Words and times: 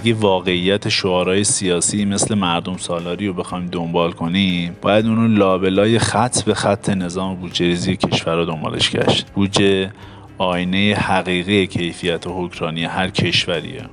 اگه 0.00 0.14
واقعیت 0.14 0.88
شعارهای 0.88 1.44
سیاسی 1.44 2.04
مثل 2.04 2.34
مردم 2.34 2.76
سالاری 2.76 3.26
رو 3.26 3.32
بخوایم 3.32 3.66
دنبال 3.66 4.12
کنیم 4.12 4.76
باید 4.82 5.06
اونو 5.06 5.28
لابلای 5.28 5.98
خط 5.98 6.42
به 6.42 6.54
خط 6.54 6.90
نظام 6.90 7.36
بودجه 7.36 7.66
ریزی 7.66 7.96
کشور 7.96 8.34
رو 8.34 8.44
دنبالش 8.44 8.90
گشت. 8.90 9.30
بودجه 9.30 9.92
آینه 10.38 10.94
حقیقی 10.94 11.66
کیفیت 11.66 12.26
و 12.26 12.46
حکرانی 12.46 12.84
هر 12.84 13.10
کشوریه. 13.10 13.84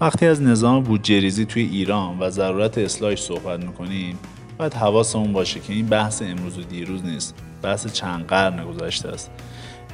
وقتی 0.00 0.26
از 0.26 0.42
نظام 0.42 0.82
بودجه 0.82 1.20
ریزی 1.20 1.44
توی 1.44 1.62
ایران 1.62 2.18
و 2.18 2.30
ضرورت 2.30 2.78
اصلاحش 2.78 3.20
صحبت 3.20 3.64
می‌کنیم 3.64 4.18
باید 4.58 4.74
حواسمون 4.74 5.32
باشه 5.32 5.60
که 5.60 5.72
این 5.72 5.86
بحث 5.86 6.22
امروز 6.22 6.58
و 6.58 6.62
دیروز 6.62 7.04
نیست. 7.04 7.34
بحث 7.62 7.92
چند 7.92 8.26
قرن 8.26 8.64
گذشته 8.64 9.08
است. 9.08 9.30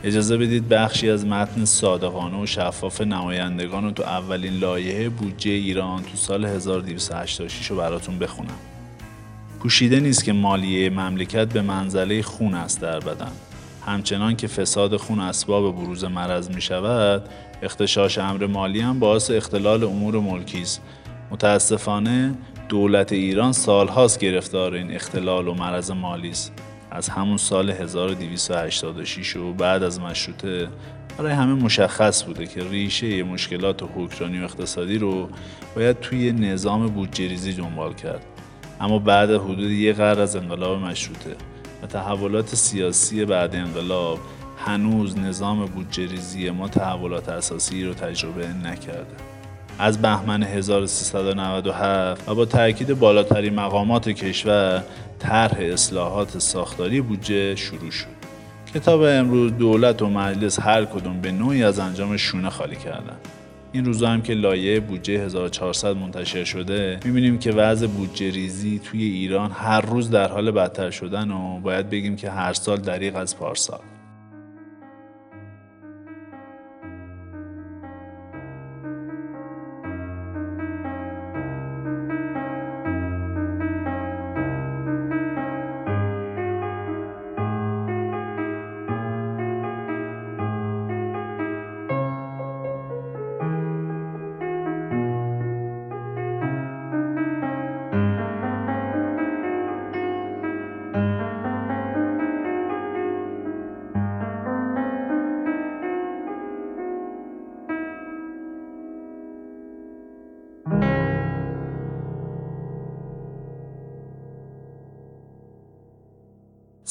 اجازه 0.06 0.37
بدید 0.37 0.69
بخشی 0.69 1.10
از 1.10 1.27
متن 1.27 1.65
صادقانه 1.65 2.42
و 2.42 2.46
شفاف 2.46 3.01
نمایندگان 3.01 3.84
رو 3.84 3.91
تو 3.91 4.02
اولین 4.02 4.52
لایحه 4.52 5.09
بودجه 5.09 5.51
ایران 5.51 6.02
تو 6.02 6.16
سال 6.16 6.45
1286 6.45 7.66
رو 7.66 7.77
براتون 7.77 8.19
بخونم. 8.19 8.59
پوشیده 9.60 10.01
نیست 10.01 10.24
که 10.24 10.32
مالیه 10.32 10.91
مملکت 10.91 11.48
به 11.48 11.62
منزله 11.62 12.23
خون 12.23 12.55
است 12.55 12.80
در 12.80 13.01
بدن. 13.01 13.32
همچنان 13.87 14.37
که 14.37 14.46
فساد 14.46 14.96
خون 14.96 15.20
اسباب 15.20 15.77
بروز 15.77 16.05
مرض 16.05 16.51
می 16.51 16.60
شود، 16.60 17.29
اختشاش 17.62 18.18
امر 18.18 18.46
مالی 18.46 18.80
هم 18.80 18.98
باعث 18.98 19.30
اختلال 19.30 19.84
امور 19.84 20.20
ملکی 20.20 20.62
است. 20.62 20.82
متاسفانه 21.30 22.35
دولت 22.68 23.13
ایران 23.13 23.52
سالهاست 23.52 24.18
گرفتار 24.18 24.74
این 24.74 24.95
اختلال 24.95 25.48
و 25.48 25.54
مرض 25.54 25.91
مالی 25.91 26.30
است. 26.30 26.52
از 26.97 27.09
همون 27.09 27.37
سال 27.37 27.71
1286 27.71 29.37
و 29.37 29.52
بعد 29.52 29.83
از 29.83 30.01
مشروطه 30.01 30.69
برای 31.19 31.33
همه 31.33 31.55
مشخص 31.55 32.25
بوده 32.25 32.47
که 32.47 32.65
ریشه 32.65 33.23
مشکلات 33.23 33.83
حکمرانی 33.83 34.41
و 34.41 34.45
اقتصادی 34.45 34.99
رو 34.99 35.29
باید 35.77 36.01
توی 36.01 36.33
نظام 36.33 36.87
بودجه 36.87 37.29
ریزی 37.29 37.53
دنبال 37.53 37.95
کرد. 37.95 38.25
اما 38.80 38.99
بعد 38.99 39.30
حدود 39.30 39.71
یک 39.71 39.97
قرن 39.97 40.19
از 40.19 40.37
انقلاب 40.37 40.79
مشروطه 40.79 41.37
و 41.83 41.87
تحولات 41.87 42.55
سیاسی 42.55 43.25
بعد 43.25 43.57
انقلاب 43.57 44.19
هنوز 44.59 45.19
نظام 45.19 45.66
بودجه 45.66 46.07
ریزی 46.07 46.51
ما 46.51 46.69
تحولات 46.69 47.29
اساسی 47.29 47.85
رو 47.85 47.95
تجربه 47.95 48.49
نکرده. 48.49 49.26
از 49.79 50.02
بهمن 50.02 50.43
1397 50.43 52.29
و 52.29 52.35
با 52.35 52.45
تاکید 52.45 52.99
بالاترین 52.99 53.55
مقامات 53.55 54.09
کشور 54.09 54.82
طرح 55.19 55.57
اصلاحات 55.60 56.38
ساختاری 56.38 57.01
بودجه 57.01 57.55
شروع 57.55 57.91
شد. 57.91 58.16
کتاب 58.74 59.02
امروز 59.02 59.52
دولت 59.52 60.02
و 60.02 60.09
مجلس 60.09 60.60
هر 60.60 60.85
کدوم 60.85 61.21
به 61.21 61.32
نوعی 61.32 61.65
از 61.65 61.79
انجام 61.79 62.16
شونه 62.16 62.51
خالی 62.51 62.77
کردن. 62.77 63.16
این 63.73 63.85
روزا 63.85 64.09
هم 64.09 64.22
که 64.22 64.34
لایه 64.34 64.81
بودجه 64.81 65.12
1400 65.12 65.97
منتشر 65.97 66.44
شده 66.44 67.00
می‌بینیم 67.04 67.38
که 67.38 67.53
وضع 67.53 67.87
بودجه 67.87 68.31
ریزی 68.31 68.81
توی 68.84 69.03
ایران 69.03 69.50
هر 69.50 69.81
روز 69.81 70.10
در 70.10 70.28
حال 70.28 70.50
بدتر 70.50 70.91
شدن 70.91 71.31
و 71.31 71.60
باید 71.60 71.91
بگیم 71.91 72.16
که 72.16 72.31
هر 72.31 72.53
سال 72.53 72.77
دریغ 72.77 73.16
از 73.16 73.37
پارسال. 73.37 73.81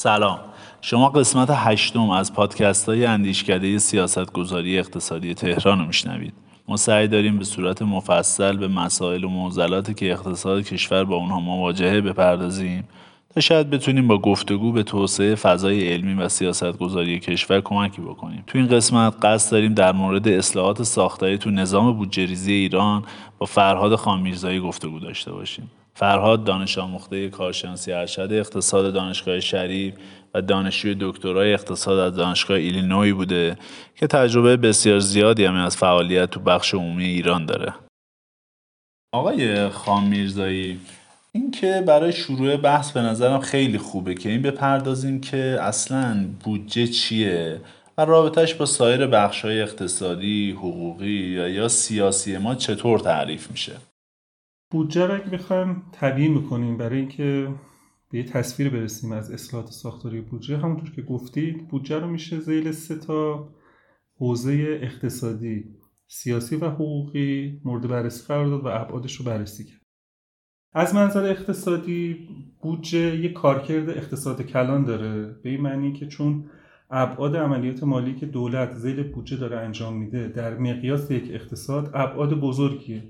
سلام. 0.06 0.40
شما 0.82 1.10
قسمت 1.10 1.50
هشتم 1.52 2.10
از 2.10 2.34
پادکست 2.34 2.90
های 2.90 3.06
اندیشکده 3.06 3.78
سیاست 3.78 4.34
گذاری 4.34 4.80
اقتصادی 4.80 5.34
تهران 5.34 5.80
رو 5.80 5.86
میشنوید. 5.86 6.34
ما 6.68 6.78
سعی 6.78 7.08
داریم 7.08 7.38
به 7.38 7.44
صورت 7.44 7.82
مفصل 7.82 8.58
به 8.58 8.68
مسائل 8.68 9.24
و 9.24 9.30
معضلاتی 9.30 9.94
که 9.94 10.12
اقتصاد 10.12 10.64
کشور 10.64 11.04
با 11.04 11.16
اونها 11.16 11.40
مواجهه 11.40 12.02
بپردازیم 12.02 12.88
تا 13.36 13.42
شاید 13.42 13.70
بتونیم 13.70 14.08
با 14.08 14.18
گفتگو 14.18 14.72
به 14.72 14.84
توسعه 14.84 15.36
فضای 15.36 15.94
علمی 15.94 16.14
و 16.14 16.30
سیاست 16.30 16.78
گذاری 16.78 17.20
کشور 17.20 17.62
کمکی 17.62 18.02
بکنیم. 18.02 18.44
تو 18.48 18.58
این 18.58 18.68
قسمت 18.68 19.14
قصد 19.26 19.52
داریم 19.52 19.74
در 19.74 19.92
مورد 19.92 20.28
اصلاحات 20.28 20.84
ساختاری 20.84 21.38
تو 21.38 21.50
نظام 21.50 21.98
بودجه 21.98 22.26
ریزی 22.26 22.54
ایران 22.54 23.04
با 23.38 23.46
فرهاد 23.46 23.96
خانمیرزایی 23.96 24.60
گفتگو 24.60 25.00
داشته 25.00 25.32
باشیم. 25.32 25.72
فرهاد 25.98 26.44
دانش 26.44 26.78
آموخته 26.78 27.30
کارشناسی 27.30 27.92
ارشد 27.92 28.30
اقتصاد 28.32 28.94
دانشگاه 28.94 29.40
شریف 29.40 29.94
و 30.34 30.42
دانشجوی 30.42 30.96
دکترای 31.00 31.54
اقتصاد 31.54 32.00
از 32.00 32.16
دانشگاه 32.16 32.58
ایلینوی 32.58 33.14
بوده 33.14 33.58
که 33.96 34.08
تجربه 34.08 34.58
بسیار 34.58 35.00
زیادی 35.00 35.46
هم 35.46 35.56
از 35.56 35.78
فعالیت 35.78 36.30
تو 36.30 36.40
بخش 36.40 36.74
عمومی 36.74 37.06
ایران 37.06 37.46
داره. 37.46 37.74
آقای 39.14 39.70
خان 39.70 40.04
میرزایی 40.04 40.80
این 41.32 41.52
که 41.52 41.84
برای 41.88 42.14
شروع 42.14 42.58
بحث 42.58 42.92
به 42.92 43.02
نظرم 43.02 43.40
خیلی 43.40 43.78
خوبه 43.78 44.14
که 44.14 44.30
این 44.30 44.42
بپردازیم 44.42 45.22
که 45.22 45.58
اصلا 45.62 46.26
بودجه 46.44 46.88
چیه 46.88 47.62
و 47.98 48.06
رابطهش 48.06 48.54
با 48.54 48.66
سایر 48.66 49.08
بخش 49.08 49.46
های 49.46 49.62
اقتصادی، 49.62 50.52
حقوقی 50.52 51.52
یا 51.54 51.68
سیاسی 51.68 52.38
ما 52.38 52.56
چطور 52.56 53.00
تعریف 53.00 53.52
میشه 53.52 53.74
بودجه 54.72 55.06
رو 55.06 55.16
اگه 55.16 55.30
بخوایم 55.30 55.84
تبیین 55.92 56.34
می‌کنیم 56.34 56.78
برای 56.78 57.00
اینکه 57.00 57.56
به 58.12 58.18
یه 58.18 58.24
تصویر 58.24 58.70
برسیم 58.70 59.12
از 59.12 59.32
اصلاحات 59.32 59.70
ساختاری 59.72 60.22
بودجه 60.22 60.58
همونطور 60.58 60.92
که 60.92 61.02
گفتید 61.02 61.68
بودجه 61.68 62.00
رو 62.00 62.08
میشه 62.08 62.40
زیل 62.40 62.72
سه 62.72 62.96
تا 62.96 63.50
حوزه 64.18 64.80
اقتصادی 64.82 65.64
سیاسی 66.08 66.56
و 66.56 66.70
حقوقی 66.70 67.62
مورد 67.66 67.88
بررسی 67.88 68.28
قرار 68.28 68.48
داد 68.48 68.66
و 68.66 68.68
ابعادش 68.68 69.16
رو 69.16 69.26
بررسی 69.26 69.66
کرد. 69.66 69.82
از 70.74 70.96
منظر 70.96 71.24
اقتصادی 71.24 72.28
بودجه 72.62 73.20
یه 73.20 73.34
کارکرد 73.34 73.90
اقتصاد 73.90 74.42
کلان 74.42 74.84
داره 74.84 75.36
به 75.44 75.50
این 75.50 75.62
معنی 75.62 75.94
که 75.94 76.08
چون 76.08 76.50
ابعاد 76.90 77.36
عملیات 77.36 77.84
مالی 77.84 78.16
که 78.16 78.26
دولت 78.26 78.74
زیل 78.74 79.04
بودجه 79.04 79.38
داره 79.38 79.58
انجام 79.58 79.98
میده 79.98 80.28
در 80.28 80.58
مقیاس 80.58 81.12
یک 81.12 81.30
اقتصاد 81.32 81.92
ابعاد 81.94 82.40
بزرگیه. 82.40 83.04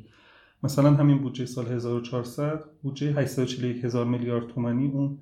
مثلا 0.66 0.92
همین 0.92 1.18
بودجه 1.18 1.46
سال 1.46 1.66
1400 1.66 2.64
بودجه 2.84 3.14
841 3.14 3.86
هزار 3.86 4.06
میلیارد 4.06 4.48
تومانی 4.48 4.88
اون 4.88 5.18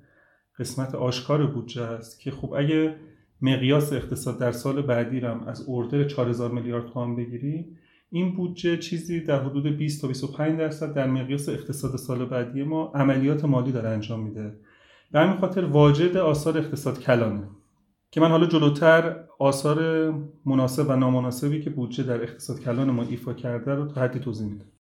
قسمت 0.58 0.94
آشکار 0.94 1.46
بودجه 1.46 1.82
است 1.82 2.20
که 2.20 2.30
خب 2.30 2.52
اگه 2.52 2.96
مقیاس 3.42 3.92
اقتصاد 3.92 4.38
در 4.38 4.52
سال 4.52 4.82
بعدی 4.82 5.20
رم 5.20 5.40
از 5.40 5.64
اردر 5.68 6.04
4000 6.04 6.50
میلیارد 6.50 6.86
تومان 6.86 7.16
بگیری 7.16 7.66
این 8.10 8.36
بودجه 8.36 8.76
چیزی 8.76 9.20
در 9.20 9.42
حدود 9.42 9.66
20 9.66 10.02
تا 10.02 10.08
25 10.08 10.58
درصد 10.58 10.94
در 10.94 11.06
مقیاس 11.06 11.48
اقتصاد 11.48 11.96
سال 11.96 12.24
بعدی 12.24 12.62
ما 12.62 12.92
عملیات 12.94 13.44
مالی 13.44 13.72
داره 13.72 13.88
انجام 13.88 14.20
میده. 14.20 14.54
به 15.12 15.20
همین 15.20 15.36
خاطر 15.36 15.64
واجد 15.64 16.16
آثار 16.16 16.58
اقتصاد 16.58 17.00
کلانه 17.00 17.48
که 18.10 18.20
من 18.20 18.28
حالا 18.28 18.46
جلوتر 18.46 19.24
آثار 19.38 20.10
مناسب 20.46 20.90
و 20.90 20.96
نامناسبی 20.96 21.62
که 21.62 21.70
بودجه 21.70 22.04
در 22.04 22.22
اقتصاد 22.22 22.60
کلان 22.60 22.90
ما 22.90 23.02
ایفا 23.02 23.32
کرده 23.32 23.74
رو 23.74 23.86
تا 23.86 24.00
حدی 24.00 24.18
توضیح 24.18 24.46
میدم. 24.46 24.73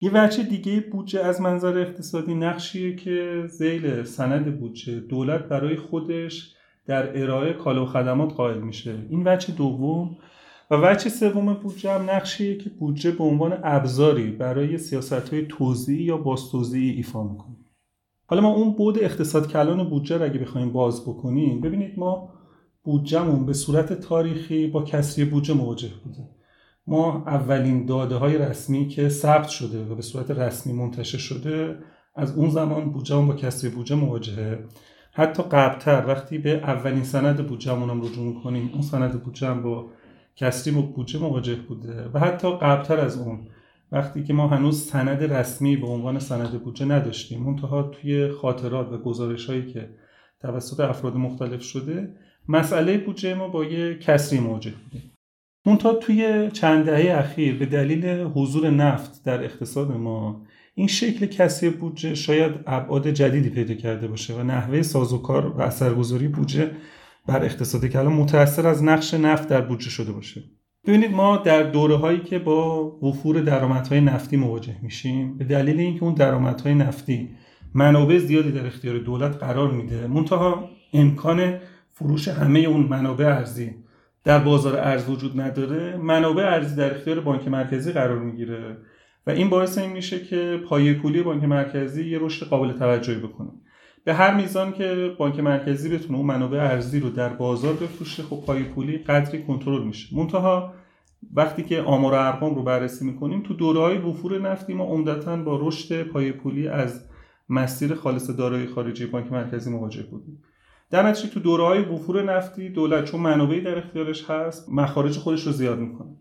یه 0.00 0.10
وجه 0.14 0.42
دیگه 0.42 0.80
بودجه 0.80 1.20
از 1.20 1.40
منظر 1.40 1.78
اقتصادی 1.78 2.34
نقشیه 2.34 2.96
که 2.96 3.44
زیل 3.48 4.02
سند 4.02 4.60
بودجه 4.60 5.00
دولت 5.00 5.48
برای 5.48 5.76
خودش 5.76 6.54
در 6.86 7.22
ارائه 7.22 7.52
کالا 7.52 7.82
و 7.82 7.86
خدمات 7.86 8.32
قائل 8.32 8.58
میشه. 8.58 9.06
این 9.10 9.28
وجه 9.28 9.54
دوم 9.54 10.16
و 10.70 10.76
وجه 10.76 11.08
سوم 11.08 11.54
بودجه 11.54 11.92
هم 11.92 12.10
نقشیه 12.10 12.56
که 12.56 12.70
بودجه 12.70 13.10
به 13.10 13.24
عنوان 13.24 13.58
ابزاری 13.62 14.30
برای 14.30 14.78
سیاست 14.78 15.28
های 15.28 15.46
توزیعی 15.46 16.04
یا 16.04 16.16
بازتوزیعی 16.16 16.90
ایفا 16.90 17.22
می‌کنه. 17.22 17.56
حالا 18.26 18.42
ما 18.42 18.48
اون 18.48 18.72
بود 18.72 18.98
اقتصاد 18.98 19.48
کلان 19.48 19.90
بودجه 19.90 20.18
رو 20.18 20.24
اگه 20.24 20.38
بخوایم 20.38 20.72
باز 20.72 21.02
بکنیم 21.02 21.60
ببینید 21.60 21.98
ما 21.98 22.32
بودجهمون 22.84 23.46
به 23.46 23.52
صورت 23.52 23.92
تاریخی 23.92 24.66
با 24.66 24.82
کسری 24.82 25.24
بودجه 25.24 25.54
مواجه 25.54 25.90
بوده. 26.04 26.35
ما 26.86 27.24
اولین 27.26 27.86
داده 27.86 28.14
های 28.14 28.38
رسمی 28.38 28.88
که 28.88 29.08
ثبت 29.08 29.48
شده 29.48 29.84
و 29.84 29.94
به 29.94 30.02
صورت 30.02 30.30
رسمی 30.30 30.72
منتشر 30.72 31.18
شده 31.18 31.78
از 32.14 32.36
اون 32.38 32.50
زمان 32.50 32.90
بودجه 32.90 33.16
با 33.16 33.34
کسری 33.34 33.70
بودجه 33.70 33.96
مواجهه. 33.96 34.58
حتی 35.12 35.42
قبلتر 35.42 36.04
وقتی 36.06 36.38
به 36.38 36.50
اولین 36.50 37.04
سند 37.04 37.46
بودجهمون 37.46 37.90
هم 37.90 38.02
رجوع 38.02 38.26
می‌کنیم 38.26 38.70
اون 38.72 38.82
سند 38.82 39.22
بودجه 39.22 39.54
با 39.54 39.86
کسری 40.36 40.72
بودجه 40.72 41.18
مواجه 41.18 41.54
بوده 41.54 42.10
و 42.14 42.18
حتی 42.18 42.50
قبلتر 42.50 43.00
از 43.00 43.18
اون 43.18 43.38
وقتی 43.92 44.24
که 44.24 44.32
ما 44.32 44.48
هنوز 44.48 44.82
سند 44.82 45.32
رسمی 45.32 45.76
به 45.76 45.86
عنوان 45.86 46.18
سند 46.18 46.62
بودجه 46.62 46.86
نداشتیم 46.86 47.42
منتها 47.42 47.82
توی 47.82 48.28
خاطرات 48.28 48.92
و 48.92 48.98
گزارش 48.98 49.46
هایی 49.46 49.72
که 49.72 49.88
توسط 50.40 50.80
افراد 50.80 51.16
مختلف 51.16 51.62
شده 51.62 52.14
مسئله 52.48 52.98
بودجه 52.98 53.34
ما 53.34 53.48
با 53.48 53.64
یه 53.64 53.98
کسری 53.98 54.40
مواجه 54.40 54.70
بودیم. 54.70 55.15
منتها 55.66 55.94
توی 55.94 56.50
چند 56.52 56.84
دهه 56.84 57.18
اخیر 57.18 57.58
به 57.58 57.66
دلیل 57.66 58.06
حضور 58.06 58.70
نفت 58.70 59.24
در 59.24 59.44
اقتصاد 59.44 59.92
ما 59.92 60.42
این 60.74 60.86
شکل 60.86 61.26
کسری 61.26 61.70
بودجه 61.70 62.14
شاید 62.14 62.52
ابعاد 62.66 63.10
جدیدی 63.10 63.50
پیدا 63.50 63.74
کرده 63.74 64.08
باشه 64.08 64.34
و 64.34 64.42
نحوه 64.42 64.82
سازوکار 64.82 65.46
و 65.46 65.60
اثرگذاری 65.60 66.28
بودجه 66.28 66.70
بر 67.26 67.44
اقتصادی 67.44 67.88
که 67.88 67.98
الان 67.98 68.12
متأثر 68.12 68.66
از 68.66 68.84
نقش 68.84 69.14
نفت 69.14 69.48
در 69.48 69.60
بودجه 69.60 69.90
شده 69.90 70.12
باشه. 70.12 70.42
ببینید 70.86 71.10
ما 71.10 71.36
در 71.36 71.62
دوره 71.62 71.96
هایی 71.96 72.20
که 72.20 72.38
با 72.38 72.90
وفور 72.90 73.40
درآمدهای 73.40 74.00
نفتی 74.00 74.36
مواجه 74.36 74.76
میشیم 74.82 75.38
به 75.38 75.44
دلیل 75.44 75.80
اینکه 75.80 76.02
اون 76.02 76.14
درآمدهای 76.14 76.74
نفتی 76.74 77.30
منابع 77.74 78.18
زیادی 78.18 78.52
در 78.52 78.66
اختیار 78.66 78.98
دولت 78.98 79.36
قرار 79.36 79.70
میده 79.70 80.06
منتها 80.06 80.70
امکان 80.92 81.58
فروش 81.92 82.28
همه 82.28 82.58
اون 82.58 82.80
منابع 82.80 83.24
ارزی 83.24 83.74
در 84.26 84.38
بازار 84.38 84.76
ارز 84.76 85.10
وجود 85.10 85.40
نداره 85.40 85.96
منابع 85.96 86.42
ارزی 86.42 86.76
در 86.76 86.94
اختیار 86.94 87.20
بانک 87.20 87.48
مرکزی 87.48 87.92
قرار 87.92 88.18
می‌گیره 88.18 88.76
و 89.26 89.30
این 89.30 89.50
باعث 89.50 89.78
این 89.78 89.92
میشه 89.92 90.20
که 90.24 90.60
پایه 90.68 90.94
پولی 90.94 91.22
بانک 91.22 91.44
مرکزی 91.44 92.10
یه 92.10 92.18
رشد 92.18 92.46
قابل 92.46 92.72
توجهی 92.72 93.18
بکنه. 93.18 93.48
به 94.04 94.14
هر 94.14 94.34
میزان 94.34 94.72
که 94.72 95.14
بانک 95.18 95.40
مرکزی 95.40 95.88
بتونه 95.88 96.18
اون 96.18 96.26
منابع 96.26 96.58
ارزی 96.58 97.00
رو 97.00 97.10
در 97.10 97.28
بازار 97.28 97.72
بفروشه 97.72 98.22
خب 98.22 98.42
پای 98.46 98.62
پولی 98.62 98.98
قدری 98.98 99.42
کنترل 99.42 99.84
میشه. 99.84 100.16
منتها 100.16 100.74
وقتی 101.34 101.62
که 101.62 101.82
آمار 101.82 102.12
و 102.12 102.16
ارقام 102.16 102.54
رو 102.54 102.62
بررسی 102.62 103.04
می‌کنیم 103.04 103.42
تو 103.42 103.54
دوره 103.54 103.80
های 103.80 103.98
وفور 103.98 104.38
نفتی 104.38 104.74
ما 104.74 104.84
عمدتا 104.84 105.36
با 105.36 105.60
رشد 105.62 106.02
پای 106.02 106.32
پولی 106.32 106.68
از 106.68 107.08
مسیر 107.48 107.94
خالص 107.94 108.30
دارایی 108.30 108.66
خارجی 108.66 109.06
بانک 109.06 109.32
مرکزی 109.32 109.70
مواجه 109.70 110.02
بودیم. 110.02 110.42
در 110.90 111.02
نتیجه 111.02 111.34
تو 111.34 111.40
دوره 111.40 111.64
های 111.64 111.82
وفور 111.82 112.22
نفتی 112.22 112.68
دولت 112.68 113.04
چون 113.04 113.20
منابعی 113.20 113.60
در 113.60 113.78
اختیارش 113.78 114.30
هست 114.30 114.68
مخارج 114.68 115.16
خودش 115.16 115.46
رو 115.46 115.52
زیاد 115.52 115.78
می‌کنه. 115.78 116.16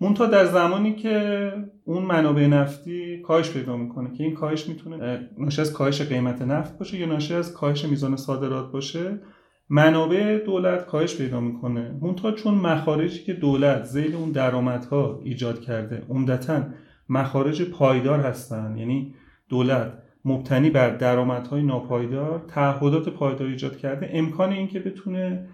مونتا 0.00 0.26
در 0.26 0.44
زمانی 0.44 0.94
که 0.94 1.52
اون 1.84 2.02
منابع 2.02 2.46
نفتی 2.46 3.22
کاهش 3.22 3.50
پیدا 3.50 3.76
می‌کنه 3.76 4.16
که 4.16 4.24
این 4.24 4.34
کاهش 4.34 4.68
می‌تونه 4.68 5.28
ناشی 5.38 5.60
از 5.60 5.72
کاهش 5.72 6.02
قیمت 6.02 6.42
نفت 6.42 6.78
باشه 6.78 6.98
یا 6.98 7.06
ناشی 7.06 7.34
از 7.34 7.54
کاهش 7.54 7.84
میزان 7.84 8.16
صادرات 8.16 8.72
باشه 8.72 9.20
منابع 9.68 10.38
دولت 10.38 10.86
کاهش 10.86 11.16
پیدا 11.16 11.40
می‌کنه. 11.40 11.98
مونتا 12.00 12.32
چون 12.32 12.54
مخارجی 12.54 13.24
که 13.24 13.32
دولت 13.32 13.84
زیل 13.84 14.14
اون 14.14 14.30
درآمدها 14.32 15.20
ایجاد 15.24 15.60
کرده 15.60 16.02
عمدتا 16.08 16.62
مخارج 17.08 17.62
پایدار 17.62 18.20
هستن 18.20 18.76
یعنی 18.78 19.14
دولت 19.48 19.99
مبتنی 20.24 20.70
بر 20.70 20.96
درآمدهای 20.96 21.62
ناپایدار 21.62 22.44
تعهدات 22.48 23.08
پایدار 23.08 23.48
ایجاد 23.48 23.78
کرده. 23.78 24.10
امکان 24.12 24.52
اینکه 24.52 24.80
بتونه 24.80 25.48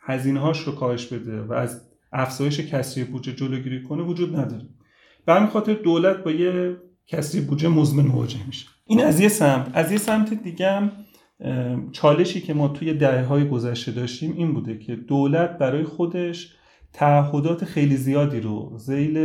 هزینه 0.00 0.52
رو 0.66 0.72
کاهش 0.72 1.06
بده 1.06 1.42
و 1.42 1.52
از 1.52 1.88
افزایش 2.12 2.60
کسری 2.60 3.04
بودجه 3.04 3.32
جلوگیری 3.32 3.82
کنه 3.82 4.02
وجود 4.02 4.36
نداره. 4.36 4.66
به 5.26 5.34
همین 5.34 5.48
خاطر 5.48 5.74
دولت 5.74 6.16
با 6.24 6.30
یه 6.30 6.76
کسری 7.06 7.40
بودجه 7.40 7.68
مزمن 7.68 8.04
مواجه 8.04 8.46
میشه. 8.46 8.66
این 8.86 9.04
از 9.04 9.20
یه 9.20 9.28
سمت. 9.28 9.70
از 9.74 9.92
یه 9.92 9.98
سمت 9.98 10.34
دیگه 10.34 10.70
هم 10.70 10.92
چالشی 11.92 12.40
که 12.40 12.54
ما 12.54 12.68
توی 12.68 12.94
دهه 12.94 13.24
های 13.24 13.48
گذشته 13.48 13.92
داشتیم 13.92 14.32
این 14.36 14.54
بوده 14.54 14.78
که 14.78 14.96
دولت 14.96 15.58
برای 15.58 15.84
خودش 15.84 16.54
تعهدات 16.92 17.64
خیلی 17.64 17.96
زیادی 17.96 18.40
رو 18.40 18.72
زیل 18.76 19.18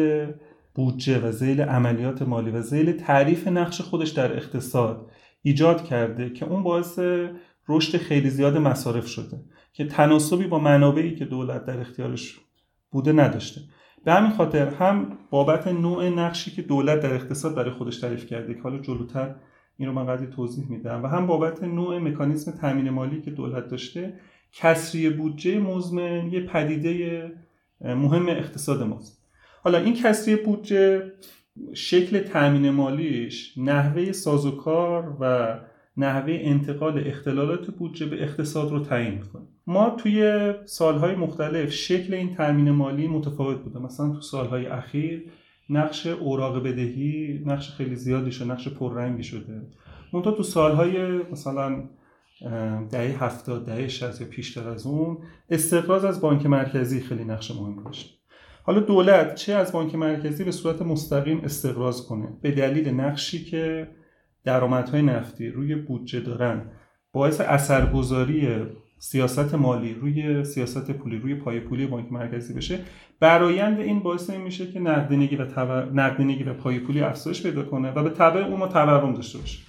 بودجه 0.76 1.28
و 1.28 1.32
زیل 1.32 1.62
عملیات 1.62 2.22
مالی 2.22 2.52
و 2.52 2.62
زیل 2.62 2.92
تعریف 2.92 3.48
نقش 3.48 3.82
خودش 3.82 4.10
در 4.10 4.36
اقتصاد 4.36 5.12
ایجاد 5.42 5.84
کرده 5.84 6.30
که 6.30 6.46
اون 6.46 6.64
باعث 6.64 7.00
رشد 7.70 7.98
خیلی 7.98 8.30
زیاد 8.30 8.58
مصارف 8.58 9.08
شده 9.08 9.40
که 9.74 9.86
تناسبی 9.86 10.48
با 10.48 10.60
منابعی 10.60 11.16
که 11.16 11.26
دولت 11.26 11.66
در 11.66 11.80
اختیارش 11.80 12.40
بوده 12.92 13.12
نداشته. 13.12 13.62
به 14.06 14.14
همین 14.14 14.32
خاطر 14.32 14.70
هم 14.70 15.18
بابت 15.30 15.68
نوع 15.68 16.10
نقشی 16.10 16.52
که 16.52 16.62
دولت 16.62 17.00
در 17.00 17.14
اقتصاد 17.14 17.56
برای 17.56 17.72
خودش 17.72 18.00
تعریف 18.00 18.26
کرده 18.26 18.54
که 18.54 18.62
حالا 18.62 18.80
جلوتر 18.80 19.36
این 19.78 19.88
رو 19.88 19.94
من 19.94 20.06
قدری 20.06 20.28
توضیح 20.28 20.66
میدم 20.70 21.04
و 21.04 21.08
هم 21.08 21.28
بابت 21.28 21.64
نوع 21.64 21.98
مکانیزم 21.98 22.52
تامین 22.52 22.90
مالی 22.90 23.22
که 23.22 23.32
دولت 23.32 23.68
داشته 23.68 24.20
کسری 24.52 25.10
بودجه 25.10 25.60
مزمن 25.60 26.28
یه 26.32 26.46
پدیده 26.46 27.32
مهم 27.82 28.30
اقتصاد 28.30 28.84
ماست. 28.84 29.23
حالا 29.64 29.78
این 29.78 29.94
کسری 29.94 30.36
بودجه 30.36 31.12
شکل 31.74 32.20
تامین 32.20 32.70
مالیش 32.70 33.58
نحوه 33.58 34.12
سازوکار 34.12 35.18
و 35.20 35.56
نحوه 35.98 36.40
انتقال 36.42 37.08
اختلالات 37.08 37.68
بودجه 37.68 38.06
به 38.06 38.24
اقتصاد 38.24 38.72
رو 38.72 38.80
تعیین 38.80 39.14
می‌کنه. 39.14 39.42
ما 39.68 39.90
توی 39.90 40.54
سالهای 40.66 41.16
مختلف 41.16 41.72
شکل 41.72 42.14
این 42.14 42.36
تامین 42.36 42.72
مالی 42.72 43.08
متفاوت 43.08 43.58
بوده. 43.58 43.80
مثلا 43.80 44.10
تو 44.10 44.22
سالهای 44.22 44.66
اخیر 44.66 45.32
نقش 45.70 46.08
اوراق 46.08 46.64
بدهی 46.64 47.44
نقش 47.46 47.70
خیلی 47.70 47.96
زیادی 47.96 48.32
شده 48.32 48.48
نقش 48.48 48.68
پررنگی 48.68 49.24
شده. 49.24 49.62
منتها 50.14 50.32
تو 50.32 50.44
سالهای 50.44 51.18
مثلا 51.32 51.90
دهه 52.92 53.24
هفتاد 53.24 53.66
دهه 53.66 53.88
شست 53.88 54.22
یا 54.22 54.28
پیشتر 54.28 54.70
از 54.70 54.88
اون 54.88 55.18
استقراض 55.50 56.06
از 56.06 56.22
بانک 56.22 56.46
مرکزی 56.46 57.02
خیلی 57.02 57.24
نقش 57.24 57.52
مهم 57.52 57.84
داشت. 57.84 58.23
حالا 58.66 58.80
دولت 58.80 59.36
چه 59.36 59.54
از 59.54 59.72
بانک 59.72 59.96
مرکزی 59.96 60.44
به 60.44 60.52
صورت 60.52 60.82
مستقیم 60.82 61.42
استقراض 61.44 62.08
کنه؟ 62.08 62.28
به 62.42 62.52
دلیل 62.52 62.90
نقشی 62.90 63.46
که 63.46 63.88
درآمدهای 64.44 65.02
نفتی 65.02 65.50
روی 65.50 65.76
بودجه 65.76 66.20
دارن. 66.20 66.72
باعث 67.12 67.42
اثرگذاری 67.42 68.66
سیاست 69.00 69.56
مالی 69.56 69.94
روی 69.94 70.44
سیاست 70.44 70.92
پولی 70.92 71.18
روی 71.18 71.36
پای 71.36 71.60
پولی 71.60 71.88
بانک 71.88 72.12
مرکزی 72.12 72.54
بشه. 72.54 72.80
برایند 73.20 73.80
این 73.80 74.00
باعث 74.00 74.30
این 74.30 74.42
میشه 74.42 74.72
که 74.72 74.80
نقدینگی 74.80 75.36
و 75.36 75.46
تور... 75.46 75.92
نقدینگی 75.92 76.44
و 76.44 76.54
پای 76.54 76.80
پولی 76.80 77.02
افزایش 77.02 77.44
پیدا 77.44 77.64
کنه 77.64 77.92
و 77.92 78.04
به 78.04 78.10
تبع 78.10 78.40
اون 78.40 78.60
ما 78.60 78.68
تورم 78.68 79.14
داشته 79.14 79.40
باشه. 79.40 79.60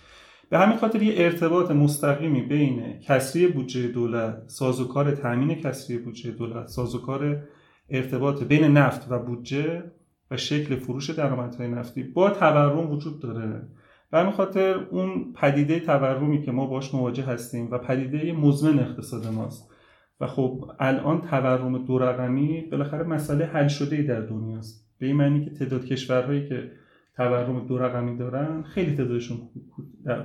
به 0.50 0.58
همین 0.58 0.76
خاطر 0.76 1.02
یه 1.02 1.14
ارتباط 1.16 1.70
مستقیمی 1.70 2.42
بین 2.42 3.00
کسری 3.00 3.46
بودجه 3.46 3.88
دولت 3.88 4.42
سازوکار 4.46 5.10
تامین 5.10 5.54
کسری 5.54 5.98
بودجه 5.98 6.30
دولت 6.30 6.66
سازوکار 6.66 7.42
ارتباط 7.90 8.42
بین 8.42 8.64
نفت 8.64 9.06
و 9.10 9.18
بودجه 9.18 9.84
و 10.30 10.36
شکل 10.36 10.76
فروش 10.76 11.10
درآمدهای 11.10 11.68
نفتی 11.68 12.02
با 12.02 12.30
تورم 12.30 12.90
وجود 12.90 13.20
داره. 13.20 13.62
و 14.12 14.20
همین 14.20 14.32
خاطر 14.32 14.74
اون 14.90 15.32
پدیده 15.32 15.80
تورمی 15.80 16.42
که 16.42 16.52
ما 16.52 16.66
باش 16.66 16.94
مواجه 16.94 17.22
هستیم 17.22 17.70
و 17.70 17.78
پدیده 17.78 18.32
مزمن 18.32 18.78
اقتصاد 18.78 19.26
ماست. 19.26 19.70
و 20.20 20.26
خب 20.26 20.70
الان 20.78 21.20
تورم 21.20 21.84
دو 21.84 21.98
رقمی 21.98 22.60
بالاخره 22.70 23.04
مسئله 23.04 23.44
حل 23.44 23.68
شده 23.68 24.02
در 24.02 24.20
دنیاست 24.20 24.88
به 24.98 25.06
این 25.06 25.16
معنی 25.16 25.44
که 25.44 25.50
تعداد 25.50 25.84
کشورهایی 25.84 26.48
که 26.48 26.70
تورم 27.16 27.66
دو 27.66 27.78
رقمی 27.78 28.16
دارن 28.16 28.62
خیلی 28.62 28.96
تعدادشون 28.96 29.38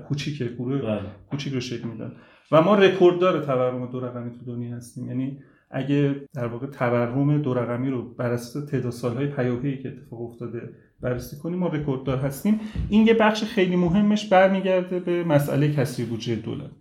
کوچیکه 0.07 0.45
گروه 0.45 0.81
بله. 0.81 1.01
کوچیک 1.29 1.53
رو 1.53 1.59
شکل 1.59 1.87
میدن. 1.87 2.11
و 2.51 2.61
ما 2.61 2.75
رکورددار 2.75 3.45
تورم 3.45 3.91
دو 3.91 3.99
رقمی 3.99 4.31
تو 4.31 4.45
دنیا 4.45 4.75
هستیم. 4.75 5.07
یعنی 5.07 5.39
اگه 5.71 6.15
در 6.33 6.47
واقع 6.47 6.67
تورم 6.67 7.41
دو 7.41 7.53
رقمی 7.53 7.89
رو 7.89 8.01
بر 8.01 8.31
اساس 8.31 8.65
تعداد 8.65 8.91
سالهای 8.91 9.27
پیاپی 9.27 9.77
که 9.77 9.89
اتفاق 9.89 10.21
افتاده 10.21 10.69
بررسی 11.01 11.37
کنیم 11.37 11.59
ما 11.59 11.67
رکورددار 11.67 12.17
هستیم. 12.17 12.59
این 12.89 13.07
یه 13.07 13.13
بخش 13.13 13.43
خیلی 13.43 13.75
مهمش 13.75 14.29
برمیگرده 14.29 14.99
به 14.99 15.23
مسئله 15.23 15.73
کسری 15.73 16.05
بودجه 16.05 16.35
دولت. 16.35 16.71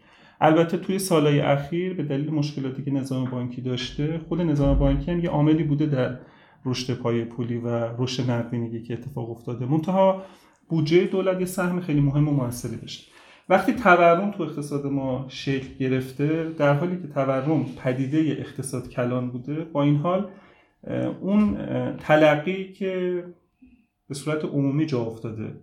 البته 0.40 0.76
توی 0.76 0.98
سالهای 0.98 1.40
اخیر 1.40 1.94
به 1.94 2.02
دلیل 2.02 2.30
مشکلاتی 2.30 2.84
که 2.84 2.90
نظام 2.90 3.30
بانکی 3.30 3.60
داشته 3.60 4.20
خود 4.28 4.40
نظام 4.40 4.78
بانکی 4.78 5.10
هم 5.10 5.20
یه 5.20 5.30
عاملی 5.30 5.62
بوده 5.62 5.86
در 5.86 6.18
رشد 6.64 6.94
پای 6.94 7.24
پولی 7.24 7.58
و 7.58 7.68
رشد 7.98 8.30
نقدینگی 8.30 8.82
که 8.82 8.94
اتفاق 8.94 9.30
افتاده. 9.30 9.66
منتها 9.66 10.22
بودجه 10.68 11.04
دولت 11.04 11.40
یه 11.40 11.46
سهم 11.46 11.80
خیلی 11.80 12.00
مهم 12.00 12.28
و 12.28 12.32
موثری 12.32 12.76
داشته. 12.76 13.17
وقتی 13.48 13.72
تورم 13.72 14.30
تو 14.30 14.42
اقتصاد 14.42 14.86
ما 14.86 15.26
شکل 15.28 15.74
گرفته 15.78 16.50
در 16.58 16.74
حالی 16.74 17.02
که 17.02 17.08
تورم 17.08 17.64
پدیده 17.84 18.18
اقتصاد 18.18 18.88
کلان 18.88 19.30
بوده 19.30 19.64
با 19.64 19.82
این 19.82 19.96
حال 19.96 20.30
اون 21.20 21.56
تلقی 21.96 22.72
که 22.72 23.24
به 24.08 24.14
صورت 24.14 24.44
عمومی 24.44 24.86
جا 24.86 25.00
افتاده 25.00 25.60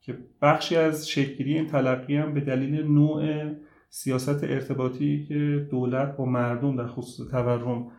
که 0.00 0.18
بخشی 0.42 0.76
از 0.76 1.08
شکلگیری 1.08 1.54
این 1.54 1.66
تلقی 1.66 2.16
هم 2.16 2.34
به 2.34 2.40
دلیل 2.40 2.86
نوع 2.86 3.44
سیاست 3.90 4.44
ارتباطی 4.44 5.26
که 5.28 5.68
دولت 5.70 6.16
با 6.16 6.24
مردم 6.24 6.76
در 6.76 6.86
خصوص 6.86 7.30
تورم 7.30 7.90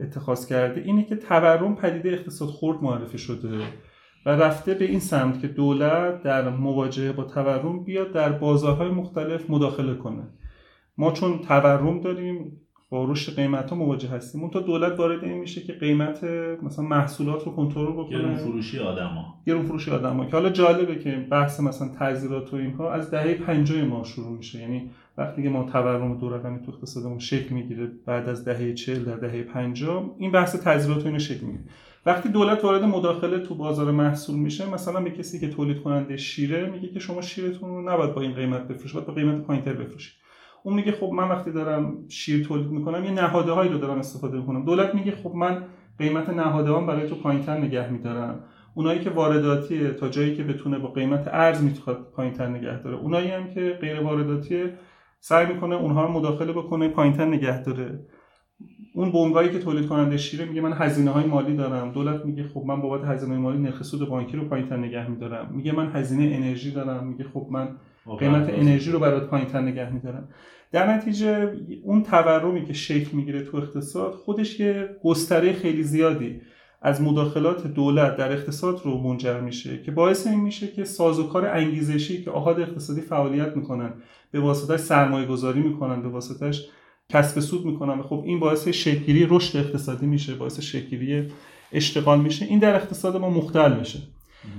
اتخاذ 0.00 0.46
کرده 0.46 0.80
اینه 0.80 1.04
که 1.04 1.16
تورم 1.16 1.76
پدیده 1.76 2.08
اقتصاد 2.08 2.48
خورد 2.48 2.82
معرفی 2.82 3.18
شده. 3.18 3.58
و 4.26 4.30
رفته 4.30 4.74
به 4.74 4.84
این 4.84 5.00
سمت 5.00 5.40
که 5.40 5.48
دولت 5.48 6.22
در 6.22 6.48
مواجهه 6.48 7.12
با 7.12 7.24
تورم 7.24 7.84
بیاد 7.84 8.12
در 8.12 8.32
بازارهای 8.32 8.90
مختلف 8.90 9.50
مداخله 9.50 9.94
کنه. 9.94 10.22
ما 10.98 11.12
چون 11.12 11.38
تورم 11.38 12.00
داریم 12.00 12.60
با 12.90 13.04
رشد 13.04 13.36
قیمت 13.36 13.70
ها 13.70 13.76
مواجه 13.76 14.08
هستیم. 14.08 14.40
اون 14.40 14.50
تا 14.50 14.60
دولت 14.60 14.98
وارد 14.98 15.24
این 15.24 15.38
میشه 15.38 15.60
که 15.60 15.72
قیمت 15.72 16.24
مثلا 16.62 16.84
محصولات 16.84 17.44
رو 17.44 17.52
کنترل 17.52 17.92
بکنه. 17.92 18.18
گرون 18.18 18.36
فروشی 18.36 18.78
آدما. 18.78 19.34
گرون 19.46 19.62
فروشی 19.62 19.90
آدما. 19.90 20.24
که 20.24 20.32
حالا 20.32 20.50
جالبه 20.50 20.98
که 20.98 21.26
بحث 21.30 21.60
مثلا 21.60 21.88
تعذیرات 21.88 22.52
و 22.52 22.56
اینها 22.56 22.92
از 22.92 23.10
دهه 23.10 23.34
50 23.34 23.84
ما 23.84 24.04
شروع 24.04 24.36
میشه. 24.36 24.60
یعنی 24.60 24.90
وقتی 25.18 25.42
که 25.42 25.48
ما 25.48 25.62
تورم 25.72 26.18
دو 26.18 26.30
رقمی 26.30 26.58
تو 26.58 26.72
اقتصادمون 26.72 27.18
شکل 27.18 27.54
می‌گیره 27.54 27.90
بعد 28.06 28.28
از 28.28 28.44
دهه 28.44 28.74
40 28.74 29.04
در 29.04 29.16
دهه 29.16 29.42
50 29.42 30.14
این 30.18 30.32
بحث 30.32 30.56
تعذیرات 30.56 31.06
اینو 31.06 31.18
شکل 31.18 31.46
می‌گیره. 31.46 31.64
وقتی 32.06 32.28
دولت 32.28 32.64
وارد 32.64 32.84
مداخله 32.84 33.38
تو 33.38 33.54
بازار 33.54 33.90
محصول 33.90 34.36
میشه 34.36 34.70
مثلا 34.70 35.00
به 35.00 35.10
کسی 35.10 35.40
که 35.40 35.48
تولید 35.48 35.82
کننده 35.82 36.16
شیره 36.16 36.70
میگه 36.70 36.88
که 36.88 37.00
شما 37.00 37.22
شیرتون 37.22 37.68
رو 37.70 37.92
نباید 37.92 38.14
با 38.14 38.20
این 38.20 38.32
قیمت 38.32 38.68
بفروشید 38.68 38.94
باید 38.94 39.06
با 39.06 39.14
قیمت 39.14 39.44
پایینتر 39.44 39.72
بفروشید. 39.72 40.19
اون 40.64 40.74
میگه 40.74 40.92
خب 40.92 41.10
من 41.12 41.28
وقتی 41.28 41.52
دارم 41.52 41.94
شیر 42.08 42.44
تولید 42.44 42.70
می‌کنم 42.70 43.04
یه 43.04 43.10
نهاده 43.10 43.52
هایی 43.52 43.70
رو 43.70 43.78
دارم 43.78 43.98
استفاده 43.98 44.38
می‌کنم. 44.38 44.64
دولت 44.64 44.94
میگه 44.94 45.10
خب 45.10 45.34
من 45.34 45.62
قیمت 45.98 46.28
نهاده 46.28 46.72
هم 46.72 46.86
برای 46.86 47.08
تو 47.08 47.14
پایینتر 47.14 47.58
نگه 47.58 47.92
میدارم. 47.92 48.44
اونایی 48.74 49.00
که 49.00 49.10
وارداتیه 49.10 49.90
تا 49.90 50.08
جایی 50.08 50.36
که 50.36 50.44
بتونه 50.44 50.78
با 50.78 50.88
قیمت 50.88 51.28
ارز 51.32 51.64
می‌خواد 51.64 52.12
پایینتر 52.16 52.48
نگه 52.48 52.82
داره. 52.82 52.96
اونایی 52.96 53.28
هم 53.30 53.50
که 53.54 53.78
غیر 53.80 54.00
وارداتیه 54.00 54.74
سعی 55.20 55.46
می‌کنه 55.46 55.74
اونها 55.74 56.04
رو 56.04 56.12
مداخله 56.12 56.52
بکنه 56.52 56.88
پایینتر 56.88 57.24
نگه 57.24 57.62
داره. 57.62 58.06
اون 58.94 59.12
بنگاهی 59.12 59.48
که 59.48 59.58
تولید 59.58 59.86
کننده 59.86 60.16
شیره 60.16 60.44
میگه 60.44 60.60
من 60.60 60.72
هزینه 60.72 61.10
های 61.10 61.24
مالی 61.24 61.56
دارم. 61.56 61.92
دولت 61.92 62.26
میگه 62.26 62.44
خب 62.44 62.62
من 62.66 62.80
بابت 62.80 63.04
هزینه 63.04 63.36
مالی 63.36 63.58
نرخ 63.58 63.82
سود 63.82 64.08
بانکی 64.08 64.36
رو 64.36 64.44
پایینتر 64.44 64.76
نگه 64.76 65.10
میدارم. 65.10 65.50
میگه 65.54 65.72
من 65.72 65.90
هزینه 65.92 66.36
انرژی 66.36 66.70
دارم. 66.70 67.06
میگه 67.06 67.24
خب 67.24 67.46
من 67.50 67.68
قیمت 68.18 68.48
انرژی 68.50 68.90
رو 68.90 68.98
برات 68.98 69.30
پایینتر 69.30 69.60
نگه 69.60 69.92
میدارم. 69.92 70.28
در 70.72 70.94
نتیجه 70.94 71.52
اون 71.84 72.02
تورمی 72.02 72.64
که 72.64 72.72
شکل 72.72 73.16
می‌گیره 73.16 73.42
تو 73.42 73.56
اقتصاد 73.56 74.12
خودش 74.12 74.60
یه 74.60 74.88
گستره 75.04 75.52
خیلی 75.52 75.82
زیادی 75.82 76.40
از 76.82 77.02
مداخلات 77.02 77.66
دولت 77.66 78.16
در 78.16 78.32
اقتصاد 78.32 78.80
رو 78.84 78.98
منجر 78.98 79.40
میشه 79.40 79.82
که 79.82 79.90
باعث 79.90 80.26
این 80.26 80.40
میشه 80.40 80.68
که 80.68 80.84
سازوکار 80.84 81.46
انگیزشی 81.46 82.22
که 82.22 82.30
آهاد 82.30 82.60
اقتصادی 82.60 83.00
فعالیت 83.00 83.56
می‌کنن 83.56 83.92
به 84.30 84.40
واسطه 84.40 84.76
سرمایه 84.76 85.26
گذاری 85.26 85.60
می‌کنن 85.60 86.02
به 86.02 86.08
واسطش 86.08 86.68
کسب 87.08 87.40
سود 87.40 87.66
می‌کنن 87.66 88.02
خب 88.02 88.22
این 88.26 88.40
باعث 88.40 88.68
شکلی 88.68 89.26
رشد 89.30 89.58
اقتصادی 89.58 90.06
میشه 90.06 90.34
باعث 90.34 90.60
شکلی 90.60 91.28
اشتغال 91.72 92.20
میشه. 92.20 92.44
این 92.44 92.58
در 92.58 92.74
اقتصاد 92.74 93.16
ما 93.16 93.30
مختل 93.30 93.78
میشه. 93.78 93.98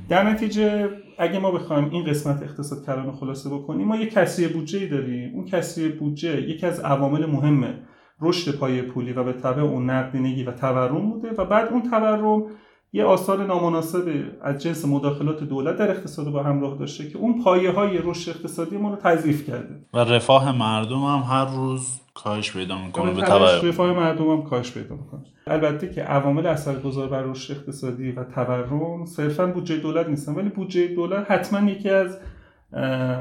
در 0.09 0.29
نتیجه 0.29 0.89
اگه 1.21 1.39
ما 1.39 1.51
بخوایم 1.51 1.89
این 1.89 2.03
قسمت 2.03 2.43
اقتصاد 2.43 2.85
کلان 2.85 3.11
خلاصه 3.11 3.49
بکنیم 3.49 3.87
ما 3.87 3.95
یک 3.95 4.13
کسری 4.13 4.47
بودجه 4.47 4.87
داریم. 4.87 5.35
اون 5.35 5.45
کسری 5.45 5.89
بودجه 5.89 6.41
یکی 6.41 6.65
از 6.65 6.79
عوامل 6.79 7.25
مهم 7.25 7.73
رشد 8.21 8.55
پایه 8.55 8.81
پولی 8.81 9.13
و 9.13 9.23
به 9.23 9.33
تبع 9.33 9.61
اون 9.61 9.89
نقدینگی 9.89 10.43
و 10.43 10.51
تورم 10.51 11.09
بوده 11.09 11.29
و 11.29 11.45
بعد 11.45 11.67
اون 11.67 11.81
تورم 11.81 12.45
یه 12.93 13.03
آثار 13.03 13.45
نامناسب 13.45 14.23
از 14.41 14.61
جنس 14.61 14.85
مداخلات 14.85 15.43
دولت 15.43 15.77
در 15.77 15.91
اقتصاد 15.91 16.31
با 16.31 16.43
همراه 16.43 16.77
داشته 16.77 17.09
که 17.09 17.17
اون 17.17 17.43
پایه 17.43 17.71
های 17.71 17.97
رشد 18.03 18.29
اقتصادی 18.29 18.77
ما 18.77 18.89
رو 18.89 18.95
تضعیف 18.95 19.47
کرده. 19.47 19.85
و 19.93 19.97
رفاه 19.99 20.57
مردم 20.57 21.03
هم 21.03 21.19
هر 21.19 21.45
روز 21.55 22.01
کاهش 22.13 22.51
پیدا 22.51 22.85
می‌کنه 22.85 23.11
به 23.13 23.21
تبع 23.21 23.67
رفاه 23.67 23.93
مردم 23.93 24.29
هم 24.29 24.43
کاهش 24.43 24.71
پیدا 24.71 24.95
می‌کنه. 24.95 25.23
البته 25.47 25.89
که 25.89 26.03
عوامل 26.03 26.45
اثرگذار 26.45 27.07
بر 27.07 27.21
رشد 27.21 27.53
اقتصادی 27.53 28.11
و 28.11 28.23
تورم 28.23 29.05
صرفا 29.05 29.47
بودجه 29.47 29.77
دولت 29.77 30.09
نیستن 30.09 30.35
ولی 30.35 30.49
بودجه 30.49 30.87
دولت 30.87 31.31
حتما 31.31 31.71
یکی 31.71 31.89
از 31.89 32.17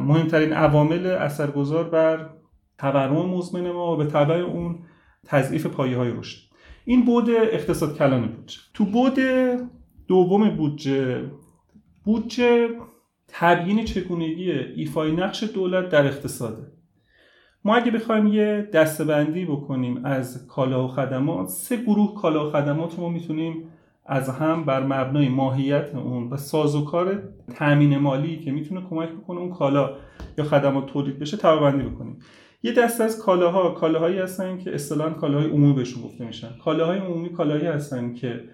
مهمترین 0.00 0.52
عوامل 0.52 1.06
اثرگذار 1.06 1.84
بر 1.84 2.30
تورم 2.78 3.12
مزمن 3.12 3.70
ما 3.70 3.92
و 3.92 3.96
به 3.96 4.04
تبع 4.04 4.34
اون 4.34 4.78
تضعیف 5.26 5.66
پایه 5.66 5.96
های 5.96 6.10
رشد. 6.10 6.49
این 6.84 7.04
بود 7.04 7.30
اقتصاد 7.30 7.98
کلان 7.98 8.28
بودجه. 8.28 8.58
تو 8.74 8.84
بود 8.84 9.18
دوم 10.08 10.50
بودجه 10.50 11.30
بودجه 12.04 12.68
تبیین 13.28 13.84
چگونگی 13.84 14.50
ایفای 14.52 15.12
نقش 15.12 15.42
دولت 15.42 15.88
در 15.88 16.06
اقتصاده 16.06 16.72
ما 17.64 17.74
اگه 17.74 17.90
بخوایم 17.90 18.26
یه 18.26 18.68
دستبندی 18.72 19.44
بکنیم 19.44 20.04
از 20.04 20.46
کالا 20.46 20.84
و 20.84 20.88
خدمات 20.88 21.48
سه 21.48 21.76
گروه 21.76 22.14
کالا 22.14 22.46
و 22.46 22.50
خدمات 22.50 22.96
رو 22.96 23.02
ما 23.02 23.08
می‌تونیم 23.08 23.64
از 24.06 24.28
هم 24.28 24.64
بر 24.64 24.82
مبنای 24.82 25.28
ماهیت 25.28 25.94
اون 25.94 26.30
و 26.30 26.36
سازوکار 26.36 27.22
تامین 27.54 27.98
مالی 27.98 28.38
که 28.38 28.52
می‌تونه 28.52 28.82
کمک 28.90 29.08
بکنه 29.08 29.40
اون 29.40 29.50
کالا 29.50 29.90
یا 30.38 30.44
خدمات 30.44 30.86
تولید 30.86 31.18
بشه 31.18 31.36
طبقه 31.36 31.70
بکنیم. 31.70 32.18
یه 32.62 32.72
دست 32.72 33.00
از 33.00 33.18
کالاها 33.18 33.70
کالاهایی 33.70 34.18
هستن 34.18 34.58
که 34.58 34.74
اصطلاحا 34.74 35.10
کالاهای 35.10 35.50
عمومی 35.50 35.72
بهشون 35.72 36.02
گفته 36.02 36.24
میشن. 36.24 36.48
کالاهای 36.64 36.98
عمومی 36.98 37.32
کالاهایی 37.32 37.66
هستن 37.66 38.14
که 38.14 38.44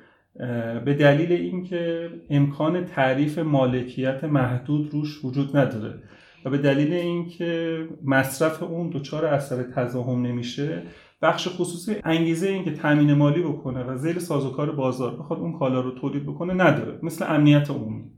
به 0.85 0.95
دلیل 0.95 1.33
اینکه 1.33 2.11
امکان 2.31 2.85
تعریف 2.85 3.39
مالکیت 3.39 4.25
محدود 4.25 4.93
روش 4.93 5.25
وجود 5.25 5.57
نداره 5.57 6.03
و 6.45 6.51
به 6.51 6.59
دلیل 6.59 6.93
اینکه 6.93 7.81
مصرف 8.05 8.63
اون 8.63 8.91
دچار 8.91 9.25
اثر 9.27 9.63
تضاهم 9.63 10.23
نمیشه 10.27 10.83
بخش 11.23 11.49
خصوصی 11.49 11.97
انگیزه 12.05 12.49
اینکه 12.49 12.73
تامین 12.73 13.13
مالی 13.13 13.43
بکنه 13.43 13.85
و 13.85 13.97
زیر 13.97 14.19
سازوکار 14.19 14.73
بازار 14.73 15.17
بخواد 15.17 15.39
اون 15.39 15.59
کالا 15.59 15.81
رو 15.81 15.91
تولید 15.91 16.27
بکنه 16.27 16.55
نداره. 16.55 16.99
مثل 17.03 17.25
امنیت 17.29 17.71
عمومی. 17.71 18.16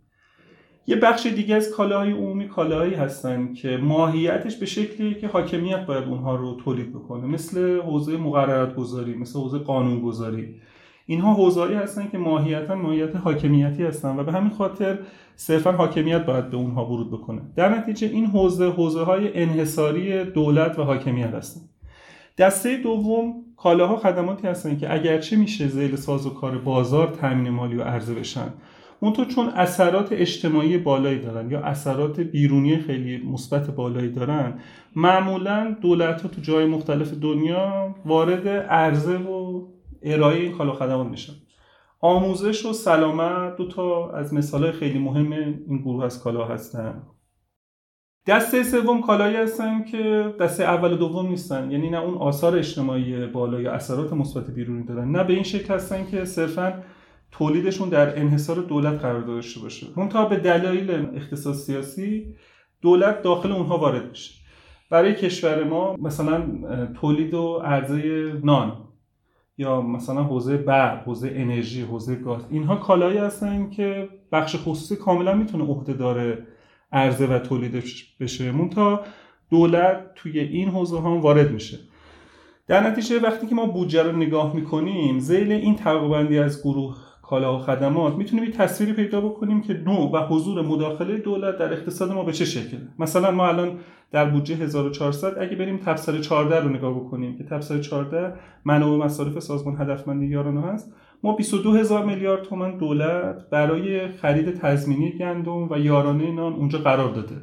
یه 0.89 0.97
بخش 0.97 1.27
دیگه 1.27 1.55
از 1.55 1.71
کالاهای 1.71 2.13
عمومی 2.13 2.49
کالاهایی 2.49 2.95
هستن 2.95 3.53
که 3.53 3.77
ماهیتش 3.77 4.57
به 4.57 4.67
شکلی 4.67 5.15
که 5.15 5.29
حاکمیت 5.29 5.87
باید 5.87 6.05
اونها 6.05 6.37
رو 6.37 6.57
تولید 6.65 6.93
بکنه. 6.93 7.27
مثل 7.27 7.81
حوزه 7.81 8.17
مقررات 8.17 8.75
گذاری 8.75 9.15
مثل 9.15 9.39
حوزه 9.39 9.59
قانون 9.59 10.01
گذاری 10.01 10.61
اینها 11.07 11.35
حوزه‌ای 11.35 11.75
هستن 11.75 12.09
که 12.09 12.19
ماهیتا 12.19 12.75
ماهیت 12.75 13.17
حاکمیتی 13.17 13.83
هستن 13.83 14.17
و 14.17 14.25
به 14.25 14.33
همین 14.33 14.51
خاطر 14.51 14.99
صرفا 15.37 15.73
حاکمیت 15.73 16.27
باید 16.27 16.51
به 16.51 16.57
اونها 16.57 16.87
ورود 16.87 17.11
بکنه. 17.11 17.41
در 17.57 17.79
نتیجه 17.79 18.09
این 18.09 18.27
حوزه 18.27 18.71
حوزه 18.71 19.03
های 19.03 19.43
انحصاری 19.43 20.25
دولت 20.25 20.79
و 20.79 20.83
حاکمیت 20.83 21.35
هستن. 21.35 21.61
دسته 22.39 22.77
دوم 22.77 23.35
کالاها 23.57 23.97
خدماتی 23.97 24.47
هستن 24.47 24.79
که 24.79 24.95
اگرچه 24.95 25.37
میشه 25.37 25.69
زیل 25.69 25.97
ساز 25.97 26.27
و 26.27 26.31
کار 26.31 26.59
بازار 26.59 27.07
تامین 27.21 27.49
مالی 27.49 27.77
و 27.77 27.83
عرضه 27.83 28.15
بشن 28.15 28.53
اونطور 29.01 29.27
چون 29.27 29.49
اثرات 29.49 30.09
اجتماعی 30.13 30.79
بالایی 30.79 31.19
دارن 31.19 31.51
یا 31.51 31.61
اثرات 31.61 32.21
بیرونی 32.21 32.77
خیلی 32.77 33.17
مثبت 33.17 33.71
بالایی 33.71 34.13
دارن 34.13 34.61
معمولا 34.97 35.77
دولت 35.81 36.23
ها 36.23 36.29
تو 36.29 36.41
جای 36.41 36.67
مختلف 36.67 37.15
دنیا 37.15 37.95
وارد 38.05 38.49
عرضه 38.49 39.17
و 39.17 39.67
ارائه 40.03 40.41
این 40.41 40.53
کالا 40.53 40.73
خدمات 40.73 41.07
میشن. 41.07 41.33
آموزش 42.01 42.67
و 42.67 42.73
سلامت 42.73 43.57
دو 43.57 43.69
تا 43.69 44.11
از 44.11 44.35
مثال 44.35 44.73
خیلی 44.73 44.99
مهم 44.99 45.33
این 45.33 45.79
گروه 45.79 46.05
از 46.05 46.23
کالا 46.23 46.45
هستن. 46.45 47.03
دسته 48.27 48.63
سوم 48.63 49.01
کالایی 49.01 49.37
هستن 49.37 49.85
که 49.85 50.35
دسته 50.41 50.65
اول 50.65 50.93
و 50.93 50.97
دوم 50.97 51.29
نیستن. 51.29 51.71
یعنی 51.71 51.91
نه 51.91 52.01
اون 52.01 52.15
آثار 52.15 52.57
اجتماعی 52.57 53.27
بالا 53.27 53.61
یا 53.61 53.73
اثرات 53.73 54.13
مثبت 54.13 54.51
بیرونی 54.51 54.85
دارن. 54.85 55.11
نه 55.11 55.25
به 55.25 55.33
این 55.33 55.43
شکل 55.43 55.75
هستن 55.75 56.07
که 56.11 56.25
صرفا 56.25 56.83
تولیدشون 57.33 57.89
در 57.89 58.21
انحصار 58.21 58.57
دولت 58.57 59.01
قرار 59.01 59.21
داشته 59.23 59.61
باشه. 59.61 59.87
منتها 59.97 60.25
به 60.25 60.37
دلایل 60.37 60.91
اقتصاد 60.91 61.55
سیاسی 61.55 62.35
دولت 62.83 63.23
داخل 63.23 63.53
اونها 63.53 63.79
وارد 63.79 64.09
میشه 64.09 64.35
برای 64.91 65.15
کشور 65.15 65.65
ما 65.65 65.97
مثلا 65.97 66.47
تولید 67.01 67.35
و 67.35 67.59
عرضه 67.65 68.33
نان 68.45 68.73
یا 69.59 69.81
مثلا 69.81 70.23
حوزه 70.25 70.57
برق، 70.57 71.05
حوزه 71.05 71.33
انرژی، 71.35 71.83
حوزه 71.83 72.15
گاز 72.15 72.43
اینها 72.51 72.77
کالایی 72.77 73.19
هستن 73.19 73.71
که 73.71 74.09
بخش 74.33 74.57
خصوصی 74.57 74.97
کاملا 74.97 75.35
می‌تونه 75.35 75.65
عهده 75.65 75.93
داره 75.93 76.47
عرضه 76.93 77.27
و 77.27 77.39
تولیدش 77.39 78.17
بشه. 78.21 78.53
منتها 78.53 79.01
دولت 79.51 80.15
توی 80.15 80.39
این 80.39 80.69
حوزه 80.69 80.99
ها 80.99 81.19
وارد 81.19 81.51
میشه. 81.51 81.79
در 82.67 82.91
نتیجه 82.91 83.21
وقتی 83.21 83.47
که 83.47 83.55
ما 83.55 83.67
بودجه 83.67 84.03
رو 84.03 84.13
نگاه 84.13 84.57
می‌کنیم 84.57 85.19
زیل 85.19 85.53
این 85.53 85.77
طبقه 85.77 86.37
از 86.37 86.63
گروه 86.63 86.97
کالا 87.29 87.57
و 87.57 87.59
خدمات 87.59 88.15
می‌تونیم 88.15 88.45
یه 88.45 88.51
تصویری 88.51 88.93
پیدا 88.93 89.21
بکنیم 89.21 89.61
که 89.61 89.75
نوع 89.75 90.11
و 90.13 90.27
حضور 90.27 90.63
مداخله 90.63 91.17
دولت 91.17 91.59
در 91.59 91.73
اقتصاد 91.73 92.13
ما 92.13 92.25
به 92.25 92.33
چه 92.33 92.45
شکله. 92.45 92.81
مثلا 92.99 93.31
ما 93.31 93.49
الان 93.49 93.79
در 94.13 94.25
بودجه 94.25 94.55
1400 94.55 95.39
اگه 95.39 95.57
بریم 95.57 95.77
تبصره 95.77 96.21
14 96.21 96.61
رو 96.61 96.69
نگاه 96.69 96.95
بکنیم 97.01 97.39
که 97.39 97.45
تبصره 97.45 97.81
14 97.81 98.33
منابع 98.65 99.05
مصارف 99.05 99.39
سازمان 99.39 99.77
هدفمندی 99.81 100.27
یارانه 100.27 100.63
هست 100.63 100.93
ما 101.23 101.33
22 101.33 101.73
هزار 101.73 102.05
میلیارد 102.05 102.43
تومن 102.43 102.79
دولت 102.79 103.51
برای 103.51 104.09
خرید 104.09 104.55
تضمینی 104.55 105.19
گندم 105.19 105.73
و 105.73 105.79
یارانه 105.79 106.33
نان 106.33 106.53
اونجا 106.53 106.79
قرار 106.79 107.15
داده. 107.15 107.37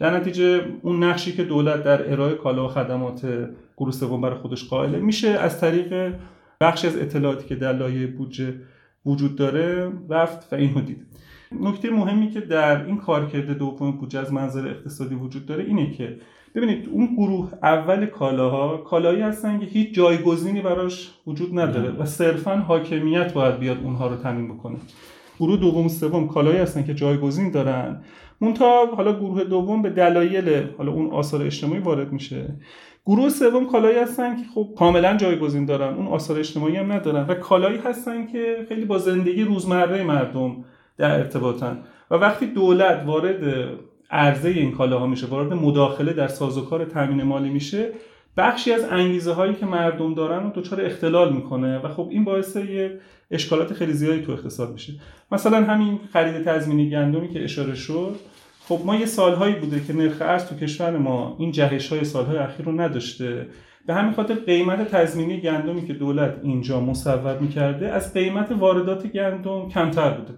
در 0.00 0.16
نتیجه 0.16 0.60
اون 0.82 1.04
نقشی 1.04 1.32
که 1.32 1.44
دولت 1.44 1.84
در 1.84 2.12
ارائه 2.12 2.34
کالا 2.34 2.64
و 2.64 2.68
خدمات 2.68 3.48
گروه 3.76 3.92
سوم 3.92 4.20
برای 4.20 4.38
خودش 4.38 4.68
قائله 4.68 4.98
میشه 4.98 5.28
از 5.28 5.60
طریق 5.60 6.14
بخش 6.60 6.84
از 6.84 6.96
اطلاعاتی 6.96 7.46
که 7.46 7.56
در 7.56 7.72
لایه 7.72 8.06
بودجه 8.06 8.54
وجود 9.08 9.36
داره 9.36 9.92
رفت 10.10 10.52
و 10.52 10.56
اینو 10.56 10.80
دید. 10.80 11.06
نکته 11.60 11.90
مهمی 11.90 12.30
که 12.30 12.40
در 12.40 12.86
این 12.86 12.96
کارکرد 12.96 13.58
دوم 13.58 13.90
بودجه 13.90 14.18
از 14.18 14.32
منظر 14.32 14.68
اقتصادی 14.68 15.14
وجود 15.14 15.46
داره 15.46 15.64
اینه 15.64 15.90
که 15.90 16.16
ببینید 16.54 16.88
اون 16.92 17.14
گروه 17.16 17.52
اول 17.62 18.06
کالاها 18.06 18.76
کالایی 18.76 19.20
هستن 19.20 19.58
که 19.58 19.66
هیچ 19.66 19.94
جایگزینی 19.94 20.60
براش 20.60 21.10
وجود 21.26 21.58
نداره 21.58 21.90
و 21.90 22.04
صرفا 22.04 22.56
حاکمیت 22.56 23.32
باید 23.32 23.58
بیاد 23.58 23.78
اونها 23.84 24.06
رو 24.06 24.16
تامین 24.16 24.48
بکنه. 24.48 24.76
گروه 25.40 25.56
دوم 25.56 25.88
سوم 25.88 26.28
کالایی 26.28 26.58
هستن 26.58 26.84
که 26.84 26.94
جایگزین 26.94 27.50
دارن. 27.50 28.02
مونتا 28.40 28.86
حالا 28.96 29.12
گروه 29.12 29.44
دوم 29.44 29.82
به 29.82 29.90
دلایل 29.90 30.66
حالا 30.78 30.92
اون 30.92 31.10
آثار 31.10 31.42
اجتماعی 31.42 31.80
وارد 31.80 32.12
میشه. 32.12 32.54
گروه 33.08 33.28
سوم 33.28 33.66
کالایی 33.66 33.98
هستن 33.98 34.36
که 34.36 34.42
خب 34.54 34.68
کاملا 34.78 35.16
جایگزین 35.16 35.64
دارن. 35.66 35.94
اون 35.94 36.06
آثار 36.06 36.38
اجتماعی 36.38 36.76
هم 36.76 36.92
ندارن. 36.92 37.26
و 37.26 37.34
کالایی 37.34 37.78
هستن 37.78 38.26
که 38.26 38.66
خیلی 38.68 38.84
با 38.84 38.98
زندگی 38.98 39.42
روزمره 39.42 40.04
مردم 40.04 40.64
در 40.96 41.10
ارتباطن. 41.10 41.78
و 42.10 42.14
وقتی 42.14 42.46
دولت 42.46 43.02
وارد 43.06 43.68
عرضه 44.10 44.48
این 44.48 44.72
کالاها 44.72 45.06
میشه 45.06 45.26
وارد 45.26 45.52
مداخله 45.52 46.12
در 46.12 46.28
سازوکار 46.28 46.84
تامین 46.84 47.22
مالی 47.22 47.48
میشه 47.48 47.88
بخشی 48.36 48.72
از 48.72 48.84
انگیزه 48.90 49.32
هایی 49.32 49.54
که 49.54 49.66
مردم 49.66 50.14
دارن 50.14 50.42
رو 50.42 50.50
دچار 50.54 50.80
اختلال 50.80 51.32
می‌کنه 51.32 51.78
و 51.78 51.88
خب 51.88 52.08
این 52.10 52.24
باعث 52.24 52.56
یه 52.56 53.00
اشکالات 53.30 53.72
خیلی 53.72 53.92
زیادی 53.92 54.22
تو 54.22 54.32
اقتصاد 54.32 54.72
میشه. 54.72 54.92
مثلا 55.32 55.64
همین 55.64 56.00
خرید 56.12 56.44
تضمینی 56.44 56.90
گندمی 56.90 57.28
که 57.28 57.44
اشاره 57.44 57.74
شد. 57.74 58.16
خب 58.68 58.80
ما 58.84 58.96
یه 58.96 59.06
سالهایی 59.06 59.54
بوده 59.54 59.84
که 59.84 59.92
نرخ 59.92 60.16
ارز 60.20 60.46
تو 60.46 60.56
کشور 60.56 60.96
ما 60.96 61.36
این 61.38 61.52
جهش 61.52 61.88
های 61.92 62.04
سالهای 62.04 62.38
اخیر 62.38 62.66
رو 62.66 62.80
نداشته. 62.80 63.46
به 63.86 63.94
همین 63.94 64.12
خاطر 64.12 64.34
قیمت 64.34 64.90
تضمینی 64.90 65.40
گندمی 65.40 65.86
که 65.86 65.92
دولت 65.92 66.40
اینجا 66.42 66.80
مصور 66.80 67.38
می‌کرده 67.38 67.88
از 67.88 68.14
قیمت 68.14 68.52
واردات 68.52 69.06
گندم 69.06 69.68
کمتر 69.68 70.10
بوده. 70.10 70.34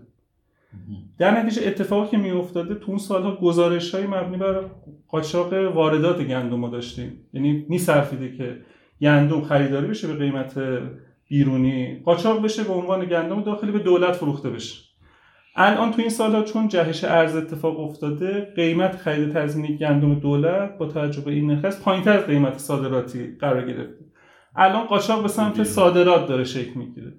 در 1.19 1.41
نتیجه 1.41 1.69
اتفاقی 1.69 2.11
که 2.11 2.17
میافتاده 2.17 2.75
تو 2.75 2.85
اون 2.89 2.99
سالها 2.99 3.37
گزارش 3.37 3.95
های 3.95 4.07
مبنی 4.07 4.37
بر 4.37 4.65
قاچاق 5.09 5.53
واردات 5.53 6.23
گندم 6.23 6.65
رو 6.65 6.71
داشتیم. 6.71 7.13
یعنی 7.33 7.67
میصرفیده 7.69 8.37
که 8.37 8.57
گندم 9.01 9.41
خریداری 9.41 9.87
بشه 9.87 10.09
به 10.09 10.15
قیمت 10.15 10.61
بیرونی 11.29 12.01
قاچاق 12.05 12.45
بشه 12.45 12.65
به 12.65 12.73
عنوان 12.73 13.05
گندم 13.05 13.43
داخلی 13.43 13.73
به 13.73 13.79
دولت 13.79 14.13
فروخته 14.13 14.51
بشه. 14.51 14.90
الان 15.55 15.91
تو 15.91 16.01
این 16.01 16.11
سالها 16.11 16.43
چون 16.43 16.69
جهش 16.69 17.05
ارز 17.05 17.37
اتفاق 17.37 17.81
افتاده 17.81 18.53
قیمت 18.57 18.97
خرید 18.97 19.33
تضمینی 19.33 19.77
گندم 19.77 20.15
دولت 20.15 20.79
با 20.79 20.87
توجه 20.87 21.21
به 21.21 21.31
این 21.31 21.51
نرخ 21.51 21.81
پایینتر 21.81 22.19
از 22.19 22.25
قیمت 22.25 22.59
صادراتی 22.59 23.37
قرار 23.41 23.67
گرفته. 23.67 24.05
الان 24.57 24.87
قاچاق 24.87 25.23
به 25.23 25.29
سمت 25.29 25.65
صادرات 25.65 26.29
داره 26.29 26.45
شکل 26.45 26.73
می‌گیره. 26.75 27.13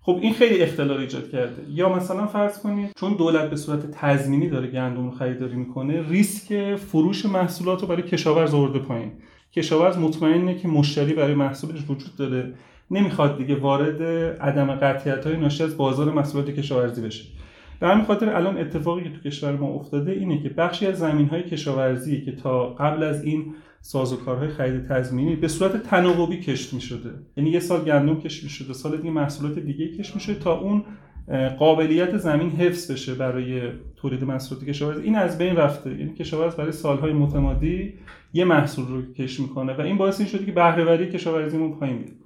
خب 0.00 0.18
این 0.22 0.34
خیلی 0.34 0.62
اختلال 0.62 1.00
ایجاد 1.00 1.30
کرده. 1.30 1.62
یا 1.68 1.88
مثلا 1.88 2.26
فرض 2.26 2.58
کنید 2.58 2.90
چون 2.96 3.12
دولت 3.12 3.50
به 3.50 3.56
صورت 3.56 3.90
تضمینی 3.90 4.48
داره 4.48 4.66
گندم 4.66 5.04
رو 5.04 5.10
خریداری 5.10 5.56
می‌کنه 5.56 6.08
ریسک 6.08 6.76
فروش 6.76 7.26
محصولات 7.26 7.80
رو 7.80 7.86
برای 7.86 8.02
کشاورز 8.02 8.54
آورده 8.54 8.78
پایین. 8.78 9.12
کشاورز 9.52 9.98
مطمئنه 9.98 10.58
که 10.58 10.68
مشتری 10.68 11.14
برای 11.14 11.34
محصولش 11.34 11.80
وجود 11.88 12.16
داره. 12.18 12.54
نمی‌خواد 12.90 13.38
دیگه 13.38 13.54
وارد 13.54 14.02
عدم 14.40 14.74
قطعیت 14.74 15.26
های 15.26 15.36
ناشی 15.36 15.64
از 15.64 15.76
بازار 15.76 16.10
محصولات 16.10 16.50
کشاورزی 16.50 17.02
بشه. 17.02 17.24
به 17.82 17.88
همین 17.88 18.04
خاطر 18.04 18.36
الان 18.36 18.58
اتفاقی 18.58 19.02
که 19.02 19.10
تو 19.10 19.20
کشور 19.20 19.56
ما 19.56 19.66
افتاده 19.66 20.12
اینه 20.12 20.42
که 20.42 20.48
بخشی 20.48 20.86
از 20.86 20.98
زمین 20.98 21.28
های 21.28 21.42
کشاورزی 21.42 22.20
که 22.20 22.32
تا 22.32 22.68
قبل 22.68 23.02
از 23.02 23.24
این 23.24 23.54
سازوکارهای 23.80 24.48
خرید 24.48 24.88
تضمینی 24.88 25.36
به 25.36 25.48
صورت 25.48 25.82
تناوبی 25.82 26.40
کشت 26.40 26.74
می 26.74 26.80
شده 26.80 27.10
یعنی 27.36 27.50
یه 27.50 27.60
سال 27.60 27.84
گندم 27.84 28.20
کشت 28.20 28.44
می 28.44 28.50
شده 28.50 28.72
سال 28.72 28.96
دیگه 28.96 29.10
محصولات 29.10 29.58
دیگه 29.58 29.88
کشت 29.88 30.14
می 30.14 30.20
شده 30.20 30.34
تا 30.34 30.58
اون 30.58 30.84
قابلیت 31.58 32.16
زمین 32.16 32.50
حفظ 32.50 32.90
بشه 32.90 33.14
برای 33.14 33.62
تولید 33.96 34.24
محصولات 34.24 34.64
کشاورزی. 34.64 35.02
این 35.02 35.16
از 35.16 35.38
بین 35.38 35.56
رفته. 35.56 35.90
یعنی 35.90 36.14
کشاورز 36.14 36.56
برای 36.56 36.72
سالهای 36.72 37.12
متمادی 37.12 37.94
یه 38.32 38.44
محصول 38.44 38.86
رو 38.86 39.12
کشت 39.12 39.40
می‌کنه 39.40 39.72
و 39.72 39.80
این 39.80 39.96
باعث 39.96 40.20
این 40.20 40.28
شده 40.28 40.44
که 40.44 40.52
بهرهوری 40.52 41.10
کشاورزیمون 41.10 41.72
پایین 41.72 41.98
بیاد. 41.98 42.21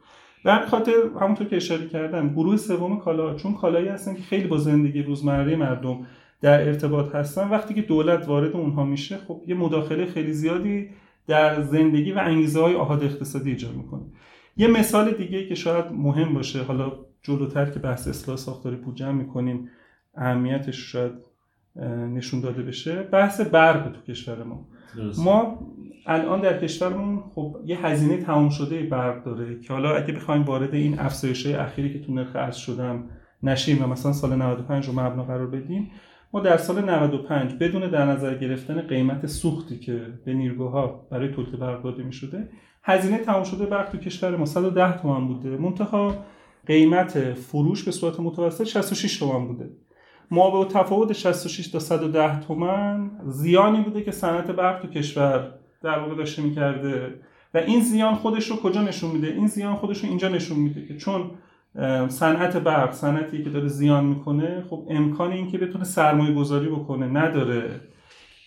در 0.47 0.67
خاطر 0.67 0.93
همونطور 1.21 1.47
که 1.47 1.57
اشاره 1.57 1.89
کردم 1.89 2.29
گروه 2.29 2.57
سوم 2.57 2.99
کالا 2.99 3.35
چون 3.35 3.55
کالایی 3.55 3.89
هستن 3.89 4.15
که 4.15 4.23
خیلی 4.23 4.47
با 4.47 4.59
زندگی 4.59 5.03
روزمره 5.03 5.57
مردم 5.57 6.07
در 6.41 6.67
ارتباط 6.67 7.15
هستن 7.15 7.49
وقتی 7.49 7.75
که 7.75 7.83
دولت 7.83 8.29
وارد 8.29 8.57
اونها 8.57 8.85
میشه 8.85 9.17
خب 9.17 9.43
یه 9.47 9.55
مداخله 9.55 10.07
خیلی 10.07 10.33
زیادی 10.33 10.91
در 11.27 11.63
زندگی 11.63 12.13
و 12.13 12.19
انگیزه 12.19 12.61
های 12.61 12.75
آهاد 12.75 13.05
اقتصادی 13.05 13.51
ایجاد 13.51 13.75
می‌کنه. 13.75 14.03
یه 14.57 14.69
مثال 14.69 15.11
دیگه 15.11 15.47
که 15.47 15.55
شاید 15.55 15.85
مهم 15.93 16.35
باشه 16.35 16.63
حالا 16.63 16.93
جلوتر 17.23 17.71
که 17.71 17.79
بحث 17.79 18.09
اصلاح 18.09 18.37
ساختاری 18.37 18.77
بودجه 18.77 19.13
می‌کنیم 19.13 19.71
اهمیتش 20.15 20.93
شاید 20.93 21.13
نشون 22.15 22.41
داده 22.41 22.63
بشه. 22.63 23.03
بحث 23.03 23.41
برق 23.41 23.93
تو 23.93 24.01
کشور 24.13 24.43
ما. 24.43 24.69
ما 25.19 25.59
الان 26.07 26.41
در 26.41 26.59
کشورمون 26.59 27.23
خب 27.35 27.57
یه 27.65 27.87
هزینه 27.87 28.17
تمام 28.17 28.49
شده 28.49 28.83
برق 28.83 29.25
داره 29.25 29.61
که 29.61 29.73
حالا 29.73 29.97
اگه 29.97 30.15
بخوایم 30.15 30.43
وارد 30.43 30.75
این 30.75 30.99
افزایش 30.99 31.47
اخیری 31.47 31.93
که 31.93 32.07
تو 32.07 32.13
نرخ 32.13 32.37
ارز 32.37 32.57
شدم 32.57 33.05
نشیم 33.43 33.85
و 33.85 33.87
مثلا 33.87 34.13
سال 34.13 34.37
95 34.37 34.87
رو 34.87 34.93
مبنا 34.93 35.25
قرار 35.25 35.47
بدیم 35.47 35.91
ما 36.33 36.41
در 36.41 36.57
سال 36.57 36.85
95 36.85 37.55
بدون 37.55 37.91
در 37.91 38.07
نظر 38.07 38.35
گرفتن 38.35 38.81
قیمت 38.81 39.27
سوختی 39.27 39.79
که 39.79 40.01
به 40.25 40.35
نیروگاه 40.35 41.09
برای 41.11 41.29
تولید 41.29 41.59
برق 41.59 41.83
داده 41.83 42.03
می 42.03 42.13
شده 42.13 42.49
هزینه 42.83 43.19
تمام 43.19 43.45
شده 43.45 43.67
برق 43.67 43.91
تو 43.91 43.99
کشور 43.99 44.37
ما 44.37 44.45
110 44.45 44.99
تومن 44.99 45.27
بوده. 45.27 45.57
منتها 45.57 46.15
قیمت 46.67 47.33
فروش 47.35 47.85
به 47.85 47.91
صورت 47.91 48.21
متوسط 48.21 48.65
66 48.65 49.19
تومن 49.19 49.47
بوده. 49.47 49.71
ما 50.31 50.51
به 50.65 50.71
تفاوت 50.73 51.13
66 51.13 51.69
تا 51.69 51.79
110 51.79 52.41
تومن 52.41 53.11
زیانی 53.27 53.81
بوده 53.81 54.03
که 54.03 54.11
صنعت 54.11 54.51
برق 54.51 54.83
تو 54.83 54.89
کشور 54.89 55.53
در 55.83 55.99
واقع 55.99 56.15
داشته 56.15 56.43
می‌کرده. 56.43 57.15
و 57.55 57.59
این 57.59 57.81
زیان 57.81 58.15
خودش 58.15 58.51
رو 58.51 58.57
کجا 58.57 58.83
نشون 58.83 59.11
میده؟ 59.11 59.27
این 59.27 59.47
زیان 59.47 59.75
خودش 59.75 60.01
رو 60.05 60.09
اینجا 60.09 60.29
نشون 60.29 60.59
میده 60.59 60.87
که 60.87 60.97
چون 60.97 61.31
صنعت 62.09 62.57
برق 62.57 62.93
صنعتی 62.93 63.45
که 63.45 63.51
داره 63.51 63.69
زیان 63.69 64.05
می‌کنه 64.05 64.65
خب 64.71 64.87
امکان 64.91 65.33
این 65.33 65.51
که 65.51 65.59
بتونه 65.59 65.85
سرمایه 65.85 66.35
گذاری 66.35 66.69
بکنه 66.69 67.07
نداره. 67.07 67.81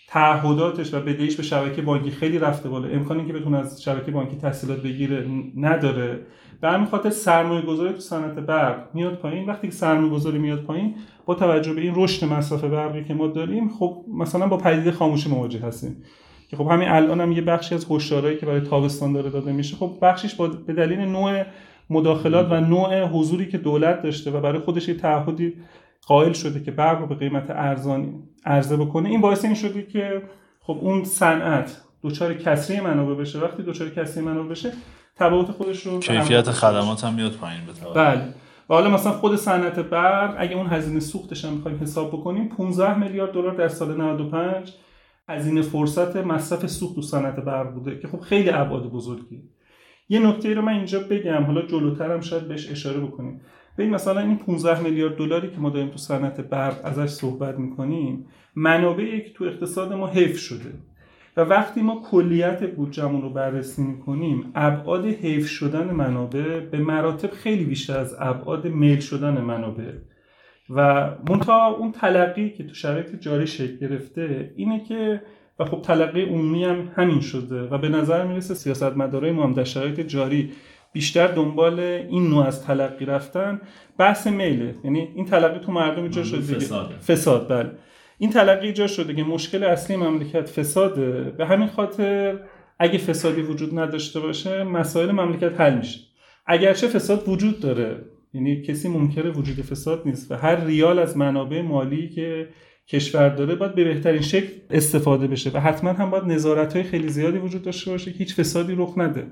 تعهداتش 0.08 0.94
و 0.94 1.00
بدهیش 1.00 1.36
به 1.36 1.44
شبکه 1.44 1.82
بانکی 1.82 2.12
خیلی 2.12 2.40
رفته 2.40 2.70
بالا. 2.70 2.88
امکانی 2.88 3.26
که 3.26 3.34
بتونه 3.34 3.58
از 3.58 3.84
شبکه 3.84 4.12
بانکی 4.12 4.38
تحصیلات 4.38 4.82
بگیره 4.82 5.26
نداره. 5.58 6.20
به 6.62 6.70
همین 6.70 6.86
خاطر 6.86 7.10
سرمایه 7.10 7.62
گذاری 7.62 7.94
تو 7.94 8.00
صنعت 8.00 8.36
برق 8.36 8.88
میاد 8.94 9.16
پایین. 9.16 9.50
وقتی 9.50 9.68
که 9.68 9.74
سرمایه 9.74 10.12
گذاری 10.12 10.38
میاد 10.38 10.62
پایین 10.62 10.96
با 11.30 11.36
توجه 11.36 11.74
به 11.74 11.82
این 11.82 11.94
رشد 11.96 12.26
مصرف 12.26 12.64
برقی 12.64 13.04
که 13.04 13.14
ما 13.14 13.28
داریم 13.28 13.70
خب 13.70 14.06
مثلا 14.14 14.48
با 14.48 14.58
پدیده 14.58 14.92
خاموشی 14.92 15.30
مواجه 15.30 15.60
هستیم. 15.60 16.04
که 16.48 16.58
خب 16.58 16.68
همین 16.68 16.88
الان 16.88 17.22
هم 17.22 17.32
یه 17.32 17.42
بخشی 17.42 17.76
از 17.76 17.86
هشدارهایی 17.90 18.38
که 18.38 18.46
برای 18.46 18.62
تابستان 18.62 19.14
داره 19.14 19.30
داده 19.30 19.52
میشه 19.52 19.76
خب 19.76 19.98
بخشش 20.02 20.36
با 20.36 20.48
به 20.48 20.74
دلیل 20.74 21.00
نوع 21.00 21.44
مداخلات 21.90 22.48
و 22.52 22.62
نوع 22.62 23.04
حضوری 23.04 23.48
که 23.48 23.58
دولت 23.58 24.02
داشته 24.02 24.32
و 24.32 24.42
برای 24.42 24.60
خودش 24.60 24.88
یه 24.88 24.94
تعهدی 24.94 25.54
قائل 26.08 26.34
شده 26.34 26.64
که 26.64 26.72
برق 26.72 27.00
رو 27.00 27.08
به 27.08 27.16
قیمت 27.16 27.50
ارزانی 27.50 28.14
عرضه 28.46 28.78
بکنه 28.78 29.10
این 29.10 29.22
باعث 29.22 29.46
این 29.46 29.54
شده 29.54 29.84
که 29.84 30.22
خب 30.62 30.78
اون 30.82 31.04
صنعت 31.04 31.82
دچار 32.04 32.34
کسری 32.34 32.80
منابع 32.80 33.14
بشه. 33.14 33.40
وقتی 33.40 33.64
دچار 33.64 33.90
کسری 33.90 34.24
منابع 34.24 34.50
بشه 34.50 34.72
تبعات 35.16 35.52
خودش 35.52 35.86
رو 35.86 36.00
کیفیت 36.00 36.52
خدمات 36.52 37.04
هم 37.04 37.14
میاد 37.14 37.32
پایین 37.32 37.62
بله. 37.96 38.22
و 38.70 38.74
حالا 38.74 38.90
مثلا 38.90 39.12
خود 39.12 39.36
صنعت 39.36 39.80
برق 39.80 40.36
اگه 40.38 40.56
اون 40.56 40.68
هزینه 40.68 41.00
سوختش 41.00 41.46
هم 41.46 41.58
بخوایم 41.58 41.80
حساب 41.82 42.08
بکنیم 42.08 42.50
15 42.50 43.00
میلیارد 43.00 43.32
دلار 43.32 43.56
در 43.56 43.68
سال 43.68 43.98
95 43.98 44.74
هزینه 45.30 45.62
فرصت 45.62 46.16
مصرف 46.16 46.68
سوخت 46.68 46.96
تو 46.96 47.02
صنعت 47.02 47.36
برق 47.36 47.74
بوده 47.74 48.00
که 48.00 48.08
خب 48.08 48.20
خیلی 48.20 48.50
ابعاد 48.50 48.92
بزرگی 48.92 49.44
یه 50.10 50.20
نکته 50.20 50.54
رو 50.54 50.62
من 50.62 50.74
اینجا 50.74 51.00
بگم 51.00 51.44
حالا 51.44 51.62
جلوترم 51.62 52.22
شاید 52.22 52.48
بهش 52.48 52.72
اشاره 52.72 53.00
بکنیم. 53.00 53.42
ببین 53.78 53.90
مثلا 53.90 54.20
این 54.20 54.38
15 54.38 54.84
میلیارد 54.84 55.16
دلاری 55.18 55.50
که 55.50 55.58
ما 55.58 55.70
داریم 55.70 55.90
تو 55.90 55.98
صنعت 55.98 56.42
برق 56.42 56.80
ازش 56.84 57.10
صحبت 57.10 57.60
می‌کنیم 57.60 58.26
منابعی 58.56 59.22
که 59.22 59.34
تو 59.34 59.44
اقتصاد 59.44 59.94
ما 59.94 60.08
حفظ 60.08 60.40
شده. 60.40 60.74
و 61.38 61.42
وقتی 61.42 61.82
ما 61.82 62.04
کلیت 62.12 62.76
بودجهمون 62.76 63.22
رو 63.22 63.30
بررسی 63.30 63.82
می‌کنیم 63.82 64.52
ابعاد 64.56 65.06
حیف 65.06 65.48
شدن 65.48 65.84
منابع 65.84 66.60
به 66.60 66.78
مراتب 66.78 67.32
خیلی 67.32 67.64
بیشتر 67.64 68.00
از 68.00 68.16
ابعاد 68.20 68.68
میل 68.68 69.00
شدن 69.00 69.42
منابع. 69.42 69.92
و 70.70 71.10
منتها 71.30 71.68
اون 71.68 71.92
تلقی 71.92 72.50
که 72.50 72.64
تو 72.64 72.74
شرایط 72.74 73.16
جاری 73.16 73.48
شکل 73.48 73.78
گرفته 73.78 74.54
اینه 74.56 74.84
که 74.84 75.22
و 75.60 75.66
خب 75.66 75.82
تلقی 75.82 76.22
عمومی 76.22 76.64
هم 76.64 76.92
همین 76.96 77.22
شده 77.22 77.62
و 77.62 77.78
به 77.78 77.90
نظر 77.90 78.26
می‌رسه 78.26 78.54
سیاست 78.54 78.98
مداره 78.98 79.32
ما 79.32 79.44
هم 79.44 79.54
در 79.54 79.64
شرایط 79.64 80.00
جاری 80.00 80.52
بیشتر 80.94 81.28
دنبال 81.28 81.80
این 81.80 82.28
نوع 82.28 82.46
از 82.46 82.66
تلقی 82.66 83.06
رفتن. 83.06 83.62
بحث 83.98 84.28
میله 84.28 84.76
یعنی 84.84 85.00
این 85.16 85.26
تلقی 85.26 85.60
تو 85.60 85.72
مردم 85.72 86.04
ایجاد 86.04 86.24
شده 86.24 86.42
فساد. 86.42 86.92
فساد 86.92 87.50
بله. 87.50 87.72
این 88.22 88.30
تلقی 88.30 88.68
ایجاد 88.68 88.88
شده 88.88 89.16
که 89.16 89.24
مشکل 89.24 89.64
اصلی 89.64 89.96
مملکت 89.96 90.50
فساده. 90.50 91.12
به 91.38 91.46
همین 91.46 91.68
خاطر 91.68 92.40
اگه 92.80 92.98
فسادی 92.98 93.42
وجود 93.42 93.80
نداشته 93.80 94.20
باشه 94.20 94.64
مسائل 94.64 95.12
مملکت 95.12 95.62
حل 95.62 95.78
میشه. 95.78 96.00
اگرچه 96.46 96.88
فساد 96.88 97.30
وجود 97.30 97.60
داره 97.60 98.06
یعنی 98.34 98.62
کسی 98.62 98.90
منکر 98.90 99.28
وجود 99.28 99.62
فساد 99.62 100.02
نیست 100.06 100.32
و 100.32 100.36
هر 100.36 100.56
ریال 100.56 101.00
از 101.00 101.18
منابع 101.18 101.62
مالی 101.62 102.10
که 102.10 102.50
کشور 102.90 103.30
داره 103.30 103.56
باید 103.56 103.76
به 103.76 103.84
بهترین 103.84 104.22
شکل 104.22 104.48
استفاده 104.70 105.28
بشه 105.28 105.52
و 105.54 105.60
حتما 105.60 105.94
هم 105.94 106.10
باید 106.10 106.24
نظارت 106.24 106.74
های 106.74 106.84
خیلی 106.84 107.10
زیادی 107.10 107.38
وجود 107.38 107.62
داشته 107.62 107.92
باشه 107.92 108.12
که 108.12 108.18
هیچ 108.18 108.36
فسادی 108.36 108.76
رخ 108.76 108.94
نده. 108.98 109.28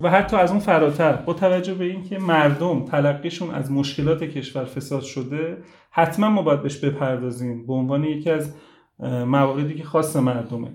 و 0.00 0.10
حتی 0.10 0.36
از 0.36 0.50
اون 0.50 0.60
فراتر 0.60 1.12
با 1.12 1.32
توجه 1.32 1.74
به 1.74 1.84
اینکه 1.84 2.18
مردم 2.18 2.84
تلقیشون 2.84 3.50
از 3.50 3.72
مشکلات 3.72 4.24
کشور 4.24 4.64
فساد 4.64 5.02
شده 5.02 5.56
حتما 5.90 6.30
ما 6.30 6.42
باید 6.42 6.62
بهش 6.62 6.76
بپردازیم 6.76 7.66
به 7.66 7.72
عنوان 7.72 8.04
یکی 8.04 8.30
از 8.30 8.54
مواردی 9.26 9.74
که 9.74 9.84
خاص 9.84 10.16
مردمه. 10.16 10.68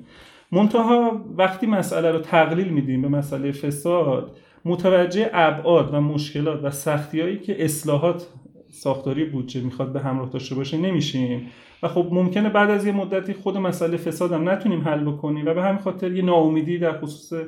منتها 0.52 1.26
وقتی 1.38 1.68
مسئله 1.68 2.12
رو 2.12 2.20
تقلیل 2.20 2.68
میدیم 2.68 3.02
به 3.02 3.08
مسئله 3.08 3.52
فساد 3.52 4.38
متوجه 4.66 5.30
ابعاد 5.34 5.94
و 5.94 6.02
مشکلات 6.02 6.64
و 6.64 6.72
سختیهایی 6.72 7.40
که 7.40 7.66
اصلاحات 7.66 8.28
ساختاری 8.70 9.26
بودجه 9.26 9.62
می‌خواد 9.62 9.94
به 9.94 10.00
همراه 10.00 10.30
داشته 10.30 10.56
باشه 10.56 10.78
نمیشیم. 10.78 11.48
و 11.84 11.88
خب 11.88 12.08
ممکنه 12.12 12.50
بعد 12.50 12.70
از 12.70 12.86
یه 12.86 12.92
مدتی 12.92 13.34
خود 13.34 13.58
مسئله 13.58 13.98
فساد 13.98 14.32
هم 14.32 14.50
نتونیم 14.50 14.82
حل 14.82 15.04
بکنیم 15.04 15.46
و 15.46 15.54
به 15.54 15.64
همین 15.64 15.82
خاطر 15.82 16.12
یه 16.12 16.22
ناامیدی 16.22 16.78
در 16.78 17.00
خصوص 17.00 17.42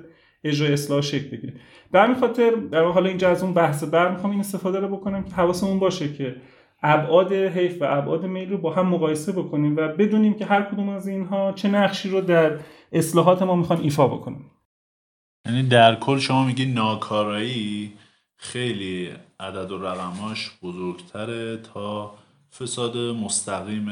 اجرای 0.43 0.73
اصلاح 0.73 1.01
شکل 1.01 1.29
بگیره 1.29 1.53
به 1.91 1.99
همین 1.99 2.15
خاطر 2.15 2.51
در 2.51 2.83
حالا 2.85 3.09
اینجا 3.09 3.29
از 3.29 3.43
اون 3.43 3.53
بحث 3.53 3.83
بر 3.83 4.11
می‌خوام 4.11 4.31
این 4.31 4.39
استفاده 4.39 4.79
رو 4.79 4.87
بکنم 4.87 5.23
که 5.23 5.35
حواسمون 5.35 5.79
باشه 5.79 6.13
که 6.13 6.35
ابعاد 6.83 7.33
حیف 7.33 7.81
و 7.81 7.85
ابعاد 7.89 8.25
میل 8.25 8.49
رو 8.49 8.57
با 8.57 8.73
هم 8.73 8.87
مقایسه 8.87 9.31
بکنیم 9.31 9.77
و 9.77 9.87
بدونیم 9.87 10.33
که 10.33 10.45
هر 10.45 10.61
کدوم 10.61 10.89
از 10.89 11.07
اینها 11.07 11.51
چه 11.51 11.69
نقشی 11.69 12.09
رو 12.09 12.21
در 12.21 12.59
اصلاحات 12.91 13.41
ما 13.41 13.55
می‌خوان 13.55 13.81
ایفا 13.81 14.07
بکنیم 14.07 14.51
یعنی 15.45 15.63
در 15.63 15.95
کل 15.95 16.17
شما 16.17 16.45
میگی 16.45 16.65
ناکارایی 16.65 17.93
خیلی 18.37 19.09
عدد 19.39 19.71
و 19.71 19.77
رقماش 19.77 20.51
بزرگتره 20.63 21.57
تا 21.57 22.15
فساد 22.59 22.97
مستقیم 22.97 23.87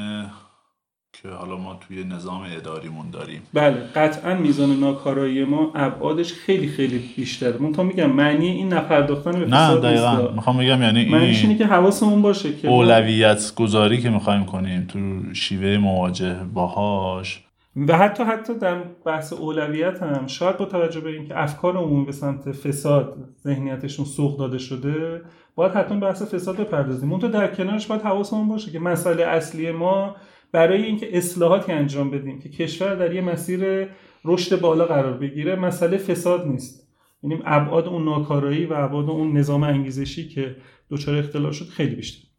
که 1.14 1.30
حالا 1.30 1.58
ما 1.58 1.80
توی 1.88 2.04
نظام 2.04 2.42
اداریمون 2.58 3.10
داریم. 3.10 3.42
بله 3.54 3.76
قطعا 3.96 4.36
میزان 4.36 4.80
ناکارایی 4.80 5.44
ما 5.44 5.72
ابعادش 5.76 6.34
خیلی 6.34 6.68
خیلی 6.68 7.14
بیشتره. 7.18 7.58
من 7.58 7.72
تا 7.74 7.84
میگم 7.84 8.12
معنی 8.12 8.48
این 8.48 8.74
نپرداختن 8.74 9.32
به 9.32 9.46
فساد 9.46 9.86
نه 9.86 9.92
دقیقا 9.92 10.32
می‌خوام 10.32 10.58
بگم 10.58 10.82
یعنی 10.82 11.00
این 11.00 11.12
معنیش 11.12 11.42
اینه 11.44 11.58
که 11.58 11.66
حواسمون 11.66 12.22
باشه 12.22 12.58
که 12.58 12.68
اولویت 12.68 13.54
گذاری 13.56 14.02
که 14.02 14.10
می‌خوایم 14.10 14.46
کنیم 14.46 14.86
تو 14.86 15.00
شیوه 15.34 15.78
مواجه 15.78 16.34
باهاش 16.54 17.44
و 17.76 17.98
حتی 17.98 18.24
حتی 18.24 18.54
در 18.54 18.84
بحث 18.84 19.34
اولویت 19.34 20.04
هم 20.04 20.28
شاید 20.28 20.58
با 20.58 20.66
توجه 20.66 21.00
به 21.00 21.10
اینکه 21.10 21.40
افکار 21.40 21.78
عمومی 21.78 22.06
به 22.06 22.12
سمت 22.12 22.52
فساد 22.52 23.30
ذهنیتشون 23.44 24.06
سوق 24.06 24.40
داده 24.40 24.58
شده 24.58 25.22
باید 25.56 25.72
حتما 25.72 26.00
بحث 26.00 26.34
فساد 26.34 26.58
بپردازیم. 26.58 27.12
اون 27.12 27.32
در 27.32 27.56
کنارش 27.56 27.88
باید 27.88 28.02
حواسمون 28.02 28.48
باشه 28.48 28.72
که 28.72 28.80
مسئله 28.80 29.24
اصلی 29.24 29.72
ما 29.72 30.16
برای 30.52 30.84
اینکه 30.84 31.18
اصلاحاتی 31.18 31.72
انجام 31.72 32.12
بدیم 32.12 32.40
که 32.40 32.50
کشور 32.50 32.96
در 32.96 33.14
یه 33.14 33.22
مسیر 33.22 33.88
رشد 34.26 34.60
بالا 34.60 34.86
قرار 34.86 35.18
بگیره 35.18 35.56
مسئله 35.56 35.98
فساد 35.98 36.48
نیست. 36.48 36.88
یعنی 37.24 37.42
ابعاد 37.46 37.88
اون 37.88 38.06
ناکارایی 38.06 38.66
و 38.66 38.74
ابعاد 38.74 39.10
اون 39.10 39.38
نظام 39.38 39.64
انگیزشی 39.64 40.28
که 40.28 40.56
دچار 40.90 41.16
اختلال 41.16 41.52
شد 41.52 41.66
خیلی 41.66 41.96
بیشتر. 41.96 42.31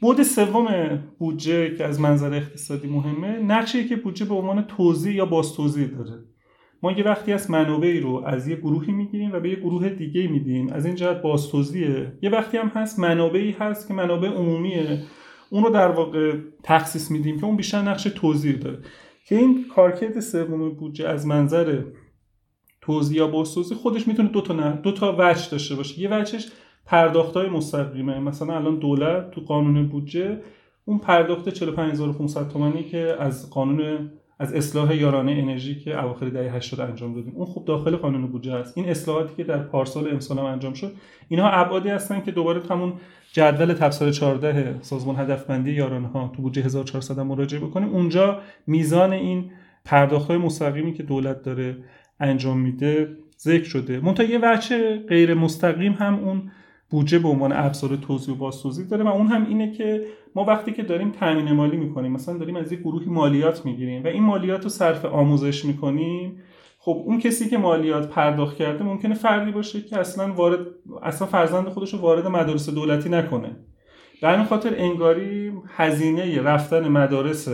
بود 0.00 0.22
سوم 0.22 0.98
بودجه 1.18 1.74
که 1.74 1.84
از 1.84 2.00
منظر 2.00 2.34
اقتصادی 2.34 2.88
مهمه 2.88 3.38
نقشی 3.38 3.88
که 3.88 3.96
بودجه 3.96 4.26
به 4.26 4.34
عنوان 4.34 4.62
توزیع 4.62 5.14
یا 5.14 5.26
باز 5.26 5.52
توزیع 5.52 5.86
داره. 5.86 6.24
ما 6.82 6.92
یه 6.92 7.04
وقتی 7.04 7.32
از 7.32 7.50
منابعی 7.50 8.00
رو 8.00 8.22
از 8.26 8.48
یه 8.48 8.56
گروهی 8.56 8.92
می‌گیریم 8.92 9.32
و 9.32 9.40
به 9.40 9.48
یه 9.50 9.56
گروه 9.56 9.88
دیگه 9.88 10.28
میدیم 10.28 10.68
از 10.68 10.86
این 10.86 10.94
جهت 10.94 11.22
باز 11.22 11.48
توزیعه 11.48 12.18
یه 12.22 12.30
وقتی 12.30 12.56
هم 12.58 12.68
هست 12.68 12.98
منابعی 12.98 13.50
هست 13.50 13.88
که 13.88 13.94
منابع 13.94 14.28
عمومیه 14.28 15.02
اون 15.50 15.64
رو 15.64 15.70
در 15.70 15.90
واقع 15.90 16.38
تخصیص 16.62 17.10
میدیم 17.10 17.40
که 17.40 17.46
اون 17.46 17.56
بیشتر 17.56 17.82
نقش 17.82 18.02
توزیع 18.02 18.56
داره. 18.56 18.78
که 19.26 19.36
این 19.36 19.64
کارکرد 19.74 20.20
سوم 20.20 20.70
بودجه 20.74 21.08
از 21.08 21.26
منظر 21.26 21.82
توزیع 22.80 23.18
یا 23.18 23.26
باز 23.26 23.54
توزیع 23.54 23.76
خودش 23.76 24.08
می‌تونه 24.08 24.28
دو 24.28 24.40
تا 24.40 24.54
نه 24.54 24.80
دو 24.82 24.92
تا 24.92 25.16
وجه 25.18 25.50
داشته 25.50 25.74
باشه. 25.74 26.00
یه 26.00 26.08
وجهش 26.12 26.48
پرداخت 26.86 27.36
های 27.36 27.48
مستقیمه. 27.48 28.20
مثلا 28.20 28.56
الان 28.56 28.78
دولت 28.78 29.30
تو 29.30 29.40
قانون 29.40 29.88
بودجه 29.88 30.38
اون 30.84 30.98
پرداخت 30.98 31.48
45500 31.48 32.48
تومانی 32.48 32.84
که 32.84 33.16
از 33.18 33.50
قانون 33.50 34.10
از 34.38 34.54
اصلاح 34.54 34.96
یارانه 34.96 35.32
انرژی 35.32 35.74
که 35.74 36.04
اواخر 36.04 36.28
دهه 36.28 36.56
80 36.56 36.80
انجام 36.80 37.14
دادیم. 37.14 37.32
اون 37.36 37.46
خوب 37.46 37.64
داخل 37.64 37.96
قانون 37.96 38.26
بودجه 38.26 38.54
است. 38.54 38.78
این 38.78 38.88
اصلاحاتی 38.88 39.34
که 39.36 39.44
در 39.44 39.58
پارسال 39.58 40.08
امسال 40.08 40.38
هم 40.38 40.44
انجام 40.44 40.74
شد 40.74 40.92
اینها 41.28 41.50
ابعادی 41.50 41.88
هستن 41.88 42.20
که 42.20 42.30
دوباره 42.30 42.62
همون 42.70 42.92
جدول 43.32 43.72
تفسیر 43.72 44.10
14 44.10 44.78
سازمان 44.82 45.16
هدفمندی 45.16 45.72
یارانه 45.72 46.08
ها 46.08 46.32
تو 46.36 46.42
بودجه 46.42 46.62
1400 46.62 47.20
مراجعه 47.20 47.60
بکنیم. 47.60 47.88
اونجا 47.88 48.40
میزان 48.66 49.12
این 49.12 49.50
پرداخت 49.84 50.28
های 50.28 50.38
مستقیمی 50.38 50.92
که 50.92 51.02
دولت 51.02 51.42
داره 51.42 51.76
انجام 52.20 52.58
میده 52.58 53.16
ذکر 53.40 53.64
شده. 53.64 54.00
منتها 54.00 54.26
یه 54.26 54.38
وجه 54.42 54.96
غیر 55.08 55.34
مستقیم 55.34 55.92
هم 55.92 56.14
اون 56.14 56.50
بودجه 56.96 57.18
به 57.18 57.28
عنوان 57.28 57.52
ابزار 57.52 57.96
توزیع 57.96 58.34
و 58.34 58.36
بازتوزیع 58.38 58.86
داره 58.86 59.04
و 59.04 59.08
اون 59.08 59.26
هم 59.26 59.46
اینه 59.46 59.72
که 59.72 60.04
ما 60.34 60.44
وقتی 60.44 60.72
که 60.72 60.82
داریم 60.82 61.10
تامین 61.10 61.52
مالی 61.52 61.76
می‌کنیم 61.76 62.12
مثلا 62.12 62.38
داریم 62.38 62.56
از 62.56 62.72
یک 62.72 62.80
گروهی 62.80 63.06
مالیات 63.06 63.64
می‌گیریم 63.64 64.04
و 64.04 64.06
این 64.06 64.22
مالیات 64.22 64.62
رو 64.62 64.68
صرف 64.68 65.04
آموزش 65.04 65.64
می‌کنیم 65.64 66.42
خب 66.78 67.02
اون 67.06 67.18
کسی 67.18 67.48
که 67.48 67.58
مالیات 67.58 68.08
پرداخت 68.08 68.56
کرده 68.56 68.84
ممکنه 68.84 69.14
فردی 69.14 69.52
باشه 69.52 69.82
که 69.82 69.98
اصلا 69.98 70.32
وارد 70.32 70.58
اصلا 71.02 71.28
فرزند 71.28 71.68
خودش 71.68 71.94
رو 71.94 72.00
وارد 72.00 72.26
مدارس 72.26 72.70
دولتی 72.70 73.08
نکنه. 73.08 73.56
به 74.22 74.28
همین 74.28 74.46
خاطر 74.46 74.74
انگاری 74.76 75.52
هزینه 75.68 76.42
رفتن 76.42 76.88
مدارس 76.88 77.48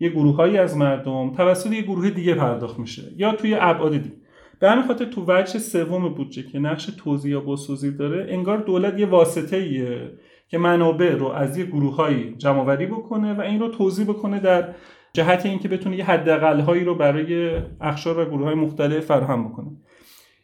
یه 0.00 0.08
گروههایی 0.08 0.58
از 0.58 0.76
مردم 0.76 1.32
توسط 1.32 1.72
یه 1.72 1.82
گروه 1.82 2.10
دیگه 2.10 2.34
پرداخت 2.34 2.78
میشه 2.78 3.02
یا 3.16 3.32
توی 3.32 3.56
ابعاد 3.60 3.92
دیگه. 3.92 4.16
به 4.62 4.70
همین 4.70 4.86
خاطر 4.86 5.04
تو 5.04 5.24
وجه 5.28 5.58
سوم 5.58 6.08
بودجه 6.08 6.42
که 6.42 6.58
نقش 6.58 6.86
توزیع 6.86 7.32
یا 7.32 7.40
بازسازی 7.40 7.90
داره 7.90 8.26
انگار 8.28 8.58
دولت 8.58 8.98
یه 8.98 9.06
واسطه 9.06 9.56
ایه 9.56 10.10
که 10.48 10.58
منابع 10.58 11.14
رو 11.14 11.26
از 11.26 11.58
یه 11.58 11.64
گروههایی 11.64 12.34
جمع 12.38 12.76
بکنه 12.86 13.34
و 13.34 13.40
این 13.40 13.60
رو 13.60 13.68
توضیح 13.68 14.06
بکنه 14.06 14.40
در 14.40 14.74
جهت 15.12 15.46
اینکه 15.46 15.68
بتونه 15.68 15.96
یه 15.96 16.04
حداقل 16.04 16.60
هایی 16.60 16.84
رو 16.84 16.94
برای 16.94 17.60
اخشار 17.80 18.18
و 18.18 18.24
گروه 18.24 18.44
های 18.44 18.54
مختلف 18.54 19.04
فراهم 19.04 19.48
بکنه. 19.48 19.66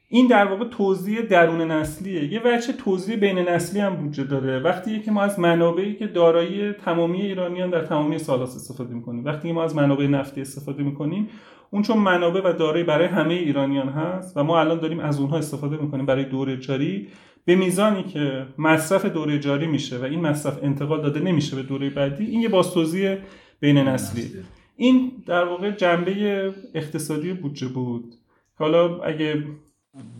این 0.09 0.26
در 0.26 0.44
واقع 0.44 0.64
توزیع 0.64 1.22
درون 1.22 1.70
نسلیه. 1.70 2.33
یه 2.33 2.40
وجه 2.44 2.72
توزیع 2.72 3.16
بین 3.16 3.38
نسلی 3.38 3.81
هم 3.81 3.96
بودجه 3.96 4.24
داره. 4.24 4.59
وقتی 4.59 5.00
که 5.00 5.11
ما 5.11 5.22
از 5.22 5.40
منابعی 5.40 5.94
که 5.94 6.07
دارایی 6.07 6.72
تمامی 6.72 7.20
ایرانیان 7.20 7.70
در 7.70 7.85
تمامی 7.85 8.18
سالات 8.18 8.48
استفاده 8.48 8.94
می‌کنیم 8.94 9.24
وقتی 9.24 9.52
ما 9.52 9.64
از 9.64 9.76
منابع 9.76 10.07
نفتی 10.07 10.40
استفاده 10.40 10.83
می‌کنیم 10.83 11.28
اون 11.70 11.83
چون 11.83 11.98
منابع 11.98 12.40
و 12.40 12.52
دارایی 12.52 12.85
برای 12.85 13.07
همه 13.07 13.35
ایرانیان 13.35 13.88
هست 13.88 14.37
و 14.37 14.44
ما 14.44 14.61
الان 14.61 14.78
داریم 14.78 15.00
از 15.00 15.20
اونها 15.20 15.38
استفاده 15.38 15.76
می‌کنیم 15.76 16.07
برای 16.07 16.24
دوره 16.24 16.57
جاری 16.57 17.09
به 17.44 17.54
میزانی 17.54 18.02
که 18.02 18.46
مصرف 18.59 19.07
دوره 19.07 19.38
جاری 19.38 19.66
میشه 19.66 19.98
و 19.98 20.04
این 20.04 20.20
مصرف 20.20 20.59
انتقال 20.62 21.02
داده 21.02 21.20
نمیشه 21.20 21.57
به 21.57 21.62
دوره 21.62 21.90
بعدی 21.90 22.24
این 22.24 22.40
یه 22.40 22.48
بازتوزیع 22.48 23.16
بین 23.61 23.78
نسلی. 23.78 24.31
این 24.76 25.12
در 25.26 25.44
واقع 25.44 25.70
جنبه 25.70 26.54
اقتصادی 26.74 27.33
بودجه 27.33 27.68
بود. 27.68 28.14
حالا 28.59 29.02
اگه 29.02 29.44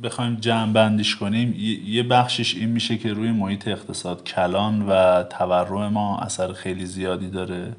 بخوایم 0.03 0.35
جمع 0.35 0.73
بندیش 0.73 1.17
کنیم 1.17 1.55
یه 1.87 2.03
بخشش 2.03 2.55
این 2.55 2.69
میشه 2.69 2.99
که 2.99 3.13
روی 3.13 3.33
محیط 3.33 3.69
اقتصاد 3.69 4.25
کلان 4.25 4.87
و 4.89 5.23
تورم 5.23 5.93
ما 5.93 6.19
اثر 6.19 6.53
خیلی 6.53 6.87
زیادی 6.87 7.31
داره. 7.31 7.77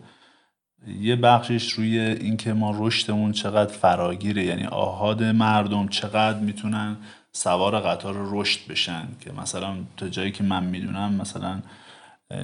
یه 0.87 1.15
بخشش 1.15 1.71
روی 1.71 1.99
اینکه 1.99 2.53
ما 2.53 2.75
رشدمون 2.79 3.31
چقدر 3.31 3.73
فراگیره 3.73 4.45
یعنی 4.45 4.65
آهاد 4.65 5.23
مردم 5.23 5.87
چقدر 5.87 6.39
می‌تونن 6.39 6.97
سوار 7.31 7.79
قطار 7.79 8.15
رشد 8.17 8.59
بشن. 8.69 9.07
که 9.21 9.31
مثلا 9.31 9.75
تا 9.97 10.07
جایی 10.07 10.31
که 10.31 10.43
من 10.43 10.63
می‌دونم 10.63 11.13
مثلا 11.13 11.59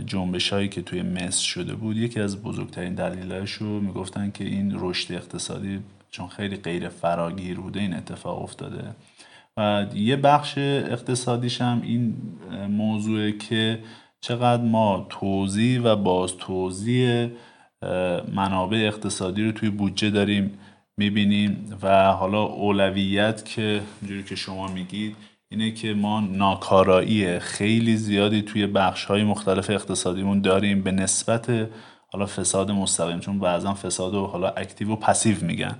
جنبش 0.05 0.53
هایی 0.53 0.69
که 0.69 0.81
توی 0.81 1.01
مصر 1.01 1.43
شده 1.43 1.75
بود 1.75 1.97
یکی 1.97 2.19
از 2.19 2.43
بزرگترین 2.43 2.93
دلیلش 2.93 3.51
رو 3.51 3.79
می‌گفتن 3.79 4.31
که 4.31 4.43
این 4.43 4.71
رشد 4.75 5.13
اقتصادی 5.13 5.79
چون 6.11 6.27
خیلی 6.27 6.55
غیر 6.55 6.89
فراگیر 6.89 7.59
بوده 7.59 7.79
این 7.79 7.93
اتفاق 7.93 8.43
افتاده. 8.43 8.83
و 9.57 9.85
یه 9.95 10.15
بخش 10.15 10.57
اقتصادیش 10.57 11.61
هم 11.61 11.81
این 11.83 12.15
موضوعه 12.69 13.31
که 13.31 13.79
چقدر 14.21 14.63
ما 14.63 15.07
توضیح 15.09 15.81
و 15.81 15.95
باز 15.95 16.37
توضیح 16.37 17.29
منابع 18.33 18.77
اقتصادی 18.77 19.43
رو 19.43 19.51
توی 19.51 19.69
بودجه 19.69 20.09
داریم 20.09 20.59
می‌بینیم 20.97 21.79
و 21.81 22.11
حالا 22.11 22.43
اولویت 22.43 23.45
که 23.45 23.81
جوری 24.07 24.23
که 24.23 24.35
شما 24.35 24.67
میگید 24.67 25.15
اینه 25.49 25.71
که 25.71 25.93
ما 25.93 26.19
ناکارایی 26.19 27.39
خیلی 27.39 27.97
زیادی 27.97 28.41
توی 28.41 28.67
بخش 28.67 29.05
های 29.05 29.23
مختلف 29.23 29.69
اقتصادیمون 29.69 30.41
داریم 30.41 30.81
به 30.81 30.91
نسبت 30.91 31.69
حالا 32.07 32.25
فساد 32.25 32.71
مستقیم 32.71 33.19
چون 33.19 33.39
بعضا 33.39 33.73
فساد 33.73 34.13
و 34.13 34.25
حالا 34.25 34.49
active 34.49 34.91
و 34.91 34.95
passive 34.95 35.35
میگن. 35.41 35.75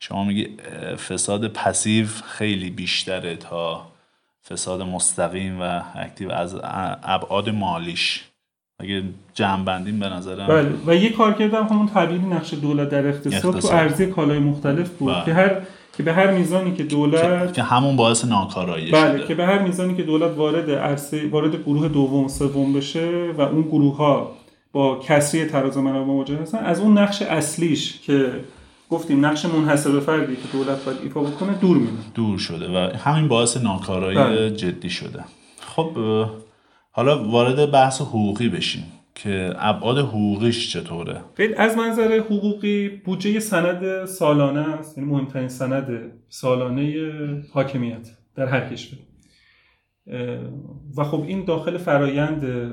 شما 0.00 0.24
میگی 0.24 0.56
فساد 0.96 1.52
passive 1.52 2.06
خیلی 2.06 2.70
بیشتره 2.70 3.36
تا 3.36 3.92
فساد 4.48 4.82
مستقیم 4.82 5.60
و 5.60 5.82
active 5.94 6.32
از 6.32 6.56
ابعاد 7.02 7.48
مالیش. 7.48 8.27
اگه 8.80 9.02
جمع 9.34 9.64
ببندیم 9.64 9.98
به 9.98 10.08
نظرم 10.08 10.46
بله 10.46 10.70
و 10.86 10.94
یه 10.94 11.12
کار 11.12 11.32
کردم 11.32 11.64
همون 11.64 11.88
تبیین 11.94 12.32
نقش 12.32 12.54
دولت 12.54 12.90
در 12.90 13.06
اقتصاد, 13.06 13.58
تو 13.58 13.68
عرضه 13.68 14.06
کالای 14.06 14.38
مختلف 14.38 14.88
بود 14.90 15.14
بله. 15.14 15.24
که 15.24 15.34
هر 15.34 15.50
که 15.96 16.02
به 16.02 16.12
هر 16.12 16.30
میزانی 16.30 16.74
که 16.74 16.82
دولت 16.82 17.54
که 17.54 17.62
همون 17.62 17.96
باعث 17.96 18.24
ناکارایی 18.24 18.90
بله 18.90 19.18
شده. 19.18 19.26
که 19.26 19.34
به 19.34 19.46
هر 19.46 19.58
میزانی 19.58 19.94
که 19.94 20.02
دولت 20.02 20.36
وارد 20.36 20.70
عرصه 20.70 21.28
وارد 21.28 21.56
گروه 21.56 21.88
دوم 21.88 22.28
سوم 22.28 22.72
بشه 22.72 23.32
و 23.38 23.40
اون 23.40 23.62
گروه 23.62 23.96
ها 23.96 24.32
با 24.72 24.98
کسری 24.98 25.44
تراز 25.44 25.78
منابع 25.78 26.06
مواجه 26.06 26.36
هستن 26.36 26.58
از 26.58 26.80
اون 26.80 26.98
نقش 26.98 27.22
اصلیش 27.22 28.00
که 28.00 28.32
گفتیم 28.90 29.26
نقش 29.26 29.44
منحصر 29.44 29.90
به 29.90 30.00
فردی 30.00 30.36
که 30.36 30.48
دولت 30.52 30.84
باید 30.84 30.98
ایفا 31.02 31.20
بکنه 31.20 31.54
دور 31.54 31.76
میره 31.76 31.92
دور 32.14 32.38
شده 32.38 32.68
و 32.68 32.96
همین 32.96 33.28
باعث 33.28 33.56
ناکارایی 33.56 34.18
بله. 34.18 34.50
جدی 34.50 34.90
شده 34.90 35.24
خب 35.60 35.90
حالا 36.98 37.24
وارد 37.24 37.70
بحث 37.70 38.00
حقوقی 38.00 38.48
بشیم 38.48 38.84
که 39.14 39.52
ابعاد 39.56 39.98
حقوقیش 39.98 40.72
چطوره؟ 40.72 41.20
از 41.56 41.76
منظر 41.76 42.18
حقوقی 42.18 42.88
بودجه 42.88 43.40
سند 43.40 44.04
سالانه 44.04 44.60
است. 44.60 44.98
یعنی 44.98 45.10
مهمترین 45.10 45.48
سند 45.48 46.12
سالانه 46.28 46.94
حاکمیت 47.52 48.08
در 48.34 48.46
هر 48.46 48.68
کشور. 48.70 48.98
و 50.96 51.04
خب 51.04 51.22
این 51.26 51.44
داخل 51.44 51.76
فرایند 51.76 52.72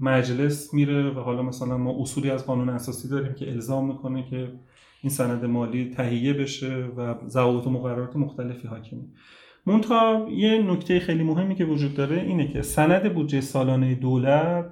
مجلس 0.00 0.74
میره 0.74 1.10
و 1.10 1.20
حالا 1.20 1.42
مثلا 1.42 1.78
ما 1.78 2.02
اصولی 2.02 2.30
از 2.30 2.46
قانون 2.46 2.68
اساسی 2.68 3.08
داریم 3.08 3.34
که 3.34 3.50
الزام 3.50 3.88
می‌کنه 3.88 4.26
که 4.30 4.52
این 5.02 5.10
سند 5.10 5.44
مالی 5.44 5.90
تهیه 5.90 6.32
بشه 6.32 6.74
و 6.96 7.14
ضوابط 7.28 7.66
و 7.66 7.70
مقررات 7.70 8.16
مختلفی 8.16 8.68
حاکمه. 8.68 9.02
منتها 9.66 10.26
یه 10.30 10.58
نکته 10.58 11.00
خیلی 11.00 11.22
مهمی 11.22 11.54
که 11.54 11.64
وجود 11.64 11.94
داره 11.94 12.20
اینه 12.20 12.48
که 12.48 12.62
سند 12.62 13.14
بودجه 13.14 13.40
سالانه 13.40 13.94
دولت 13.94 14.66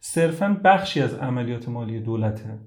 صرفا 0.00 0.60
بخشی 0.64 1.00
از 1.00 1.14
عملیات 1.14 1.68
مالی 1.68 2.00
دولته. 2.00 2.58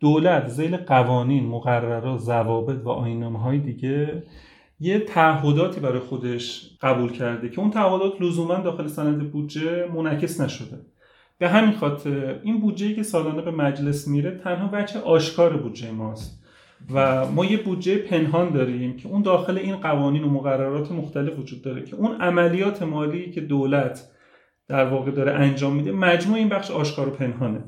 دولت 0.00 0.48
زیل 0.48 0.76
قوانین 0.76 1.46
مقررات 1.46 2.20
ضوابط 2.20 2.80
و 2.84 2.88
آینامه 2.88 3.38
های 3.38 3.58
دیگه 3.58 4.22
یه 4.80 4.98
تعهداتی 4.98 5.80
برای 5.80 5.98
خودش 5.98 6.70
قبول 6.80 7.12
کرده 7.12 7.48
که 7.48 7.60
اون 7.60 7.70
تعهدات 7.70 8.20
لزوما 8.20 8.54
داخل 8.54 8.86
سند 8.86 9.32
بودجه 9.32 9.86
منعکس 9.94 10.40
نشده. 10.40 10.78
به 11.38 11.48
همین 11.48 11.72
خاطر 11.72 12.40
این 12.42 12.60
بودجه 12.60 12.94
که 12.94 13.02
سالانه 13.02 13.42
به 13.42 13.50
مجلس 13.50 14.08
میره 14.08 14.38
تنها 14.38 14.68
بچه 14.68 15.00
آشکار 15.00 15.56
بودجه 15.56 15.90
ماست. 15.90 16.41
و 16.90 17.26
ما 17.26 17.44
یه 17.44 17.56
بودجه 17.56 17.98
پنهان 17.98 18.50
داریم 18.50 18.96
که 18.96 19.08
اون 19.08 19.22
داخل 19.22 19.58
این 19.58 19.76
قوانین 19.76 20.24
و 20.24 20.30
مقررات 20.30 20.92
مختلف 20.92 21.38
وجود 21.38 21.62
داره 21.62 21.84
که 21.84 21.96
اون 21.96 22.20
عملیات 22.20 22.82
مالی 22.82 23.30
که 23.30 23.40
دولت 23.40 24.08
در 24.68 24.84
واقع 24.84 25.10
داره 25.10 25.32
انجام 25.32 25.74
میده 25.76 25.92
مجموع 25.92 26.36
این 26.36 26.48
بخش 26.48 26.70
آشکار 26.70 27.08
و 27.08 27.10
پنهانه. 27.10 27.64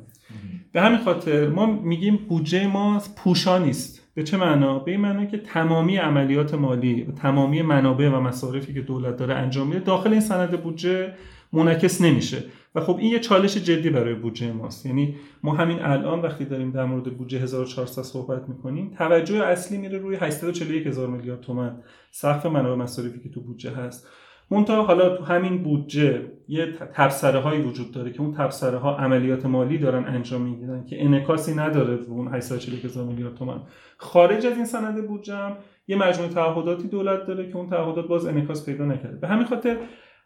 به 0.73 0.81
همین 0.81 0.99
خاطر 0.99 1.49
ما 1.49 1.67
میگیم 1.67 2.17
بودجه 2.17 2.67
ما 2.67 3.03
پوشا 3.17 3.59
نیست. 3.59 4.05
به 4.15 4.23
چه 4.23 4.37
معنا؟ 4.37 4.79
به 4.79 4.91
این 4.91 5.01
معنا 5.01 5.25
که 5.25 5.39
تمامی 5.39 5.97
عملیات 5.97 6.55
مالی 6.55 7.03
و 7.03 7.13
تمامی 7.13 7.63
منابع 7.63 8.09
و 8.09 8.21
مصارفی 8.21 8.75
که 8.75 8.81
دولت 8.81 9.17
داره 9.17 9.35
انجام 9.35 9.67
میده 9.67 9.81
داخل 9.81 10.11
این 10.11 10.21
سند 10.21 10.63
بودجه 10.63 11.13
منعکس 11.55 12.01
نمیشه. 12.01 12.43
و 12.75 12.81
خب 12.81 12.97
این 12.97 13.13
یه 13.13 13.19
چالش 13.19 13.57
جدی 13.57 13.91
برای 13.91 14.15
بودجه 14.15 14.53
ماست. 14.53 14.87
یعنی 14.87 15.17
ما 15.43 15.55
همین 15.55 15.83
الان 15.83 16.23
وقتی 16.23 16.45
داریم 16.45 16.71
در 16.71 16.85
مورد 16.85 17.17
بودجه 17.17 17.39
1400 17.39 18.03
صحبت 18.03 18.49
می‌کنیم 18.49 18.91
توجه 18.99 19.45
اصلی 19.45 19.79
میره 19.79 19.99
روی 19.99 20.17
841 20.17 20.87
هزار 20.87 21.09
میلیارد 21.09 21.41
تومن 21.41 21.77
سقف 22.11 22.47
منابع 22.47 22.83
مصارفی 22.83 23.21
که 23.21 23.29
تو 23.29 23.41
بودجه 23.41 23.71
هست. 23.71 24.09
منتها 24.51 24.83
حالا 24.83 25.17
تو 25.17 25.25
همین 25.25 25.63
بودجه 25.63 26.23
یه 26.49 26.73
تبصره 26.95 27.39
هایی 27.39 27.63
وجود 27.63 27.91
داره 27.91 28.13
که 28.13 28.21
اون 28.21 28.35
تبصره 28.35 28.79
ها 28.79 28.97
عملیات 28.97 29.47
مالی 29.47 29.79
دارن 29.79 30.05
انجام 30.05 30.43
می‌گیرن 30.43 30.85
که 30.85 31.05
انکاسی 31.05 31.55
نداره 31.55 31.97
رو 31.97 32.13
اون 32.13 32.35
840 32.35 32.77
هزار 32.85 33.05
میلیارد 33.05 33.35
تومان. 33.35 33.63
خارج 33.97 34.47
از 34.47 34.57
این 34.57 34.65
سند 34.65 35.09
بودجه 35.09 35.53
یه 35.89 35.97
مجموعه 35.97 36.31
تعهداتی 36.31 36.89
دولت 36.89 37.27
داره 37.27 37.49
که 37.51 37.57
اون 37.57 37.71
تعهدات 37.71 38.07
باز 38.07 38.27
انکاس 38.27 38.67
پیدا 38.67 38.85
نکرده. 38.85 39.17
به 39.17 39.29
همین 39.29 39.47
خاطر 39.47 39.77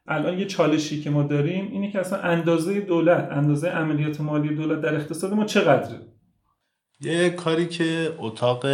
الان 0.09 0.39
یه 0.39 0.47
چالشی 0.47 1.03
که 1.03 1.11
ما 1.11 1.23
داریم 1.23 1.69
اینه 1.73 1.91
که 1.91 2.01
اصلا 2.01 2.21
اندازه 2.21 2.81
دولت 2.81 3.29
اندازه 3.33 3.69
عملیات 3.69 4.21
مالی 4.21 4.55
دولت 4.55 4.81
در 4.81 4.95
اقتصاد 4.95 5.33
ما 5.33 5.45
چقدره؟ 5.45 6.01
یه 7.01 7.31
کاری 7.31 7.67
که 7.67 8.15
اتاق 8.19 8.67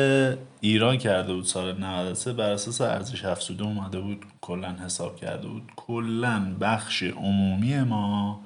ایران 0.60 0.98
کرده 0.98 1.34
بود 1.34 1.44
سال 1.44 1.78
93 1.78 2.32
بر 2.32 2.50
اساس 2.50 2.80
ارزش 2.80 3.24
افزوده 3.24 3.64
اومده 3.64 4.00
بود 4.00 4.26
کلا 4.40 4.72
حساب 4.72 5.16
کرده 5.16 5.48
بود 5.48 5.72
کلا 5.76 6.56
بخش 6.60 7.02
عمومی 7.02 7.80
ما 7.80 8.40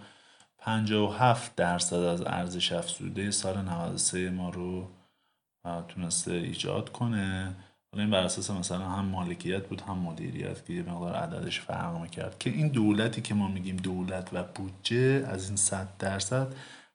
57 0.59 1.57
درصد 1.57 1.97
از 1.97 2.23
ارزش 2.27 2.73
افزوده 2.73 3.31
سال 3.31 3.57
93 3.59 4.31
ما 4.31 4.51
رو 4.51 4.89
تونسته 5.89 6.33
ایجاد 6.33 6.93
کنه. 6.93 7.57
حالا 7.99 8.05
این 8.07 8.11
بر 8.11 8.25
اساس 8.25 8.51
مثلا 8.51 8.89
هم 8.89 9.05
مالکیت 9.05 9.67
بود 9.67 9.81
هم 9.81 9.99
مدیریت 9.99 10.67
که 10.67 10.73
یه 10.73 10.83
مقدار 10.83 11.15
عددش 11.15 11.61
فرق 11.61 12.01
می‌کرد. 12.01 12.39
که 12.39 12.51
این 12.51 12.69
دولتی 12.69 13.21
که 13.21 13.35
ما 13.35 13.49
میگیم 13.49 13.77
دولت 13.77 14.29
و 14.33 14.43
بودجه 14.55 15.27
از 15.29 15.49
این 15.49 15.57
100 15.57 15.89
درصد 15.99 16.47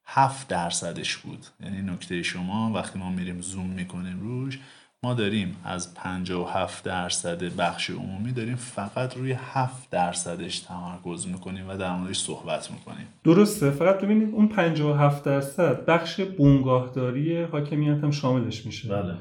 7 0.05 0.47
درصدش 0.47 1.17
بود. 1.17 1.45
یعنی 1.63 1.81
نکته 1.81 2.23
شما 2.23 2.71
وقتی 2.75 2.99
ما 2.99 3.09
میریم 3.09 3.41
زوم 3.41 3.69
می‌کنیم 3.69 4.19
روش 4.19 4.59
ما 5.03 5.13
داریم 5.13 5.55
از 5.63 5.93
57 5.93 6.83
درصد 6.83 7.43
بخش 7.55 7.89
عمومی 7.89 8.31
داریم 8.31 8.55
فقط 8.55 9.17
روی 9.17 9.31
7 9.31 9.89
درصدش 9.89 10.59
تمرکز 10.59 11.27
می‌کنیم 11.27 11.69
و 11.69 11.77
در 11.77 11.95
موردش 11.95 12.19
صحبت 12.19 12.71
می‌کنیم. 12.71 13.07
درسته. 13.23 13.71
فقط 13.71 13.99
ببینید 14.01 14.33
اون 14.33 14.47
57 14.47 15.23
درصد 15.23 15.85
بخش 15.85 16.19
بنگاهداری 16.19 17.43
حاکمیت 17.43 18.03
هم 18.03 18.11
شاملش 18.11 18.65
میشه. 18.65 18.89
بله. 18.89 19.15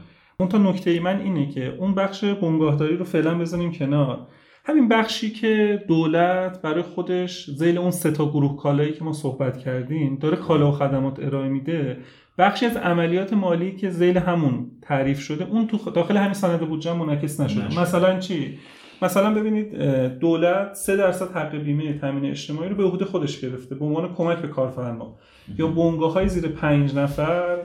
تا 0.49 0.59
نکته 0.59 0.91
ای 0.91 1.01
من 1.01 1.21
اینه 1.21 1.49
که 1.49 1.75
اون 1.79 1.95
بخش 1.95 2.25
بنگاهداری 2.25 2.97
رو 2.97 3.05
فعلا 3.05 3.39
بزنیم 3.39 3.73
کنار. 3.73 4.27
همین 4.65 4.89
بخشی 4.89 5.31
که 5.31 5.83
دولت 5.89 6.63
برای 6.63 6.83
خودش 6.83 7.51
زیل 7.51 7.79
اون 7.79 7.91
سه 7.91 8.11
تا 8.11 8.31
گروه 8.31 8.57
کالایی 8.57 8.93
که 8.93 9.05
ما 9.05 9.13
صحبت 9.13 9.59
کردیم 9.59 10.17
داره 10.17 10.37
کالا 10.37 10.69
و 10.69 10.73
خدمات 10.73 11.19
ارائه 11.21 11.49
میده 11.49 11.97
بخشی 12.39 12.67
از 12.67 12.77
عملیات 12.77 13.33
مالی 13.33 13.77
که 13.77 13.91
زیل 13.91 14.19
همون 14.19 14.71
تعریف 14.83 15.21
شده 15.21 15.45
اون 15.51 15.67
تو 15.67 15.91
داخل 15.91 16.17
همین 16.17 16.33
سند 16.33 16.61
بودجه 16.61 16.93
منعکس 16.93 17.41
نشده. 17.41 17.81
مثلا 17.81 18.19
چی؟ 18.19 18.59
مثلا 19.03 19.35
ببینید 19.35 19.75
دولت 20.19 20.75
3 20.75 20.97
درصد 20.97 21.37
حق 21.37 21.57
بیمه 21.57 21.99
تامین 21.99 22.31
اجتماعی 22.31 22.69
رو 22.69 22.77
به 22.77 22.85
عهده 22.85 23.05
خودش 23.05 23.41
گرفته 23.41 23.75
به 23.75 23.85
عنوان 23.85 24.15
کمک 24.15 24.39
به 24.39 24.49
کارفرما. 24.49 25.19
یا 25.59 25.67
بنگاه 25.67 26.13
های 26.13 26.29
زیر 26.29 26.49
5 26.49 26.95
نفر 26.97 27.57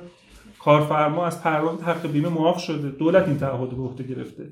کارفرما 0.67 1.25
از 1.25 1.43
پرداخت 1.43 1.83
حق 1.83 2.11
بیمه 2.11 2.29
معاف 2.29 2.59
شده. 2.59 2.89
دولت 2.89 3.27
این 3.27 3.37
تعهد 3.37 3.69
به 3.69 3.83
عهده 3.83 4.03
گرفته. 4.03 4.43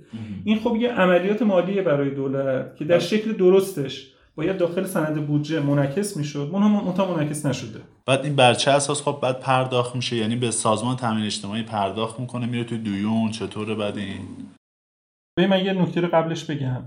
این 0.43 0.59
خب 0.59 0.75
یه 0.75 0.91
عملیات 0.91 1.41
مالیه 1.41 1.81
برای 1.81 2.09
دولت 2.09 2.75
که 2.75 2.85
در 2.85 2.97
بله. 2.97 2.99
شکل 3.05 3.33
درستش 3.33 4.11
باید 4.35 4.57
داخل 4.57 4.83
سند 4.83 5.27
بودجه 5.27 5.59
منعکس 5.59 6.17
می‌شد. 6.17 6.49
منتها 6.53 7.15
منعکس 7.15 7.45
نشده. 7.45 7.79
بعد 8.05 8.25
این 8.25 8.35
بر 8.35 8.53
چه 8.53 8.71
اساس 8.71 9.01
خب 9.01 9.19
بعد 9.21 9.39
پرداخت 9.39 9.95
میشه. 9.95 10.15
یعنی 10.15 10.35
به 10.35 10.51
سازمان 10.51 10.95
تامین 10.95 11.25
اجتماعی 11.25 11.63
پرداخت 11.63 12.19
می‌کنه 12.19 12.45
میره 12.45 12.63
توی 12.63 12.77
دویون. 12.77 13.31
چطوره 13.31 13.75
بعد 13.75 13.97
این؟ 13.97 14.19
من 15.49 15.65
یه 15.65 15.73
نکته 15.73 16.01
رو 16.01 16.07
قبلش 16.07 16.43
بگم 16.43 16.81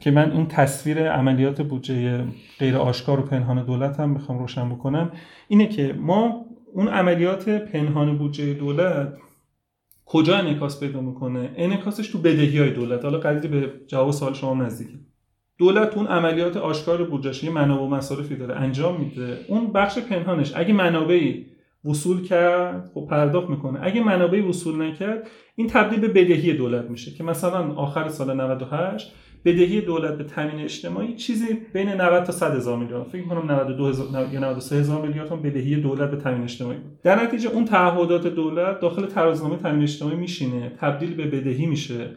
که 0.00 0.10
من 0.10 0.32
این 0.32 0.46
تصویر 0.46 1.12
عملیات 1.12 1.62
بودجه 1.62 2.24
غیر 2.58 2.76
آشکار 2.76 3.20
و 3.20 3.22
پنهان 3.22 3.64
دولت 3.64 4.00
هم 4.00 4.10
می‌خوام 4.10 4.38
روشن 4.38 4.68
بکنم. 4.68 5.12
اینه 5.48 5.66
که 5.66 5.92
ما 5.92 6.46
اون 6.74 6.88
عملیات 6.88 7.48
پنهان 7.48 8.18
بودجه 8.18 8.54
دولت 8.54 9.18
کجا 10.04 10.36
انعکاس 10.36 10.80
پیدا 10.80 11.00
می‌کنه؟ 11.00 11.50
انعکاسش 11.56 12.08
تو 12.08 12.18
بدهی 12.18 12.58
های 12.58 12.70
دولت. 12.70 13.04
حالا 13.04 13.18
قدری 13.18 13.48
به 13.48 13.72
جواب 13.86 14.10
سوال 14.10 14.32
شما 14.32 14.54
نزدیکه 14.54 14.98
دولت 15.58 15.96
اون 15.96 16.06
عملیات 16.06 16.56
آشکار 16.56 17.04
بودجهش 17.04 17.44
یه 17.44 17.50
منابع 17.50 17.82
و 17.82 17.88
مصارفی 17.88 18.36
داره 18.36 18.54
انجام 18.54 19.00
میده. 19.00 19.38
اون 19.48 19.72
بخش 19.72 19.98
پنهانش 19.98 20.52
اگه 20.56 20.72
منابعی 20.72 21.46
وصول 21.84 22.22
کرد 22.22 22.90
خب 22.94 23.06
پرداخت 23.10 23.50
می‌کنه. 23.50 23.78
اگه 23.82 24.02
منابعی 24.02 24.40
وصول 24.40 24.82
نکرد 24.82 25.26
این 25.56 25.66
تبدیل 25.66 26.00
به 26.00 26.08
بدهی 26.08 26.52
دولت 26.52 26.90
میشه 26.90 27.10
که 27.10 27.24
مثلا 27.24 27.72
آخر 27.72 28.08
سال 28.08 28.40
98 28.40 29.14
بدهی 29.44 29.80
دولت 29.80 30.18
به 30.18 30.24
تامین 30.24 30.64
اجتماعی 30.64 31.14
چیزی 31.14 31.46
بین 31.72 31.88
90 31.88 32.24
تا 32.24 32.32
100 32.32 32.56
هزار 32.56 32.78
میلیارد 32.78 33.08
فکر 33.08 33.22
کنم 33.22 33.50
92 33.50 33.86
هزار 33.86 34.28
یا 34.32 34.40
93 34.40 34.76
هزار 34.76 35.06
میلیارد 35.06 35.32
هم 35.32 35.42
بدهی 35.42 35.76
دولت 35.76 36.10
به 36.10 36.16
تامین 36.16 36.42
اجتماعی 36.42 36.78
بود. 36.78 37.02
در 37.02 37.22
نتیجه 37.24 37.50
اون 37.50 37.64
تعهدات 37.64 38.26
دولت 38.26 38.80
داخل 38.80 39.06
ترازنامه 39.06 39.56
تامین 39.56 39.82
اجتماعی 39.82 40.16
میشینه. 40.16 40.72
تبدیل 40.80 41.14
به 41.14 41.26
بدهی 41.26 41.66
میشه. 41.66 42.10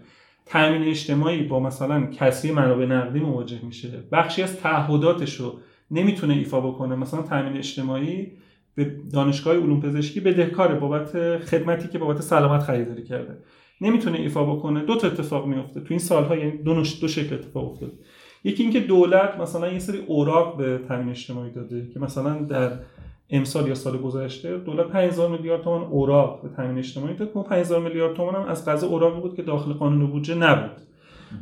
تامین 0.45 0.83
اجتماعی 0.83 1.43
با 1.43 1.59
مثلا 1.59 2.05
کسری 2.05 2.51
منابع 2.51 2.85
نقدی 2.85 3.19
مواجه 3.19 3.59
میشه. 3.63 3.89
بخشی 4.11 4.43
از 4.43 4.59
تعهداتش 4.59 5.35
رو 5.35 5.59
نمی‌تونه 5.91 6.33
ایفا 6.33 6.61
بکنه. 6.61 6.95
مثلا 6.95 7.21
تامین 7.21 7.57
اجتماعی 7.57 8.31
به 8.75 8.95
دانشگاه 9.13 9.55
علوم 9.55 9.81
پزشکی 9.81 10.19
بدهکار 10.19 10.75
بابت 10.75 11.37
خدمتی 11.37 11.87
که 11.87 11.97
بابت 11.97 12.21
سلامت 12.21 12.63
خریداری 12.63 13.03
کرده. 13.03 13.37
نمی‌تونه 13.81 14.19
ایفا 14.19 14.43
بکنه. 14.43 14.83
دو 14.83 14.95
تا 14.95 15.07
اتفاق 15.07 15.45
میفته 15.45 15.79
تو 15.79 15.85
این 15.89 15.99
سالها 15.99 16.35
یعنی 16.35 16.51
دو, 16.51 16.73
دو 17.01 17.07
شکل 17.07 17.35
اتفاق 17.35 17.71
افتاد 17.71 17.91
یکی 18.43 18.63
اینکه 18.63 18.79
دولت 18.79 19.37
مثلا 19.39 19.71
یه 19.71 19.79
سری 19.79 19.97
اوراق 20.07 20.57
به 20.57 20.79
تامین 20.87 21.09
اجتماعی 21.09 21.51
داده 21.51 21.89
که 21.93 21.99
مثلا 21.99 22.41
در 22.41 22.71
امسال 23.29 23.67
یا 23.67 23.75
سال 23.75 23.97
گذشته 23.97 24.57
دولت 24.57 24.87
5000 24.87 25.29
میلیارد 25.29 25.61
تومان 25.61 25.83
اوراق 25.83 26.41
به 26.41 26.49
تامین 26.49 26.77
اجتماعی 26.77 27.15
داد. 27.15 27.33
که 27.33 27.39
5000 27.39 27.81
میلیارد 27.81 28.15
تومان 28.15 28.35
هم 28.35 28.41
از 28.41 28.65
قضا 28.65 28.87
اوراقی 28.87 29.21
بود 29.21 29.35
که 29.35 29.41
داخل 29.41 29.73
قانون 29.73 30.07
بودجه 30.07 30.35
نبود. 30.35 30.81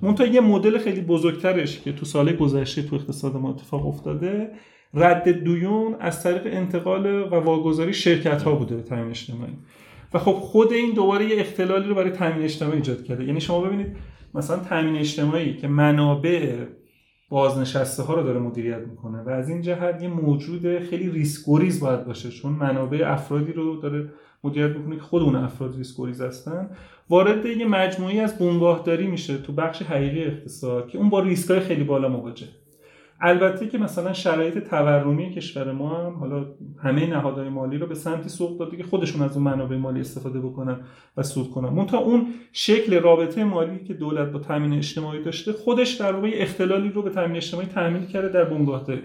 منتها 0.02 0.28
یه 0.28 0.42
مدل 0.42 0.78
خیلی 0.78 1.02
بزرگترش 1.02 1.80
که 1.80 1.94
تو 1.94 2.06
سال 2.06 2.34
گذشته 2.34 2.82
تو 2.82 2.96
اقتصاد 2.96 3.36
ما 3.36 3.50
اتفاق 3.50 3.88
افتاده 3.88 4.52
رد 4.94 5.30
دیون 5.30 5.96
از 6.00 6.24
طریق 6.24 6.42
انتقال 6.46 7.06
و 7.06 7.36
واگذاری 7.36 7.94
شرکت 7.94 8.44
ها 8.44 8.56
بوده 8.56 8.76
به 8.76 8.82
تامین 8.82 9.10
اجتماعی. 9.10 9.54
و 10.16 10.20
خب 10.20 10.32
خود 10.32 10.74
این 10.74 10.94
دوباره 10.94 11.26
یه 11.26 11.40
اختلالی 11.40 11.88
رو 11.88 11.96
برای 11.96 12.12
تامین 12.12 12.44
اجتماعی 12.44 12.78
ایجاد 12.78 13.04
کرده. 13.04 13.24
یعنی 13.24 13.42
شما 13.42 13.62
ببینید 13.62 13.88
مثلا 14.34 14.58
تامین 14.58 14.96
اجتماعی 14.96 15.58
که 15.58 15.68
منابع 15.68 16.56
بازنشسته 17.30 18.04
ها 18.04 18.14
رو 18.14 18.24
داره 18.24 18.40
مدیریت 18.40 18.88
می‌کنه 18.88 19.22
و 19.22 19.30
از 19.30 19.50
این 19.50 19.62
جهت 19.62 20.02
یه 20.02 20.08
موجود 20.08 20.80
خیلی 20.80 21.10
ریسک‌گریز 21.10 21.80
باید 21.80 22.06
باشه 22.06 22.30
چون 22.30 22.52
منابع 22.52 23.04
افرادی 23.06 23.54
رو 23.54 23.76
داره 23.82 24.12
مدیریت 24.44 24.78
می‌کنه 24.78 24.96
که 24.96 25.02
خود 25.02 25.22
اون 25.22 25.36
افراد 25.36 25.78
ریسک‌گریز 25.78 26.22
هستن. 26.22 26.70
وارد 27.10 27.46
یه 27.46 27.66
مجموعی 27.66 28.20
از 28.20 28.38
بنگاهداری 28.38 29.08
میشه 29.08 29.38
تو 29.38 29.54
بخش 29.54 29.82
حقیقی 29.82 30.24
اقتصاد 30.24 30.88
که 30.88 30.98
اون 30.98 31.10
با 31.10 31.20
ریسکای 31.20 31.60
خیلی 31.60 31.84
بالا 31.84 32.10
مواجه 32.10 32.48
البته 33.22 33.68
که 33.68 33.78
مثلا 33.78 34.14
شرایط 34.14 34.58
تورمی 34.58 35.32
کشور 35.32 35.72
ما 35.72 35.98
هم 35.98 36.14
حالا 36.14 36.46
همه 36.84 37.08
نهادهای 37.08 37.50
مالی 37.50 37.78
رو 37.78 37.88
به 37.88 37.96
سمتی 37.96 38.30
سوق 38.30 38.60
داده 38.60 38.78
که 38.78 38.84
خودشون 38.84 39.22
از 39.22 39.38
اون 39.38 39.44
منابع 39.44 39.78
مالی 39.78 40.00
استفاده 40.00 40.40
بکنن 40.40 40.80
و 41.18 41.24
سود 41.24 41.52
کنن. 41.52 41.70
منتها 41.70 41.98
اون 41.98 42.28
شکل 42.54 43.00
رابطه 43.00 43.44
مالی 43.44 43.84
که 43.84 43.94
دولت 43.94 44.32
با 44.32 44.40
تامین 44.40 44.74
اجتماعی 44.74 45.24
داشته 45.24 45.54
خودش 45.54 45.92
در 45.94 46.12
واقع 46.12 46.32
اختلالی 46.34 46.90
رو 46.90 47.02
به 47.02 47.10
تامین 47.10 47.38
اجتماعی 47.38 47.68
تامین 47.68 48.08
کرده 48.08 48.30
در 48.30 48.44
بنگاهداری 48.44 49.04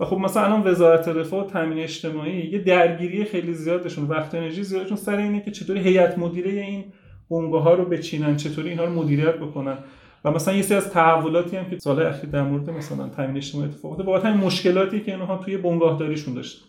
و 0.00 0.04
خب 0.04 0.16
مثلا 0.16 0.44
الان 0.44 0.66
وزارت 0.66 1.08
رفاه 1.08 1.46
و 1.46 1.50
تامین 1.50 1.78
اجتماعی 1.78 2.46
یه 2.46 2.58
درگیری 2.58 3.24
خیلی 3.24 3.54
زیادشون 3.54 4.04
وقت 4.04 4.34
انرژی 4.34 4.62
زیادشون 4.62 4.96
سر 4.96 5.16
اینه 5.16 5.40
که 5.40 5.50
چطوری 5.50 5.80
هیئت 5.80 6.18
مدیره 6.18 6.50
این 6.50 6.84
بنگاه 7.30 7.62
ها 7.62 7.74
رو 7.74 7.84
بچینن 7.84 8.36
چطوری 8.36 8.68
اینها 8.68 8.84
رو 8.84 8.92
مدیریت 8.92 9.36
بکنن. 9.36 9.78
و 10.24 10.30
مثلا 10.30 10.54
یه 10.54 10.62
سری 10.62 10.78
از 10.78 10.90
تحولاتی 10.90 11.56
هم 11.56 11.70
که 11.70 11.78
سال 11.78 12.02
اخیر 12.02 12.30
در 12.30 12.42
مورد 12.42 12.70
مثلا 12.70 13.08
تامین 13.08 13.36
اجتماعی 13.36 13.68
اتفاق 13.68 13.90
افتاده 13.90 14.06
بابت 14.06 14.24
همین 14.24 14.40
مشکلاتی 14.40 15.00
که 15.00 15.12
اینها 15.12 15.36
توی 15.36 15.56
بنگاهداریشون 15.56 16.34
داشت 16.34 16.64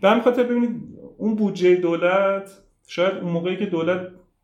به 0.00 0.10
همین 0.10 0.22
خاطر 0.22 0.42
ببینید 0.42 0.70
اون 1.18 1.34
بودجه 1.34 1.76
دولت 1.76 2.50
شاید 2.86 3.14
اون 3.14 3.32
موقعی 3.32 3.56
که 3.56 3.66
دولت 3.66 4.00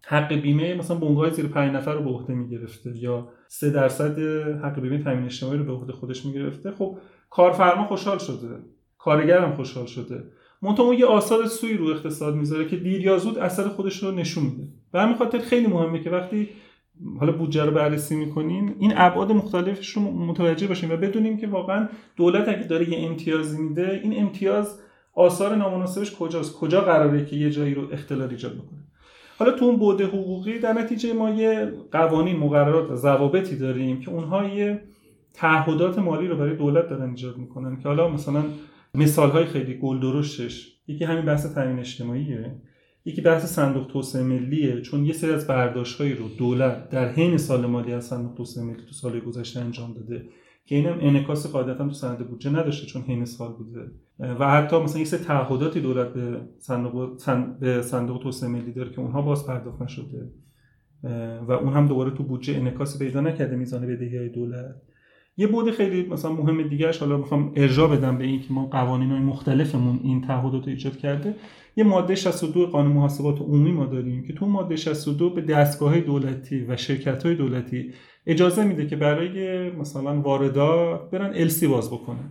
حق 0.06 0.32
بیمه 0.32 0.74
مثلا 0.74 0.96
بنگاه 0.96 1.30
زیر 1.30 1.46
5 1.46 1.74
نفر 1.74 1.94
رو 1.94 2.02
به 2.02 2.10
عهده 2.10 2.34
می‌گرفته 2.34 2.96
یا 2.96 3.28
3 3.48 3.70
درصد 3.70 4.18
حق 4.64 4.80
بیمه 4.80 4.98
تامین 4.98 5.24
اجتماعی 5.24 5.58
رو 5.58 5.64
به 5.64 5.72
عهده 5.72 5.92
خودش 5.92 6.26
می‌گرفته 6.26 6.70
خب 6.70 6.98
کارفرما 7.30 7.84
خوشحال 7.84 8.18
شده 8.18 8.48
کارگر 8.98 9.38
هم 9.38 9.52
خوشحال 9.52 9.86
شده. 9.86 10.24
منتها 10.62 10.84
اون 10.84 10.98
یه 10.98 11.06
آثار 11.06 11.46
سوی 11.46 11.76
رو 11.76 11.86
اقتصاد 11.86 12.34
می‌ذاره 12.34 12.68
که 12.68 12.76
دیر 12.76 13.00
یا 13.00 13.18
زود 13.18 13.38
اثر 13.38 13.68
خودش 13.68 14.02
رو 14.02 14.10
نشون 14.10 14.44
میده. 14.44 14.68
به 14.92 15.00
همین 15.00 15.16
خاطر 15.16 15.38
خیلی 15.38 15.66
مهمه 15.66 16.00
که 16.00 16.10
وقتی 16.10 16.48
حالا 17.20 17.32
بودجه 17.32 17.64
رو 17.64 17.70
بررسی 17.70 18.16
می‌کنیم 18.16 18.74
این 18.78 18.92
ابعاد 18.96 19.32
مختلفش 19.32 19.88
رو 19.88 20.02
متوجه 20.02 20.66
باشیم 20.66 20.90
و 20.90 20.96
بدونیم 20.96 21.36
که 21.36 21.46
واقعا 21.46 21.88
دولت 22.16 22.48
اگه 22.48 22.62
داره 22.62 22.90
یه 22.90 23.08
امتیازی 23.08 23.62
میده 23.62 24.00
این 24.02 24.20
امتیاز 24.20 24.80
آثار 25.14 25.56
نامناسبش 25.56 26.16
کجاست؟ 26.16 26.54
کجا 26.54 26.80
قراره 26.80 27.24
که 27.24 27.36
یه 27.36 27.50
جایی 27.50 27.74
رو 27.74 27.92
اختلال 27.92 28.30
ایجاد 28.30 28.52
بکنه؟ 28.52 28.84
حالا 29.38 29.52
تو 29.52 29.64
اون 29.64 29.76
بوده 29.76 30.06
حقوقی 30.06 30.58
در 30.58 30.72
نتیجه 30.72 31.12
ما 31.12 31.30
یه 31.30 31.72
قوانین 31.92 32.36
مقررات 32.36 32.90
و 32.90 32.96
ضوابطی 32.96 33.56
داریم 33.56 34.00
که 34.00 34.10
اونها 34.10 34.44
یه 34.44 34.82
تعهدات 35.34 35.98
مالی 35.98 36.28
رو 36.28 36.36
برای 36.36 36.56
دولت 36.56 36.88
دارن 36.88 37.10
ایجاد 37.10 37.36
می‌کنن 37.36 37.76
که 37.76 37.88
حالا 37.88 38.08
مثلا 38.08 38.44
مثال 38.94 39.30
های 39.30 39.44
خیلی 39.44 39.74
گلدرشتش 39.74 40.72
یکی 40.86 41.04
همین 41.04 41.24
بحث 41.24 41.54
تامین 41.54 41.78
اجتماعیه. 41.78 42.54
یکی 43.04 43.20
بحث 43.20 43.44
صندوق 43.44 43.86
توسعه 43.86 44.22
ملیه 44.22 44.80
چون 44.80 45.04
یه 45.04 45.12
سری 45.12 45.30
از 45.30 45.46
برداشتهایی 45.46 46.14
رو 46.14 46.28
دولت 46.28 46.88
در 46.88 47.12
حین 47.12 47.36
سال 47.36 47.66
مالی 47.66 47.92
از 47.92 48.04
صندوق 48.04 48.34
توسعه 48.34 48.64
ملی 48.64 48.82
تو 48.82 48.92
سال 48.92 49.20
گذشته 49.20 49.60
انجام 49.60 49.94
داده 49.94 50.24
که 50.66 50.74
اینم 50.76 50.98
انعکاس 51.00 51.52
قاعدتا 51.52 51.86
تو 51.88 51.92
سند 51.92 52.28
بودجه 52.28 52.50
نداشته 52.50 52.86
چون 52.86 53.02
حین 53.02 53.24
سال 53.24 53.52
بوده. 53.52 53.90
و 54.18 54.50
حتی 54.50 54.78
مثلا 54.78 54.98
یه 54.98 55.04
سری 55.04 55.24
تعهداتی 55.24 55.80
دولت 55.80 56.12
به 56.12 56.40
صندوق 56.58 57.18
به 57.60 57.82
صندوق 57.82 58.22
توسعه 58.22 58.48
ملی 58.48 58.72
داره 58.72 58.90
که 58.90 59.00
اونها 59.00 59.22
باز 59.22 59.46
پرداخت 59.46 59.82
نشده. 59.82 60.30
و 61.48 61.52
اون 61.52 61.72
هم 61.72 61.88
دوباره 61.88 62.10
تو 62.10 62.22
بودجه 62.22 62.54
انعکاس 62.54 62.98
پیدا 62.98 63.20
نکرده 63.20 63.56
میزان 63.56 63.86
بدهی 63.86 64.16
های 64.16 64.28
دولت. 64.28 64.74
یه 65.36 65.46
بود 65.46 65.70
خیلی 65.70 66.08
مثلا 66.08 66.32
مهم 66.32 66.68
دیگهش 66.68 66.98
حالا 66.98 67.16
می‌خوام 67.16 67.52
ارجاع 67.56 67.96
بدم 67.96 68.18
به 68.18 68.24
اینکه 68.24 68.52
ما 68.52 68.66
قوانین 68.66 69.10
های 69.10 69.20
مختلفمون 69.20 70.00
این 70.02 70.20
تعهدات 70.20 70.68
ایجاد 70.68 70.96
کرده. 70.96 71.34
یه 71.76 71.84
ماده 71.84 72.14
62 72.14 72.66
قانون 72.66 72.92
محاسبات 72.92 73.40
عمومی 73.40 73.72
ما 73.72 73.86
داریم 73.86 74.24
که 74.26 74.32
تو 74.32 74.46
ماده 74.46 74.76
62 74.76 75.30
به 75.30 75.40
دستگاه 75.40 76.00
دولتی 76.00 76.64
و 76.64 76.76
شرکت 76.76 77.26
های 77.26 77.34
دولتی 77.34 77.92
اجازه 78.26 78.64
میده 78.64 78.86
که 78.86 78.96
برای 78.96 79.70
مثلا 79.70 80.20
واردات 80.20 81.10
برن 81.10 81.48
LC 81.48 81.64
باز 81.64 81.90
بکنن. 81.90 82.30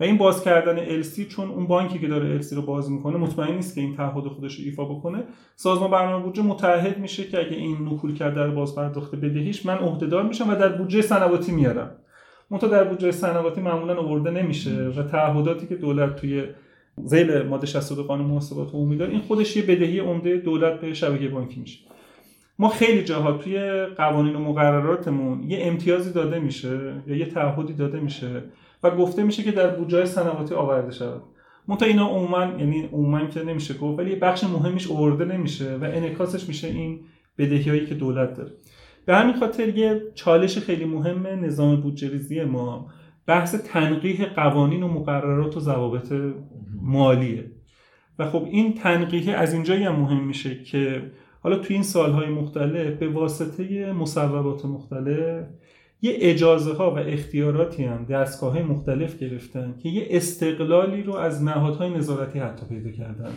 و 0.00 0.04
این 0.04 0.18
باز 0.18 0.44
کردن 0.44 1.02
LC 1.02 1.20
چون 1.28 1.50
اون 1.50 1.66
بانکی 1.66 1.98
که 1.98 2.08
داره 2.08 2.40
LC 2.40 2.52
رو 2.52 2.62
باز 2.62 2.90
می‌کنه 2.90 3.16
مطمئن 3.16 3.54
نیست 3.54 3.74
که 3.74 3.80
این 3.80 3.96
تعهد 3.96 4.24
خودش 4.24 4.54
رو 4.58 4.64
ایفا 4.64 4.84
بکنه. 4.84 5.24
سازمان 5.56 5.90
برنامه 5.90 6.24
بودجه 6.24 6.42
متعهد 6.42 6.98
میشه 6.98 7.24
که 7.24 7.38
اگه 7.38 7.56
این 7.56 7.88
نکول 7.88 8.14
کرده 8.14 8.42
رو 8.42 8.52
باز 8.52 8.74
پرداخت 8.74 9.14
بدهیش 9.14 9.66
من 9.66 9.74
عهدهدار 9.78 10.22
میشم 10.22 10.50
و 10.50 10.54
در 10.54 10.68
بودجه 10.68 11.02
سنواتی 11.02 11.52
میارم. 11.52 11.90
منتها 12.50 12.68
در 12.68 12.84
بودجه 12.84 13.10
سنواتی 13.10 13.60
معمولا 13.60 13.96
آورده 13.96 14.30
نمیشه 14.30 14.70
و 14.70 15.02
تعهداتی 15.02 15.66
که 15.66 15.76
دولت 15.76 16.16
توی 16.16 16.44
زیل 17.04 17.42
ماده 17.42 17.66
62 17.66 18.02
قانون 18.02 18.26
محاسبات 18.26 18.74
عمومی 18.74 18.96
داره. 18.96 19.12
این 19.12 19.20
خودش 19.20 19.56
یه 19.56 19.62
بدهی 19.62 19.98
عمده 19.98 20.36
دولت 20.36 20.80
به 20.80 20.94
شبکه 20.94 21.28
بانکی 21.28 21.60
میشه. 21.60 21.78
ما 22.58 22.68
خیلی 22.68 23.04
جاها 23.04 23.32
توی 23.32 23.86
قوانین 23.86 24.36
و 24.36 24.38
مقرراتمون 24.38 25.50
یه 25.50 25.58
امتیازی 25.62 26.12
داده 26.12 26.38
میشه 26.38 27.02
یا 27.06 27.16
یه 27.16 27.26
تعهدی 27.26 27.72
داده 27.72 28.00
میشه 28.00 28.42
و 28.82 28.90
گفته 28.90 29.22
میشه 29.22 29.42
که 29.42 29.52
در 29.52 29.68
بودجه 29.76 30.04
سنواتی 30.04 30.54
آورده 30.54 30.92
شود. 30.92 31.22
منتها 31.68 31.88
اینا 31.88 32.08
عموما 32.08 32.44
یعنی 32.44 32.88
عموما 32.92 33.26
که 33.26 33.42
نمیشه 33.42 33.74
گفت 33.74 33.98
ولی 33.98 34.16
بخش 34.16 34.44
مهمیش 34.44 34.90
آورده 34.90 35.24
نمیشه 35.24 35.76
و 35.76 35.84
انعکاسش 35.84 36.48
میشه 36.48 36.68
این 36.68 37.00
بدهی 37.38 37.86
که 37.86 37.94
دولت 37.94 38.34
داره. 38.34 38.52
به 39.06 39.14
همین 39.14 39.34
خاطر 39.34 39.68
یه 39.68 40.02
چالش 40.14 40.58
خیلی 40.58 40.84
مهم 40.84 41.26
نظام 41.26 41.80
بودجه 41.80 42.44
ما 42.44 42.86
بحث 43.26 43.54
تنقیح 43.54 44.24
قوانین 44.24 44.82
و 44.82 44.88
مقررات 44.88 45.56
و 45.56 45.60
ضوابط 45.60 46.12
مالیه. 46.82 47.50
و 48.18 48.30
خب 48.30 48.44
این 48.50 48.74
تنقیح 48.74 49.38
از 49.38 49.54
اینجایی 49.54 49.84
هم 49.84 49.96
مهم 49.96 50.24
میشه 50.24 50.64
که 50.64 51.02
حالا 51.40 51.58
توی 51.58 51.74
این 51.74 51.82
سالهای 51.82 52.28
مختلف 52.28 52.98
به 52.98 53.08
واسطه 53.08 53.92
مصوبات 53.92 54.64
مختلف 54.64 55.46
یه 56.02 56.16
اجازه 56.20 56.72
ها 56.72 56.94
و 56.94 56.98
اختیاراتی 56.98 57.84
هم 57.84 58.04
دستگاه 58.04 58.62
مختلف 58.62 59.18
گرفتن 59.18 59.74
که 59.82 59.88
یه 59.88 60.06
استقلالی 60.10 61.02
رو 61.02 61.14
از 61.14 61.42
نهادهای 61.42 61.90
نظارتی 61.90 62.38
حتی 62.38 62.66
پیدا 62.66 62.90
کردن. 62.90 63.32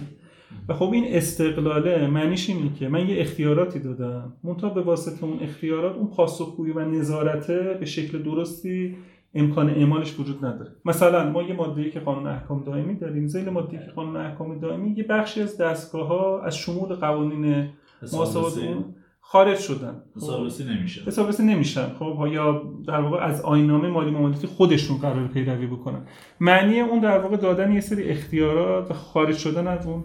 و 0.69 0.73
خب 0.73 0.91
این 0.93 1.05
استقلاله 1.07 2.07
معنیش 2.07 2.49
اینه 2.49 2.73
که 2.73 2.87
من 2.87 3.09
یه 3.09 3.21
اختیاراتی 3.21 3.79
دادم 3.79 4.33
منتها 4.43 4.69
به 4.69 4.81
واسطه 4.81 5.23
اون 5.23 5.39
اختیارات 5.41 5.95
اون 5.95 6.07
پاسخگویی 6.07 6.73
و 6.73 6.85
نظارته 6.85 7.77
به 7.79 7.85
شکل 7.85 8.23
درستی 8.23 8.95
امکان 9.35 9.69
اعمالش 9.69 10.19
وجود 10.19 10.45
نداره. 10.45 10.71
مثلا 10.85 11.29
ما 11.29 11.43
یه 11.43 11.53
ماده 11.53 11.89
که 11.89 11.99
قانون 11.99 12.27
احکام 12.27 12.63
دائمی 12.63 12.95
داریم 12.95 13.27
زیل 13.27 13.49
ماده 13.49 13.77
که 13.77 13.91
قانون 13.95 14.17
احکام 14.17 14.59
دائمی 14.59 14.93
یه 14.97 15.03
بخشی 15.03 15.41
از 15.41 15.57
دستگاه 15.57 16.07
ها 16.07 16.41
از 16.41 16.57
شمول 16.57 16.95
قوانین 16.95 17.69
محاسبات 18.13 18.53
خارج 19.21 19.57
شدن. 19.57 20.01
حسابرسی 20.15 20.63
نمیشه. 20.63 21.01
حسابرسی 21.01 21.43
نمیشن 21.43 21.87
خب. 21.99 22.27
یا 22.31 22.63
در 22.87 23.01
واقع 23.01 23.17
از 23.17 23.41
آینامه 23.41 23.87
مالی 23.87 24.11
معاملاتی 24.11 24.47
خودشون 24.47 24.97
قرار 24.97 25.27
پیروی 25.27 25.67
بکنن. 25.67 26.01
معنی 26.39 26.79
اون 26.79 26.99
در 26.99 27.19
واقع 27.19 27.37
دادن 27.37 27.71
یه 27.71 27.79
سری 27.79 28.03
اختیارات 28.03 28.91
و 28.91 28.93
خارج 28.93 29.37
شدن 29.37 29.67
از 29.67 29.87
اون 29.87 30.03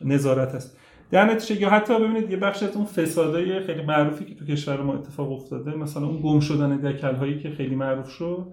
نظارت 0.00 0.54
است. 0.54 0.76
در 1.10 1.24
نتیجه 1.24 1.60
یا 1.60 1.70
حتی 1.70 1.98
ببینید 1.98 2.30
یه 2.30 2.36
بخش 2.36 2.62
از 2.62 2.76
اون 2.76 2.84
فسادای 2.84 3.60
خیلی 3.60 3.82
معروفی 3.82 4.24
که 4.24 4.34
تو 4.34 4.44
کشور 4.44 4.82
ما 4.82 4.94
اتفاق 4.94 5.32
افتاده 5.32 5.74
مثلا 5.74 6.06
اون 6.06 6.20
گم 6.22 6.40
شدن 6.40 6.76
دکل 6.76 7.14
هایی 7.14 7.38
که 7.38 7.50
خیلی 7.50 7.74
معروف 7.74 8.08
شد. 8.08 8.46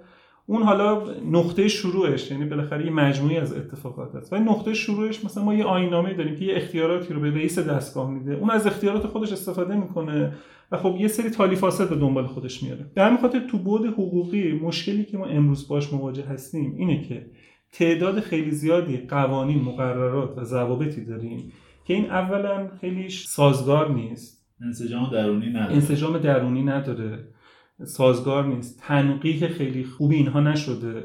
اون 0.49 0.63
حالا 0.63 1.03
نقطه 1.31 1.67
شروعش 1.67 2.31
یعنی 2.31 2.45
بالاخره 2.45 2.85
یه 2.85 2.91
مجموعی 2.91 3.37
از 3.37 3.53
اتفاقات 3.53 4.15
است 4.15 4.33
و 4.33 4.35
نقطه 4.35 4.73
شروعش 4.73 5.25
مثلا 5.25 5.43
ما 5.43 5.53
یه 5.53 5.63
آینامه 5.63 6.13
داریم 6.13 6.35
که 6.35 6.45
یه 6.45 6.55
اختیاراتی 6.55 7.13
رو 7.13 7.19
به 7.19 7.31
رئیس 7.31 7.59
دستگاه 7.59 8.11
میده. 8.11 8.33
اون 8.33 8.49
از 8.49 8.67
اختیارات 8.67 9.07
خودش 9.07 9.31
استفاده 9.31 9.75
می‌کنه 9.75 10.33
و 10.71 10.77
خب 10.77 10.95
یه 10.99 11.07
سری 11.07 11.29
تالی 11.29 11.55
فاسد 11.55 11.89
به 11.89 11.95
دنبال 11.95 12.27
خودش 12.27 12.63
میاره. 12.63 12.85
به 12.95 13.03
همین 13.03 13.17
خاطر 13.17 13.39
تو 13.39 13.57
بود 13.57 13.85
حقوقی 13.85 14.51
مشکلی 14.51 15.05
که 15.05 15.17
ما 15.17 15.25
امروز 15.25 15.67
باش 15.67 15.93
مواجه 15.93 16.23
هستیم 16.23 16.75
اینه 16.77 17.01
که 17.01 17.25
تعداد 17.71 18.19
خیلی 18.19 18.51
زیادی 18.51 18.97
قوانین 18.97 19.61
مقررات 19.61 20.37
و 20.37 20.43
ضوابطی 20.43 21.05
داریم 21.05 21.51
که 21.85 21.93
این 21.93 22.05
اولا 22.05 22.67
خیلی 22.81 23.09
سازگار 23.09 23.93
نیست. 23.93 24.47
انسجام 24.61 25.09
درونی 25.11 25.49
نداره. 25.49 25.73
انسجام 25.73 26.17
درونی 26.17 26.63
نداره. 26.63 27.27
سازگار 27.86 28.45
نیست. 28.45 28.80
تنقیح 28.88 29.47
خیلی 29.47 29.84
خوبی 29.84 30.15
اینها 30.15 30.39
نشده. 30.39 31.03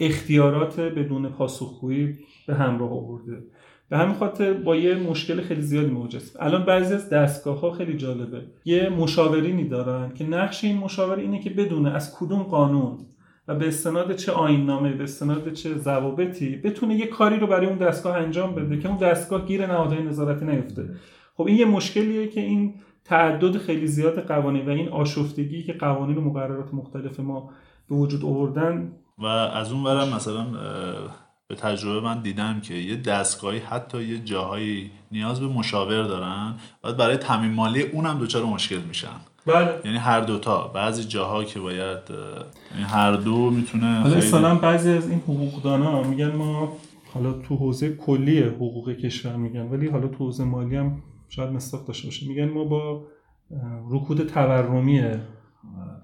اختیارات 0.00 0.80
بدون 0.80 1.28
پاسخگویی 1.28 2.18
به 2.46 2.54
همراه 2.54 2.92
آورده. 2.92 3.42
به 3.90 3.96
همین 3.98 4.14
خاطر 4.14 4.52
با 4.52 4.76
یه 4.76 4.94
مشکل 4.94 5.40
خیلی 5.40 5.62
زیادی 5.62 5.90
مواجه 5.90 6.20
الان 6.40 6.64
بعضی 6.64 6.94
از 6.94 7.10
دستگاه 7.10 7.60
ها 7.60 7.70
خیلی 7.70 7.96
جالبه. 7.96 8.42
یه 8.64 8.88
مشاورینی 8.88 9.68
دارن 9.68 10.14
که 10.14 10.24
نقش 10.24 10.64
این 10.64 10.78
مشاور 10.78 11.16
اینه 11.16 11.40
که 11.40 11.50
بدونه 11.50 11.94
از 11.94 12.16
کدوم 12.18 12.42
قانون 12.42 12.98
و 13.48 13.54
به 13.54 13.68
استناد 13.68 14.16
چه 14.16 14.32
آین 14.32 14.66
نامه 14.66 14.92
به 14.92 15.04
استناد 15.04 15.52
چه 15.52 15.74
ضوابطی 15.74 16.56
بتونه 16.56 16.94
یه 16.94 17.06
کاری 17.06 17.36
رو 17.36 17.46
برای 17.46 17.66
اون 17.66 17.78
دستگاه 17.78 18.16
انجام 18.16 18.54
بده 18.54 18.78
که 18.78 18.88
اون 18.88 18.96
دستگاه 18.96 19.46
گیر 19.46 19.66
نهادهای 19.66 20.02
نظارتی 20.02 20.44
نیفته. 20.44 20.90
خب 21.34 21.46
این 21.46 21.56
یه 21.56 21.64
مشکلیه 21.64 22.28
که 22.28 22.40
این 22.40 22.74
تعدد 23.08 23.58
خیلی 23.58 23.86
زیاد 23.86 24.26
قوانین 24.26 24.66
و 24.66 24.70
این 24.70 24.88
آشفتگی 24.88 25.62
که 25.62 25.72
قوانین 25.72 26.16
و 26.16 26.20
مقررات 26.20 26.74
مختلف 26.74 27.20
ما 27.20 27.50
به 27.88 27.94
وجود 27.94 28.24
آوردن 28.24 28.92
و 29.18 29.26
از 29.26 29.72
اون 29.72 29.84
برم 29.84 30.08
مثلا 30.08 30.46
به 31.48 31.54
تجربه 31.54 32.00
من 32.00 32.22
دیدم 32.22 32.60
که 32.60 32.74
یه 32.74 32.96
دستگاهی 32.96 33.58
حتی 33.58 34.02
یه 34.02 34.18
جاهایی 34.18 34.90
نیاز 35.12 35.40
به 35.40 35.46
مشاور 35.46 36.02
دارن 36.02 36.54
بعد 36.82 36.96
برای 36.96 37.16
تامین 37.16 37.52
مالی 37.52 37.82
اونم 37.82 38.18
دچار 38.18 38.44
مشکل 38.44 38.80
میشن. 38.88 39.08
بله. 39.46 39.80
یعنی 39.84 39.96
هر 39.96 40.20
دوتا 40.20 40.68
بعضی 40.68 41.04
جاها 41.04 41.44
که 41.44 41.60
باید 41.60 41.98
یعنی 42.72 42.84
هر 42.84 43.12
دو 43.12 43.50
می‌تونه 43.50 44.00
حالا 44.00 44.16
مثلا 44.16 44.54
بعضی 44.54 44.90
از 44.90 45.10
این 45.10 45.18
حقوقدانا 45.18 46.02
میگن 46.02 46.32
ما 46.32 46.72
حالا 47.14 47.32
تو 47.32 47.56
حوزه 47.56 47.96
کلی 47.96 48.42
حقوق 48.42 48.90
کشور 48.92 49.36
میگن 49.36 49.62
ولی 49.62 49.88
حالا 49.88 50.08
تو 50.08 50.24
حوزه 50.24 50.44
مالی 50.44 50.76
هم 50.76 51.02
شاید 51.28 51.50
مستاق 51.50 51.86
داشته 51.86 52.06
باشه. 52.06 52.28
میگن 52.28 52.48
ما 52.48 52.64
با 52.64 53.06
رکود 53.90 54.26
تورمی 54.26 55.02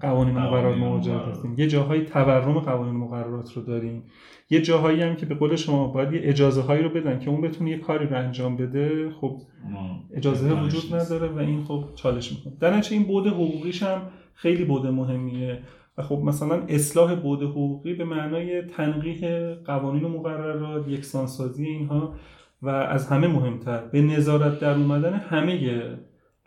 قوانین 0.01 0.37
مقررات 0.37 0.77
مواجه 0.77 1.17
هستیم. 1.17 1.55
یه 1.57 1.67
جاهای 1.67 2.01
تورم 2.01 2.59
قوانین 2.59 2.95
مقررات 2.95 3.53
رو 3.53 3.61
داریم. 3.61 4.03
یه 4.49 4.61
جاهایی 4.61 5.01
هم 5.01 5.15
که 5.15 5.25
به 5.25 5.35
قول 5.35 5.55
شما 5.55 5.87
باید 5.87 6.13
یه 6.13 6.19
اجازه 6.23 6.61
هایی 6.61 6.83
رو 6.83 6.89
بدن 6.89 7.19
که 7.19 7.29
اون 7.29 7.41
بتونه 7.41 7.69
یه 7.69 7.77
کاری 7.77 8.07
رو 8.07 8.17
انجام 8.17 8.57
بده 8.57 9.09
خب 9.21 9.41
اجازه 10.13 10.63
وجود 10.63 10.95
نداره 10.95 11.27
و 11.27 11.37
این 11.37 11.63
خب 11.63 11.83
چالش 11.95 12.31
می‌کنه 12.31 12.53
در 12.59 12.83
این 12.91 13.03
بود 13.03 13.27
حقوقیش 13.27 13.83
هم 13.83 14.01
خیلی 14.33 14.65
بود 14.65 14.87
مهمیه 14.87 15.59
و 15.97 16.01
خب 16.01 16.15
مثلا 16.15 16.63
اصلاح 16.67 17.15
بود 17.15 17.43
حقوقی 17.43 17.93
به 17.93 18.05
معنای 18.05 18.61
تنقیح 18.61 19.53
قوانین 19.53 20.03
و 20.03 20.09
مقررات 20.09 20.87
یکسانسازی 20.87 21.65
اینها 21.65 22.13
و 22.61 22.69
از 22.69 23.07
همه 23.07 23.27
مهمتر 23.27 23.85
به 23.85 24.01
نظارت 24.01 24.59
در 24.59 24.73
اومدن 24.73 25.13
همه 25.13 25.81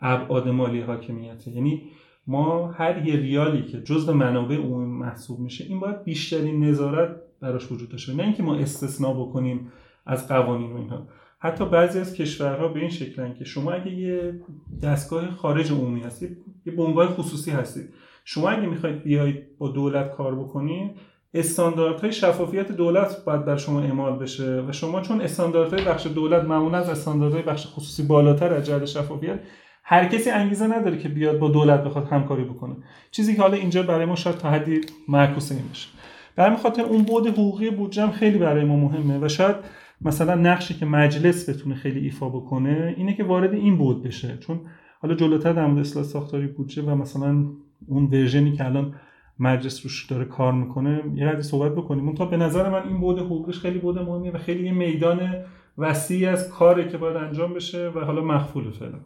ابعاد 0.01 0.47
مالی 0.47 0.81
حاکمیته 0.81 1.51
یعنی 1.51 1.83
ما 2.27 2.71
هر 2.71 3.07
یه 3.07 3.15
ریالی 3.15 3.63
که 3.63 3.81
جزء 3.81 4.13
منابع 4.13 4.55
عمومی 4.55 4.97
محسوب 4.99 5.39
میشه 5.39 5.63
این 5.63 5.79
باید 5.79 6.03
بیشترین 6.03 6.63
نظارت 6.65 7.15
براش 7.39 7.71
وجود 7.71 7.89
داشته 7.89 8.13
نه 8.13 8.23
اینکه 8.23 8.43
ما 8.43 8.55
استثنا 8.55 9.13
بکنیم 9.13 9.71
از 10.05 10.27
قوانین 10.27 10.71
و 10.71 10.77
اینها. 10.77 11.07
حتی 11.39 11.65
بعضی 11.65 11.99
از 11.99 12.13
کشورها 12.13 12.67
به 12.67 12.79
این 12.79 12.89
شکلن 12.89 13.33
که 13.33 13.45
شما 13.45 13.71
اگه 13.71 13.91
یه 13.91 14.41
دستگاه 14.83 15.31
خارج 15.31 15.71
عمومی 15.71 15.99
هستید 15.99 16.37
یه 16.65 16.73
بنگاه 16.73 17.07
خصوصی 17.07 17.51
هستید 17.51 17.93
شما 18.25 18.49
اگه 18.49 18.67
می‌خواید 18.67 19.03
بیاید 19.03 19.57
با 19.57 19.69
دولت 19.69 20.11
کار 20.11 20.35
بکنید 20.35 20.91
استانداردهای 21.33 22.11
شفافیت 22.11 22.71
دولت 22.71 23.23
باید 23.25 23.45
بر 23.45 23.57
شما 23.57 23.81
اعمال 23.81 24.19
بشه 24.19 24.63
و 24.67 24.71
شما 24.71 25.01
چون 25.01 25.21
استانداردهای 25.21 25.85
بخش 25.85 26.07
دولت 26.07 26.43
معمولا 26.43 26.77
از 26.77 26.89
استانداردهای 26.89 27.43
بخش 27.43 27.67
خصوصی 27.67 28.03
بالاتر 28.03 28.53
از 28.53 28.65
جهت 28.65 28.85
شفافیت 28.85 29.39
هر 29.83 30.05
کسی 30.05 30.29
انگیزه 30.29 30.67
نداره 30.67 30.97
که 30.97 31.09
بیاد 31.09 31.39
با 31.39 31.47
دولت 31.47 31.83
بخواد 31.83 32.07
همکاری 32.07 32.43
بکنه. 32.43 32.75
چیزی 33.11 33.35
که 33.35 33.41
حالا 33.41 33.57
اینجا 33.57 33.83
برای 33.83 34.05
ما 34.05 34.15
شاید 34.15 34.37
تا 34.37 34.49
حدی 34.49 34.81
معکوس 35.07 35.51
این 35.51 35.61
بشه. 35.71 35.89
به 36.35 36.55
خاطر 36.55 36.81
اون 36.81 37.03
بود 37.03 37.27
حقوقی 37.27 37.69
بودجه 37.69 38.11
خیلی 38.11 38.37
برای 38.37 38.65
ما 38.65 38.75
مهمه 38.75 39.25
و 39.25 39.27
شاید 39.27 39.55
مثلا 40.01 40.35
نقشی 40.35 40.73
که 40.73 40.85
مجلس 40.85 41.49
بتونه 41.49 41.75
خیلی 41.75 41.99
ایفا 41.99 42.29
بکنه 42.29 42.93
اینه 42.97 43.13
که 43.13 43.23
وارد 43.23 43.53
این 43.53 43.77
بود 43.77 44.03
بشه. 44.03 44.37
چون 44.37 44.59
حالا 45.01 45.15
جلوتر 45.15 45.53
در 45.53 45.65
مورد 45.65 45.79
اصلاح 45.79 46.05
ساختاری 46.05 46.47
بودجه 46.47 46.81
و 46.81 46.95
مثلا 46.95 47.45
اون 47.87 48.03
ورژنی 48.05 48.51
که 48.51 48.65
الان 48.65 48.93
مجلس 49.39 49.83
روش 49.83 50.05
داره 50.05 50.25
کار 50.25 50.53
می‌کنه 50.53 51.03
یه 51.15 51.27
قدری 51.27 51.41
صحبت 51.41 51.71
بکنیم. 51.71 52.05
اون 52.05 52.15
تا 52.15 52.25
به 52.25 52.37
نظر 52.37 52.69
من 52.69 52.87
این 52.87 52.99
بود 52.99 53.19
حقوقیش 53.19 53.59
خیلی 53.59 53.79
بود 53.79 53.99
مهمیه 53.99 54.31
و 54.31 54.37
خیلی 54.37 54.65
یه 54.65 54.71
میدان 54.71 55.43
وسیعی 55.77 56.25
از 56.25 56.49
کاری 56.49 56.87
که 56.87 56.97
باید 56.97 57.17
انجام 57.17 57.53
بشه 57.53 57.89
و 57.89 57.99
حالا 57.99 58.21
مخفول 58.21 58.71
فعلا. 58.71 58.99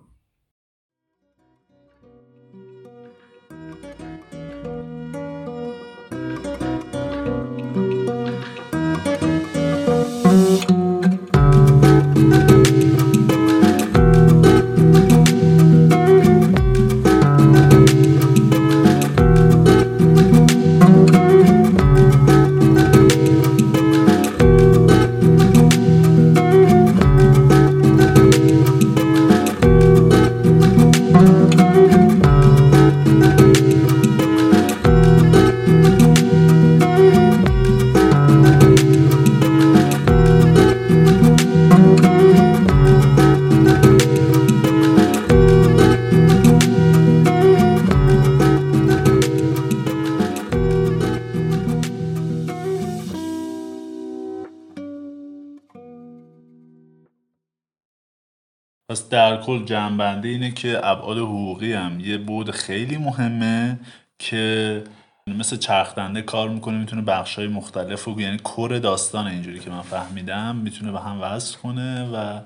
کل 59.43 59.65
جنبنده 59.65 60.29
اینه 60.29 60.51
که 60.51 60.87
ابعاد 60.87 61.17
حقوقی 61.17 61.73
هم 61.73 61.99
یه 61.99 62.17
بود 62.17 62.51
خیلی 62.51 62.97
مهمه 62.97 63.79
که 64.19 64.83
مثل 65.27 65.57
چرخدنده 65.57 66.21
کار 66.21 66.49
می‌کنه 66.49 66.77
می‌تونه 66.77 67.01
بخش 67.01 67.35
های 67.35 67.47
مختلف 67.47 68.07
و 68.07 68.21
یعنی 68.21 68.37
کور 68.37 68.79
داستان 68.79 69.27
اینجوری 69.27 69.59
که 69.59 69.69
من 69.69 69.81
فهمیدم 69.81 70.55
می‌تونه 70.55 70.91
به 70.91 70.99
هم 70.99 71.21
وصل 71.21 71.57
کنه 71.57 72.09
و 72.13 72.41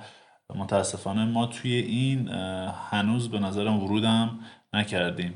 متاسفانه 0.55 1.25
ما 1.25 1.45
توی 1.45 1.73
این 1.73 2.27
هنوز 2.89 3.29
به 3.29 3.39
نظرم 3.39 3.83
ورودم 3.83 4.39
نکردیم. 4.73 5.33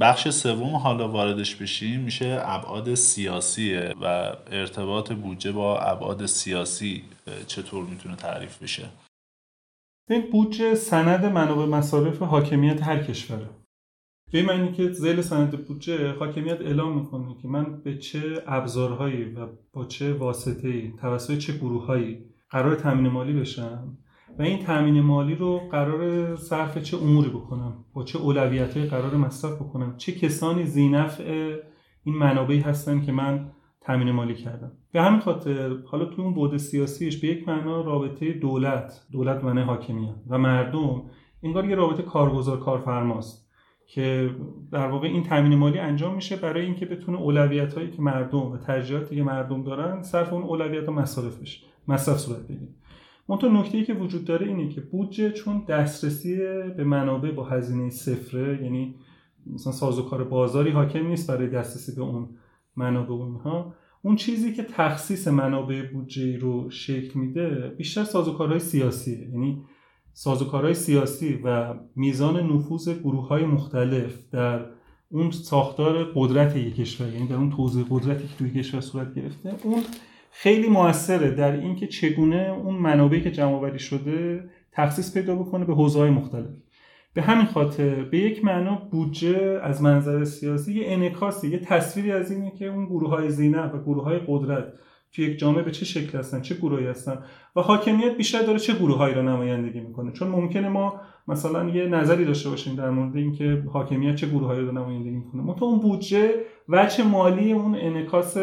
بخش 0.00 0.28
سوم 0.28 0.76
حالا 0.76 1.08
واردش 1.08 1.54
بشیم 1.56 2.00
میشه 2.00 2.40
ابعاد 2.44 2.94
سیاسیه 2.94 3.94
و 4.02 4.32
ارتباط 4.50 5.12
بودجه 5.12 5.52
با 5.52 5.80
ابعاد 5.80 6.26
سیاسی 6.26 7.04
چطور 7.46 7.84
می‌تونه 7.84 8.16
تعریف 8.16 8.62
بشه؟ 8.62 8.84
این 10.10 10.30
بودجه 10.32 10.74
سند 10.74 11.24
منابع 11.24 11.64
مصارف 11.64 12.22
حاکمیت 12.22 12.82
هر 12.82 13.02
کشوره. 13.02 13.50
به 14.32 14.42
معنی 14.42 14.72
که 14.72 14.92
زیل 14.92 15.20
سند 15.20 15.64
بودجه 15.66 16.12
حاکمیت 16.12 16.60
اعلام 16.60 16.98
می‌کنه 16.98 17.36
که 17.42 17.48
من 17.48 17.82
به 17.82 17.98
چه 17.98 18.42
ابزارهایی 18.46 19.24
و 19.24 19.46
با 19.72 19.84
چه 19.84 20.12
واسطه‌ای 20.14 20.92
توسط 21.00 21.38
چه 21.38 21.52
گروههایی 21.52 22.24
قرار 22.50 22.74
تامین 22.74 23.08
مالی 23.08 23.32
بشم 23.32 23.98
و 24.38 24.42
این 24.42 24.64
تامین 24.64 25.00
مالی 25.00 25.34
رو 25.34 25.58
قرار 25.58 26.36
صرف 26.36 26.78
چه 26.78 26.96
اموری 26.96 27.30
بکنم 27.30 27.84
با 27.92 28.04
چه 28.04 28.18
اولویتهایی 28.18 28.86
قرار 28.86 29.16
مصرف 29.16 29.54
بکنم 29.62 29.96
چه 29.96 30.12
کسانی 30.12 30.66
زینفع 30.66 31.56
این 32.04 32.14
منابعی 32.14 32.60
هستن 32.60 33.00
که 33.00 33.12
من 33.12 33.50
تامین 33.84 34.10
مالی 34.10 34.34
کردن 34.34 34.72
به 34.92 35.02
همین 35.02 35.20
خاطر 35.20 35.76
حالا 35.84 36.04
تو 36.04 36.22
اون 36.22 36.34
بود 36.34 36.56
سیاسیش 36.56 37.20
به 37.20 37.28
یک 37.28 37.48
معنا 37.48 37.80
رابطه 37.80 38.32
دولت 38.32 39.06
دولت 39.12 39.44
معنی 39.44 39.60
حاکمیت 39.60 40.14
و 40.28 40.38
مردم 40.38 41.02
انگار 41.42 41.64
یه 41.68 41.74
رابطه 41.74 42.02
کارگزار 42.02 42.60
کارفرماست 42.60 43.42
که 43.86 44.30
در 44.72 44.86
واقع 44.86 45.08
این 45.08 45.22
تامین 45.22 45.54
مالی 45.54 45.78
انجام 45.78 46.14
میشه 46.14 46.36
برای 46.36 46.64
اینکه 46.64 46.86
بتونه 46.86 47.18
اولویت 47.18 47.74
هایی 47.74 47.90
که 47.90 48.02
مردم 48.02 48.38
و 48.38 48.56
ترجیحاتی 48.56 49.16
که 49.16 49.22
مردم 49.22 49.64
دارن 49.64 50.02
صرف 50.02 50.32
اون 50.32 50.42
اولویت 50.42 50.88
و 50.88 50.92
مصارفش 50.92 51.64
مصرف 51.88 52.18
صورت 52.18 52.42
بگیره. 52.42 52.68
منتها 53.28 53.50
نکته 53.50 53.78
ای 53.78 53.84
که 53.84 53.94
وجود 53.94 54.24
داره 54.24 54.46
اینه 54.46 54.68
که 54.68 54.80
بودجه 54.80 55.30
چون 55.30 55.64
دسترسی 55.68 56.36
به 56.76 56.84
منابع 56.84 57.30
با 57.30 57.44
هزینه 57.44 57.90
صفره 57.90 58.62
یعنی 58.62 58.94
مثلا 59.46 59.72
سازوکار 59.72 60.24
بازاری 60.24 60.70
حاکم 60.70 61.06
نیست 61.06 61.30
برای 61.30 61.48
دسترسی 61.48 61.94
به 61.96 62.02
اون 62.02 62.28
منابع 62.76 63.14
و 63.14 63.72
اون 64.02 64.16
چیزی 64.16 64.52
که 64.52 64.62
تخصیص 64.62 65.28
منابع 65.28 65.82
بودجه 65.92 66.38
رو 66.38 66.70
شکل 66.70 67.20
میده 67.20 67.74
بیشتر 67.78 68.04
سازوکارهای 68.04 68.60
سیاسی 68.60 69.28
یعنی 69.32 69.64
سازوکارهای 70.12 70.74
سیاسی 70.74 71.40
و 71.44 71.74
میزان 71.96 72.52
نفوذ 72.52 72.88
گروه 72.88 73.28
های 73.28 73.44
مختلف 73.44 74.30
در 74.30 74.66
اون 75.10 75.30
ساختار 75.30 76.12
قدرت 76.14 76.56
یک 76.56 76.76
کشور 76.76 77.08
یعنی 77.08 77.26
در 77.26 77.36
اون 77.36 77.50
توزیع 77.50 77.84
قدرتی 77.90 78.28
که 78.28 78.34
توی 78.38 78.50
کشور 78.50 78.80
صورت 78.80 79.14
گرفته 79.14 79.54
اون 79.62 79.82
خیلی 80.30 80.68
موثره 80.68 81.30
در 81.30 81.52
اینکه 81.52 81.86
چگونه 81.86 82.56
اون 82.64 82.74
منابعی 82.74 83.20
که 83.20 83.30
جمع 83.30 83.76
شده 83.76 84.44
تخصیص 84.72 85.14
پیدا 85.14 85.36
بکنه 85.36 85.64
به 85.64 85.74
حوزه‌های 85.74 86.10
مختلف. 86.10 86.54
به 87.14 87.22
همین 87.22 87.46
خاطر 87.46 88.04
به 88.04 88.18
یک 88.18 88.44
معنا 88.44 88.74
بودجه 88.90 89.60
از 89.62 89.82
منظر 89.82 90.24
سیاسی 90.24 90.74
یه 90.74 90.84
انکاسی 90.86 91.48
یه 91.48 91.58
تصویری 91.58 92.12
از 92.12 92.30
اینه 92.30 92.50
که 92.50 92.66
اون 92.66 92.86
گروه 92.86 93.10
های 93.10 93.30
زینت 93.30 93.74
و 93.74 93.78
گروه 93.78 94.04
های 94.04 94.20
قدرت 94.26 94.64
تو 95.12 95.22
یک 95.22 95.38
جامعه 95.38 95.62
به 95.62 95.70
چه 95.70 95.84
شکل 95.84 96.18
هستن 96.18 96.40
چه 96.40 96.54
گروهی 96.54 96.86
هستن 96.86 97.18
و 97.56 97.60
حاکمیت 97.60 98.16
بیشتر 98.16 98.42
داره 98.42 98.58
چه 98.58 98.74
گروههایی 98.74 99.14
رو 99.14 99.22
نمایندگی 99.22 99.80
می‌کنه. 99.80 100.12
چون 100.12 100.28
ممکنه 100.28 100.68
ما 100.68 101.00
مثلا 101.28 101.68
یه 101.68 101.86
نظری 101.86 102.24
داشته 102.24 102.50
باشیم 102.50 102.76
در 102.76 102.90
مورد 102.90 103.16
اینکه 103.16 103.62
حاکمیت 103.72 104.14
چه 104.14 104.26
گروههایی 104.26 104.60
رو 104.60 104.72
نمایندگی 104.72 105.10
می‌کنه. 105.16 105.42
منتها 105.42 105.66
اون 105.66 105.80
بودجه 105.80 106.34
وجه 106.68 107.04
مالی 107.04 107.52
اون 107.52 107.76
انعکاس 107.80 108.36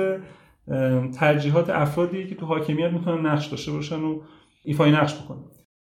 ترجیحات 1.14 1.70
افرادی 1.70 2.28
که 2.28 2.36
تو 2.36 2.46
حاکمیت 2.46 2.92
می‌تونن 2.92 3.26
نقش 3.26 3.48
داشته 3.48 3.72
باشن 3.72 4.00
و 4.00 4.20
ایفای 4.64 4.92
نقش 4.92 5.22
بکنن. 5.24 5.44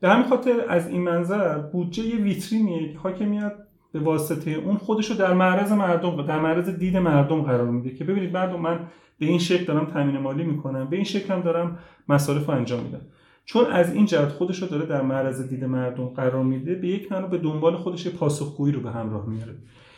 به 0.03 0.09
همین 0.09 0.29
خاطر 0.29 0.65
از 0.69 0.89
این 0.89 1.03
منظر 1.03 1.59
بودجه 1.59 2.03
یه 2.03 2.17
ویترینیه 2.17 2.93
که 2.93 2.99
حاکمیت 2.99 3.53
به 3.93 4.01
واسطه 4.01 4.51
اون 4.51 4.77
خودش 4.77 5.11
رو 5.11 5.17
در 5.17 5.35
معرض 5.35 5.73
مردم 5.73 6.27
در 6.27 6.41
معرض 6.41 6.69
دید 6.69 6.97
مردم 6.97 7.43
قرار 7.43 7.71
میده 7.71 7.91
که 7.91 8.05
ببینید 8.05 8.37
مردم 8.37 8.61
من 8.61 8.81
به 9.19 9.27
این 9.27 9.39
شکل 9.39 9.65
دارم 9.65 9.85
تامین 9.85 10.19
مالی 10.19 10.45
می‌کنم 10.45 10.89
به 10.89 10.97
این 10.97 11.05
شکل 11.05 11.35
هم 11.35 11.41
دارم 11.41 11.79
مصارف 12.09 12.47
رو 12.47 12.55
انجام 12.55 12.83
میدم. 12.83 13.01
چون 13.45 13.67
از 13.67 13.95
این 13.95 14.07
جهت 14.07 14.29
خودش 14.29 14.63
رو 14.63 14.69
داره 14.69 14.87
در 14.87 15.03
معرض 15.03 15.49
دید 15.49 15.65
مردم 15.65 16.07
قرار 16.07 16.45
میده 16.45 16.75
به 16.75 16.89
یک 16.89 17.13
معنی 17.13 17.29
به 17.29 17.39
دنبال 17.39 17.77
خودش 17.77 18.09
پاسخگویی 18.09 18.73
رو 18.75 18.81
به 18.81 18.91
همراه 18.91 19.27
میاره. 19.27 19.55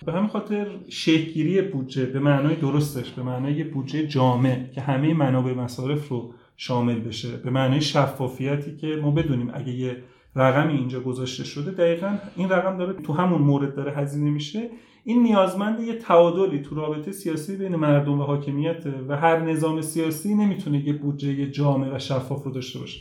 به 0.07 0.13
همین 0.13 0.29
خاطر 0.29 0.67
شکلگیری 0.89 1.63
بودجه 1.63 2.07
به 2.07 2.21
معنای 2.21 2.57
درستش 2.57 3.11
به 3.11 3.23
معنای 3.23 3.65
بودجه 3.65 4.07
جامع 4.07 4.57
که 4.75 4.81
همه 4.81 5.15
منابع 5.15 5.55
مصارف 5.55 6.09
رو 6.09 6.33
شامل 6.57 7.01
بشه. 7.01 7.37
به 7.37 7.51
معنای 7.51 7.81
شفافیتی 7.81 8.77
که 8.77 8.87
ما 9.03 9.11
بدونیم 9.11 9.51
اگه 9.55 9.73
یه 9.73 9.97
رقمی 10.37 10.73
اینجا 10.73 11.01
گذاشته 11.01 11.45
شده 11.45 11.71
دقیقا 11.71 12.17
این 12.37 12.49
رقم 12.49 12.79
داره 12.79 12.93
تو 12.93 13.13
همون 13.13 13.43
مورد 13.43 13.75
داره 13.75 13.93
هزینه 13.93 14.31
میشه. 14.31 14.71
این 15.05 15.23
نیازمند 15.23 15.81
یه 15.81 15.95
تعادلی 15.95 16.59
تو 16.59 16.75
رابطه 16.75 17.13
سیاسی 17.13 17.57
بین 17.57 17.77
مردم 17.77 18.21
و 18.21 18.23
حاکمیت 18.23 18.87
و 19.09 19.17
هر 19.17 19.41
نظام 19.41 19.81
سیاسی 19.81 20.35
نمی‌تونه 20.35 20.89
یه 20.89 20.93
بودجه 20.93 21.51
جامع 21.51 21.97
و 21.97 21.99
شفاف 21.99 22.45
رو 22.45 22.51
داشته 22.51 22.79
باشه. 22.79 23.01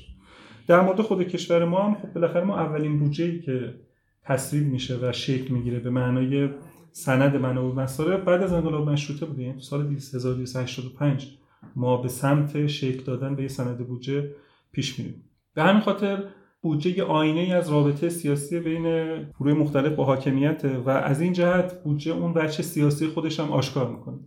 در 0.67 0.81
مورد 0.81 1.01
خود 1.01 1.23
کشور 1.23 1.65
ما 1.65 1.83
هم 1.83 1.93
خب 1.93 2.13
بالاخره 2.13 2.43
ما 2.43 2.59
اولین 2.59 2.99
بودجه 2.99 3.39
که 3.39 3.75
تصویب 4.23 4.67
میشه 4.67 4.97
و 5.01 5.11
شکل 5.11 5.53
می‌گیره 5.53 5.79
به 5.79 5.89
معنای 5.89 6.49
سند 6.91 7.35
منابع 7.35 7.81
مصارف 7.81 8.23
بعد 8.23 8.43
از 8.43 8.53
انقلاب 8.53 8.89
مشروطه 8.89 9.53
تو 9.53 9.59
سال 9.59 9.81
1285 9.81 11.37
ما 11.75 11.97
به 11.97 12.07
سمت 12.07 12.67
شکل 12.67 13.03
دادن 13.03 13.35
به 13.35 13.41
یه 13.41 13.47
سند 13.47 13.87
بودجه 13.87 14.29
پیش 14.71 14.99
میریم. 14.99 15.23
به 15.53 15.63
همین 15.63 15.81
خاطر 15.81 16.23
بودجه 16.61 17.03
آینه 17.03 17.39
ای 17.39 17.53
از 17.53 17.71
رابطه 17.71 18.09
سیاسی 18.09 18.59
بین 18.59 18.83
گروه 19.39 19.53
مختلف 19.53 19.95
با 19.95 20.05
حاکمیت 20.05 20.65
و 20.85 20.89
از 20.89 21.21
این 21.21 21.33
جهت 21.33 21.83
بودجه 21.83 22.11
اون 22.11 22.33
بچه 22.33 22.63
سیاسی 22.63 23.07
خودش 23.07 23.39
هم 23.39 23.51
آشکار 23.51 23.91
می‌کنه. 23.91 24.19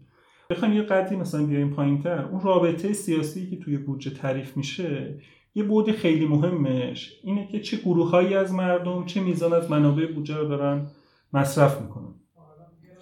بخوایم 0.51 0.75
یه 0.75 0.83
قدری 0.83 1.17
مثلا 1.17 1.47
بیایم 1.47 1.71
پایینتر 1.71 2.25
اون 2.25 2.41
رابطه 2.41 2.93
سیاسی 2.93 3.51
که 3.51 3.57
توی 3.57 3.77
بودجه 3.77 4.11
تعریف 4.11 4.57
میشه 4.57 5.19
یه 5.55 5.63
بود 5.63 5.91
خیلی 5.91 6.27
مهمش 6.27 7.13
اینه 7.23 7.49
که 7.53 7.61
چه 7.61 7.77
گروههایی 7.77 8.35
از 8.35 8.55
مردم 8.55 9.05
چه 9.05 9.21
میزان 9.21 9.53
از 9.53 9.71
منابع 9.71 10.07
بودجه 10.07 10.37
رو 10.37 10.49
دارن 10.49 10.87
مصرف 11.33 11.83
می‌کنن. 11.83 12.15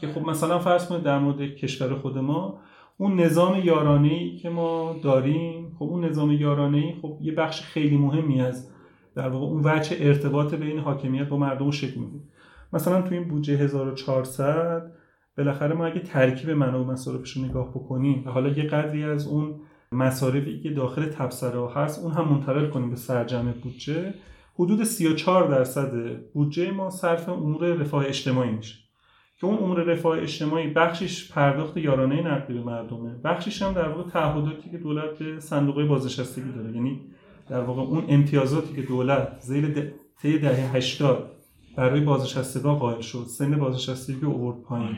که 0.01 0.09
خب 0.09 0.21
مثلا 0.21 0.59
فرض 0.59 0.87
کنید 0.87 1.03
در 1.03 1.19
مورد 1.19 1.41
کشور 1.41 1.95
خود 1.95 2.19
ما 2.19 2.61
اون 2.97 3.21
نظام 3.21 3.61
یارانه 3.65 4.09
ای 4.09 4.37
که 4.37 4.49
ما 4.49 4.97
داریم 5.03 5.77
خب 5.79 5.83
اون 5.83 6.05
نظام 6.05 6.31
یارانه 6.31 6.79
ای 6.79 6.95
خب 7.03 7.19
یه 7.21 7.33
بخش 7.33 7.63
خیلی 7.63 7.97
مهمی 7.97 8.41
از 8.41 8.71
در 9.15 9.29
واقع 9.29 9.47
اون 9.47 9.61
وجه 9.65 9.97
ارتباط 10.01 10.55
بین 10.55 10.79
حاکمیت 10.79 11.29
با 11.29 11.37
مردم 11.37 11.71
شکل 11.71 12.01
میده. 12.01 12.19
مثلا 12.73 13.03
تو 13.03 13.15
این 13.15 13.29
بودجه 13.29 13.57
1400 13.57 14.93
بالاخره 15.39 15.75
ما 15.75 15.87
اگه 15.87 16.01
ترکیب 16.01 16.51
منابع 16.51 16.93
مصارفش 16.93 17.31
رو 17.31 17.45
نگاه 17.45 17.71
بکنیم 17.71 18.23
و 18.27 18.31
حالا 18.31 18.49
یه 18.49 18.65
قدری 18.65 19.05
از 19.05 19.27
اون 19.27 19.61
مصارفی 19.93 20.61
که 20.61 20.71
داخل 20.71 21.07
تبصره 21.07 21.71
هست 21.71 22.05
اون 22.05 22.13
هم 22.13 22.29
منتقل 22.29 22.69
کنیم 22.71 22.91
به 22.91 22.97
سرجم 22.97 23.55
بودجه 23.63 24.15
حدود 24.55 24.85
34 24.85 25.49
درصد 25.49 26.17
بودجه 26.33 26.71
ما 26.71 26.91
صرف 26.91 27.29
امور 27.29 27.73
رفاه 27.73 28.07
اجتماعی 28.07 28.51
میشه. 28.51 28.84
که 29.45 29.51
اون 29.51 29.59
امور 29.59 29.83
رفاه 29.83 30.19
اجتماعی 30.19 30.67
بخشش 30.67 31.33
پرداخت 31.33 31.77
یارانه 31.77 32.23
نقدی 32.23 32.55
به 32.55 32.61
مردمه. 32.61 33.15
بخشش 33.25 33.63
هم 33.63 33.73
در 33.73 33.89
واقع 33.89 34.11
تعهداتی 34.11 34.71
که 34.71 34.79
دولت 34.79 35.19
به 35.19 35.41
صندوق 35.41 35.83
بازنشستگی 35.83 36.53
داره. 36.53 36.73
یعنی 36.73 37.01
در 37.49 37.61
واقع 37.61 37.83
اون 37.83 38.05
امتیازاتی 38.09 38.75
که 38.75 38.83
دولت 38.83 39.29
زیر 39.41 39.93
طی 40.23 40.39
دهه 40.39 40.77
80 40.77 41.31
برای 41.77 42.01
بازنشستگان 42.01 42.75
قائل 42.75 43.01
شد 43.01 43.25
سن 43.29 43.59
بازنشستگی 43.59 44.21
رو 44.21 44.33
آورد 44.33 44.63
پایین. 44.63 44.97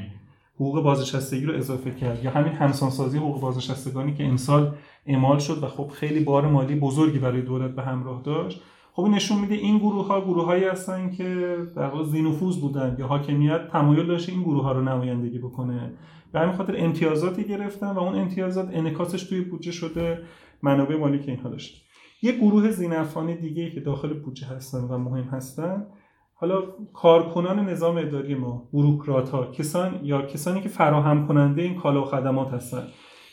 حقوق 0.55 0.82
بازنشستگی 0.82 1.47
رو 1.47 1.57
اضافه 1.57 1.90
کرد. 1.90 2.24
یا 2.24 2.30
همین 2.30 2.53
همسانسازی 2.53 3.18
حقوق 3.18 3.40
بازنشستگانی 3.40 4.14
که 4.14 4.24
امسال 4.24 4.74
اعمال 5.07 5.38
شد 5.38 5.62
و 5.62 5.66
خب 5.66 5.88
خیلی 5.88 6.20
بار 6.20 6.47
مالی 6.47 6.74
بزرگی 6.74 7.18
برای 7.18 7.42
دولت 7.42 7.70
به 7.70 7.82
همراه 7.82 8.22
داشت. 8.22 8.62
خب 8.97 9.03
نشون 9.03 9.38
میده 9.38 9.55
این 9.55 9.78
گروه 9.78 10.07
ها 10.07 10.20
گروه 10.20 10.44
هایی 10.44 10.64
هستن 10.64 11.11
که 11.11 11.57
در 11.76 11.86
واقع 11.86 12.05
زینفوز 12.05 12.61
بودن 12.61 12.97
یا 12.99 13.07
حاکمیت 13.07 13.68
تمایل 13.68 14.07
داشته 14.07 14.32
این 14.32 14.42
گروه 14.42 14.64
ها 14.64 14.72
رو 14.72 14.82
نمایندگی 14.82 15.38
بکنه. 15.38 15.92
به 16.32 16.40
همین 16.40 16.57
خاطر 16.57 16.74
امتیازاتی 16.76 17.44
گرفتن 17.44 17.90
و 17.90 17.99
اون 17.99 18.18
امتیازات 18.18 18.68
انکاسش 18.72 19.22
توی 19.22 19.40
بودجه 19.40 19.72
شده 19.72 20.22
منابع 20.62 20.97
مالی 20.97 21.18
که 21.18 21.30
اینها 21.30 21.49
داشته 21.49 21.78
یه 22.22 22.32
گروه 22.32 22.70
زینفانی 22.70 23.36
دیگه 23.36 23.70
که 23.70 23.80
داخل 23.80 24.12
بودجه 24.14 24.47
هستن 24.47 24.78
و 24.78 24.99
مهم 24.99 25.24
هستن 25.24 25.86
حالا 26.34 26.62
کارکنان 26.94 27.68
نظام 27.68 27.97
اداری 27.97 28.34
ما 28.34 28.68
بروکرات 28.72 29.30
ها 29.30 29.51
کسان 29.51 30.01
یا 30.03 30.22
کسانی 30.22 30.61
که 30.61 30.68
فراهم 30.68 31.28
کننده 31.28 31.62
این 31.62 31.74
کالا 31.74 32.03
و 32.03 32.05
خدمات 32.05 32.53
هستن. 32.53 32.82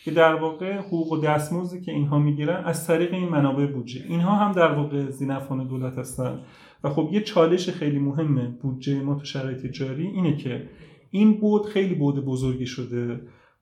که 0.03 0.11
در 0.11 0.35
واقع 0.35 0.77
حقوق 0.77 1.11
و 1.11 1.17
دستمزدی 1.17 1.81
که 1.81 1.91
اینها 1.91 2.19
می‌گیرن 2.19 2.63
از 2.65 2.87
طریق 2.87 3.13
این 3.13 3.29
منابع 3.29 3.65
بودجه. 3.65 4.05
اینها 4.07 4.35
هم 4.35 4.51
در 4.51 4.71
واقع 4.71 5.05
زینفان 5.05 5.67
دولت 5.67 5.97
هستن. 5.97 6.39
و 6.83 6.89
خب 6.89 7.09
یه 7.11 7.21
چالش 7.21 7.69
خیلی 7.69 7.99
مهمه 7.99 8.47
بودجه 8.47 9.01
ما 9.01 9.15
تو 9.15 9.25
شرایط 9.25 9.65
جاری 9.65 10.07
اینه 10.07 10.37
که 10.37 10.69
این 11.11 11.39
بود 11.39 11.65
خیلی 11.65 11.95
بود 11.95 12.25
بزرگی 12.25 12.65
شده 12.65 13.21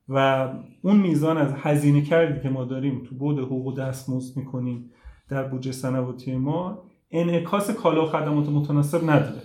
و 0.09 0.49
اون 0.81 0.97
میزان 0.97 1.37
از 1.37 1.53
هزینه 1.57 2.01
کردی 2.01 2.41
که 2.41 2.49
ما 2.49 2.65
داریم 2.65 3.03
تو 3.03 3.15
بود 3.15 3.39
حقوق 3.39 3.67
و 3.67 3.73
دستمزد 3.73 4.37
می‌کنیم 4.37 4.91
در 5.29 5.43
بودجه 5.43 5.71
سنواتی 5.71 6.35
ما 6.35 6.83
انعکاس 7.11 7.71
کالا 7.71 8.03
و 8.05 8.07
خدمات 8.07 8.49
متناسب 8.49 9.09
نداره. 9.09 9.41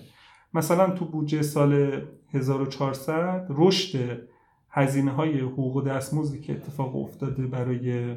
مثلا 0.55 0.91
تو 0.91 1.05
بودجه 1.05 1.43
سال 1.43 2.03
1400 2.35 3.47
رشد 3.51 4.29
هزینه 4.77 5.11
های 5.11 5.41
حقوق 5.41 5.77
و 5.77 5.83
دستمزدی 5.83 6.41
که 6.41 6.53
اتفاق 6.53 6.97
افتاده 6.97 7.47
برای 7.47 8.17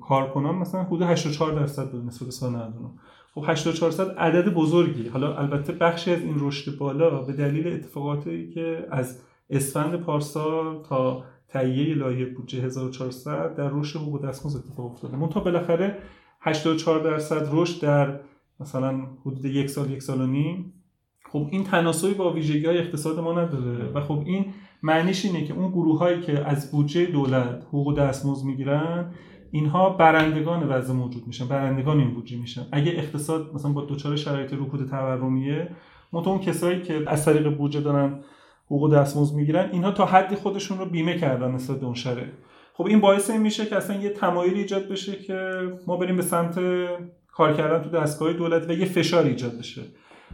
کارکنان 0.00 0.54
مثلا 0.54 0.82
حدود 0.82 1.02
84 1.02 1.52
درصد 1.52 1.90
بود 1.90 2.06
نسبت 2.06 2.30
سال 2.30 2.50
99 2.50 2.90
خب 3.34 3.44
84 3.48 3.90
درصد 3.90 4.10
عدد 4.10 4.54
بزرگی. 4.54 5.08
حالا 5.08 5.36
البته 5.36 5.72
بخشی 5.72 6.12
از 6.12 6.20
این 6.20 6.34
رشد 6.38 6.78
بالا 6.78 7.22
به 7.22 7.32
دلیل 7.32 7.68
اتفاقاتی 7.68 8.50
که 8.50 8.86
از 8.90 9.22
اسفند 9.50 10.00
پارسال 10.00 10.82
تا 10.82 11.24
تهیه 11.48 11.94
لایحه 11.94 12.24
بودجه 12.24 12.62
1400 12.62 13.54
در 13.54 13.68
رشد 13.72 13.98
حقوق 13.98 14.26
دستمزد 14.26 14.58
اتفاق 14.58 14.92
افتاده. 14.92 15.16
منتها 15.16 15.40
بالاخره 15.40 15.98
84 16.40 17.00
درصد 17.00 17.48
رشد 17.52 17.82
در 17.82 18.20
مثلا 18.60 19.00
حدود 19.26 19.44
یک 19.44 19.70
سال 19.70 19.90
یک 19.90 20.02
سال 20.02 20.20
و 20.20 20.26
نیم. 20.26 20.72
خب 21.32 21.48
این 21.50 21.64
تناسبی 21.64 22.14
با 22.14 22.32
ویژگی 22.32 22.66
های 22.66 22.78
اقتصاد 22.78 23.18
ما 23.18 23.32
نداره. 23.32 23.92
و 23.94 24.00
خب 24.00 24.22
این 24.26 24.44
معنیش 24.82 25.24
اینه 25.24 25.44
که 25.44 25.54
اون 25.54 25.70
گروه 25.70 25.98
هایی 25.98 26.20
که 26.20 26.48
از 26.48 26.70
بودجه 26.70 27.06
دولت 27.06 27.62
حقوق 27.68 27.98
دستمزد 27.98 28.44
می‌گیرن 28.44 29.12
اینها 29.50 29.90
برندگان 29.90 30.68
وضع 30.68 30.92
موجود 30.92 31.26
میشن 31.26 31.48
برندگان 31.48 31.98
این 31.98 32.14
بودجه 32.14 32.38
میشن. 32.38 32.62
اگه 32.72 32.92
اقتصاد 32.92 33.54
مثلا 33.54 33.72
با 33.72 33.84
دوچار 33.84 34.16
شرایط 34.16 34.52
رکود 34.52 34.88
تورمیه 34.88 35.68
منتها 36.12 36.30
اون 36.30 36.40
کسایی 36.40 36.82
که 36.82 37.04
از 37.06 37.24
طریق 37.24 37.56
بودجه 37.56 37.80
دارن 37.80 38.20
حقوق 38.66 38.94
دستمزد 38.94 39.34
می‌گیرن 39.34 39.70
اینها 39.72 39.90
تا 39.90 40.06
حدی 40.06 40.34
خودشون 40.34 40.78
رو 40.78 40.86
بیمه 40.86 41.18
کردن 41.18 41.50
نسبت 41.50 41.80
به 41.80 41.86
اون 41.86 41.94
شرایط. 41.94 42.32
خب 42.74 42.86
این 42.86 43.00
باعث 43.00 43.30
این 43.30 43.40
میشه 43.40 43.66
که 43.66 43.76
اصلا 43.76 44.00
یه 44.00 44.10
تمایلی 44.10 44.60
ایجاد 44.60 44.88
بشه 44.88 45.12
که 45.12 45.50
ما 45.86 45.96
بریم 45.96 46.16
به 46.16 46.22
سمت 46.22 46.60
کار 47.32 47.52
کردن 47.52 47.82
تو 47.82 47.90
دستگاه 47.90 48.32
دولت 48.32 48.68
و 48.68 48.72
یه 48.72 48.84
فشار 48.84 49.24
ایجاد 49.24 49.58
بشه. 49.58 49.82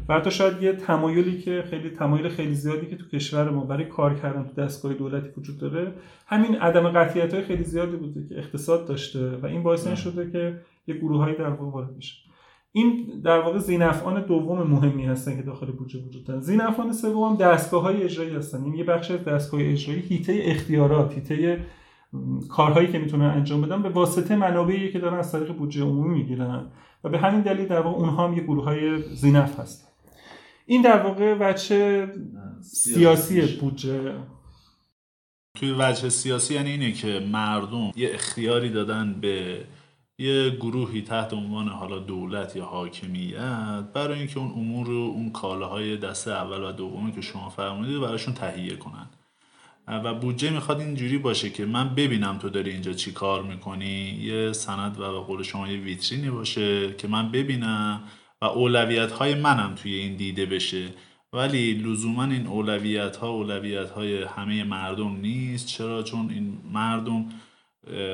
و 0.08 0.14
حتی 0.14 0.30
شاید 0.30 0.62
یه 0.62 0.72
تمایلی 0.72 1.38
که 1.38 1.64
خیلی 1.70 1.90
تمایل 1.90 2.28
خیلی 2.28 2.54
زیادی 2.54 2.86
که 2.86 2.96
تو 2.96 3.08
کشور 3.08 3.50
ما 3.50 3.64
برای 3.64 3.84
کار 3.84 4.14
کردن 4.14 4.44
تو 4.44 4.62
دستگاه 4.62 4.94
دولتی 4.94 5.28
وجود 5.36 5.58
داره 5.58 5.92
همین 6.26 6.56
عدم 6.56 6.88
قطعیت 6.88 7.34
های 7.34 7.42
خیلی 7.42 7.64
زیادی 7.64 7.96
بوده 7.96 8.28
که 8.28 8.38
اقتصاد 8.38 8.88
داشته 8.88 9.36
و 9.36 9.46
این 9.46 9.62
باعث 9.62 9.86
این 9.86 9.96
شده 9.96 10.30
که 10.30 10.60
یه 10.86 10.94
گروه 10.94 11.18
هایی 11.18 11.36
در 11.36 11.48
واقع 11.48 11.72
وارد 11.72 11.96
بشه. 11.96 12.14
این 12.72 13.20
در 13.24 13.38
واقع 13.40 13.58
زینفعان 13.58 14.22
دوم 14.26 14.62
مهمی 14.62 15.04
هستن 15.06 15.36
که 15.36 15.42
داخل 15.42 15.66
بودجه 15.66 15.98
وجود 15.98 16.24
دارن. 16.24 16.40
زینفعان 16.40 16.92
سوم 16.92 17.36
دستگاه 17.36 17.82
های 17.82 18.02
اجرایی 18.02 18.34
هستن. 18.34 18.64
این 18.64 18.74
یه 18.74 18.84
بخش 18.84 19.10
از 19.10 19.24
دستگاه 19.24 19.60
اجرایی 19.62 20.00
هیته 20.00 20.40
اختیارات 20.44 21.14
هیته 21.14 21.64
کارهایی 22.48 22.88
که 22.88 22.98
می‌تونن 22.98 23.24
انجام 23.24 23.62
بدن 23.62 23.82
به 23.82 23.88
واسطه 23.88 24.36
منابعی 24.36 24.92
که 24.92 24.98
دارن 24.98 25.18
از 25.18 25.32
طریق 25.32 25.52
بودجه 25.52 25.82
عمومی 25.82 26.14
می‌گیرن. 26.14 26.66
و 27.04 27.08
به 27.08 27.18
همین 27.18 27.40
دلیل 27.40 27.66
در 27.66 27.80
واقع 27.80 27.98
اونها 27.98 28.28
هم 28.28 28.34
یه 28.34 28.42
گروه 28.42 28.64
های 28.64 29.02
زینف 29.02 29.60
هستن. 29.60 29.88
این 30.66 30.82
در 30.82 31.02
واقع 31.02 31.36
وجه 31.40 32.08
سیاسی 32.60 33.46
بودجه. 33.60 34.14
توی 35.54 35.74
وجه 35.78 36.08
سیاسی 36.08 36.54
یعنی 36.54 36.70
اینه 36.70 36.92
که 36.92 37.20
مردم 37.32 37.92
یه 37.96 38.10
اختیاری 38.14 38.70
دادن 38.70 39.20
به 39.20 39.64
یه 40.18 40.50
گروهی 40.50 41.02
تحت 41.02 41.32
عنوان 41.32 41.68
حالا 41.68 41.98
دولت 41.98 42.56
یا 42.56 42.64
حاکمیت 42.64 43.84
برای 43.94 44.18
اینکه 44.18 44.38
اون 44.38 44.50
امور 44.50 44.86
رو 44.86 45.12
اون 45.14 45.30
کالاهای 45.30 45.96
دسته 45.96 46.30
اول 46.30 46.62
و 46.62 46.72
دومی 46.72 47.12
که 47.12 47.20
شما 47.20 47.48
فرمودید 47.48 48.00
براشون 48.00 48.34
تهیه 48.34 48.76
کنن. 48.76 49.06
و 49.88 50.14
بودجه 50.14 50.50
می‌خواد 50.50 50.80
اینجوری 50.80 51.18
باشه 51.18 51.50
که 51.50 51.66
من 51.66 51.94
ببینم 51.94 52.38
تو 52.38 52.48
داری 52.48 52.70
اینجا 52.70 52.92
چی 52.92 53.12
کار 53.12 53.42
می‌کنی 53.42 54.18
یه 54.20 54.52
سند 54.52 55.00
و 55.00 55.12
به 55.12 55.18
قول 55.18 55.42
شما 55.42 55.68
یه 55.68 55.78
ویترینی 55.78 56.30
باشه 56.30 56.94
که 56.94 57.08
من 57.08 57.32
ببینم 57.32 58.02
و 58.42 58.44
اولویت 58.44 59.12
های 59.12 59.34
منم 59.34 59.74
توی 59.74 59.94
این 59.94 60.16
دیده 60.16 60.46
بشه. 60.46 60.88
ولی 61.32 61.74
لزوما 61.74 62.24
این 62.24 62.46
اولویت 62.46 63.16
ها 63.16 63.28
اولویت 63.28 63.90
های 63.90 64.22
همه 64.22 64.64
مردم 64.64 65.16
نیست. 65.16 65.66
چرا؟ 65.66 66.02
چون 66.02 66.30
این 66.30 66.58
مردم 66.72 67.26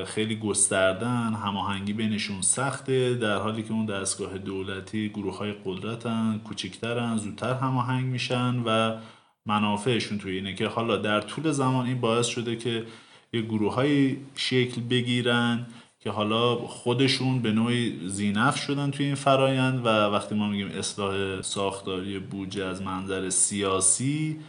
خیلی 0.05 0.35
گستردن 0.35 1.33
هماهنگی 1.33 1.93
بینشون 1.93 2.41
سخته 2.41 3.13
در 3.13 3.37
حالی 3.37 3.63
که 3.63 3.73
اون 3.73 3.85
دستگاه 3.85 4.37
دولتی 4.37 5.09
گروه 5.09 5.37
های 5.37 5.53
قدرتن 5.65 6.41
کوچکترن 6.43 7.17
زودتر 7.17 7.53
هماهنگ 7.53 8.05
میشن 8.05 8.63
و 8.65 8.97
منافعشون 9.45 10.17
توی 10.17 10.35
اینه 10.35 10.53
که 10.53 10.67
حالا 10.67 10.97
در 10.97 11.21
طول 11.21 11.51
زمان 11.51 11.85
این 11.85 12.01
باعث 12.01 12.27
شده 12.27 12.55
که 12.55 12.85
یه 13.33 13.41
گروه 13.41 13.73
های 13.73 14.17
شکل 14.35 14.81
بگیرن 14.81 15.65
که 15.99 16.09
حالا 16.09 16.55
خودشون 16.55 17.41
به 17.41 17.51
نوعی 17.51 18.07
زینف 18.07 18.55
شدن 18.55 18.91
توی 18.91 19.05
این 19.05 19.15
فرایند 19.15 19.85
و 19.85 19.89
وقتی 19.89 20.35
ما 20.35 20.47
میگیم 20.47 20.67
اصلاح 20.67 21.41
ساختاری 21.41 22.19
بودجه 22.19 22.65
از 22.65 22.81
منظر 22.81 23.29
سیاسی 23.29 24.39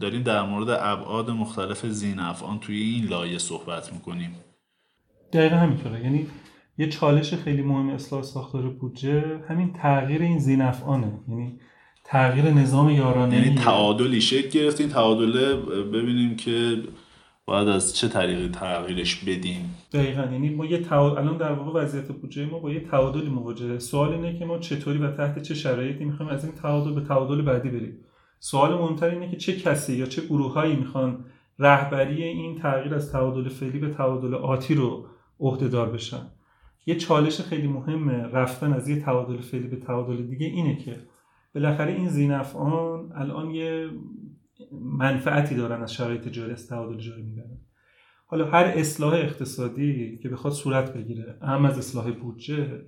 داریم 0.00 0.22
در 0.22 0.42
مورد 0.42 0.70
ابعاد 0.70 1.30
مختلف 1.30 1.86
زینف 1.86 2.42
آن 2.42 2.58
توی 2.58 2.80
این 2.82 3.04
لایه 3.04 3.38
صحبت 3.38 3.92
می‌کنیم. 3.92 4.34
دقیقا 5.32 5.56
همینطوره. 5.56 6.04
یعنی 6.04 6.26
یه 6.78 6.88
چالش 6.88 7.34
خیلی 7.34 7.62
مهم 7.62 7.88
اصلاح 7.88 8.22
ساختار 8.22 8.62
بودجه 8.62 9.40
همین 9.48 9.72
تغییر 9.72 10.22
این 10.22 10.38
زینفعانه 10.38 11.12
یعنی 11.28 11.60
تغییر 12.10 12.50
نظام 12.50 12.90
یارانه 12.90 13.36
یعنی 13.36 13.54
تعادلی 13.54 14.20
شکل 14.20 14.48
گرفت. 14.48 14.80
این 14.80 14.90
تعادله 14.90 15.56
ببینیم 15.82 16.36
که 16.36 16.82
باید 17.44 17.68
از 17.68 17.96
چه 17.96 18.08
طریقی 18.08 18.48
تغییرش 18.48 19.24
بدیم. 19.24 19.74
دقیقا. 19.92 20.22
یعنی 20.22 20.48
ما 20.48 20.66
یه 20.66 20.78
تعادل 20.78 21.18
الان 21.18 21.36
در 21.36 21.52
واقع 21.52 21.80
وضعیت 21.80 22.08
بودجه 22.08 22.46
ما 22.46 22.58
با 22.58 22.70
یه 22.70 22.80
تعادلی 22.80 23.28
مواجهه. 23.28 23.78
سوال 23.78 24.12
اینه 24.12 24.38
که 24.38 24.44
ما 24.44 24.58
چطوری 24.58 24.98
و 24.98 25.10
تحت 25.10 25.42
چه 25.42 25.54
شرایطی 25.54 26.04
می‌خوایم 26.04 26.32
از 26.32 26.44
این 26.44 26.54
تعادل 26.54 26.92
به 26.92 27.00
تعادل 27.00 27.42
بعدی 27.42 27.68
بریم؟ 27.68 27.98
سوال 28.38 28.74
مهمتر 28.74 29.10
اینه 29.10 29.30
که 29.30 29.36
چه 29.36 29.56
کسی 29.56 29.96
یا 29.96 30.06
چه 30.06 30.22
گروههایی 30.22 30.76
می‌خوان 30.76 31.24
رهبری 31.58 32.22
این 32.22 32.58
تغییر 32.58 32.94
از 32.94 33.12
تعادل 33.12 33.48
فعلی 33.48 33.78
به 33.78 33.88
تعادل 33.88 34.34
آتی 34.34 34.74
رو 34.74 35.06
عهدهدار 35.40 35.90
بشن؟ 35.90 36.26
یه 36.86 36.94
چالش 36.94 37.40
خیلی 37.40 37.68
مهمه 37.68 38.12
رفتن 38.12 38.72
از 38.72 38.88
یه 38.88 39.00
تعادل 39.00 39.36
فعلی 39.36 39.68
به 39.68 39.76
تعادل 39.76 40.16
دیگه 40.16 40.46
اینه 40.46 40.76
که 40.76 40.96
بالاخره 41.54 41.92
این 41.92 42.08
زینفعان 42.08 43.12
الان 43.14 43.50
یه 43.50 43.90
منفعتی 44.82 45.54
دارن 45.54 45.82
از 45.82 45.94
شرایط 45.94 46.28
جاری 46.28 46.52
از 46.52 46.68
تعادل 46.68 46.98
جاری 46.98 47.22
می‌برن. 47.22 47.58
حالا 48.26 48.46
هر 48.46 48.64
اصلاح 48.64 49.12
اقتصادی 49.12 50.18
که 50.22 50.28
بخواد 50.28 50.52
صورت 50.52 50.92
بگیره 50.92 51.38
اهم 51.42 51.64
از 51.64 51.78
اصلاح 51.78 52.10
بودجه 52.10 52.82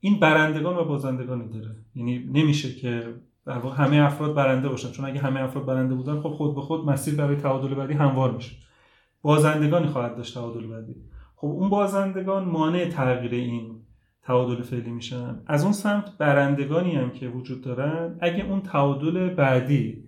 این 0.00 0.20
برندگان 0.20 0.76
و 0.76 0.84
بازندگانی 0.84 1.48
داره. 1.48 1.76
یعنی 1.94 2.18
نمیشه 2.18 2.74
که 2.74 3.14
در 3.46 3.58
واقع 3.58 3.76
همه 3.84 3.96
افراد 3.96 4.34
برنده 4.34 4.68
باشن. 4.68 4.90
چون 4.90 5.04
اگه 5.04 5.20
همه 5.20 5.40
افراد 5.40 5.66
برنده 5.66 5.94
بودن 5.94 6.20
خب 6.20 6.28
خود 6.28 6.54
به 6.54 6.60
خود 6.60 6.84
مسیر 6.84 7.14
برای 7.14 7.36
تعادل 7.36 7.74
بعدی 7.74 7.94
هموار 7.94 8.32
میشه. 8.32 8.56
بازندگانی 9.22 9.86
خواهد 9.86 10.16
داشت 10.16 10.34
تعادل 10.34 10.66
بعدی. 10.66 10.94
خب 11.36 11.46
اون 11.46 11.68
بازندگان 11.68 12.44
مانع 12.44 12.88
تغییر 12.88 13.34
این 13.34 13.83
تعادل 14.24 14.62
فعلی 14.62 14.90
میشن. 14.90 15.40
از 15.46 15.62
اون 15.62 15.72
سمت 15.72 16.18
برندگانی 16.18 16.96
هم 16.96 17.10
که 17.10 17.28
وجود 17.28 17.60
دارن 17.60 18.18
اگه 18.20 18.44
اون 18.44 18.60
تعادل 18.60 19.34
بعدی 19.34 20.04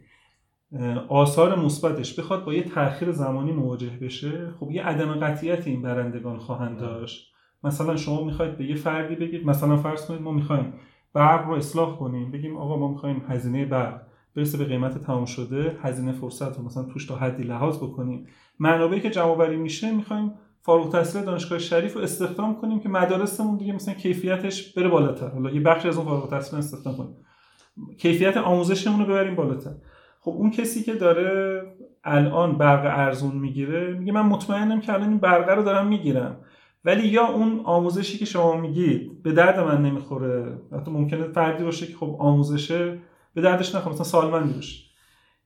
آثار 1.09 1.59
مثبتش 1.59 2.19
بخواد 2.19 2.45
با 2.45 2.55
یه 2.55 2.63
تاخیر 2.63 3.13
زمانی 3.13 3.53
مواجه 3.53 3.91
بشه 4.01 4.51
خب 4.61 4.71
یه 4.71 4.83
عدم 4.83 5.15
قطعیت 5.15 5.67
این 5.67 5.83
برندگان 5.83 6.39
خواهند 6.39 6.79
داشت. 6.79 7.33
مثلا 7.65 7.97
شما 7.97 8.25
می‌خواید 8.25 8.57
به 8.57 8.65
یه 8.65 8.75
فردی 8.75 9.15
بگید 9.15 9.47
مثلا 9.47 9.77
فرض 9.77 10.07
کنید 10.07 10.23
ما 10.23 10.33
می‌خوایم 10.33 10.73
برق 11.13 11.47
رو 11.47 11.55
اصلاح 11.55 11.97
کنیم 11.97 12.31
بگیم 12.31 12.57
آقا 12.57 12.77
ما 12.77 12.89
می‌خوایم 12.89 13.23
هزینه 13.29 13.65
برق 13.65 14.03
برسه 14.37 14.59
به 14.59 14.65
قیمت 14.65 14.99
تمام 14.99 15.25
شده 15.25 15.77
هزینه 15.83 16.13
فرصت 16.13 16.59
رو 16.59 16.65
مثلا 16.65 16.83
توش 16.83 17.07
تا 17.07 17.17
حدی 17.17 17.43
لحاظ 17.43 17.77
بکنیم. 17.77 18.27
منابعی 18.59 19.01
که 19.01 19.11
جمع 19.11 19.49
میشه 19.49 19.93
می‌خوایم 19.93 20.33
فارغ 20.67 20.85
التحصیل 20.85 21.23
دانشگاه 21.23 21.59
شریف 21.59 21.95
رو 21.95 22.01
استخدام 22.01 22.57
کنیم 22.57 22.81
که 22.81 22.89
مدارسمون 22.89 23.57
دیگه 23.57 23.73
مثلا 23.73 23.95
کیفیتش 23.95 24.73
بره 24.73 24.89
بالاتر. 24.89 25.29
حالا 25.29 25.51
یه 25.51 25.61
بخش 25.61 25.87
از 25.87 25.97
اون 25.97 26.07
فارغ 26.07 26.23
التحصیل 26.23 26.59
استخدام 26.59 26.97
کنیم. 26.97 27.17
کیفیت 27.99 28.37
آموزشمون 28.37 29.01
رو 29.01 29.07
ببریم 29.07 29.35
بالاتر. 29.35 29.71
خب 30.21 30.31
اون 30.31 30.51
کسی 30.51 30.83
که 30.83 30.95
داره 30.95 31.63
الان 32.05 32.59
برق 32.59 32.99
ارزون 32.99 33.37
می‌گیره 33.37 33.93
میگه 33.93 34.13
من 34.13 34.27
مطمئنم 34.27 34.81
که 34.81 34.93
الان 34.93 35.09
این 35.09 35.19
برقه 35.19 35.55
رو 35.55 35.63
دارم 35.63 35.87
می‌گیرم. 35.87 36.37
ولی 36.85 37.09
یا 37.09 37.27
اون 37.27 37.61
آموزشی 37.65 38.19
که 38.19 38.25
شما 38.25 38.57
میگید 38.57 39.23
به 39.23 39.33
درد 39.33 39.61
من 39.61 39.83
نمی‌خوره. 39.83 40.59
حتی 40.73 40.91
ممکنه 40.91 41.29
فردی 41.29 41.65
باشه 41.65 41.87
که 41.87 41.95
خب 41.95 42.17
آموزشه 42.19 42.99
به 43.35 43.41
دردش 43.41 43.75
نخوره. 43.75 43.95
مثلا 43.95 44.05
سالمندی 44.05 44.55
باشه. 44.55 44.86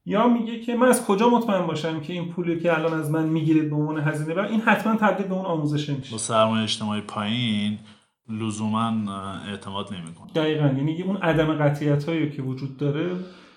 یا 0.05 0.29
میگه 0.29 0.61
که 0.61 0.77
من 0.77 0.89
از 0.89 1.07
کجا 1.07 1.29
مطمئن 1.29 1.67
باشم 1.67 2.01
که 2.01 2.13
این 2.13 2.29
پولی 2.29 2.61
که 2.61 2.79
الان 2.79 2.93
از 2.93 3.11
من 3.11 3.29
می‌گیرید 3.29 3.71
به 3.71 3.77
عنوان 3.77 4.01
هزینه 4.01 4.35
بر 4.35 4.47
این 4.47 4.61
حتما 4.61 4.97
تبدیل 4.97 5.27
به 5.27 5.35
اون 5.35 5.45
آموزش 5.45 5.89
میشه 5.89 6.13
با 6.13 6.19
سرمایه 6.19 6.63
اجتماعی 6.63 7.01
پایین 7.01 7.79
لزوما 8.29 8.93
اعتماد 9.49 9.95
نمی‌کنه. 9.95 10.33
دقیقا. 10.35 10.67
یعنی 10.67 11.03
اون 11.03 11.17
عدم 11.17 11.55
قطعیت 11.55 12.05
هایی 12.05 12.31
که 12.31 12.43
وجود 12.43 12.77
داره 12.77 13.11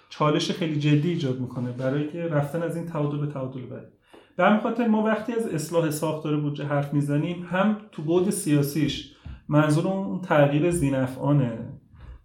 چالش 0.09 0.51
خیلی 0.51 0.79
جدی 0.79 1.09
ایجاد 1.09 1.39
می‌کنه 1.39 1.71
برای 1.71 2.07
که 2.07 2.23
رفتن 2.23 2.63
از 2.63 2.75
این 2.75 2.85
تعادل 2.85 3.17
به 3.17 3.27
تعادل 3.27 3.61
بعد 3.61 3.91
به 4.37 4.43
همین 4.43 4.59
خاطر 4.59 4.87
ما 4.87 5.03
وقتی 5.03 5.33
از 5.33 5.47
اصلاح 5.47 5.89
ساختار 5.89 6.37
بودجه 6.37 6.65
حرف 6.65 6.93
می‌زنیم 6.93 7.47
هم 7.51 7.77
تو 7.91 8.01
بود 8.01 8.29
سیاسیش 8.29 9.15
منظور 9.47 9.87
اون 9.87 10.21
تغییر 10.21 10.71
زینفعانه 10.71 11.72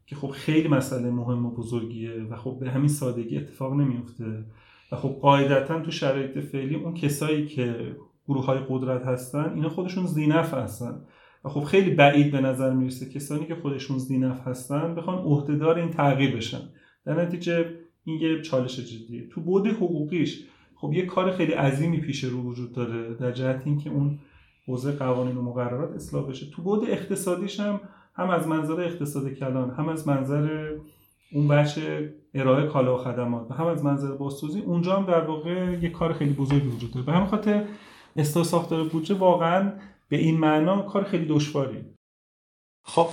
که 0.08 0.16
خب 0.16 0.28
خیلی 0.28 0.68
مسئله 0.68 1.10
مهم 1.10 1.46
و 1.46 1.50
بزرگیه 1.50 2.22
و 2.30 2.36
خب 2.36 2.58
به 2.60 2.70
همین 2.70 2.88
سادگی 2.88 3.36
اتفاق 3.36 3.72
نمیفته 3.72 4.44
و 4.92 4.96
خب 4.96 5.08
قاعدتا 5.08 5.80
تو 5.80 5.90
شرایط 5.90 6.38
فعلی 6.38 6.74
اون 6.74 6.94
کسایی 6.94 7.46
که 7.46 7.96
گروه 8.28 8.44
های 8.44 8.58
قدرت 8.68 9.02
هستن 9.06 9.52
اینا 9.54 9.68
خودشون 9.68 10.06
زینف 10.06 10.54
هستن. 10.54 11.00
و 11.44 11.48
خب 11.48 11.64
خیلی 11.64 11.90
بعید 11.90 12.32
به 12.32 12.40
نظر 12.40 12.74
می‌رسه 12.74 13.10
کسانی 13.10 13.46
که 13.46 13.54
خودشون 13.54 13.98
زینف 13.98 14.46
هستن 14.46 14.94
بخوان 14.94 15.18
عهدهدار 15.18 15.78
این 15.78 15.90
تغییر 15.90 16.36
بشن. 16.36 16.60
در 17.06 17.22
نتیجه 17.22 17.70
این 18.04 18.20
یه 18.20 18.42
چالش 18.42 18.80
جدیه. 18.80 19.28
تو 19.28 19.40
بود 19.40 19.66
حقوقیش 19.66 20.44
خب 20.74 20.92
یه 20.92 21.06
کار 21.06 21.30
خیلی 21.30 21.52
عظیمی 21.52 22.00
پیش 22.00 22.24
رو 22.24 22.42
وجود 22.42 22.72
داره 22.72 23.14
در 23.14 23.32
جهت 23.32 23.62
اینکه 23.64 23.90
اون 23.90 24.18
حوزه 24.66 24.92
قوانین 24.92 25.36
و 25.36 25.42
مقررات 25.42 25.94
اصلاح 25.94 26.28
بشه. 26.28 26.50
تو 26.50 26.62
بود 26.62 26.90
اقتصادیش 26.90 27.60
هم 27.60 27.80
هم 28.18 28.30
از 28.30 28.46
منظر 28.46 28.80
اقتصاد 28.80 29.28
کلان 29.28 29.70
هم 29.70 29.88
از 29.88 30.08
منظر 30.08 30.70
اون 31.32 31.48
بخش 31.48 31.78
ارائه 32.34 32.66
کالا 32.66 32.94
و 32.94 32.98
خدمات 32.98 33.50
و 33.50 33.54
هم 33.54 33.66
از 33.66 33.84
منظر 33.84 34.12
بازسازی 34.12 34.60
اونجا 34.60 34.96
هم 34.96 35.06
در 35.06 35.20
واقع 35.20 35.78
یه 35.82 35.90
کار 35.90 36.12
خیلی 36.12 36.32
بزرگی 36.32 36.68
وجود 36.68 36.92
داره. 36.92 37.06
به 37.06 37.12
همین 37.12 37.26
خاطر 37.26 37.64
اصلاح 38.16 38.44
ساختار 38.44 38.84
بودجه 38.84 39.14
واقعا 39.14 39.72
به 40.08 40.16
این 40.16 40.38
معنا 40.38 40.82
کار 40.82 41.04
خیلی 41.04 41.26
دشواری. 41.28 41.84
خب 42.84 43.08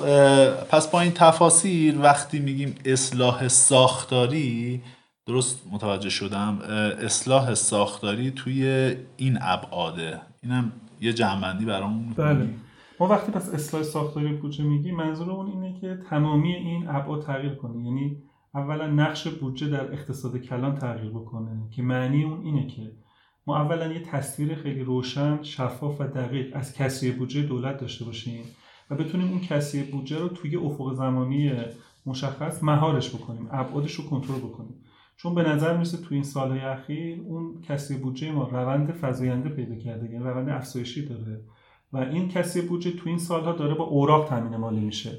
پس 0.69 0.91
با 0.91 1.01
این 1.01 1.11
تفاصیل 1.11 2.01
وقتی 2.01 2.39
میگیم 2.39 2.75
اصلاح 2.85 3.47
ساختاری 3.47 4.81
درست 5.27 5.67
متوجه 5.71 6.09
شدم 6.09 6.59
اصلاح 7.01 7.53
ساختاری 7.53 8.31
توی 8.31 8.95
این 9.17 9.37
ابعاده. 9.41 10.21
اینم 10.43 10.71
یه 11.01 11.13
جنبندی 11.13 11.65
برامون 11.65 12.13
بله. 12.13 12.47
ما 12.99 13.07
وقتی 13.07 13.31
پس 13.31 13.53
اصلاح 13.53 13.83
ساختاری 13.83 14.33
بودجه 14.33 14.63
میگیم 14.63 14.95
منظور 14.95 15.31
اون 15.31 15.47
اینه 15.47 15.79
که 15.79 15.99
تمامی 16.09 16.53
این 16.53 16.87
ابعاد 16.87 17.21
تغییر 17.23 17.55
کنه. 17.55 17.85
یعنی 17.85 18.23
اولا 18.55 18.87
نقش 18.87 19.27
بودجه 19.27 19.67
در 19.67 19.93
اقتصاد 19.93 20.37
کلان 20.37 20.75
تغییر 20.75 21.11
بکنه 21.11 21.69
که 21.71 21.81
معنی 21.81 22.23
اون 22.23 22.41
اینه 22.45 22.67
که 22.67 22.91
ما 23.47 23.57
اولا 23.57 23.93
یه 23.93 23.99
تصویر 23.99 24.55
خیلی 24.55 24.83
روشن 24.83 25.43
شفاف 25.43 26.01
و 26.01 26.03
دقیق 26.03 26.55
از 26.55 26.73
کسری 26.73 27.11
بودجه 27.11 27.41
دولت 27.41 27.77
داشته 27.77 28.05
باشیم 28.05 28.43
و 28.89 28.95
بتونیم 28.95 29.29
اون 29.29 29.39
کسری 29.39 29.83
بودجه 29.83 30.19
رو 30.19 30.27
توی 30.27 30.55
افق 30.55 30.93
زمانی 30.93 31.51
مشخص 32.05 32.63
مهارش 32.63 33.15
بکنیم 33.15 33.47
ابعادش 33.51 33.93
رو 33.93 34.09
کنترل 34.09 34.39
بکنیم. 34.39 34.75
چون 35.17 35.35
به 35.35 35.43
نظر 35.43 35.73
می‌رسه 35.73 35.97
تو 35.97 36.13
این 36.13 36.23
سالهای 36.23 36.59
اخیر 36.59 37.21
اون 37.21 37.61
کسری 37.61 37.97
بودجه 37.97 38.31
ما 38.31 38.43
روند 38.47 38.91
فزاینده 39.01 39.49
پیدا 39.49 39.75
کرده 39.75 40.09
یعنی 40.11 40.23
روند 40.23 40.49
افزایشی 40.49 41.05
داره. 41.05 41.41
و 41.95 41.97
این 41.97 42.27
کسری 42.27 42.61
بودجه 42.61 42.91
تو 42.91 43.09
این 43.09 43.17
سالها 43.17 43.53
داره 43.53 43.73
با 43.73 43.83
اوراق 43.83 44.29
تامین 44.29 44.57
مالی 44.57 44.79
میشه. 44.79 45.11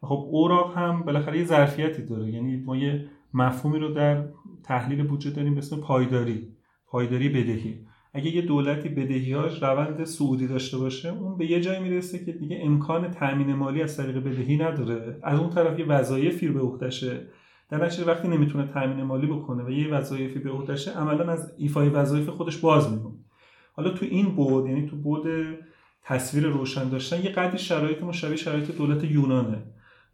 خب 0.00 0.28
اوراق 0.30 0.76
هم 0.76 1.02
بالاخره 1.02 1.38
یه 1.38 1.44
ظرفیتی 1.44 2.02
داره. 2.02 2.30
یعنی 2.30 2.56
ما 2.56 2.76
یه 2.76 3.08
مفهومی 3.34 3.78
رو 3.78 3.88
در 3.88 4.24
تحلیل 4.62 5.06
بودجه 5.06 5.30
داریم 5.30 5.54
به 5.54 5.58
اسم 5.58 5.80
پایداری 5.80 6.48
پایداری 6.86 7.28
بدهی. 7.28 7.78
اگه 8.12 8.36
یه 8.36 8.42
دولتی 8.42 8.88
بدهیاش 8.88 9.62
روند 9.62 10.04
سعودی 10.04 10.46
داشته 10.46 10.78
باشه 10.78 11.08
اون 11.08 11.38
به 11.38 11.50
یه 11.50 11.60
جایی 11.60 11.80
می‌رسه 11.80 12.24
که 12.24 12.32
دیگه 12.32 12.58
امکان 12.62 13.10
تامین 13.10 13.54
مالی 13.54 13.82
از 13.82 13.96
طریق 13.96 14.18
بدهی 14.18 14.56
نداره. 14.56 15.18
از 15.22 15.40
اون 15.40 15.50
طرف 15.50 15.78
یه 15.78 15.86
وظایفی 15.86 16.48
به 16.48 16.60
عهدهشه. 16.60 17.26
در 17.70 17.90
وقتی 18.06 18.28
نمی‌تونه 18.28 18.66
تامین 18.66 19.02
مالی 19.02 19.26
بکنه 19.26 19.64
و 19.64 19.70
یه 19.70 19.88
وظایفی 19.88 20.38
به 20.38 20.50
عهدهشه 20.50 20.90
عملا 20.90 21.32
از 21.32 21.52
ایفای 21.58 21.88
وظایف 21.88 22.28
خودش 22.28 22.58
باز 22.58 22.92
میمونه. 22.92 23.14
حالا 23.76 23.90
تو 23.90 24.06
این 24.10 24.34
بود 24.34 24.66
یعنی 24.66 24.86
تو 24.86 24.96
بود 24.96 25.26
تصویر 26.04 26.46
روشن 26.46 26.88
داشتن 26.88 27.24
یه 27.24 27.30
قدری 27.30 27.58
شرایط 27.58 28.02
مشابه 28.02 28.36
شرایط 28.36 28.70
دولت 28.70 29.04
یونانه. 29.04 29.62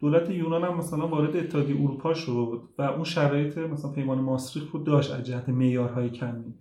دولت 0.01 0.31
یونان 0.31 0.65
هم 0.65 0.77
مثلا 0.77 1.09
وارد 1.09 1.37
اتحادیه 1.37 1.77
اروپا 1.77 2.15
شد 2.15 2.63
و 2.79 2.83
اون 2.83 3.05
شرایط 3.05 3.59
مثلا 3.59 3.91
پیمان 3.91 4.19
ماستریخت 4.19 4.69
رو 4.71 4.83
داشت 4.83 5.13
از 5.13 5.27
جهت 5.27 5.49
معیارهای 5.49 6.11
کمی. 6.11 6.55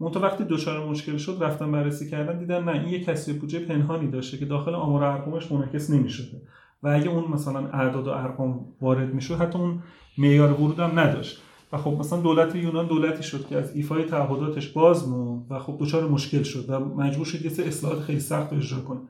منتها 0.00 0.22
وقتی 0.22 0.44
دچار 0.44 0.88
مشکل 0.88 1.16
شد 1.16 1.38
رفتن 1.40 1.72
بررسی 1.72 2.10
کردن 2.10 2.38
دیدن 2.38 2.64
نه 2.64 2.72
این 2.72 2.88
یه 2.88 3.04
کسی 3.04 3.32
بودجه 3.32 3.58
پنهانی 3.58 4.10
داشته 4.10 4.38
که 4.38 4.44
داخل 4.44 4.74
آمار 4.74 5.04
ارقامش 5.04 5.52
منعکس 5.52 5.90
نمی‌شده. 5.90 6.42
و 6.82 6.88
اگه 6.88 7.10
اون 7.10 7.30
مثلا 7.30 7.68
اعداد 7.68 8.06
و 8.06 8.10
ارقام 8.10 8.66
وارد 8.80 9.14
می‌شد 9.14 9.34
حتی 9.34 9.58
اون 9.58 9.82
معیار 10.18 10.52
ورود 10.52 10.80
هم 10.80 10.98
نداشت. 10.98 11.42
و 11.74 11.76
خب 11.76 11.90
مثلا 11.90 12.20
دولت 12.20 12.56
یونان 12.56 12.86
دولتی 12.86 13.22
شد 13.22 13.46
که 13.46 13.56
از 13.56 13.76
ایفای 13.76 14.04
تعهداتش 14.04 14.68
باز 14.68 15.08
موند 15.08 15.46
و 15.50 15.58
خب 15.58 15.76
دچار 15.80 16.08
مشکل 16.08 16.42
شد 16.42 16.70
و 16.70 16.78
مجبور 16.78 17.26
شد 17.26 17.44
یه 17.44 17.50
سری 17.50 17.68
اصلاحات 17.68 18.00
خیلی 18.00 18.20
سخت 18.20 18.52
رو 18.52 18.58
اجرا 18.58 18.80
کنه. 18.80 19.00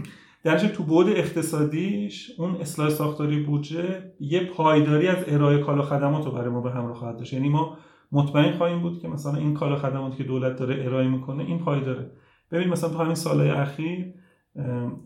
درجه 0.43 0.67
تو 0.67 0.83
بود 0.83 1.09
اقتصادیش 1.09 2.31
اون 2.39 2.55
اصلاح 2.55 2.89
ساختاری 2.89 3.43
بودجه 3.43 4.11
یه 4.19 4.43
پایداری 4.43 5.07
از 5.07 5.17
ارائه 5.27 5.57
کالا 5.57 5.81
خدمات 5.81 6.25
رو 6.25 6.31
برای 6.31 6.49
ما 6.49 6.61
به 6.61 6.71
همراه 6.71 6.95
خواهد 6.95 7.17
داشت. 7.17 7.33
یعنی 7.33 7.49
ما 7.49 7.77
مطمئن 8.11 8.57
خواهیم 8.57 8.81
بود 8.81 9.01
که 9.01 9.07
مثلا 9.07 9.35
این 9.35 9.53
کالا 9.53 9.75
خدماتی 9.75 10.17
که 10.17 10.23
دولت 10.23 10.55
داره 10.55 10.85
ارائه 10.85 11.07
می‌کنه 11.07 11.43
این 11.43 11.59
پایداره 11.59 12.11
ببین 12.51 12.69
مثلا 12.69 12.89
تو 12.89 12.97
همین 12.97 13.15
سالهای 13.15 13.49
اخیر 13.49 14.13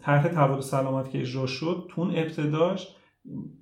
طرح 0.01 0.27
تولد 0.27 0.59
سلامت 0.59 1.09
که 1.09 1.21
اجرا 1.21 1.45
شد 1.45 1.85
تو 1.89 2.01
اون 2.01 2.11
ابتداش 2.15 2.87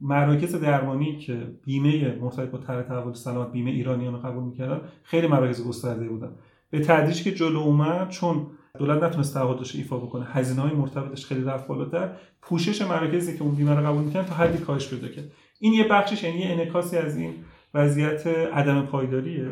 مراکز 0.01 0.55
درمانی 0.55 1.17
که 1.17 1.47
بیمه 1.65 2.15
مرتبط 2.15 2.49
با 2.49 2.57
طرح 2.57 2.81
تولد 2.81 3.15
سلامت 3.15 3.51
بیمه 3.51 3.71
ایرانیان 3.71 4.13
رو 4.13 4.19
قبول 4.19 4.43
می‌کردن 4.43 4.81
خیلی 5.03 5.27
مراکز 5.27 5.67
گسترده 5.67 6.09
بودن. 6.09 6.31
به 6.69 6.79
تدریج 6.79 7.23
که 7.23 7.31
جلو 7.31 7.59
اومد 7.59 8.09
چون 8.09 8.47
دولت 8.79 9.03
نتونست 9.03 9.33
تعهدش 9.33 9.75
ایفا 9.75 9.97
بکنه 9.97 10.25
هزینه 10.25 10.61
های 10.61 10.71
مرتبطش 10.71 11.25
خیلی 11.25 11.43
رفت 11.43 11.67
بالاتر 11.67 12.11
پوشش 12.41 12.81
مراکزی 12.81 13.37
که 13.37 13.43
اون 13.43 13.55
بیمه 13.55 13.75
رو 13.75 13.85
قبول 13.85 14.03
می‌کنن 14.03 14.25
تا 14.25 14.35
حدی 14.35 14.57
کاهش 14.57 14.89
پیدا 14.89 15.07
کرد. 15.07 15.31
این 15.59 15.73
یه 15.73 15.87
بخشش 15.87 16.23
یعنی 16.23 16.39
یه 16.39 16.49
انعکاسی 16.49 16.97
از 16.97 17.17
این 17.17 17.33
وضعیت 17.73 18.27
عدم 18.27 18.81
پایداریه. 18.81 19.47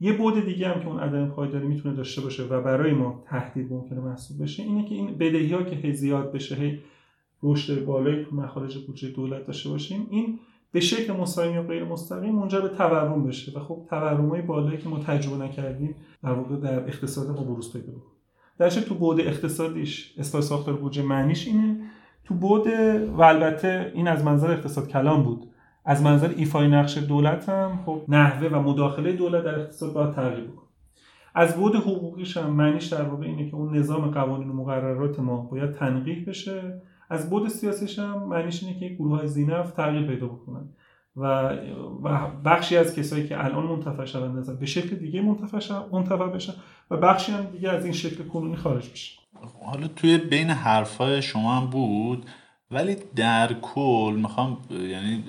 یه 0.00 0.12
بود 0.12 0.44
دیگه 0.46 0.68
هم 0.68 0.80
که 0.80 0.86
اون 0.86 1.00
عدم 1.00 1.28
پایداری 1.28 1.66
می‌تونه 1.66 1.94
داشته 1.96 2.20
باشه 2.20 2.42
و 2.42 2.60
برای 2.62 2.92
ما 2.92 3.24
تهدید 3.26 3.72
ممکنه 3.72 4.00
محسوب 4.00 4.42
بشه 4.42 4.62
اینه 4.62 4.88
که 4.88 4.94
این 4.94 5.14
بدهی 5.18 5.52
ها 5.52 5.62
که 5.62 5.76
هی 5.76 5.92
زیاد 5.92 6.32
بشه 6.32 6.54
هی 6.54 6.78
رشد 7.42 7.84
بالایی 7.84 8.24
تو 8.24 8.36
مخارج 8.36 8.78
بودجه 8.78 9.08
دولت 9.08 9.46
داشته 9.46 9.70
باشیم 9.70 10.06
این 10.10 10.38
به 10.72 10.80
شکل 10.80 11.12
مستقیم 11.12 11.54
یا 11.54 11.62
غیر 11.62 11.84
مستقیم 11.84 12.34
منجر 12.34 12.60
به 12.60 12.68
تورم 12.68 13.24
بشه 13.24 13.58
و 13.58 13.60
خب 13.60 13.86
های 13.90 14.42
بالایی 14.42 14.78
که 14.78 14.88
ما 14.88 14.98
تجربه 14.98 15.44
نکردیم 15.44 15.94
در 16.24 16.32
واقع 16.32 16.56
در 16.56 16.88
اقتصاد 16.88 17.30
ما 17.30 17.44
بروز 17.44 17.72
پیدا 17.72 17.92
بکنه. 17.92 18.12
در 18.58 18.70
تو 18.70 18.94
بود 18.94 19.20
اقتصادیش 19.20 20.14
اصلاح 20.18 20.42
ساختار 20.42 20.74
بودجه 20.74 21.02
معنیش 21.02 21.46
اینه. 21.46 21.80
تو 22.24 22.34
بود 22.34 22.66
و 23.16 23.22
البته 23.22 23.92
این 23.94 24.08
از 24.08 24.24
منظر 24.24 24.50
اقتصاد 24.50 24.88
کلام 24.88 25.22
بود. 25.22 25.50
از 25.84 26.02
منظر 26.02 26.34
ایفای 26.36 26.68
نقش 26.68 26.98
دولت 26.98 27.48
هم 27.48 27.82
خب 27.86 28.02
نحوه 28.08 28.48
و 28.48 28.62
مداخله 28.62 29.12
دولت 29.12 29.44
در 29.44 29.58
اقتصاد 29.58 29.92
باید 29.92 30.10
تغییر 30.10 30.44
بکنه. 30.44 30.68
از 31.34 31.56
بود 31.56 31.74
حقوقیش 31.74 32.36
هم 32.36 32.50
معنیش 32.50 32.86
در 32.86 33.02
واقع 33.02 33.26
اینه 33.26 33.50
که 33.50 33.56
اون 33.56 33.76
نظام 33.76 34.10
قوانین 34.10 34.50
و 34.50 34.52
مقررات 34.52 35.20
ما 35.20 35.36
باید 35.36 35.72
تنقیح 35.72 36.24
بشه. 36.26 36.82
از 37.10 37.30
بود 37.30 37.48
سیاسیش 37.48 37.98
هم 37.98 38.22
معنیش 38.22 38.62
اینه 38.62 38.80
که 38.80 38.88
گروه 38.88 39.18
های 39.18 39.28
زینف 39.28 39.70
تغییر 39.70 40.06
پیدا 40.06 40.26
بکنن. 40.26 40.68
و, 41.16 41.56
بخشی 42.44 42.76
از 42.76 42.94
کسایی 42.94 43.28
که 43.28 43.44
الان 43.44 43.64
منتفع 43.64 44.04
شوند 44.04 44.58
به 44.58 44.66
شکل 44.66 44.96
دیگه 44.96 45.20
منتفع 45.20 45.74
منتفع 45.92 46.26
بشن 46.26 46.52
و 46.90 46.96
بخشی 46.96 47.32
هم 47.32 47.44
دیگه 47.44 47.70
از 47.70 47.84
این 47.84 47.92
شکل 47.92 48.24
کنونی 48.24 48.56
خارج 48.56 48.90
بشه 48.90 49.18
حالا 49.64 49.88
توی 49.88 50.18
بین 50.18 50.50
حرفای 50.50 51.22
شما 51.22 51.54
هم 51.54 51.66
بود 51.66 52.26
ولی 52.70 52.96
در 53.16 53.52
کل 53.52 54.14
می‌خوام 54.22 54.58
یعنی 54.70 55.24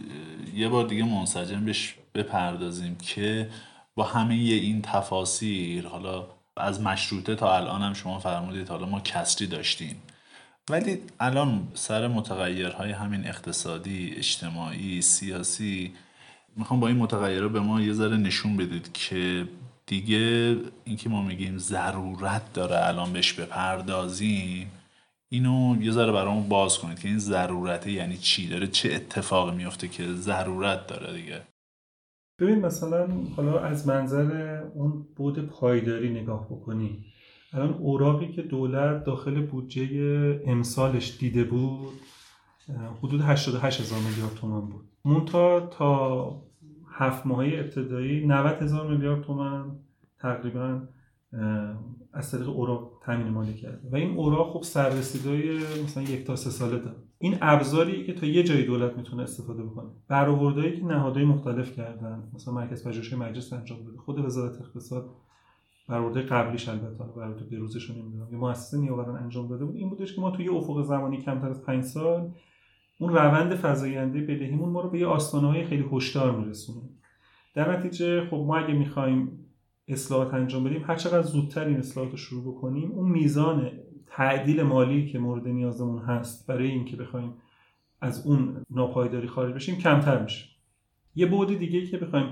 یه 0.55 0.69
بار 0.69 0.87
دیگه 0.87 1.03
منسجم 1.03 1.65
بهش 1.65 1.95
بپردازیم 2.15 2.95
که 2.95 3.49
با 3.95 4.03
همه 4.03 4.33
این 4.33 4.81
تفاصیل 4.81 5.85
حالا 5.85 6.25
از 6.57 6.81
مشروطه 6.81 7.35
تا 7.35 7.55
الان 7.55 7.81
هم 7.81 7.93
شما 7.93 8.19
فرمودید 8.19 8.69
حالا 8.69 8.85
ما 8.85 8.99
کسری 8.99 9.47
داشتیم. 9.47 9.95
ولی 10.71 10.99
الان 11.19 11.67
سر 11.73 12.07
متغیرهای 12.07 12.91
همین 12.91 13.27
اقتصادی 13.27 14.13
اجتماعی 14.17 15.01
سیاسی 15.01 15.93
می‌خوام 16.55 16.79
با 16.79 16.87
این 16.87 16.97
متغیرها 16.97 17.47
به 17.47 17.59
ما 17.59 17.81
یه 17.81 17.93
ذره 17.93 18.17
نشون 18.17 18.57
بدید 18.57 18.93
که 18.93 19.47
دیگه 19.85 20.55
اینکه 20.83 21.09
ما 21.09 21.23
میگیم 21.23 21.57
ضرورت 21.57 22.53
داره 22.53 22.87
الان 22.87 23.13
بهش 23.13 23.33
بپردازیم 23.33 24.71
اینو 25.29 25.81
یه 25.81 25.91
ذره 25.91 26.11
برامون 26.11 26.49
باز 26.49 26.79
کنید 26.79 26.99
که 26.99 27.07
این 27.07 27.19
ضرورته 27.19 27.91
یعنی 27.91 28.17
چی؟ 28.17 28.47
داره 28.47 28.67
چه 28.67 28.93
اتفاقی 28.93 29.55
میفته 29.55 29.87
که 29.87 30.13
ضرورت 30.13 30.87
داره 30.87 31.13
دیگه؟ 31.13 31.41
ببین 32.39 32.59
مثلا 32.59 33.07
حالا 33.35 33.59
از 33.59 33.87
منظر 33.87 34.61
اون 34.73 35.07
بود 35.15 35.49
پایداری 35.49 36.09
نگاه 36.21 36.45
بکنی. 36.45 37.10
الان 37.53 37.73
اوراقی 37.73 38.27
که 38.27 38.41
دولت 38.41 39.03
داخل 39.03 39.45
بودجه 39.45 40.41
امسالش 40.45 41.17
دیده 41.19 41.43
بود 41.43 41.93
حدود 43.03 43.21
88 43.21 43.81
هزار 43.81 43.99
میلیارد 43.99 44.33
تومان 44.35 44.69
بود. 44.69 44.85
مونتا 45.05 45.59
تا 45.59 46.43
هفت 46.91 47.25
ماهه 47.25 47.59
ابتدایی 47.59 48.27
90 48.27 48.61
هزار 48.61 48.91
میلیارد 48.91 49.23
تومان 49.23 49.79
تقریبا 50.19 50.81
از 52.13 52.31
طریق 52.31 52.49
اوراق 52.49 52.91
تامین 53.05 53.27
مالی 53.27 53.53
کرده. 53.53 53.89
و 53.91 53.95
این 53.95 54.17
اوراق 54.17 54.53
خب 54.53 54.63
سررسیدهای 54.63 55.57
مثلا 55.83 56.03
یک 56.03 56.27
تا 56.27 56.35
سه 56.35 56.49
ساله 56.49 56.77
داره. 56.77 56.97
این 57.17 57.37
ابزاری 57.41 58.05
که 58.05 58.13
تا 58.13 58.25
یه 58.25 58.43
جای 58.43 58.63
دولت 58.63 58.97
می‌تونه 58.97 59.23
استفاده 59.23 59.63
بکنه. 59.63 59.89
برآوردهایی 60.07 60.79
که 60.79 60.85
نهادهای 60.85 61.25
مختلف 61.25 61.71
کردن 61.71 62.31
مثلا 62.33 62.53
مرکز 62.53 62.87
پژوهش‌های 62.87 63.21
مجلس 63.21 63.53
انجام 63.53 63.83
داده 63.83 63.97
خود 63.97 64.19
وزارت 64.19 64.61
اقتصاد 64.61 65.09
برآورده 65.91 66.21
قبلیش 66.21 66.69
البته 66.69 67.03
برآورده 67.03 67.43
بروزش 67.57 67.83
رو 67.83 67.95
نمی‌دونم. 67.95 68.27
یه 68.31 68.37
مؤسسه 68.37 68.77
نیاوران 68.77 69.23
انجام 69.23 69.47
داده 69.47 69.65
بود. 69.65 69.75
این 69.75 69.89
بودش 69.89 70.15
که 70.15 70.21
ما 70.21 70.31
توی 70.31 70.49
افق 70.49 70.81
زمانی 70.81 71.17
کمتر 71.17 71.49
از 71.49 71.65
5 71.65 71.83
سال 71.83 72.31
اون 72.99 73.13
روند 73.13 73.55
فزاینده 73.55 74.21
بدهیمون 74.21 74.69
ما 74.69 74.81
رو 74.81 74.89
به 74.89 74.99
یه 74.99 75.05
آستانه‌های 75.05 75.63
خیلی 75.63 75.85
هشدار 75.91 76.39
میرسونه 76.39 76.81
در 77.53 77.77
نتیجه 77.77 78.25
خب 78.25 78.37
ما 78.47 78.57
اگه 78.57 78.73
می‌خوایم 78.73 79.45
اصلاحات 79.87 80.33
انجام 80.33 80.63
بدیم 80.63 80.83
هر 80.87 80.95
چقدر 80.95 81.21
زودتر 81.21 81.65
این 81.65 81.77
اصلاحات 81.77 82.11
رو 82.11 82.17
شروع 82.17 82.55
بکنیم 82.55 82.91
اون 82.91 83.09
میزان 83.09 83.71
تعدیل 84.07 84.63
مالی 84.63 85.05
که 85.05 85.19
مورد 85.19 85.47
نیازمون 85.47 85.99
هست 85.99 86.47
برای 86.47 86.67
اینکه 86.67 86.97
بخوایم 86.97 87.33
از 88.01 88.27
اون 88.27 88.65
ناپایداری 88.69 89.27
خارج 89.27 89.53
بشیم 89.53 89.77
کمتر 89.77 90.23
میشه. 90.23 90.45
یه 91.15 91.25
بعد 91.25 91.57
دیگه 91.57 91.85
که 91.85 91.97
بخوایم 91.97 92.25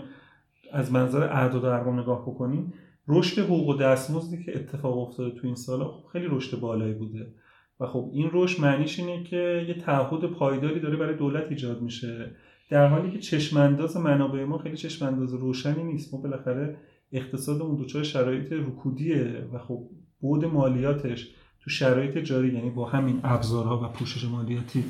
از 0.71 0.91
منظر 0.91 1.23
اعداد 1.23 1.63
و 1.63 1.67
ارقام 1.67 1.99
نگاه 1.99 2.21
بکنیم 2.21 2.73
رشد 3.09 3.41
حقوق 3.41 3.67
و 3.67 3.73
دستمزدی 3.73 4.43
که 4.43 4.55
اتفاق 4.55 4.97
افتاده 4.97 5.39
تو 5.39 5.47
این 5.47 5.55
سالا 5.55 5.85
خب 5.85 6.07
خیلی 6.11 6.27
رشد 6.29 6.59
بالایی 6.59 6.93
بوده. 6.93 7.33
و 7.79 7.87
خب 7.87 8.09
این 8.13 8.29
رشد 8.33 8.61
معنیش 8.61 8.99
اینه 8.99 9.23
که 9.23 9.65
یه 9.67 9.73
تعهد 9.73 10.25
پایداری 10.25 10.79
داره 10.79 10.97
برای 10.97 11.15
دولت 11.15 11.43
ایجاد 11.49 11.81
میشه. 11.81 12.31
در 12.69 12.87
حالی 12.87 13.11
که 13.11 13.19
چشمانداز 13.19 13.97
منابع 13.97 14.43
ما 14.43 14.57
خیلی 14.57 14.77
چشمانداز 14.77 15.33
روشنی 15.33 15.83
نیست. 15.83 16.13
ما 16.13 16.21
بالاخره 16.21 16.77
اقتصادمون 17.11 17.75
دچار 17.75 18.03
شرایط 18.03 18.51
رکودیه 18.51 19.47
و 19.53 19.59
خب 19.59 19.89
بود 20.19 20.45
مالیاتش 20.45 21.29
تو 21.63 21.69
شرایط 21.69 22.17
جاری 22.17 22.53
یعنی 22.53 22.69
با 22.69 22.85
همین 22.85 23.19
ابزارها 23.23 23.81
و 23.83 23.87
پوشش 23.87 24.25
مالیاتی 24.25 24.83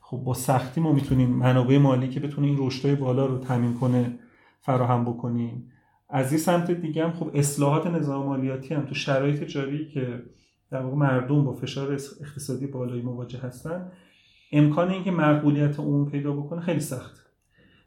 خب 0.00 0.16
با 0.16 0.34
سختی 0.34 0.80
ما 0.80 0.92
می‌تونیم 0.92 1.30
منابع 1.30 1.78
مالی 1.78 2.08
که 2.08 2.20
بتونه 2.20 2.46
این 2.46 2.56
رشدهای 2.58 2.94
بالا 2.94 3.26
رو 3.26 3.38
تامین 3.38 3.74
کنه 3.74 4.18
فراهم 4.60 5.04
بکنیم. 5.04 5.72
از 6.08 6.32
این 6.32 6.40
سمت 6.40 6.70
دیگه 6.70 7.04
هم 7.04 7.12
خب 7.12 7.30
اصلاحات 7.34 7.86
نظام 7.86 8.26
مالیاتی 8.26 8.74
هم 8.74 8.86
تو 8.86 8.94
شرایط 8.94 9.44
جاری 9.44 9.88
که 9.88 10.22
در 10.70 10.82
واقع 10.82 10.96
مردم 10.96 11.44
با 11.44 11.52
فشار 11.52 11.92
اقتصادی 11.92 12.66
بالایی 12.66 13.02
مواجه 13.02 13.38
هستن 13.38 13.92
امکان 14.52 14.90
اینکه 14.90 15.10
مقبولیت 15.10 15.80
اون 15.80 16.10
پیدا 16.10 16.32
بکنه 16.32 16.60
خیلی 16.60 16.80
سخت. 16.80 17.28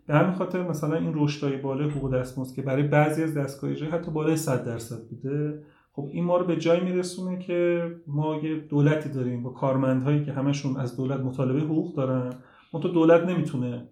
به 0.07 0.13
همین 0.13 0.33
خاطر 0.33 0.67
مثلا 0.67 0.95
این 0.95 1.11
رشدهای 1.15 1.57
بالا 1.57 1.89
حقوق 1.89 2.15
دستمزد 2.15 2.55
که 2.55 2.61
برای 2.61 2.83
بعضی 2.83 3.23
از 3.23 3.37
دستگاه 3.37 3.71
اجرایی 3.71 3.93
حتی 3.93 4.11
بالای 4.11 4.37
100 4.37 4.65
درصد 4.65 5.07
بوده 5.09 5.63
خب 5.93 6.09
این 6.11 6.23
ما 6.23 6.37
رو 6.37 6.45
به 6.45 6.57
جای 6.57 6.79
میرسونه 6.79 7.39
که 7.39 7.91
ما 8.07 8.35
یه 8.35 8.59
دولتی 8.59 9.09
داریم 9.09 9.43
با 9.43 9.49
کارمندهایی 9.49 10.25
که 10.25 10.31
همشون 10.31 10.77
از 10.77 10.97
دولت 10.97 11.19
مطالبه 11.19 11.59
حقوق 11.59 11.95
دارن 11.95 12.33
تو 12.71 12.87
دولت 12.87 13.23
نمی‌تونه 13.23 13.87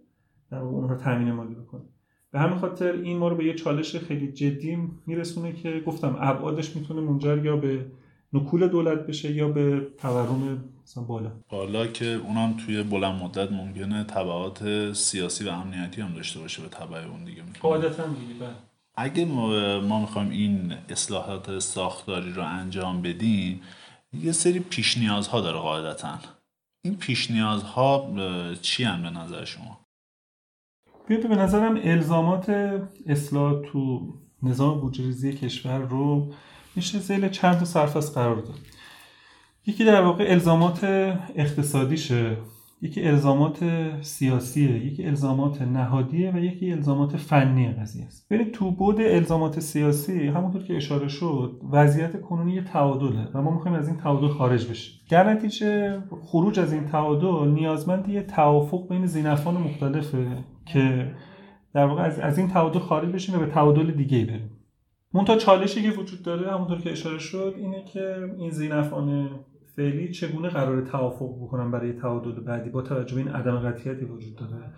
در 0.52 0.58
اون 0.58 0.90
رو 0.90 0.96
تامین 0.98 1.32
مالی 1.32 1.56
بکنه. 1.56 1.82
به 2.32 2.40
همین 2.40 2.60
خاطر 2.60 2.92
این 2.92 3.18
ما 3.18 3.28
رو 3.28 3.36
به 3.36 3.46
یه 3.46 3.54
چالش 3.54 3.96
خیلی 3.96 4.32
جدی 4.32 4.78
میرسونه 5.06 5.54
که 5.54 5.84
گفتم 5.88 6.18
ابعادش 6.20 6.76
می‌تونه 6.76 7.02
منجر 7.02 7.46
یا 7.46 7.56
به 7.56 7.86
نکول 8.34 8.68
دولت 8.68 9.08
بشه 9.08 9.32
یا 9.32 9.50
به 9.50 9.88
تورم 9.98 10.64
مثلا 10.84 11.04
بالا 11.04 11.32
بالا 11.50 11.88
که 11.88 12.06
اونم 12.06 12.58
توی 12.66 12.84
بلند 12.84 13.24
مدت 13.24 13.52
ممکنه 13.52 14.04
تبعات 14.04 14.94
سیاسی 14.94 15.46
و 15.46 15.50
امنیتی 15.50 16.02
هم 16.02 16.14
داشته 16.14 16.40
باشه 16.40 16.62
به 16.62 16.68
تبع 16.70 16.98
اون 16.98 17.24
دیگه 17.24 17.44
قاعدتا 17.62 18.08
دیگه 18.08 18.34
بله. 18.40 18.50
اگه 18.96 19.26
ما, 19.26 19.80
ما 19.80 20.00
می‌خوایم 20.00 20.30
این 20.30 20.74
اصلاحات 20.90 21.60
ساختاری 21.60 22.34
رو 22.34 22.44
انجام 22.44 23.02
بدیم 23.02 23.62
یه 24.14 24.32
سری 24.32 24.60
پیش 24.60 24.98
نیازها 24.98 25.42
داره 25.42 25.60
قاعدتا 25.60 26.20
این 26.86 26.98
پیش 26.98 27.32
نیازها 27.32 28.14
چی 28.62 28.84
هم 28.84 29.02
به 29.02 29.10
نظر 29.10 29.46
شما؟ 29.46 29.89
بیاد 31.10 31.28
به 31.28 31.36
نظرم 31.36 31.80
الزامات 31.84 32.50
اصلاح 33.08 33.62
تو 33.62 34.14
نظام 34.44 34.82
بودجه‌ریزی 34.82 35.34
کشور 35.34 35.78
رو 35.78 36.34
میشه 36.76 37.00
زیل 37.00 37.30
چند 37.30 37.60
تا 37.60 37.66
سرفصل 37.66 38.14
قرار 38.14 38.36
داد. 38.36 38.60
یکی 39.66 39.86
در 39.86 40.02
واقع 40.02 40.26
الزامات 40.32 40.84
اقتصادیشه. 41.36 42.38
یکی 42.82 43.02
الزامات 43.02 43.60
سیاسیه 44.02 44.86
یکی 44.86 45.06
الزامات 45.06 45.62
نهادیه 45.62 46.32
و 46.32 46.38
یکی 46.38 46.72
الزامات 46.72 47.18
فنی 47.18 47.72
قضیه 47.72 48.06
است. 48.06 48.28
ببینید 48.30 48.54
تو 48.54 48.72
بود 48.72 49.02
الزامات 49.02 49.60
سیاسی 49.60 50.28
همونطور 50.28 50.64
که 50.64 50.78
اشاره 50.78 51.08
شد 51.08 51.62
وضعیت 51.72 52.22
کنونی 52.22 52.54
یه 52.54 52.64
تعادله 52.64 53.28
و 53.34 53.42
ما 53.42 53.52
می‌خوایم 53.52 53.78
از 53.78 53.88
این 53.88 53.98
تعادل 53.98 54.28
خارج 54.28 54.68
بشیم. 54.68 55.00
در 55.10 55.34
نتیجه 55.34 56.00
خروج 56.22 56.60
از 56.60 56.74
این 56.74 56.86
تعادل 56.86 57.52
نیازمند 57.52 58.10
یه 58.10 58.22
توافق 58.22 58.88
بین 58.90 59.06
زینفان 59.06 59.58
مختلفه 59.58 60.44
که 60.66 61.12
در 61.74 61.86
واقع 61.86 62.04
از, 62.04 62.20
از 62.20 62.38
این 62.38 62.48
تعادل 62.48 62.80
خارج 62.80 63.10
بشیم 63.10 63.36
و 63.36 63.40
به 63.40 63.46
تعادل 63.46 63.92
دیگه 63.92 64.26
بریم. 64.26 64.52
منتها 65.14 65.36
چالشی 65.36 65.84
که 65.84 65.90
وجود 65.90 66.24
داره 66.24 66.52
همونطور 66.52 66.82
که 66.82 66.92
اشاره 66.92 67.20
شد 67.20 67.56
اینه 67.58 67.84
که 67.84 68.16
این 68.38 68.52
زینفان 68.52 69.30
فعلی 69.80 70.12
چگونه 70.12 70.50
قرار 70.50 70.82
توافق 70.82 71.36
بکنن 71.42 71.72
برای 71.72 71.94
تعادل 71.94 72.32
بعدی 72.32 72.70
با 72.70 72.82
توجه 72.82 73.16
به 73.16 73.22
این 73.22 73.30
عدم 73.30 73.60
قطعیتی 73.60 74.06
وجود 74.06 74.36
داره 74.36 74.74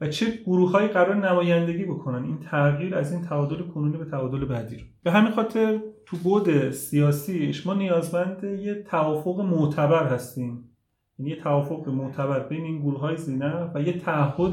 و 0.00 0.08
چه 0.08 0.26
گروههایی 0.46 0.88
قرار 0.88 1.14
نمایندگی 1.14 1.84
بکنن؟ 1.84 2.24
این 2.24 2.38
تغییر 2.38 2.94
از 2.94 3.12
این 3.12 3.22
تعادل 3.22 3.62
کنونی 3.62 3.96
به 3.96 4.04
تعادل 4.04 4.44
بعدی 4.44 4.76
رو. 4.76 4.82
به 5.02 5.10
همین 5.10 5.32
خاطر 5.32 5.80
تو 6.06 6.16
بود 6.16 6.70
سیاسیش 6.70 7.66
ما 7.66 7.74
نیازمند 7.74 8.44
یه 8.44 8.82
توافق 8.82 9.40
معتبر 9.40 10.06
هستیم 10.06 10.64
یعنی 11.18 11.30
یه 11.30 11.36
توافق 11.36 11.88
معتبر 11.88 12.40
بین 12.40 12.64
این 12.64 12.80
گروه 12.80 13.00
های 13.00 13.16
زینه 13.16 13.70
و 13.74 13.82
یه 13.82 13.98
تعهد 13.98 14.52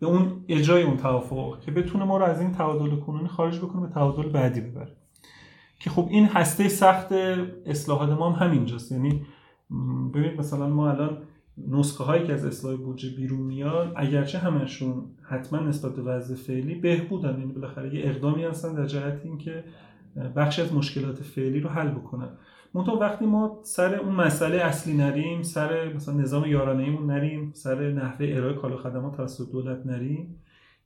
به 0.00 0.06
اون 0.06 0.44
اجرای 0.48 0.82
اون 0.82 0.96
توافق 0.96 1.60
که 1.60 1.70
بتونه 1.70 2.04
ما 2.04 2.18
رو 2.18 2.24
از 2.24 2.40
این 2.40 2.52
تعادل 2.52 2.96
کنونی 2.96 3.28
خارج 3.28 3.58
بکنه 3.58 3.86
به 3.86 3.94
تعادل 3.94 4.28
بعدی 4.28 4.60
ببره. 4.60 4.96
که 5.84 5.90
خب 5.90 6.08
این 6.10 6.26
هسته 6.26 6.68
سخت 6.68 7.12
اصلاحات 7.66 8.08
ما 8.08 8.30
هم 8.30 8.46
همینجاست. 8.46 8.92
یعنی 8.92 9.26
ببینید 10.14 10.38
مثلا 10.38 10.68
ما 10.68 10.90
الان 10.90 11.18
نسخه 11.68 12.04
هایی 12.04 12.26
که 12.26 12.32
از 12.32 12.44
اصلاح 12.44 12.76
بودجه 12.76 13.16
بیرون 13.16 13.40
میاد 13.40 13.92
اگرچه 13.96 14.38
همشون 14.38 15.04
حتما 15.22 15.58
نسبت 15.58 15.96
به 15.96 16.02
وضع 16.02 16.34
فعلی 16.34 16.74
بهبودن. 16.74 17.38
یعنی 17.40 17.52
بالاخره 17.52 17.94
یه 17.94 18.10
اقدامی 18.10 18.44
هستن 18.44 18.74
در 18.74 18.86
جهت 18.86 19.20
اینکه 19.24 19.64
بخشی 20.36 20.62
از 20.62 20.74
مشکلات 20.74 21.22
فعلی 21.22 21.60
رو 21.60 21.70
حل 21.70 21.88
بکنن. 21.88 22.28
منتها 22.74 22.96
وقتی 22.96 23.26
ما 23.26 23.60
سر 23.62 23.94
اون 23.94 24.14
مسئله 24.14 24.56
اصلی 24.56 24.94
نریم 24.94 25.42
سر 25.42 25.92
مثلا 25.92 26.14
نظام 26.14 26.44
یارانه 26.44 26.82
ایمون 26.82 27.06
نریم 27.06 27.50
سر 27.54 27.90
نحوه 27.90 28.26
ارائه 28.30 28.54
کالا 28.54 28.76
خدمات 28.76 29.16
توسط 29.16 29.50
دولت 29.52 29.86
نریم 29.86 30.36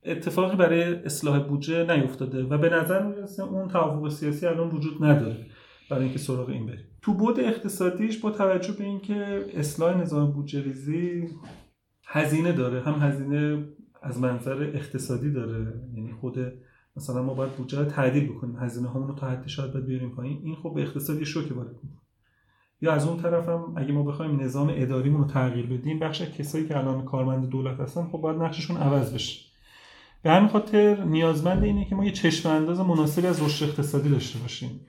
اتفاقی 0.05 0.55
برای 0.55 0.95
اصلاح 0.95 1.39
بودجه 1.39 1.95
نیفتاده 1.95 2.43
و 2.43 2.57
به 2.57 2.69
نظر 2.69 3.07
می‌رسه 3.07 3.43
اون 3.43 3.67
توافق 3.67 4.09
سیاسی 4.09 4.45
الان 4.45 4.69
وجود 4.69 5.03
نداره 5.03 5.45
برای 5.89 6.03
اینکه 6.03 6.19
سراغ 6.19 6.49
این 6.49 6.65
بریم. 6.65 6.85
تو 7.01 7.13
بود 7.13 7.39
اقتصادیش 7.39 8.17
با 8.17 8.31
توجه 8.31 8.73
به 8.73 8.83
اینکه 8.83 9.45
اصلاح 9.53 10.01
نظام 10.01 10.31
بودجه 10.31 10.63
ریزی 10.63 11.29
هزینه 12.05 12.51
داره 12.51 12.81
هم 12.81 12.93
هزینه 12.93 13.65
از 14.01 14.19
منظر 14.19 14.63
اقتصادی 14.73 15.31
داره. 15.31 15.73
یعنی 15.95 16.11
خود 16.11 16.37
مثلا 16.97 17.23
ما 17.23 17.33
باید 17.33 17.51
بودجه 17.51 17.79
رو 17.79 17.85
تعدیل 17.85 18.29
بکنیم 18.29 18.55
هزینه 18.55 18.87
هامون 18.87 19.07
رو 19.07 19.15
تا 19.15 19.27
حدی 19.27 19.49
شاید 19.49 19.73
باید 19.73 19.85
بیاریم 19.85 20.09
پایین. 20.09 20.39
این 20.43 20.55
خب 20.55 20.73
به 20.75 20.81
اقتصادی 20.81 21.25
شوکی 21.25 21.53
وارد 21.53 21.75
یا 22.81 22.93
از 22.93 23.07
اون 23.07 23.17
طرف 23.17 23.49
هم 23.49 23.73
اگه 23.77 23.91
ما 23.91 24.03
بخوایم 24.03 24.41
نظام 24.41 24.71
اداریمون 24.75 25.21
رو 25.21 25.27
تغییر 25.27 25.65
بدیم 25.65 25.99
بخش 25.99 26.21
کسایی 26.21 26.67
که 26.67 26.77
الان 26.77 27.05
کارمند 27.05 27.49
دولت 27.49 27.79
هستن 27.79 28.03
خب 28.03 28.17
باید 28.17 28.41
نقششون 28.41 28.77
عوض 28.77 29.13
بشه. 29.13 29.48
به 30.23 30.31
همین 30.31 30.49
خاطر 30.49 31.03
نیازمند 31.03 31.63
اینه 31.63 31.85
که 31.85 31.95
ما 31.95 32.05
یه 32.05 32.11
چشم 32.11 32.49
انداز 32.49 32.79
مناسبی 32.79 33.27
از 33.27 33.43
رشد 33.43 33.65
اقتصادی 33.65 34.09
داشته 34.09 34.39
باشیم 34.39 34.79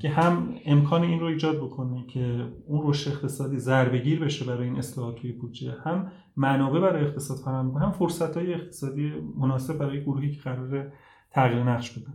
که 0.00 0.08
هم 0.08 0.54
امکان 0.64 1.02
این 1.02 1.20
رو 1.20 1.26
ایجاد 1.26 1.56
بکنه 1.56 2.06
که 2.06 2.46
اون 2.66 2.90
رشد 2.90 3.10
اقتصادی 3.10 3.58
ضربه 3.58 3.98
بشه 3.98 4.44
برای 4.44 4.68
این 4.68 4.76
اصلاحات 4.76 5.16
توی 5.16 5.32
بودجه 5.32 5.74
هم 5.84 6.12
منابع 6.36 6.80
برای 6.80 7.04
اقتصاد 7.04 7.36
فراهم 7.36 7.70
هم 7.70 7.92
فرصت 7.92 8.36
های 8.36 8.54
اقتصادی 8.54 9.12
مناسب 9.38 9.78
برای 9.78 10.02
گروهی 10.02 10.32
که 10.32 10.40
قرار 10.40 10.92
تغییر 11.30 11.62
نقش 11.62 11.90
بدن. 11.90 12.14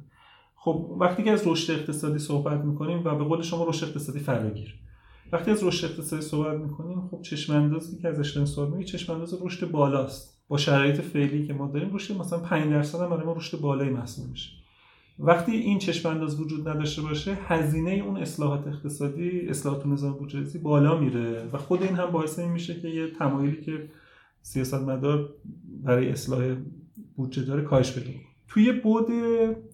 خب 0.56 0.98
وقتی 1.00 1.24
که 1.24 1.32
از 1.32 1.48
رشد 1.48 1.74
اقتصادی 1.74 2.20
صحبت 2.20 2.66
می‌کنیم 2.66 3.02
و 3.06 3.16
به 3.16 3.24
قول 3.24 3.42
شما 3.42 3.66
رشد 3.70 3.88
اقتصادی 3.88 4.20
فراگیر. 4.20 4.76
وقتی 5.32 5.52
از 5.52 5.64
رشد 5.64 5.86
اقتصادی 5.86 6.22
صحبت 6.22 6.60
می‌کنیم 6.60 7.08
خب 7.12 7.22
چشم 7.22 7.54
اندازی 7.54 7.98
که 7.98 8.08
ازش 8.08 8.32
داریم 8.32 8.48
می‌کنیم 8.66 8.86
چشم 8.86 9.14
انداز 9.14 9.42
رشد 9.42 9.72
بالاست. 9.72 10.41
با 10.52 10.58
شرایط 10.58 11.02
فعلی 11.02 11.48
که 11.48 11.54
ما 11.54 11.68
داریم 11.68 11.96
رشد 11.96 12.18
مثلا 12.18 12.40
5 12.40 12.70
درصد 12.72 13.00
هم 13.00 13.10
برای 13.10 13.26
ما 13.26 13.34
رشد 13.34 13.60
بالایی 13.60 13.90
محسوب 13.90 14.30
میشه. 14.30 14.50
وقتی 15.20 15.52
این 15.52 15.80
چشم 15.80 16.10
انداز 16.10 16.42
وجود 16.42 16.68
نداشته 16.68 17.02
باشه 17.02 17.38
هزینه 17.48 17.92
اون 17.92 18.18
اصلاحات 18.18 18.68
اقتصادی 18.68 19.50
اصلاحات 19.50 19.86
نظام 19.86 20.14
بودجه‌ریزی 20.14 20.60
بالا 20.60 21.00
میره 21.00 21.50
و 21.54 21.58
خود 21.58 21.84
این 21.84 21.96
هم 21.96 22.06
باعث 22.06 22.40
این 22.40 22.52
میشه 22.52 22.80
که 22.80 22.88
یه 22.88 23.08
تمایلی 23.08 23.62
که 23.62 23.90
سیاستمدار 24.42 25.30
برای 25.84 26.10
اصلاح 26.10 26.56
بودجه 27.16 27.44
داره 27.44 27.62
کاهش 27.62 27.92
پیدا 27.92 28.20
توی 28.48 28.72
بود 28.72 29.08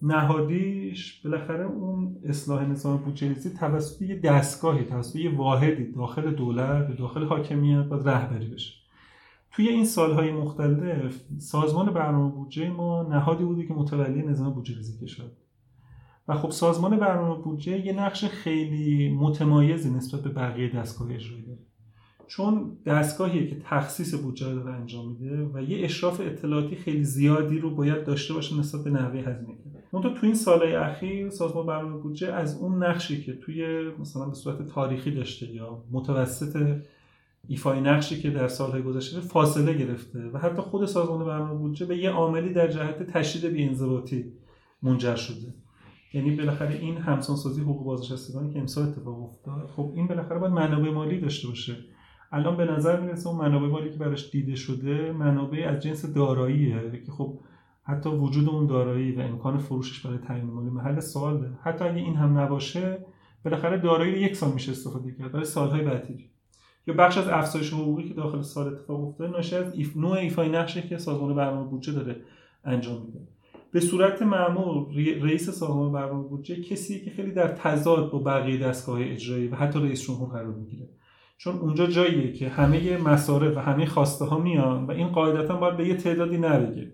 نهادیش 0.02 1.20
بالاخره 1.24 1.64
اون 1.64 2.16
اصلاح 2.24 2.68
نظام 2.68 2.96
بودجه‌ریزی 2.96 3.50
توسط 3.50 4.02
یه 4.02 4.20
دستگاهی 4.20 4.84
توسط 4.84 5.16
یه 5.16 5.36
واحدی 5.36 5.92
داخل 5.92 6.30
دولت 6.30 6.96
داخل 6.96 7.24
حاکمیت 7.24 7.84
باید 7.84 8.08
رهبری 8.08 8.46
بشه. 8.46 8.77
توی 9.58 9.68
این 9.68 9.84
سالهای 9.84 10.32
مختلف 10.32 11.20
سازمان 11.38 11.92
برنامه 11.92 12.32
بودجه 12.32 12.70
ما 12.70 13.02
نهادی 13.02 13.44
بوده 13.44 13.66
که 13.66 13.74
متولی 13.74 14.22
نظام 14.22 14.52
بودجه 14.52 14.76
ریزی 14.76 14.98
کشور 15.06 15.26
و 16.28 16.34
خب 16.34 16.50
سازمان 16.50 16.96
برنامه 16.96 17.42
بودجه 17.42 17.86
یه 17.86 17.92
نقش 17.92 18.24
خیلی 18.24 19.16
متمایزی 19.20 19.90
نسبت 19.90 20.20
به 20.20 20.28
بقیه 20.30 20.68
دستگاه 20.68 21.14
اجرایی 21.14 21.42
داره. 21.42 21.58
چون 22.26 22.78
دستگاهیه 22.86 23.46
که 23.46 23.56
تخصیص 23.64 24.14
بودجه 24.14 24.52
رو 24.52 24.66
انجام 24.66 25.08
میده 25.08 25.50
و 25.54 25.62
یه 25.62 25.84
اشراف 25.84 26.20
اطلاعاتی 26.20 26.76
خیلی 26.76 27.04
زیادی 27.04 27.58
رو 27.58 27.74
باید 27.74 28.04
داشته 28.04 28.34
باشه 28.34 28.58
نسبت 28.58 28.84
به 28.84 28.90
نحوه 28.90 29.20
هزینه 29.20 29.54
کردن 29.92 30.14
تو 30.14 30.26
این 30.26 30.34
سالهای 30.34 30.74
اخیر 30.74 31.30
سازمان 31.30 31.66
برنامه 31.66 31.96
بودجه 31.96 32.32
از 32.32 32.60
اون 32.60 32.84
نقشی 32.84 33.22
که 33.22 33.32
توی 33.32 33.90
مثلا 34.00 34.24
به 34.24 34.34
صورت 34.34 34.66
تاریخی 34.66 35.10
داشته 35.10 35.54
یا 35.54 35.84
متوسط 35.90 36.82
ایفای 37.46 37.80
نقشی 37.80 38.20
که 38.20 38.30
در 38.30 38.48
سالهای 38.48 38.82
گذشته 38.82 39.20
فاصله 39.20 39.74
گرفته 39.74 40.30
و 40.32 40.38
حتی 40.38 40.62
خود 40.62 40.86
سازمان 40.86 41.26
برنامه 41.26 41.54
بودجه 41.54 41.86
به 41.86 41.98
یه 41.98 42.10
عاملی 42.10 42.52
در 42.52 42.68
جهت 42.68 43.02
تشدید 43.02 43.52
بی‌انضباطی 43.52 44.32
منجر 44.82 45.16
شده. 45.16 45.54
یعنی 46.12 46.36
بالاخره 46.36 46.74
این 46.74 46.96
همسانسازی 46.96 47.60
حقوق 47.60 47.84
بازنشستگانی 47.84 48.52
که 48.52 48.58
امسال 48.58 48.88
اتفاق 48.88 49.22
افتاد 49.22 49.70
خب 49.76 49.92
این 49.94 50.06
بالاخره 50.06 50.38
باید 50.38 50.52
منابع 50.52 50.90
مالی 50.90 51.20
داشته 51.20 51.48
باشه. 51.48 51.76
الان 52.32 52.56
به 52.56 52.64
نظر 52.64 53.00
می‌رسه 53.00 53.28
اون 53.28 53.38
منابع 53.38 53.66
مالی 53.66 53.90
که 53.90 53.98
براش 53.98 54.30
دیده 54.30 54.54
شده 54.54 55.12
منابع 55.12 55.68
از 55.68 55.82
جنس 55.82 56.14
داراییه 56.14 57.02
که 57.06 57.12
خب 57.12 57.38
حتی 57.82 58.08
وجود 58.10 58.48
اون 58.48 58.66
دارایی 58.66 59.12
و 59.12 59.20
امکان 59.20 59.58
فروشش 59.58 60.06
برای 60.06 60.18
تعیین 60.18 60.46
مالی 60.46 60.70
محل 60.70 61.00
سواله. 61.00 61.50
حتی 61.62 61.84
اگه 61.84 61.96
این 61.96 62.16
هم 62.16 62.38
نباشه 62.38 63.06
بالاخره 63.44 63.78
دارایی 63.78 64.12
یک 64.12 64.36
سال 64.36 64.52
میشه 64.52 64.72
استفاده 64.72 65.14
کرد 65.14 65.32
برای 65.32 65.44
سالهای 65.44 65.84
بعدی. 65.84 66.30
یا 66.88 66.94
بخش 66.94 67.18
از 67.18 67.28
افزایش 67.28 67.72
حقوقی 67.72 68.08
که 68.08 68.14
داخل 68.14 68.42
سال 68.42 68.66
اتفاق 68.66 69.08
افتاده 69.08 69.30
ناشی 69.30 69.56
از 69.56 69.74
ایف 69.74 69.96
نوع 69.96 70.12
ایفای 70.12 70.48
نقشی 70.48 70.82
که 70.82 70.98
سازمان 70.98 71.34
برنامه 71.34 71.70
بودجه 71.70 71.92
داره 71.92 72.16
انجام 72.64 73.02
میده. 73.06 73.18
به 73.72 73.80
صورت 73.80 74.22
معمول 74.22 74.94
رئیس 75.22 75.50
سازمان 75.50 75.92
برنامه 75.92 76.28
بودجه 76.28 76.62
کسی 76.62 77.04
که 77.04 77.10
خیلی 77.10 77.30
در 77.30 77.48
تضاد 77.48 78.10
با 78.10 78.18
بقیه 78.18 78.58
دستگاه 78.58 79.00
اجرایی 79.02 79.48
و 79.48 79.54
حتی 79.54 79.78
رئیس 79.78 80.02
جمهور 80.02 80.28
قرار 80.28 80.54
می‌گیره. 80.54 80.88
چون 81.38 81.54
اونجا 81.54 81.86
جاییه 81.86 82.32
که 82.32 82.48
همه 82.48 82.96
مصارف 82.96 83.56
و 83.56 83.60
همه 83.60 83.86
خواسته 83.86 84.24
ها 84.24 84.38
میان 84.38 84.86
و 84.86 84.90
این 84.90 85.08
قاعدتا 85.08 85.56
باید 85.56 85.76
به 85.76 85.88
یه 85.88 85.94
تعدادی 85.94 86.38
نرگه. 86.38 86.92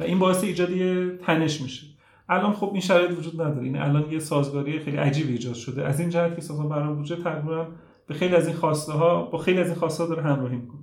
و 0.00 0.02
این 0.02 0.18
باعث 0.18 0.44
ایجاد 0.44 0.70
یه 0.70 1.16
تنش 1.16 1.60
میشه. 1.60 1.86
الان 2.28 2.52
خب 2.52 2.70
این 2.72 2.80
شرایط 2.80 3.18
وجود 3.18 3.42
نداره. 3.42 3.64
این 3.64 3.76
الان 3.76 4.10
یه 4.10 4.18
سازگاری 4.18 4.78
خیلی 4.78 4.96
عجیبی 4.96 5.32
ایجاد 5.32 5.54
شده. 5.54 5.84
از 5.84 6.00
این 6.00 6.10
جهت 6.10 6.34
که 6.34 6.40
سازمان 6.40 6.68
برنامه 6.68 6.96
بودجه 6.96 7.16
تقریبا 7.16 7.66
به 8.06 8.14
خیلی 8.14 8.34
از 8.34 8.46
این 8.46 8.56
خواسته 8.56 8.92
ها 8.92 9.22
با 9.22 9.38
خیلی 9.38 9.58
از 9.58 9.66
این 9.66 9.76
خواسته 9.76 10.02
ها 10.02 10.08
داره 10.08 10.22
همراهی 10.22 10.56
می‌کنه. 10.56 10.80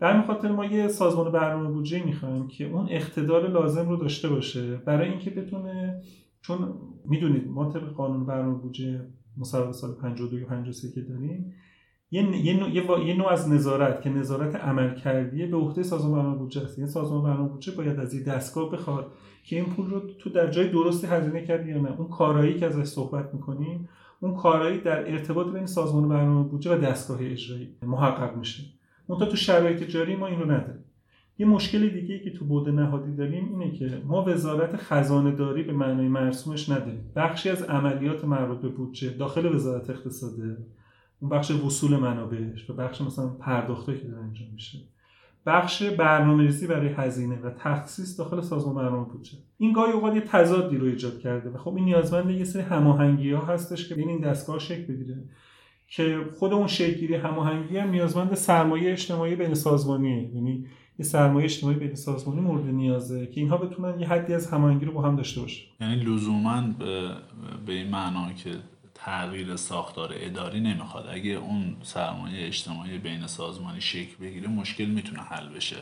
در 0.00 0.12
این 0.12 0.22
خاطر 0.22 0.52
ما 0.52 0.64
یه 0.64 0.88
سازمان 0.88 1.32
برنامه 1.32 1.68
بودجه 1.68 2.04
می‌خوایم 2.04 2.48
که 2.48 2.64
اون 2.64 2.86
اقتدار 2.90 3.48
لازم 3.48 3.88
رو 3.88 3.96
داشته 3.96 4.28
باشه. 4.28 4.76
برای 4.76 5.08
اینکه 5.08 5.30
بتونه 5.30 6.02
چون 6.42 6.74
می‌دونید 7.04 7.48
ما 7.48 7.72
طبق 7.72 7.88
قانون 7.88 8.26
برنامه 8.26 8.58
بودجه 8.58 9.00
مصوبه 9.36 9.72
سال 9.72 9.94
52 9.94 10.38
یا 10.38 10.46
53 10.46 10.92
که 10.94 11.00
داریم 11.00 11.54
یه, 12.10 12.44
یه, 12.44 12.60
نوع، 12.60 12.70
یه, 12.70 13.06
یه 13.06 13.14
نوع 13.14 13.32
از 13.32 13.48
نظارت 13.48 14.02
که 14.02 14.10
نظارت 14.10 14.56
عمل 14.56 14.94
کردیه 14.94 15.46
به 15.46 15.56
عهده 15.56 15.82
سازمان 15.82 16.12
برنامه 16.12 16.38
بودجه 16.38 16.62
است 16.62 16.78
یعنی 16.78 16.90
سازمان 16.90 17.22
برنامه 17.22 17.48
بودجه 17.48 17.72
باید 17.72 17.98
از 17.98 18.14
این 18.14 18.22
دستگاه 18.22 18.70
بخواد 18.70 19.12
که 19.44 19.56
این 19.56 19.64
پول 19.64 19.90
رو 19.90 20.00
تو 20.18 20.30
در 20.30 20.50
جای 20.50 20.68
درستی 20.68 21.06
هزینه 21.06 21.46
کردی 21.46 21.70
یا 21.70 21.78
نه. 21.78 22.00
اون 22.00 22.08
کارایی 22.08 22.58
که 22.58 22.66
ازش 22.66 22.84
صحبت 22.84 23.34
می‌کنیم 23.34 23.88
اون 24.20 24.34
کارایی 24.34 24.80
در 24.80 25.12
ارتباط 25.12 25.46
بین 25.46 25.66
سازمان 25.66 26.08
برنامه 26.08 26.48
بودجه 26.48 26.76
و 26.76 26.78
دستگاه 26.78 27.18
اجرایی 27.20 27.68
محقق 27.82 28.36
میشه. 28.36 28.62
منتها 29.08 29.26
تو 29.26 29.36
شرایط 29.36 29.82
جاری 29.82 30.16
ما 30.16 30.26
این 30.26 30.40
رو 30.40 30.50
نداریم. 30.50 30.84
یه 31.38 31.46
مشکل 31.46 31.88
دیگه 31.88 32.18
که 32.18 32.30
تو 32.30 32.44
بود 32.44 32.68
نهادی 32.68 33.16
داریم 33.16 33.60
اینه 33.60 33.72
که 33.72 34.02
ما 34.04 34.24
وزارت 34.24 34.76
خزانه 34.76 35.30
داری 35.30 35.62
به 35.62 35.72
معنای 35.72 36.08
مرسومش 36.08 36.68
نداریم. 36.68 37.12
بخشی 37.16 37.50
از 37.50 37.62
عملیات 37.62 38.24
مربوط 38.24 38.58
به 38.58 38.68
بودجه 38.68 39.10
داخل 39.10 39.54
وزارت 39.54 39.90
اقتصاده 39.90 40.56
اون 41.20 41.30
بخش 41.30 41.50
وصول 41.50 41.96
منابعش 41.96 42.70
و 42.70 42.72
بخش 42.72 43.00
مثلا 43.00 43.28
پرداخته 43.28 43.98
که 43.98 44.08
داره 44.08 44.22
انجام 44.22 44.48
میشه. 44.52 44.78
بخش 45.46 45.82
برنامه‌ریزی 45.82 46.66
برای 46.66 46.88
هزینه 46.88 47.38
و 47.40 47.50
تخصیص 47.50 48.18
داخل 48.18 48.40
سازمان 48.40 48.74
برنامه 48.74 49.04
بودجه 49.04 49.38
این 49.58 49.72
گاهی 49.72 49.92
اوقات 49.92 50.14
یه 50.14 50.20
تضادی 50.20 50.76
رو 50.76 50.86
ایجاد 50.86 51.18
کرده 51.18 51.50
و 51.50 51.58
خب 51.58 51.76
این 51.76 51.84
نیازمند 51.84 52.30
یه 52.30 52.44
سری 52.44 52.62
هماهنگی 52.62 53.32
ها 53.32 53.44
هستش 53.44 53.88
که 53.88 53.94
بین 53.94 54.08
این 54.08 54.20
دستگاه 54.20 54.58
شکل 54.58 54.82
بگیره 54.82 55.24
که 55.88 56.18
خود 56.38 56.52
اون 56.52 56.66
شکلگیری 56.66 57.14
هماهنگی 57.14 57.78
هم 57.78 57.90
نیازمند 57.90 58.34
سرمایه 58.34 58.92
اجتماعی 58.92 59.36
بین 59.36 59.54
سازمانیه 59.54 60.34
یعنی 60.34 60.66
یه 60.98 61.04
سرمایه 61.06 61.44
اجتماعی 61.44 61.76
بین 61.76 61.94
سازمانی 61.94 62.40
مورد 62.40 62.66
نیازه 62.66 63.26
که 63.26 63.40
اینها 63.40 63.56
بتونن 63.56 64.00
یه 64.00 64.08
حدی 64.08 64.34
از 64.34 64.50
هماهنگی 64.50 64.84
رو 64.84 64.92
با 64.92 65.02
هم 65.02 65.16
داشته 65.16 65.40
باشه 65.40 65.62
یعنی 65.80 65.96
لزوما 65.96 66.62
به, 66.78 67.10
به 67.66 67.72
این 67.72 67.90
معنا 67.90 68.32
که 68.32 68.50
تغییر 68.96 69.56
ساختار 69.56 70.14
اداری 70.16 70.60
نمی‌خواد. 70.60 71.08
اگه 71.08 71.30
اون 71.30 71.76
سرمایه 71.82 72.46
اجتماعی 72.46 72.98
بین 72.98 73.26
سازمانی 73.26 73.80
شکل 73.80 74.16
بگیره 74.20 74.48
مشکل 74.48 74.84
می‌تونه 74.84 75.22
حل 75.22 75.48
بشه. 75.48 75.76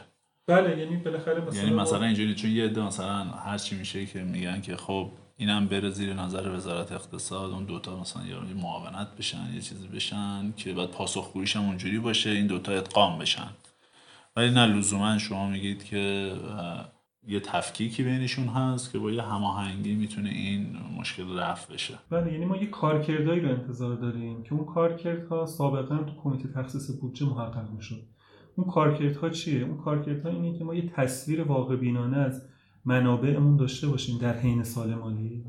بله 0.46 0.78
یعنی 0.78 0.96
بالاخره 0.96 1.40
مثلا 1.40 1.62
یعنی 1.62 1.74
مثلا 1.74 2.04
اینجوری 2.04 2.34
چون 2.34 2.50
یه 2.50 2.64
عده 2.64 2.82
مثلا 2.82 3.24
هر 3.24 3.58
چی 3.58 3.76
میشه 3.76 4.06
که 4.06 4.22
میگن 4.22 4.60
که 4.60 4.76
خب 4.76 5.10
اینم 5.36 5.66
بره 5.66 5.90
زیر 5.90 6.14
نظر 6.14 6.48
وزارت 6.48 6.92
اقتصاد 6.92 7.50
اون 7.50 7.64
دوتا 7.64 8.00
مثلا 8.00 8.26
یا 8.26 8.40
معاونت 8.62 9.16
بشن 9.18 9.54
یه 9.54 9.60
چیزی 9.60 9.88
بشن 9.88 10.52
که 10.56 10.72
بعد 10.72 10.90
پاسخگوییش 10.90 11.56
هم 11.56 11.64
اونجوری 11.64 11.98
باشه 11.98 12.30
این 12.30 12.46
دوتا 12.46 12.72
ادغام 12.72 13.18
بشن. 13.18 13.50
ولی 14.36 14.50
نه 14.50 14.66
لزوما 14.66 15.18
شما 15.18 15.48
میگید 15.48 15.84
که 15.84 16.32
یه 17.28 17.40
تفکیکی 17.40 18.02
بینشون 18.02 18.46
هست 18.46 18.92
که 18.92 18.98
با 18.98 19.10
یه 19.10 19.22
هماهنگی 19.22 19.94
می‌تونه 19.94 20.28
این 20.30 20.76
مشکل 20.98 21.38
رفع 21.38 21.74
بشه. 21.74 21.94
بله 22.10 22.32
یعنی 22.32 22.44
ما 22.44 22.56
یه 22.56 22.66
کارکردهایی 22.66 23.40
رو 23.40 23.48
انتظار 23.48 23.96
داریم 23.96 24.42
که 24.42 24.52
اون 24.54 24.64
کارکردها 24.64 25.46
سابقا 25.46 25.96
تو 25.98 26.12
کمیته 26.22 26.48
تخصیص 26.48 27.00
بودجه 27.00 27.26
محقق 27.26 27.70
می‌شد. 27.70 28.02
اون 28.56 28.70
کارکردها 28.70 29.30
چیه؟ 29.30 29.62
اون 29.62 29.76
کارکردها 29.76 30.30
اینه 30.30 30.58
که 30.58 30.64
ما 30.64 30.74
یه 30.74 30.88
تصویر 30.88 31.42
واقع 31.42 31.76
بینانه 31.76 32.16
از 32.16 32.42
منابعمون 32.84 33.56
داشته 33.56 33.88
باشیم 33.88 34.18
در 34.18 34.38
حین 34.38 34.62
سال 34.62 34.94
مالی 34.94 35.44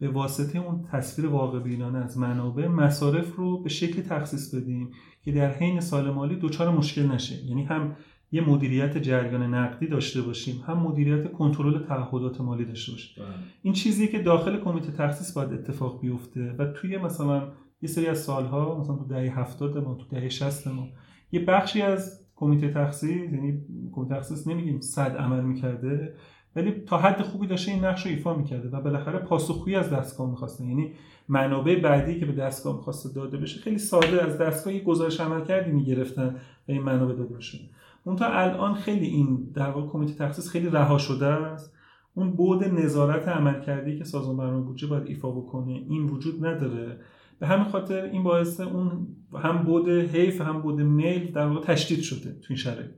به 0.00 0.08
واسطه 0.08 0.58
اون 0.58 0.88
تصویر 0.92 1.28
واقع 1.28 1.58
بینانه 1.58 1.98
از 1.98 2.18
منابع 2.18 2.66
مصارف 2.66 3.36
رو 3.36 3.62
به 3.62 3.68
شکلی 3.68 4.02
تخصیص 4.02 4.54
بدیم 4.54 4.90
که 5.24 5.32
در 5.32 5.52
حین 5.52 5.80
سال 5.80 6.10
مالی 6.10 6.36
دچار 6.36 6.70
مشکل 6.70 7.06
نشه. 7.06 7.44
یعنی 7.44 7.64
هم 7.64 7.96
یه 8.32 8.48
مدیریت 8.48 8.98
جریان 8.98 9.54
نقدی 9.54 9.86
داشته 9.86 10.22
باشیم 10.22 10.62
هم 10.66 10.78
مدیریت 10.78 11.32
کنترل 11.32 11.78
تعهدات 11.78 12.40
مالی 12.40 12.64
داشته 12.64 12.92
باشیم. 12.92 13.24
بله. 13.24 13.34
این 13.62 13.72
چیزی 13.72 14.08
که 14.08 14.18
داخل 14.18 14.60
کمیته 14.60 14.92
تخصیص 14.92 15.32
باید 15.32 15.52
اتفاق 15.52 16.00
بیفته 16.00 16.54
و 16.58 16.66
توی 16.66 16.98
مثلا 16.98 17.48
یه 17.82 17.88
سری 17.88 18.06
از 18.06 18.18
سالها 18.18 18.78
مثلا 18.80 18.96
تو 18.96 19.04
دهه 19.04 19.38
70 19.40 19.78
ما 19.78 19.94
تو 19.94 20.04
دهه 20.10 20.28
60 20.28 20.66
ما 20.66 20.88
یه 21.32 21.44
بخشی 21.44 21.82
از 21.82 22.26
کمیته 22.36 22.68
تخصیص 22.68 23.32
یعنی 23.32 23.64
کمیته 23.92 24.14
تخصیص 24.14 24.46
نمیگیم 24.46 24.80
صد 24.80 25.16
عمل 25.16 25.44
می‌کرده 25.44 26.14
ولی 26.56 26.70
تا 26.70 26.98
حد 26.98 27.22
خوبی 27.22 27.46
داشته 27.46 27.72
این 27.72 27.84
نقش 27.84 28.06
رو 28.06 28.12
ایفا 28.12 28.34
می‌کرده 28.34 28.68
و 28.68 28.80
بالاخره 28.80 29.18
پاسخگویی 29.18 29.76
از 29.76 29.90
دستگاه 29.90 30.30
می‌خواستن. 30.30 30.64
یعنی 30.64 30.92
منابع 31.28 31.80
بعدی 31.80 32.20
که 32.20 32.26
به 32.26 32.32
دستگاه 32.32 32.76
می‌خواسته 32.76 33.14
داده 33.14 33.36
بشه 33.36 33.60
خیلی 33.60 33.78
ساده 33.78 34.24
از 34.24 34.38
دستگاه 34.38 34.74
یه 34.74 34.82
گزارش 34.82 35.20
عمل 35.20 35.44
کردی 35.44 35.70
می‌گرفتن 35.70 36.36
و 36.68 36.72
این 36.72 36.82
منابع 36.82 37.14
داده 37.14 37.36
بشه. 37.36 37.58
اون 38.04 38.16
تا 38.16 38.26
الان 38.26 38.74
خیلی 38.74 39.06
این 39.06 39.50
در 39.54 39.70
واقع 39.70 39.92
کمیته 39.92 40.14
تخصیص 40.14 40.48
خیلی 40.48 40.68
رها 40.68 40.98
شده 40.98 41.26
است. 41.26 41.74
اون 42.14 42.30
بود 42.30 42.64
نظارت 42.64 43.28
عمل 43.28 43.60
کردی 43.60 43.98
که 43.98 44.04
سازمان 44.04 44.36
برنامه 44.36 44.64
بودجه 44.64 44.86
باید 44.86 45.06
ایفا 45.06 45.30
بکنه 45.30 45.72
این 45.72 46.06
وجود 46.06 46.46
نداره. 46.46 47.00
به 47.38 47.46
همین 47.46 47.64
خاطر 47.64 48.02
این 48.02 48.22
باعث 48.22 48.60
اون 48.60 49.06
هم 49.42 49.62
بود 49.62 49.88
حیف 49.88 50.40
هم 50.40 50.62
بود 50.62 50.80
میل 50.80 51.32
در 51.32 51.46
واقع 51.46 51.60
تشدید 51.60 52.00
شده 52.00 52.32
تو 52.32 52.46
این 52.48 52.56
شرایط. 52.56 52.90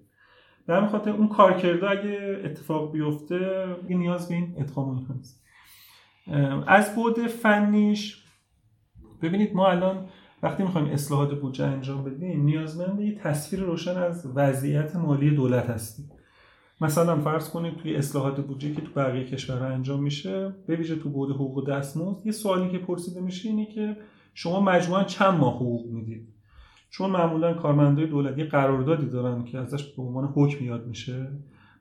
به 0.66 0.74
همین 0.74 0.88
خاطر 0.88 1.10
اون 1.10 1.28
کارکرده 1.28 1.90
اگه 1.90 2.40
اتفاق 2.44 2.92
بیفته 2.92 3.66
نیاز 3.88 4.28
به 4.28 4.34
این 4.34 4.54
ادغام 4.58 5.06
هست 5.10 5.42
از 6.66 6.94
بود 6.94 7.18
فنیش 7.18 8.24
ببینید 9.22 9.54
ما 9.54 9.68
الان 9.68 10.06
وقتی 10.42 10.62
می‌خوایم 10.62 10.86
اصلاحات 10.86 11.40
بودجه 11.40 11.64
انجام 11.64 12.04
بدیم 12.04 12.44
نیازمند 12.44 13.00
یه 13.00 13.14
تصویر 13.14 13.62
روشن 13.62 13.96
از 13.96 14.32
وضعیت 14.34 14.96
مالی 14.96 15.30
دولت 15.30 15.70
هستیم. 15.70 16.10
مثلا 16.80 17.20
فرض 17.20 17.50
کنید 17.50 17.76
توی 17.76 17.96
اصلاحات 17.96 18.40
بودجه 18.40 18.74
که 18.74 18.80
تو 18.80 18.90
بقیه 18.96 19.24
کشورها 19.24 19.66
انجام 19.66 20.02
میشه 20.02 20.54
به 20.66 20.76
ویژه 20.76 20.96
تو 20.96 21.10
بود 21.10 21.30
حقوق 21.30 21.68
دستمزد 21.70 22.26
یه 22.26 22.32
سوالی 22.32 22.70
که 22.70 22.78
پرسیده 22.78 23.20
میشه 23.20 23.48
اینه 23.48 23.66
که 23.66 23.96
شما 24.34 24.60
مجموعا 24.60 25.04
چند 25.04 25.40
ماه 25.40 25.54
حقوق 25.54 25.86
می‌دید؟ 25.86 26.28
چون 26.90 27.10
معمولا 27.10 27.54
کارمندای 27.54 28.06
دولتی 28.06 28.44
قراردادی 28.44 29.06
دارن 29.06 29.44
که 29.44 29.58
ازش 29.58 29.84
به 29.84 30.02
عنوان 30.02 30.32
حکم 30.36 30.64
یاد 30.64 30.86
میشه. 30.86 31.28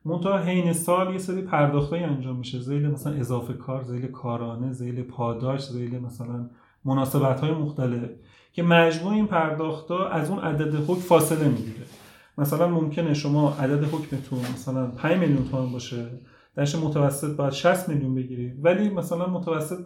منتها 0.04 0.38
حین 0.38 0.72
سال 0.72 1.12
یه 1.12 1.18
سری 1.18 1.42
پرداختایی 1.42 2.02
انجام 2.02 2.36
میشه. 2.36 2.58
زیل 2.58 2.86
مثلا 2.86 3.12
اضافه 3.12 3.52
کار 3.52 3.82
زیل 3.82 4.06
کارانه 4.06 4.72
زیل 4.72 5.02
پاداش 5.02 5.68
زیل 5.68 5.98
مثلا 5.98 6.50
مناسبت 6.84 7.40
های 7.40 7.50
مختلف. 7.50 8.10
که 8.52 8.62
مجموع 8.62 9.12
این 9.12 9.26
پرداختا 9.26 10.08
از 10.08 10.30
اون 10.30 10.38
عدد 10.38 10.74
حکم 10.74 11.00
فاصله 11.00 11.48
می‌گیره. 11.48 11.86
مثلا 12.38 12.68
ممکنه 12.68 13.14
شما 13.14 13.52
عدد 13.52 13.84
حکمتون 13.84 14.38
مثلا 14.38 14.86
5 14.86 15.18
میلیون 15.18 15.48
تومان 15.50 15.72
باشه 15.72 16.06
درش 16.56 16.74
متوسط 16.74 17.36
باید 17.36 17.52
60 17.52 17.88
میلیون 17.88 18.14
بگیرید 18.14 18.64
ولی 18.64 18.88
مثلا 18.88 19.26
متوسط 19.26 19.78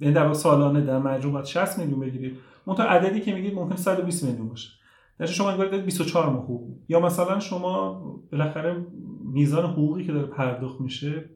یعنی 0.00 0.14
در 0.14 0.32
سالانه 0.32 0.80
در 0.80 0.98
مجموع 0.98 1.32
باید 1.32 1.44
60 1.44 1.78
میلیون 1.78 2.00
بگیرید 2.00 2.36
منتها 2.66 2.86
عددی 2.86 3.20
که 3.20 3.34
میگید 3.34 3.54
ممکن 3.54 3.76
120 3.76 4.24
میلیون 4.24 4.48
باشه. 4.48 4.68
در 5.18 5.26
شما 5.26 5.50
انگار 5.50 5.66
دارید 5.66 5.84
24 5.84 6.30
ماه 6.30 6.42
حقوق. 6.42 6.76
یا 6.88 7.00
مثلا 7.00 7.40
شما 7.40 8.02
بالاخره 8.32 8.86
میزان 9.24 9.64
حقوقی 9.70 10.04
که 10.04 10.12
داره 10.12 10.26
پرداخت 10.26 10.80
میشه 10.80 11.30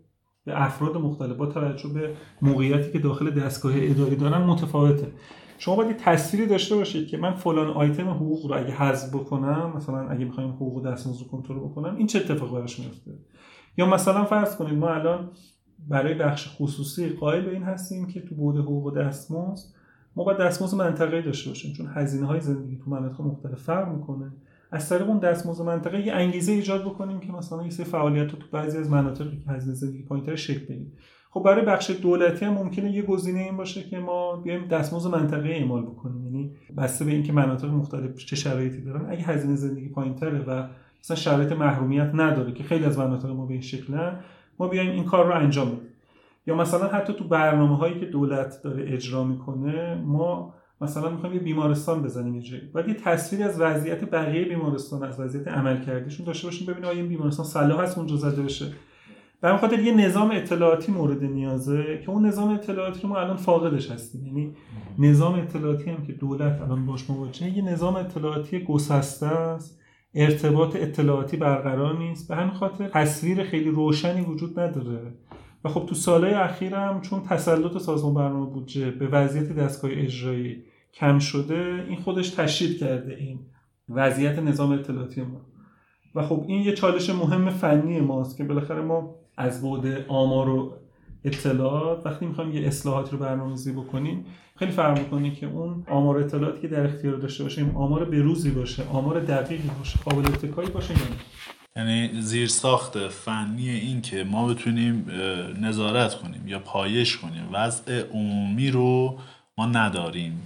به 0.44 0.62
افراد 0.62 0.96
مختلف 0.96 1.36
با 1.36 1.46
توجه 1.46 1.88
به 1.88 2.14
موقعیتی 2.42 2.92
که 2.92 2.98
داخل 2.98 3.30
دستگاه 3.30 3.72
اداری 3.76 4.16
دارن 4.16 4.42
متفاوته. 4.42 5.12
شما 5.58 5.76
باید 5.76 5.96
تصویری 5.96 6.46
داشته 6.46 6.76
باشید 6.76 7.08
که 7.08 7.16
من 7.16 7.34
فلان 7.34 7.70
آیتم 7.70 8.08
حقوق 8.08 8.46
رو 8.46 8.56
اگه 8.56 8.70
حذف 8.70 9.14
بکنم 9.14 9.72
مثلا 9.76 10.08
اگه 10.08 10.24
می‌خوایم 10.24 10.50
حقوق 10.50 10.86
دستمزد 10.86 11.20
رو 11.22 11.28
کنترل 11.28 11.58
بکنم 11.58 11.96
این 11.96 12.06
چه 12.06 12.18
اتفاقی 12.18 12.54
براش 12.54 12.78
میفته 12.78 13.10
یا 13.76 13.86
مثلا 13.86 14.24
فرض 14.24 14.56
کنید 14.56 14.78
ما 14.78 14.88
الان 14.88 15.30
برای 15.88 16.14
بخش 16.14 16.48
خصوصی 16.56 17.08
قائل 17.08 17.44
به 17.44 17.52
این 17.52 17.62
هستیم 17.62 18.06
که 18.06 18.20
تو 18.20 18.34
بود 18.34 18.58
حقوق 18.58 18.86
و 18.86 18.90
دستمزد 18.90 19.68
ما 20.16 20.24
باید 20.24 20.38
دستمزد 20.38 20.76
منطقه‌ای 20.76 21.22
داشته 21.22 21.50
باشیم 21.50 21.72
چون 21.72 21.86
هزینه 21.94 22.26
های 22.26 22.40
زندگی 22.40 22.78
تو 22.84 22.90
مناطق 22.90 23.20
مختلف 23.20 23.62
فرق 23.62 23.88
می‌کنه. 23.88 24.32
از 24.70 24.88
طریق 24.88 25.08
اون 25.08 25.18
دستمزد 25.18 25.62
منطقه 25.62 26.06
یه 26.06 26.12
انگیزه 26.12 26.52
ایجاد 26.52 26.84
بکنیم 26.84 27.20
که 27.20 27.32
مثلا 27.32 27.64
یه 27.64 27.70
سری 27.70 27.86
فعالیت 27.86 28.26
تو 28.26 28.36
بعضی 28.52 28.78
از 28.78 28.90
مناطقی 28.90 29.42
که 29.44 29.50
هزینه 29.50 29.74
زندگی 29.74 30.02
پایینتر 30.02 30.36
شکل 30.36 30.64
بدیم 30.64 30.92
خب 31.38 31.44
برای 31.44 31.64
بخش 31.64 31.90
دولتی 31.90 32.44
هم 32.44 32.52
ممکنه 32.52 32.92
یه 32.92 33.02
گزینه 33.02 33.40
این 33.40 33.56
باشه 33.56 33.82
که 33.82 33.98
ما 33.98 34.36
بیایم 34.36 34.66
دستمزد 34.66 35.10
منطقه 35.10 35.48
اعمال 35.48 35.82
بکنیم. 35.82 36.24
یعنی 36.24 36.50
بسته 36.76 37.04
به 37.04 37.10
اینکه 37.10 37.32
مناطق 37.32 37.68
مختلف 37.68 38.16
چه 38.16 38.36
شرایطی 38.36 38.80
دارن. 38.80 39.10
اگه 39.10 39.22
هزینه 39.22 39.56
زندگی 39.56 39.88
پایینتره 39.88 40.38
و 40.38 40.66
مثلا 41.00 41.16
شرایط 41.16 41.52
محرومیت 41.52 42.10
نداره 42.14 42.52
که 42.52 42.64
خیلی 42.64 42.84
از 42.84 42.98
مناطق 42.98 43.28
ما 43.28 43.46
به 43.46 43.52
این 43.52 43.62
شکلن 43.62 44.20
ما 44.58 44.68
بیایم 44.68 44.90
این 44.90 45.04
کار 45.04 45.26
رو 45.26 45.34
انجام 45.34 45.68
بدیم. 45.68 45.88
یا 46.46 46.56
مثلا 46.56 46.88
حتی 46.88 47.12
تو 47.12 47.24
برنامه 47.24 47.76
هایی 47.76 48.00
که 48.00 48.06
دولت 48.06 48.62
داره 48.62 48.92
اجرا 48.92 49.24
می‌کنه 49.24 50.02
ما 50.06 50.54
مثلا 50.80 51.10
می‌خوایم 51.10 51.34
یه 51.34 51.40
بیمارستان 51.40 52.02
بزنیم 52.02 52.34
یه 52.34 52.42
جایی. 52.42 52.62
باید 52.74 52.88
یه 52.88 52.94
تصویری 52.94 53.44
از 53.44 53.60
وضعیت 53.60 54.10
بقیه 54.10 54.44
بیمارستان 54.44 55.02
از 55.02 55.20
وضعیت 55.20 55.48
عملکردیشون 55.48 56.26
داشته 56.26 56.46
باشیم 56.46 56.66
ببینیم 56.66 56.88
آیا 56.88 56.98
این 56.98 57.08
بیمارستان 57.08 57.46
صلاح 57.46 57.82
هست 57.82 57.98
اونجا 57.98 58.16
زده 58.16 58.42
بشه. 58.42 58.72
به 59.40 59.56
خاطر 59.56 59.80
یه 59.80 59.94
نظام 59.94 60.30
اطلاعاتی 60.30 60.92
مورد 60.92 61.24
نیازه 61.24 62.02
که 62.04 62.10
اون 62.10 62.26
نظام 62.26 62.48
اطلاعاتی 62.48 63.02
رو 63.02 63.08
ما 63.08 63.18
الان 63.18 63.36
فاقدش 63.36 63.90
هستیم. 63.90 64.26
یعنی 64.26 64.54
نظام 64.98 65.34
اطلاعاتی 65.34 65.90
هم 65.90 66.06
که 66.06 66.12
دولت 66.12 66.60
الان 66.62 66.86
باش 66.86 67.10
مواجهه 67.10 67.56
یه 67.56 67.64
نظام 67.64 67.96
اطلاعاتی 67.96 68.64
گسسته 68.64 69.26
است 69.26 69.80
ارتباط 70.14 70.76
اطلاعاتی 70.76 71.36
برقرار 71.36 71.98
نیست. 71.98 72.28
به 72.28 72.36
همین 72.36 72.54
خاطر 72.54 72.88
تصویر 72.88 73.42
خیلی 73.44 73.70
روشنی 73.70 74.20
وجود 74.20 74.60
نداره. 74.60 75.14
و 75.64 75.68
خب 75.68 75.86
تو 75.86 75.94
سالهای 75.94 76.34
اخیرم 76.34 77.00
چون 77.00 77.22
تسلط 77.22 77.78
سازمان 77.78 78.14
برنامه 78.14 78.46
بودجه 78.46 78.90
به 78.90 79.06
وضعیت 79.06 79.52
دستگاه 79.52 79.90
اجرایی 79.94 80.64
کم 80.94 81.18
شده 81.18 81.84
این 81.88 81.96
خودش 81.96 82.30
تشدید 82.30 82.78
کرده 82.78 83.14
این 83.14 83.38
وضعیت 83.88 84.38
نظام 84.38 84.72
اطلاعاتی 84.72 85.22
ما. 85.22 85.40
و 86.14 86.22
خب 86.22 86.44
این 86.46 86.62
یه 86.62 86.72
چالش 86.72 87.10
مهم 87.10 87.50
فنی 87.50 88.00
ماست 88.00 88.36
که 88.36 88.44
بالاخره 88.44 88.80
ما 88.80 89.14
از 89.38 89.62
بعد 89.62 90.04
آمار 90.08 90.48
و 90.48 90.72
اطلاعات 91.24 92.06
وقتی 92.06 92.26
می‌خوایم 92.26 92.52
یه 92.52 92.66
اصلاحاتی 92.66 93.10
رو 93.10 93.18
برنامه‌ریزی 93.18 93.72
بکنیم 93.72 94.26
خیلی 94.58 94.72
فرق 94.72 94.98
می‌کنه 94.98 95.30
که 95.30 95.46
اون 95.46 95.84
آمار 95.90 96.18
اطلاعاتی 96.18 96.60
که 96.60 96.68
در 96.68 96.86
اختیار 96.86 97.16
داشته 97.16 97.42
باشیم 97.42 97.76
آمار 97.76 98.04
بروزی 98.04 98.50
باشه 98.50 98.82
آمار 98.92 99.20
دقیقی 99.20 99.70
باشه 99.78 99.98
قابل 100.04 100.26
اتکایی 100.26 100.70
باشه 100.70 100.94
یعنی 101.76 102.20
زیر 102.20 102.46
ساخت 102.46 103.08
فنی 103.08 103.70
این 103.70 104.02
که 104.02 104.24
ما 104.24 104.48
بتونیم 104.48 105.06
نظارت 105.60 106.14
کنیم 106.14 106.48
یا 106.48 106.58
پایش 106.58 107.16
کنیم 107.16 107.48
وضع 107.52 108.02
عمومی 108.12 108.70
رو 108.70 109.18
ما 109.58 109.66
نداریم 109.66 110.42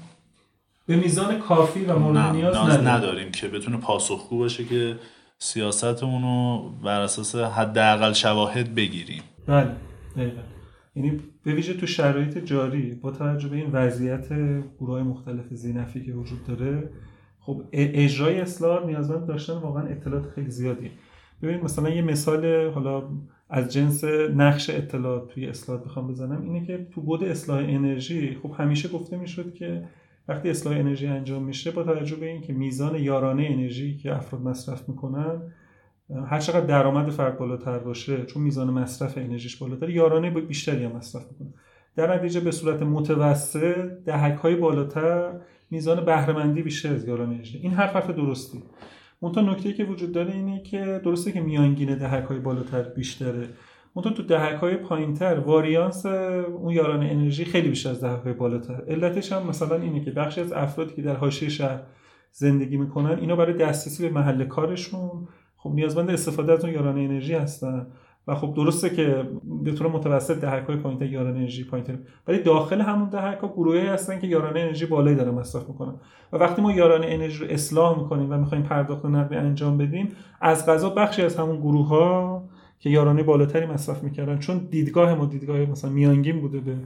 به 0.86 0.96
میزان 0.96 1.38
کافی 1.38 1.84
و 1.84 1.98
مورد 1.98 2.34
نیاز 2.34 2.56
نداریم. 2.56 2.88
نداریم 2.88 3.32
که 3.32 3.48
بتونه 3.48 3.76
پاسخگو 3.76 4.38
باشه 4.38 4.64
که 4.64 4.96
سیاستمون 5.42 6.22
رو 6.22 6.70
بر 6.84 7.00
اساس 7.00 7.34
حداقل 7.34 8.12
شواهد 8.12 8.74
بگیریم. 8.74 9.22
بله 9.46 9.70
یعنی 10.96 11.20
به 11.44 11.54
ویژه 11.54 11.74
تو 11.74 11.86
شرایط 11.86 12.38
جاری 12.38 12.94
با 12.94 13.10
توجه 13.10 13.48
به 13.48 13.56
این 13.56 13.70
وضعیت 13.72 14.28
گروه 14.80 15.02
مختلف 15.02 15.44
زینفی 15.50 16.04
که 16.04 16.12
وجود 16.12 16.46
داره 16.46 16.90
خب 17.40 17.62
اجرای 17.72 18.40
اصلاح 18.40 18.86
نیازمند 18.86 19.26
داشتن 19.26 19.52
واقعا 19.52 19.86
اطلاعات 19.86 20.26
خیلی 20.34 20.50
زیادی. 20.50 20.90
ببینید 21.42 21.64
مثلا 21.64 21.88
یه 21.88 22.02
مثال 22.02 22.70
حالا 22.74 23.02
از 23.50 23.72
جنس 23.72 24.04
نقش 24.36 24.70
اطلاعات 24.70 25.28
توی 25.28 25.46
اصلاح 25.46 25.80
بخوام 25.84 26.08
بزنم 26.08 26.42
اینه 26.42 26.66
که 26.66 26.86
تو 26.94 27.00
بود 27.00 27.24
اصلاح 27.24 27.58
انرژی 27.58 28.36
خب 28.42 28.54
همیشه 28.58 28.88
گفته 28.88 29.16
می‌شد 29.16 29.54
که 29.54 29.84
وقتی 30.28 30.50
اصلاح 30.50 30.76
انرژی 30.76 31.06
انجام 31.06 31.42
میشه 31.42 31.70
با 31.70 31.82
توجه 31.82 32.16
به 32.16 32.26
اینکه 32.26 32.52
میزان 32.52 32.94
یارانه 32.94 33.46
انرژی 33.50 33.96
که 33.96 34.16
افراد 34.16 34.42
مصرف 34.42 34.88
می‌کنن 34.88 35.42
هر 36.26 36.38
چقدر 36.38 36.66
درآمد 36.66 37.10
فرد 37.10 37.38
بالاتر 37.38 37.78
باشه 37.78 38.26
چون 38.26 38.42
میزان 38.42 38.70
مصرف 38.70 39.18
انرژیش 39.18 39.56
بالاتر 39.56 39.90
یارانه 39.90 40.30
بیشتری 40.30 40.84
هم 40.84 40.92
مصرف 40.92 41.22
می‌کنه 41.30 41.54
در 41.96 42.14
نتیجه 42.14 42.40
به 42.40 42.50
صورت 42.50 42.82
متوسط 42.82 43.76
دهک 44.04 44.38
های 44.38 44.56
بالاتر 44.56 45.40
میزان 45.70 46.04
بهرهمندی 46.04 46.62
بیشتر 46.62 46.94
از 46.94 47.08
یارانه 47.08 47.34
انرژی. 47.34 47.58
این 47.58 47.72
حرف 47.72 47.96
حرف 47.96 48.10
درستی. 48.10 48.62
منتها 49.22 49.52
نکته 49.52 49.72
که 49.72 49.84
وجود 49.84 50.12
داره 50.12 50.32
اینه 50.32 50.62
که 50.62 51.00
درسته 51.04 51.32
که 51.32 51.40
میانگین 51.40 51.94
دهک 51.94 52.24
های 52.24 52.38
بالاتر 52.38 52.82
بیشتره. 52.82 53.48
منتها 53.96 54.12
تو 54.12 54.22
دهک 54.22 54.54
های 54.54 54.76
پایینتر 54.76 55.38
واریانس 55.38 56.06
اون 56.06 56.72
یاران 56.72 57.02
انرژی 57.02 57.44
خیلی 57.44 57.68
بیشتر 57.68 57.90
از 57.90 58.00
دهک 58.00 58.22
های 58.22 58.32
بالاتر. 58.32 58.84
علتش 58.88 59.32
هم 59.32 59.46
مثلا 59.46 59.76
اینه 59.76 60.00
که 60.00 60.10
بخشی 60.10 60.40
از 60.40 60.52
افرادی 60.52 60.94
که 60.94 61.02
در 61.02 61.16
حاشیه 61.16 61.48
شهر 61.48 61.82
زندگی 62.30 62.76
می‌کنن 62.76 63.18
اینا 63.18 63.36
برای 63.36 63.52
دسترسی 63.52 64.08
به 64.08 64.14
محل 64.14 64.44
کارشون 64.44 65.28
خب 65.56 65.70
نیازمند 65.74 66.10
استفاده 66.10 66.52
از 66.52 66.64
اون 66.64 66.74
یاران 66.74 66.98
انرژی 66.98 67.34
هستن. 67.34 67.86
و 68.28 68.34
خب 68.34 68.54
درسته 68.54 68.90
که 68.90 69.28
به 69.64 69.72
طور 69.72 69.88
متوسط 69.88 70.40
دهک 70.40 70.64
های 70.64 70.76
پایینتر 70.76 71.06
یاران 71.06 71.36
انرژی 71.36 71.64
پایینتر 71.64 71.98
ولی 72.28 72.42
داخل 72.42 72.80
همون 72.80 73.08
دهک 73.08 73.38
ها 73.38 73.48
گروهی 73.48 73.86
هستن 73.86 74.20
که 74.20 74.26
یاران 74.26 74.56
انرژی 74.56 74.86
بالایی 74.86 75.16
دارن 75.16 75.30
مصرف 75.30 75.68
می‌کنن. 75.68 75.94
و 76.32 76.36
وقتی 76.36 76.62
ما 76.62 76.72
یاران 76.72 77.04
انرژی 77.04 77.44
رو 77.44 77.50
اصلاح 77.50 77.98
می‌کنیم 78.02 78.30
و 78.30 78.38
می‌خوایم 78.38 78.64
پرداخت 78.64 79.06
نقدی 79.06 79.36
انجام 79.36 79.78
بدیم 79.78 80.08
از 80.40 80.66
غذا 80.66 80.90
بخشی 80.90 81.22
از 81.22 81.36
همون 81.36 81.56
گروه 81.56 81.88
ها 81.88 82.44
که 82.82 82.90
یارانه 82.90 83.22
بالاتری 83.22 83.66
مصرف 83.66 84.02
می‌کردن. 84.02 84.38
چون 84.38 84.58
دیدگاه 84.70 85.14
ما 85.14 85.26
دیدگاه 85.26 85.58
مثلا 85.58 85.90
میانگین 85.90 86.40
بوده 86.40 86.60
به 86.60 86.76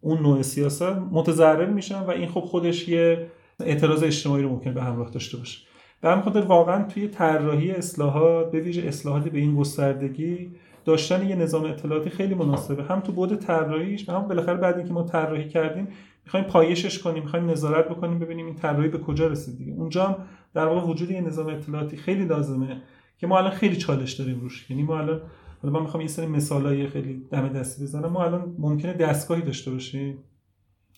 اون 0.00 0.22
نوع 0.22 0.42
سیاست 0.42 0.82
متضرر 1.10 1.70
میشن 1.70 2.00
و 2.00 2.10
این 2.10 2.28
خب 2.28 2.40
خودش 2.40 2.88
یه 2.88 3.26
اعتراض 3.60 4.02
اجتماعی 4.02 4.42
رو 4.42 4.48
ممکن 4.48 4.74
به 4.74 4.82
همراه 4.82 5.10
داشته 5.10 5.36
باشه. 5.36 5.66
به 6.00 6.10
همین 6.10 6.22
خاطر 6.22 6.40
واقعا 6.40 6.82
توی 6.82 7.08
طراحی 7.08 7.70
اصلاحات 7.70 8.50
به 8.50 8.60
ویژه 8.60 8.82
اصلاحاتی 8.82 9.30
به 9.30 9.38
این 9.38 9.56
گستردگی 9.56 10.50
داشتن 10.84 11.28
یه 11.28 11.36
نظام 11.36 11.64
اطلاعاتی 11.64 12.10
خیلی 12.10 12.34
مناسبه. 12.34 12.82
هم 12.82 13.00
تو 13.00 13.12
بود 13.12 13.36
طراحیش 13.36 14.08
هم 14.08 14.28
بالاخره 14.28 14.56
بعد 14.56 14.76
اینکه 14.78 14.92
ما 14.92 15.02
طراحی 15.02 15.48
کردیم 15.48 15.88
می‌خوایم 16.24 16.46
پایشش 16.46 16.98
کنیم 16.98 17.22
می‌خوایم 17.22 17.50
نظارت 17.50 17.88
بکنیم 17.88 18.18
ببینیم 18.18 18.46
این 18.46 18.54
طراحی 18.54 18.88
به 18.88 18.98
کجا 18.98 19.26
رسید 19.26 19.58
دیگه. 19.58 19.72
اونجا 19.72 20.04
هم 20.04 20.16
در 20.54 20.66
واقع 20.66 20.90
وجود 20.90 21.10
یه 21.10 21.20
نظام 21.20 21.46
اطلاعاتی 21.46 21.96
خیلی 21.96 22.24
لازمه. 22.24 22.82
که 23.18 23.26
ما 23.26 23.38
الان 23.38 23.50
خیلی 23.50 23.76
چالش 23.76 24.12
داریم 24.12 24.40
روش. 24.40 24.70
یعنی 24.70 24.82
ما 24.82 24.98
الان 24.98 25.20
حالا 25.62 25.74
من 25.74 25.80
می‌خوام 25.80 26.00
یه 26.00 26.08
سری 26.08 26.26
مثالای 26.26 26.88
خیلی 26.88 27.22
دم 27.30 27.48
دستی 27.48 27.82
بزنم. 27.82 28.12
ما 28.12 28.24
الان 28.24 28.56
ممکنه 28.58 28.92
دستگاهی 28.92 29.42
داشته 29.42 29.70
باشیم. 29.70 30.18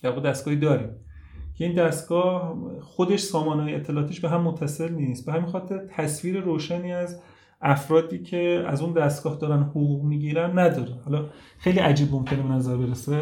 یا 0.03 0.19
دستگاهی 0.19 0.57
داریم. 0.57 0.89
که 1.57 1.65
این 1.65 1.75
دستگاه 1.75 2.57
خودش 2.81 3.19
سامانه 3.19 3.71
اطلاعاتیش 3.71 4.19
به 4.19 4.29
هم 4.29 4.41
متصل 4.41 4.93
نیست. 4.93 5.25
به 5.25 5.31
همین 5.31 5.45
خاطر 5.45 5.77
تصویر 5.95 6.39
روشنی 6.39 6.93
از 6.93 7.21
افرادی 7.61 8.19
که 8.19 8.63
از 8.67 8.81
اون 8.81 8.93
دستگاه 8.93 9.37
دارن 9.37 9.63
حقوق 9.63 10.03
می‌گیرن 10.03 10.59
نداره. 10.59 10.93
حالا 11.05 11.25
خیلی 11.59 11.79
عجیب 11.79 12.11
ممکنه 12.11 12.43
به 12.43 12.49
نظر 12.49 12.77
برسه. 12.77 13.21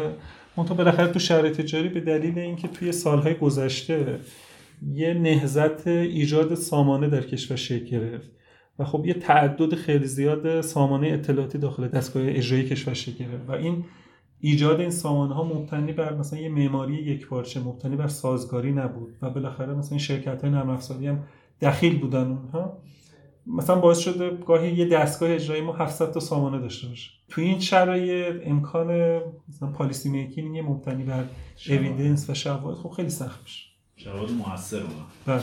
منتها 0.56 0.74
بالاخره 0.74 1.12
تو 1.12 1.18
شرایط 1.18 1.60
جاری 1.60 1.88
به 1.88 2.00
دلیل 2.00 2.38
اینکه 2.38 2.68
توی 2.68 2.92
سالهای 2.92 3.34
گذشته 3.34 4.20
یه 4.92 5.14
نهزت 5.14 5.86
ایجاد 5.86 6.54
سامانه 6.54 7.08
در 7.08 7.22
کشور 7.22 7.56
شکل 7.56 7.84
گرفت. 7.84 8.35
و 8.78 8.84
خب 8.84 9.06
یه 9.06 9.14
تعدد 9.14 9.74
خیلی 9.74 10.06
زیاد 10.06 10.60
سامانه 10.60 11.08
اطلاعاتی 11.08 11.58
داخل 11.58 11.88
دستگاه 11.88 12.22
اجرایی 12.26 12.64
کشور 12.64 12.94
شکل 12.94 13.24
و 13.48 13.52
این 13.52 13.84
ایجاد 14.40 14.80
این 14.80 14.90
سامانه 14.90 15.34
ها 15.34 15.44
مبتنی 15.44 15.92
بر 15.92 16.14
مثلا 16.14 16.38
یه 16.38 16.48
معماری 16.48 16.94
یک 16.94 17.26
پارچه 17.26 17.60
مبتنی 17.60 17.96
بر 17.96 18.08
سازگاری 18.08 18.72
نبود 18.72 19.16
و 19.22 19.30
بالاخره 19.30 19.74
مثلا 19.74 19.90
این 19.90 19.98
شرکت 19.98 20.42
های 20.42 20.50
نرم 20.50 20.70
افزاری 20.70 21.06
هم 21.06 21.22
دخیل 21.60 21.98
بودن 21.98 22.26
اونها. 22.26 22.78
مثلا 23.46 23.80
باعث 23.80 23.98
شده 23.98 24.30
گاهی 24.30 24.72
یه 24.72 24.88
دستگاه 24.88 25.30
اجرایی 25.30 25.62
ما 25.62 25.72
700 25.72 26.10
تا 26.10 26.20
سامانه 26.20 26.58
داشته 26.58 26.88
باشه. 26.88 27.10
تو 27.28 27.40
این 27.40 27.60
شرایط 27.60 28.36
امکان 28.44 29.20
مثلا 29.48 29.68
policy 29.68 30.10
making 30.10 30.58
مبتنی 30.58 31.04
بر 31.04 31.24
evidence 31.68 32.30
و 32.30 32.34
شواهد 32.34 32.76
خب 32.76 32.90
خیلی 32.90 33.10
سخت 33.10 33.42
میشه. 33.42 33.66
شواهد 33.96 34.30
موثر 34.30 34.82
بله. 35.26 35.42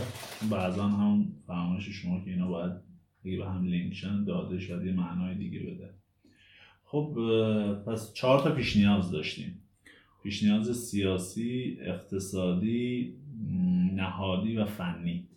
بعضا 0.51 0.83
هم 0.83 1.25
فرمایش 1.47 1.89
شما 1.89 2.19
که 2.25 2.31
اینا 2.31 2.47
باید 2.47 2.92
اگه 3.25 3.37
به 3.37 3.45
هم 3.45 3.65
لینکشن 3.65 4.23
داده 4.23 4.59
شاید 4.59 4.85
یه 4.85 4.93
معنای 4.93 5.35
دیگه 5.35 5.59
بده. 5.59 5.89
خب 6.85 7.17
پس 7.87 8.13
چهار 8.13 8.43
تا 8.43 8.51
پیش 8.51 8.77
نیاز 8.77 9.11
داشتیم. 9.11 9.59
پیش 10.23 10.43
نیاز 10.43 10.77
سیاسی 10.77 11.77
اقتصادی 11.81 13.15
نهادی 13.93 14.57
و 14.57 14.65
فنی. 14.65 15.27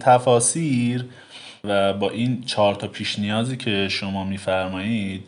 تفاسیر 0.00 1.04
و 1.64 1.92
با 1.92 2.10
این 2.10 2.42
چهار 2.44 2.74
تا 2.74 2.86
پیش 2.86 3.18
نیازی 3.18 3.56
که 3.56 3.88
شما 3.88 4.24
میفرمایید 4.24 5.24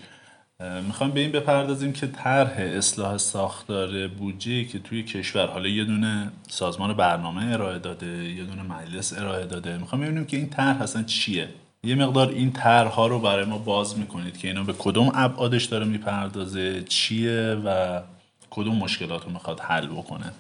می‌خوام 0.87 1.11
به 1.11 1.21
این 1.21 1.33
بپردازیم 1.33 1.93
که 1.93 2.07
طرح 2.07 2.53
اصلاح 2.59 3.17
ساختار 3.17 4.09
بودجه 4.09 4.65
که 4.65 4.79
توی 4.79 5.03
کشور 5.03 5.47
حالا 5.47 5.69
یه 5.69 5.85
دونه 5.85 6.33
سازمان 6.49 6.93
برنامه 6.93 7.53
ارائه 7.53 7.79
داده 7.79 8.07
یه 8.07 8.45
دونه 8.45 8.63
مجلس 8.63 9.13
ارائه 9.19 9.47
داده. 9.47 9.79
می‌خوام 9.79 10.03
ببینیم 10.03 10.25
که 10.25 10.37
این 10.37 10.49
طرح 10.49 10.83
اصلا 10.83 11.03
چیه. 11.03 11.49
یه 11.85 11.95
مقدار 11.95 12.29
این 12.29 12.53
طرحها 12.53 13.07
رو 13.07 13.19
برای 13.19 13.45
ما 13.45 13.59
باز 13.59 13.99
می‌کنید 13.99 14.39
که 14.39 14.49
اینا 14.49 14.63
به 14.63 14.75
کدوم 14.79 15.13
ابعادش 15.15 15.65
داره 15.65 15.85
می‌پردازه 15.85 16.85
چیه 16.89 17.57
و 17.65 18.01
کدوم 18.51 18.77
مشکلات 18.77 19.25
رو 19.25 19.31
می‌خواد 19.31 19.61
حل 19.61 19.87
بکنه. 19.87 20.33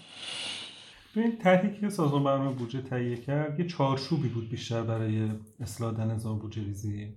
این 1.20 1.39
طرحی 1.39 1.80
که 1.80 1.89
سازمان 1.89 2.24
برنامه 2.24 2.52
بودجه 2.52 2.80
تهیه 2.80 3.16
کرد 3.16 3.60
یه 3.60 3.66
چارچوبی 3.66 4.28
بود 4.28 4.51
بیشتر 4.51 4.82
برای 4.82 5.30
اصلاح 5.60 6.01
نظام 6.01 6.39
بودجه 6.39 6.62
ریزی. 6.62 7.14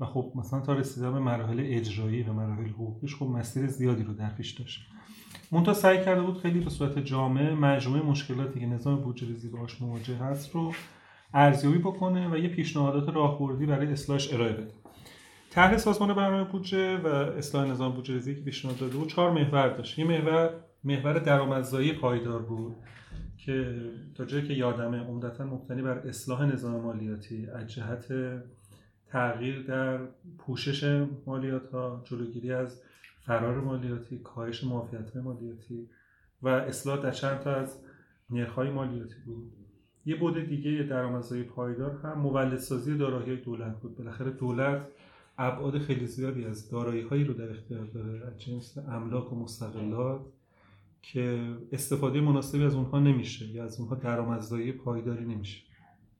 و 0.00 0.04
خب 0.04 0.32
مثلا 0.34 0.60
تا 0.60 0.72
رسیدن 0.72 1.12
به 1.12 1.18
مراحل 1.18 1.60
اجرایی 1.66 2.22
و 2.22 2.32
مراحل 2.32 2.68
حقوقیش 2.68 3.16
خب 3.16 3.26
مسیر 3.26 3.66
زیادی 3.66 4.02
رو 4.02 4.14
در 4.14 4.30
پیش 4.30 4.50
داشت. 4.50 4.80
منتها 5.52 5.74
سعی 5.74 6.04
کرده 6.04 6.22
بود 6.22 6.38
خیلی 6.38 6.60
به 6.60 6.70
صورت 6.70 6.98
جامع 6.98 7.52
مجموعه 7.52 8.02
مشکلاتی 8.02 8.60
که 8.60 8.66
نظام 8.66 9.00
بودجه 9.00 9.26
ریزی 9.26 9.48
باهاش 9.48 9.82
مواجه 9.82 10.16
هست 10.16 10.54
رو 10.54 10.72
ارزیابی 11.34 11.78
بکنه 11.78 12.28
و 12.28 12.36
یه 12.36 12.48
پیشنهادات 12.48 13.14
راهبردی 13.14 13.66
برای 13.66 13.92
اصلاحش 13.92 14.34
ارائه 14.34 14.52
بده. 14.52 14.72
طرح 15.50 15.76
سازمان 15.76 16.14
برنامه 16.14 16.44
بودجه 16.44 16.96
و 16.96 17.06
اصلاح 17.06 17.68
نظام 17.68 17.92
بودجه 17.92 18.14
ریزی 18.14 18.34
که 18.34 18.40
پیشنهاد 18.40 18.78
داده 18.78 18.96
بود 18.96 19.08
چهار 19.08 19.30
محور 19.30 19.68
داشت. 19.68 19.98
یه 19.98 20.04
محور 20.04 20.50
محور 20.84 21.18
درآمدزایی 21.18 21.92
پایدار 21.92 22.42
بود. 22.42 22.76
که 23.46 23.80
تا 24.14 24.24
جایی 24.24 24.48
که 24.48 24.54
یادمه 24.54 24.98
عمدتا 24.98 25.44
مبتنی 25.44 25.82
بر 25.82 25.98
اصلاح 25.98 26.44
نظام 26.44 26.80
مالیاتی 26.80 27.46
از 27.46 27.66
جهت 27.66 28.12
تغییر 29.06 29.62
در 29.62 29.98
پوشش 30.38 31.06
مالیات 31.26 31.70
ها 31.70 32.02
جلوگیری 32.04 32.52
از 32.52 32.82
فرار 33.26 33.60
مالیاتی 33.60 34.18
کاهش 34.18 34.64
معافیت 34.64 35.16
مالیاتی 35.16 35.88
و 36.42 36.48
اصلاح 36.48 37.02
در 37.02 37.10
چند 37.10 37.40
تا 37.40 37.54
از 37.54 37.78
نرخ‌های 38.30 38.70
مالیاتی 38.70 39.14
بود. 39.26 39.52
یه 40.06 40.16
بود 40.16 40.46
دیگه 40.48 40.82
درآمدزایی 40.82 41.42
پایدار 41.42 42.00
هم 42.02 42.18
مولدسازی 42.18 42.98
دارایی 42.98 43.36
دولت 43.36 43.80
بود. 43.80 43.96
بالاخره 43.96 44.30
دولت 44.30 44.86
ابعاد 45.38 45.78
خیلی 45.78 46.06
زیادی 46.06 46.44
از 46.44 46.70
دارایی 46.70 47.02
هایی 47.02 47.24
رو 47.24 47.34
در 47.34 47.50
اختیار 47.50 47.84
داره. 47.84 48.26
از 48.26 48.40
جنس 48.40 48.78
املاک 48.78 49.32
و 49.32 49.36
مستقلات. 49.36 50.20
که 51.02 51.56
استفاده 51.72 52.20
مناسبی 52.20 52.64
از 52.64 52.74
اونها 52.74 52.98
نمیشه 52.98 53.46
یا 53.46 53.64
از 53.64 53.80
اونها 53.80 53.94
درآمدزایی 53.94 54.72
پایداری 54.72 55.24
نمیشه. 55.24 55.62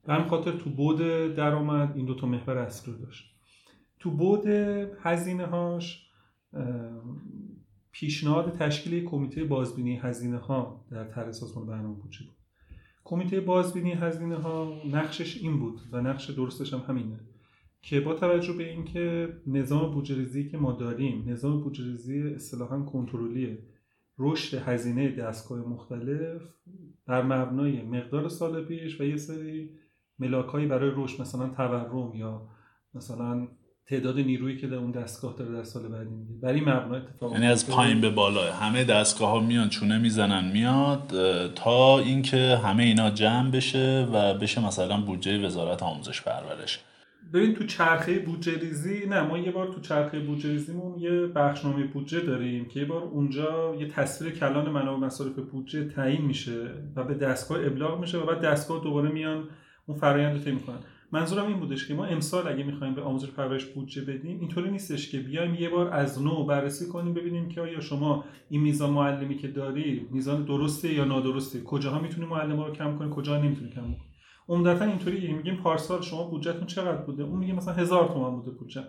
به 0.04 0.12
همین 0.12 0.28
خاطر 0.28 0.52
تو 0.52 0.70
بود 0.70 0.98
درآمد 1.34 1.96
این 1.96 2.06
دو 2.06 2.14
تا 2.14 2.26
محور 2.26 2.58
اصلی 2.58 2.92
رو 2.92 2.98
داشت. 2.98 3.36
تو 3.98 4.10
بود 4.10 4.46
هزینه 5.00 5.46
هاش 5.46 6.10
پیشنهاد 7.92 8.52
تشکیل 8.52 9.04
کمیته 9.04 9.44
بازبینی 9.44 9.96
هزینه 9.96 10.38
ها 10.38 10.86
در 10.90 11.04
طرح 11.04 11.32
سازمان 11.32 11.66
برنامه 11.66 11.94
بودجه 11.94 12.24
بود. 12.24 12.36
کمیته 13.04 13.40
بازبینی 13.40 13.92
هزینه 13.92 14.36
ها 14.36 14.82
نقشش 14.90 15.42
این 15.42 15.58
بود 15.58 15.80
و 15.92 16.00
نقش 16.00 16.30
درستش 16.30 16.74
هم 16.74 16.80
همینه 16.88 17.20
که 17.82 18.00
با 18.00 18.14
توجه 18.14 18.52
به 18.52 18.70
اینکه 18.70 19.28
نظام 19.46 19.94
بودجه 19.94 20.48
که 20.48 20.58
ما 20.58 20.72
داریم 20.72 21.24
نظام 21.28 21.60
بودجه 21.60 21.84
ریزی 21.84 22.22
اصطلاحا 22.22 22.82
کنترلیه 22.82 23.58
رشد 24.20 24.58
هزینه 24.68 25.08
دستگاه 25.08 25.58
مختلف 25.58 26.42
بر 27.06 27.22
مبنای 27.22 27.82
مقدار 27.82 28.28
سال 28.28 28.64
پیش 28.64 29.00
و 29.00 29.04
یه 29.04 29.16
سری 29.16 29.70
ملاکایی 30.18 30.66
برای 30.66 30.90
رشد 30.94 31.22
مثلا 31.22 31.48
تورم 31.48 32.14
یا 32.14 32.48
مثلا 32.94 33.48
تعداد 33.86 34.18
نیرویی 34.18 34.56
که 34.56 34.66
در 34.66 34.76
اون 34.76 34.90
دستگاه 34.90 35.34
داره 35.38 35.52
در 35.52 35.62
سال 35.62 35.88
بعدی 35.88 36.10
میگه. 36.10 36.34
بر 36.42 36.52
این 36.52 36.64
مبنا 36.68 36.96
اتفاق 36.96 37.32
یعنی 37.32 37.46
از 37.46 37.70
پایین 37.70 38.00
به 38.00 38.10
بالا. 38.10 38.52
همه 38.52 38.84
دستگاه 38.84 39.30
ها 39.30 39.40
میان 39.40 39.68
چونه 39.68 39.98
می‌زنن 39.98 40.52
میاد 40.52 41.12
تا 41.54 41.98
اینکه 41.98 42.60
همه 42.64 42.82
اینا 42.82 43.10
جمع 43.10 43.50
بشه 43.50 44.08
و 44.12 44.34
بشه 44.34 44.66
مثلا 44.66 45.00
بودجه 45.00 45.46
وزارت 45.46 45.82
آموزش 45.82 46.22
پرورش. 46.22 46.80
ببین 47.32 47.54
تو 47.54 47.64
چرخه 47.64 48.18
بودجه 48.18 48.58
ریزی 48.58 49.06
نه 49.06 49.22
ما 49.22 49.38
یه 49.38 49.50
بار 49.50 49.72
تو 49.72 49.80
چرخه 49.80 50.20
بودجه 50.20 50.50
ریزیمون 50.50 50.98
یه 50.98 51.26
بخشنامه 51.26 51.86
بودجه 51.86 52.20
داریم 52.20 52.64
که 52.64 52.80
یه 52.80 52.86
بار 52.86 53.02
اونجا 53.02 53.74
یه 53.78 53.88
تصویر 53.88 54.32
کلان 54.32 54.70
منابع 54.70 55.06
مصارف 55.06 55.38
بودجه 55.38 55.88
تعیین 55.88 56.24
میشه 56.24 56.74
و 56.96 57.04
به 57.04 57.14
دستگاه 57.14 57.66
ابلاغ 57.66 58.00
میشه 58.00 58.18
و 58.18 58.26
بعد 58.26 58.40
دستگاه 58.40 58.82
دوباره 58.82 59.08
میان 59.12 59.48
اون 59.86 59.98
فرآیند 59.98 60.36
رو 60.36 60.42
طی 60.42 60.50
می‌کنن. 60.50 60.78
منظورم 61.12 61.46
این 61.46 61.60
بودش 61.60 61.88
که 61.88 61.94
ما 61.94 62.04
امسال 62.04 62.48
اگه 62.48 62.64
می‌خوایم 62.64 62.94
به 62.94 63.02
آموزش 63.02 63.30
پرورش 63.30 63.64
بودجه 63.64 64.02
بدیم 64.02 64.40
اینطوری 64.40 64.70
نیستش 64.70 65.10
که 65.10 65.18
بیایم 65.18 65.54
یه 65.54 65.68
بار 65.68 65.88
از 65.88 66.22
نو 66.22 66.44
بررسی 66.44 66.88
کنیم 66.88 67.14
ببینیم 67.14 67.48
که 67.48 67.60
آیا 67.60 67.80
شما 67.80 68.24
این 68.48 68.60
میزان 68.60 68.90
معلمی 68.90 69.36
که 69.36 69.48
داری 69.48 70.06
میزان 70.10 70.44
درسته 70.44 70.94
یا 70.94 71.04
نادرسته 71.04 71.60
کجاها 71.60 72.00
می‌تونی 72.00 72.26
معلم 72.26 72.60
رو 72.60 72.72
کم 72.72 72.98
کنی 72.98 73.10
کجا 73.10 73.42
نمی‌تونی 73.42 73.70
کم 73.70 73.82
کنی 73.82 74.09
عمدتا 74.50 74.84
اینطوری 74.84 75.32
میگیم 75.32 75.56
پارسال 75.56 76.02
شما 76.02 76.24
بودجهتون 76.24 76.66
چقدر 76.66 76.96
بوده؟ 77.02 77.22
اون 77.22 77.38
میگه 77.38 77.52
مثلا 77.52 77.74
هزار 77.74 78.08
تومان 78.08 78.36
بوده 78.36 78.50
بودجه. 78.50 78.84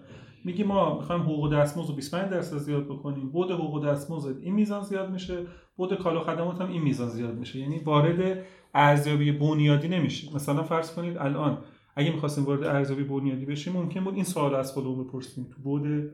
میگی 0.45 0.63
ما 0.63 0.97
می‌خوایم 0.97 1.21
حقوق 1.21 1.53
دستمزد 1.53 1.89
رو 1.89 1.95
25 1.95 2.31
درصد 2.31 2.57
زیاد 2.57 2.85
بکنیم. 2.85 3.29
بود 3.29 3.51
حقوق 3.51 3.85
دستمزد 3.85 4.37
این 4.41 4.53
میزان 4.53 4.83
زیاد 4.83 5.11
میشه. 5.11 5.45
بود 5.75 5.93
کالا 5.93 6.19
خدمات 6.19 6.61
هم 6.61 6.69
این 6.69 6.81
میزان 6.81 7.09
زیاد 7.09 7.35
میشه. 7.35 7.59
یعنی 7.59 7.79
وارد 7.79 8.45
ارزیابی 8.73 9.31
بنیادی 9.31 9.87
نمیشه 9.87 10.35
مثلا 10.35 10.63
فرض 10.63 10.93
کنید 10.93 11.17
الان 11.17 11.57
اگه 11.95 12.11
می‌خواستیم 12.11 12.43
وارد 12.43 12.63
ارزیابی 12.63 13.03
بنیادی 13.03 13.45
بشیم 13.45 13.73
ممکن 13.73 14.03
بود 14.03 14.15
این 14.15 14.23
سوال 14.23 14.55
از 14.55 14.71
خودمون 14.71 15.03
بپرسیم. 15.03 15.43
تو 15.55 15.61
بود 15.61 16.11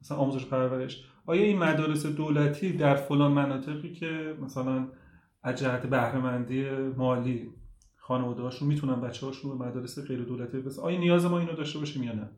مثلا 0.00 0.18
آموزش 0.18 0.46
پرورش. 0.46 1.04
آیا 1.26 1.42
این 1.42 1.58
مدارس 1.58 2.06
دولتی 2.06 2.72
در 2.72 2.94
فلان 2.94 3.32
مناطقی 3.32 3.92
که 3.92 4.34
مثلا 4.42 4.88
از 5.42 5.58
جهت 5.58 5.86
بهرهمندی 5.86 6.70
مالی 6.96 7.50
خانواده 8.08 8.42
هاشون 8.42 8.68
می‌تونن 8.68 9.00
بچه 9.00 9.26
هاشون 9.26 9.58
به 9.58 9.64
مدارس 9.64 9.98
غیر 9.98 10.22
دولتی 10.22 10.58
بس 10.58 10.78
آیا 10.78 10.98
نیاز 10.98 11.26
ما 11.26 11.38
اینو 11.38 11.52
داشته 11.52 11.78
باشیم 11.78 12.02
یا 12.02 12.12
نه؟ 12.12 12.30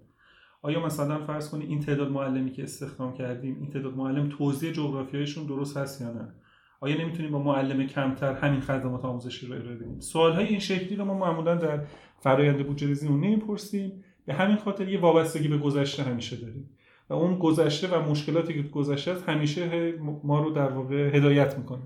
آیا 0.62 0.86
مثلا 0.86 1.26
فرض 1.26 1.50
کنید 1.50 1.68
این 1.68 1.80
تعداد 1.80 2.10
معلمی 2.10 2.52
که 2.52 2.62
استخدام 2.62 3.12
کردیم 3.12 3.56
این 3.60 3.70
تعداد 3.70 3.96
معلم 3.96 4.28
توزیع 4.28 4.72
جغرافیایشون 4.72 5.46
درست 5.46 5.76
هست 5.76 6.00
یا 6.00 6.12
نه؟ 6.12 6.34
آیا 6.80 7.00
نمی‌تونیم 7.00 7.30
با 7.30 7.38
معلم 7.42 7.86
کمتر 7.86 8.34
همین 8.34 8.60
خدمات 8.60 9.04
آموزشی 9.04 9.46
رو 9.46 9.54
ارائه 9.54 9.76
بدیم؟ 9.76 10.00
سوال 10.00 10.32
های 10.32 10.46
این 10.46 10.58
شکلی 10.58 10.96
رو 10.96 11.04
ما 11.04 11.14
معمولا 11.14 11.54
در 11.54 11.84
فرآیند 12.20 12.66
بودجه 12.66 12.86
ریزی 12.86 13.08
نمی‌پرسیم. 13.08 14.04
به 14.26 14.34
همین 14.34 14.56
خاطر 14.56 14.88
یه 14.88 15.00
وابستگی 15.00 15.48
به 15.48 15.58
گذشته 15.58 16.02
همیشه 16.02 16.36
داریم. 16.36 16.70
و 17.08 17.14
اون 17.14 17.38
گذشته 17.38 17.88
و 17.88 18.10
مشکلاتی 18.10 18.54
که 18.54 18.62
گذشته 18.62 19.10
است 19.10 19.28
همیشه 19.28 19.94
ما 20.24 20.40
رو 20.40 20.50
در 20.50 20.72
واقع 20.72 21.16
هدایت 21.16 21.58
می‌کنه. 21.58 21.82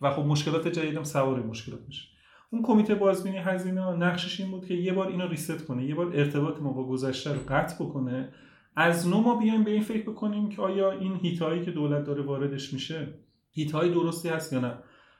و 0.00 0.10
خب 0.10 0.22
مشکلات 0.22 0.68
جدیدم 0.68 1.04
سوار 1.04 1.42
مشکلات 1.42 1.80
میشه. 1.88 2.15
اون 2.50 2.62
کمیته 2.62 2.94
بازبینی 2.94 3.36
هزینه 3.36 3.92
نقشش 3.92 4.40
این 4.40 4.50
بود 4.50 4.66
که 4.66 4.74
یه 4.74 4.92
بار 4.92 5.08
اینو 5.08 5.28
ریست 5.28 5.66
کنه 5.66 5.84
یه 5.84 5.94
بار 5.94 6.06
ارتباط 6.06 6.60
ما 6.60 6.72
با 6.72 6.86
گذشته 6.86 7.32
رو 7.32 7.40
قطع 7.48 7.84
بکنه. 7.84 8.32
از 8.76 9.08
نو 9.08 9.20
ما 9.20 9.36
بیایم 9.36 9.64
به 9.64 9.70
این 9.70 9.82
فکر 9.82 10.10
بکنیم 10.10 10.48
که 10.48 10.62
آیا 10.62 10.90
این 10.90 11.16
هیتایی 11.16 11.64
که 11.64 11.70
دولت 11.70 12.04
داره 12.04 12.22
واردش 12.22 12.72
میشه 12.72 13.08
هیتهای 13.52 13.90
درستی 13.90 14.28
هست 14.28 14.52
یا 14.52 14.60
نه؟ 14.60 14.78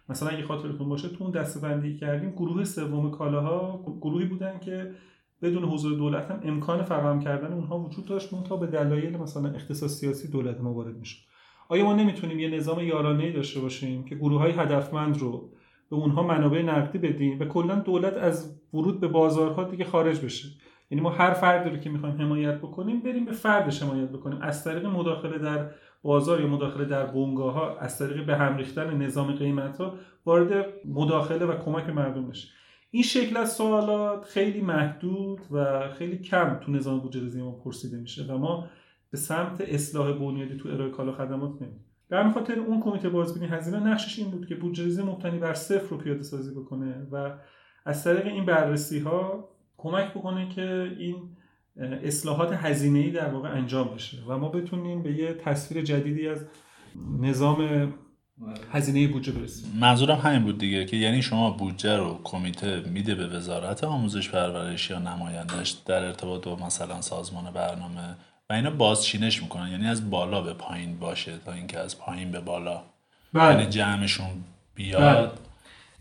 مثلا 0.09 0.28
اگه 0.28 0.43
خاطرتون 0.43 0.89
باشه 0.89 1.09
تو 1.09 1.24
اون 1.24 1.32
دستبندی 1.32 1.97
کردیم 1.97 2.31
گروه 2.31 2.65
سوم 2.65 3.11
کالاها 3.11 3.85
گروهی 4.01 4.27
بودن 4.27 4.59
که 4.59 4.94
بدون 5.43 5.65
حضور 5.65 5.97
دولت 5.97 6.31
هم 6.31 6.40
امکان 6.43 6.82
فراهم 6.82 7.20
کردن 7.20 7.53
اونها 7.53 7.78
وجود 7.78 8.05
داشت 8.05 8.44
تا 8.44 8.57
به 8.57 8.66
دلایل 8.66 9.16
مثلا 9.16 9.51
اختصاص 9.51 10.01
سیاسی 10.01 10.28
دولت 10.28 10.61
ما 10.61 10.73
وارد 10.73 10.97
میشه 10.97 11.16
آیا 11.69 11.85
ما 11.85 11.94
نمی‌تونیم 11.94 12.39
یه 12.39 12.48
نظام 12.48 12.81
یارانه 12.81 13.32
داشته 13.32 13.61
باشیم 13.61 14.05
که 14.05 14.15
گروه 14.15 14.40
های 14.40 14.53
هدفمند 14.53 15.19
رو 15.19 15.51
به 15.91 15.97
اونها 15.97 16.23
منابع 16.23 16.63
نقدی 16.63 16.99
بدیم 16.99 17.41
و 17.41 17.45
کلا 17.45 17.75
دولت 17.75 18.15
از 18.17 18.61
ورود 18.75 19.01
به 19.01 19.09
بازارها 19.09 19.65
دیگه 19.65 19.85
خارج 19.85 20.21
بشه. 20.21 20.49
یعنی 20.91 21.03
ما 21.03 21.11
هر 21.11 21.33
فردی 21.33 21.71
رو 21.71 21.77
که 21.77 21.91
می‌خوایم 21.91 22.23
حمایت 22.23 22.59
بکنیم 22.59 23.01
بریم 23.01 23.25
به 23.25 23.33
فردش 23.33 23.83
حمایت 23.83 24.09
بکنیم. 24.09 24.39
از 24.43 24.65
طریق 24.65 24.87
مداخله 24.87 25.39
در 25.39 25.71
بازار 26.03 26.41
یا 26.41 26.47
مداخله 26.47 26.85
در 26.85 27.07
بنگاه 27.07 27.55
ها 27.55 27.79
از 27.79 27.99
طریق 27.99 28.27
به 28.27 28.37
هم 28.37 28.57
ریختن 28.57 29.03
نظام 29.03 29.33
قیمت 29.33 29.81
ها 29.81 29.95
وارد 30.27 30.67
مداخله 30.85 31.47
و 31.47 31.57
کمک 31.65 31.89
مردم 31.89 32.29
بشه. 32.29 32.49
این 32.91 33.03
شکل 33.03 33.37
از 33.37 33.53
سوالات 33.53 34.25
خیلی 34.25 34.61
محدود 34.61 35.41
و 35.51 35.89
خیلی 35.89 36.19
کم 36.19 36.61
تو 36.61 36.73
نظام 36.73 37.01
بودجه 37.01 37.43
ما 37.43 37.53
پرسیده 37.53 37.97
میشه 37.97 38.25
و 38.25 38.39
ما 38.39 38.67
به 39.11 39.19
سمت 39.19 39.61
اصلاح 39.61 40.13
بنیادی 40.13 40.57
تو 40.57 40.69
ارائه 40.69 40.91
کالا 40.91 41.13
خدمات 41.13 41.63
نمیم 41.63 41.86
همین 42.11 42.33
خاطر 42.33 42.59
اون 42.59 42.81
کمیته 42.81 43.09
بازبینی 43.09 43.47
هزینه 43.47 43.81
نقشش 43.81 44.19
این 44.19 44.31
بود 44.31 44.47
که 44.47 44.55
بودجه 44.55 45.03
مبتنی 45.03 45.39
بر 45.39 45.55
صفر 45.55 45.89
رو 45.89 45.97
پیاده 45.97 46.23
سازی 46.23 46.55
بکنه 46.55 47.07
و 47.12 47.33
از 47.85 48.05
طریق 48.05 48.27
این 48.27 48.47
بررسی 48.47 48.99
ها 48.99 49.49
کمک 49.77 50.11
بکنه 50.11 50.49
که 50.49 50.97
این 50.99 51.16
اصلاحات 52.03 52.53
هزینه 52.53 52.99
ای 52.99 53.11
در 53.11 53.28
واقع 53.28 53.49
انجام 53.49 53.95
بشه 53.95 54.19
و 54.28 54.39
ما 54.39 54.49
بتونیم 54.49 55.03
به 55.03 55.12
یه 55.12 55.35
تصویر 55.35 55.85
جدیدی 55.85 56.28
از 56.28 56.47
نظام 57.20 57.93
هزینه 58.73 59.09
بودجه 59.12 59.33
برسیم. 59.33 59.73
منظورم 59.81 60.19
همین 60.19 60.45
بود 60.45 60.59
دیگه 60.59 60.85
که 60.85 60.97
یعنی 60.97 61.23
شما 61.23 61.51
بودجه 61.51 61.97
رو 61.97 62.20
کمیته 62.24 62.81
میده 62.81 63.15
به 63.15 63.27
وزارت 63.27 63.85
آموزش 63.85 64.31
پرورش 64.31 64.91
یا 64.91 64.99
نمایندش 64.99 65.70
در 65.70 66.05
ارتباط 66.05 66.45
با 66.45 66.57
مثلا 66.66 67.01
سازمان 67.01 67.53
برنامه 67.53 68.16
و 68.51 68.52
اینا 68.52 68.70
بازچینش 68.70 69.43
می‌کنن. 69.43 69.68
یعنی 69.68 69.86
از 69.86 70.10
بالا 70.10 70.43
به 70.43 70.52
پایین 70.52 70.98
باشه 70.98 71.39
تا 71.44 71.52
اینکه 71.52 71.78
از 71.78 71.98
پایین 71.98 72.32
به 72.32 72.40
بالا. 72.40 72.82
بله. 73.32 73.55
یعنی 73.55 73.66
جمعشون 73.66 74.44
بیاد. 74.74 75.28
بله. 75.28 75.32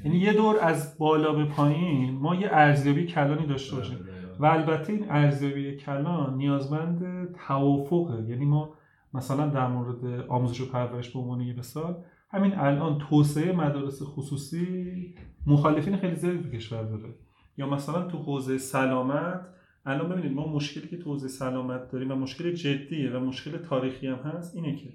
یعنی 0.05 0.17
یه 0.17 0.33
دور 0.33 0.59
از 0.61 0.97
بالا 0.97 1.33
به 1.33 1.45
پایین 1.45 2.13
ما 2.13 2.35
یه 2.35 2.47
ارزیابی 2.51 3.05
کلانی 3.05 3.47
داشته 3.47 3.75
باشیم. 3.75 3.99
و 4.39 4.45
البته 4.45 4.93
این 4.93 5.11
ارزیابی 5.11 5.77
کلان 5.77 6.37
نیازمند 6.37 7.29
توافقه. 7.47 8.29
یعنی 8.29 8.45
ما 8.45 8.73
مثلا 9.13 9.47
در 9.47 9.67
مورد 9.67 10.25
آموزش 10.29 10.61
و 10.61 10.71
پرورش 10.71 11.09
به 11.09 11.19
عنوان 11.19 11.41
یه 11.41 11.59
مثال 11.59 12.03
همین 12.31 12.55
الان 12.55 12.97
توسعه 12.97 13.51
مدارس 13.51 14.01
خصوصی 14.03 15.15
مخالفین 15.47 15.97
خیلی 15.97 16.15
زیادی 16.15 16.43
تو 16.43 16.49
کشور 16.49 16.83
داره. 16.83 17.15
یا 17.57 17.69
مثلا 17.69 18.01
تو 18.01 18.17
حوزه 18.17 18.57
سلامت 18.57 19.41
الان 19.85 20.09
ببینید 20.09 20.31
ما 20.31 20.47
مشکلی 20.47 20.87
که 20.87 20.97
تو 20.97 21.09
حوزه 21.09 21.27
سلامت 21.27 21.91
داریم 21.91 22.11
و 22.11 22.15
مشکل 22.15 22.51
جدیه 22.51 23.11
و 23.11 23.19
مشکل 23.19 23.57
تاریخی 23.57 24.07
هم 24.07 24.17
هست 24.17 24.55
اینه 24.55 24.75
که 24.75 24.89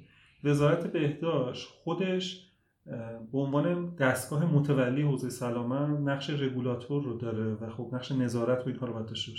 وزارت 0.44 0.92
بهداشت 0.92 1.68
خودش 1.84 2.50
به 3.32 3.38
عنوان 3.38 3.94
دستگاه 3.94 4.54
متولی 4.54 5.02
حوزه 5.02 5.30
سلامت 5.30 6.00
نقش 6.00 6.30
رگولاتور 6.30 7.04
رو 7.04 7.18
داره 7.18 7.54
و 7.54 7.70
خب 7.70 7.90
نقش 7.92 8.12
نظارت 8.12 8.58
رو 8.58 8.68
این 8.68 8.76
کار 8.76 8.92
باید 8.92 9.06
داشته 9.06 9.32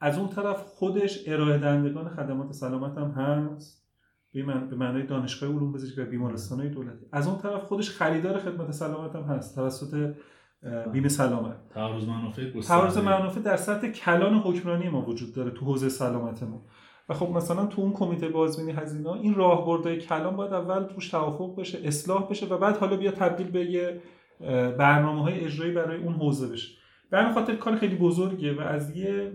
از 0.00 0.18
اون 0.18 0.28
طرف 0.28 0.62
خودش 0.62 1.28
ارائه 1.28 1.58
دهندگان 1.58 2.08
خدمات 2.08 2.52
سلامت 2.52 2.98
هم 2.98 3.10
هست 3.10 3.84
به 4.32 4.76
معنای 4.76 5.06
دانشگاه 5.06 5.50
علوم 5.50 5.72
پزشکی 5.72 6.00
و 6.00 6.04
بیمارستان 6.04 6.60
های 6.60 6.68
دولتی. 6.68 7.06
از 7.12 7.28
اون 7.28 7.38
طرف 7.38 7.64
خودش 7.64 7.90
خریدار 7.90 8.38
خدمت 8.38 8.70
سلامت 8.70 9.16
هم 9.16 9.22
هست 9.22 9.54
توسط 9.54 10.14
بیمه 10.92 11.08
سلامت. 11.08 11.56
تعارض 11.74 12.08
منافع 12.08 12.60
تعارض 12.60 12.98
منافع 12.98 13.40
در 13.40 13.56
سطح 13.56 13.88
کلان 13.88 14.34
حکمرانی 14.34 14.88
ما 14.88 15.02
وجود 15.02 15.34
داره 15.34 15.50
تو 15.50 15.64
حوزه 15.64 15.88
سلامت 15.88 16.42
ما 16.42 16.62
و 17.08 17.14
خب 17.14 17.30
مثلا 17.30 17.66
تو 17.66 17.82
اون 17.82 17.92
کمیته 17.92 18.28
بازبینی 18.28 18.72
هزینه 18.72 19.12
این 19.12 19.34
راهبردهای 19.34 19.98
کلان 19.98 20.36
باید 20.36 20.52
اول 20.52 20.82
توش 20.84 21.08
توافق 21.08 21.60
بشه 21.60 21.78
اصلاح 21.84 22.28
بشه 22.28 22.46
و 22.46 22.58
بعد 22.58 22.76
حالا 22.76 22.96
بیا 22.96 23.10
تبدیل 23.10 23.50
به 23.50 23.64
یه 23.64 24.00
برنامه 24.78 25.22
های 25.22 25.40
اجرایی 25.40 25.72
برای 25.72 26.02
اون 26.02 26.14
حوزه 26.14 26.48
بشه. 26.48 26.78
به 27.10 27.18
همین 27.18 27.34
خاطر 27.34 27.54
کار 27.54 27.76
خیلی 27.76 27.96
بزرگیه 27.96 28.52
و 28.52 28.60
از 28.60 28.96
یه 28.96 29.32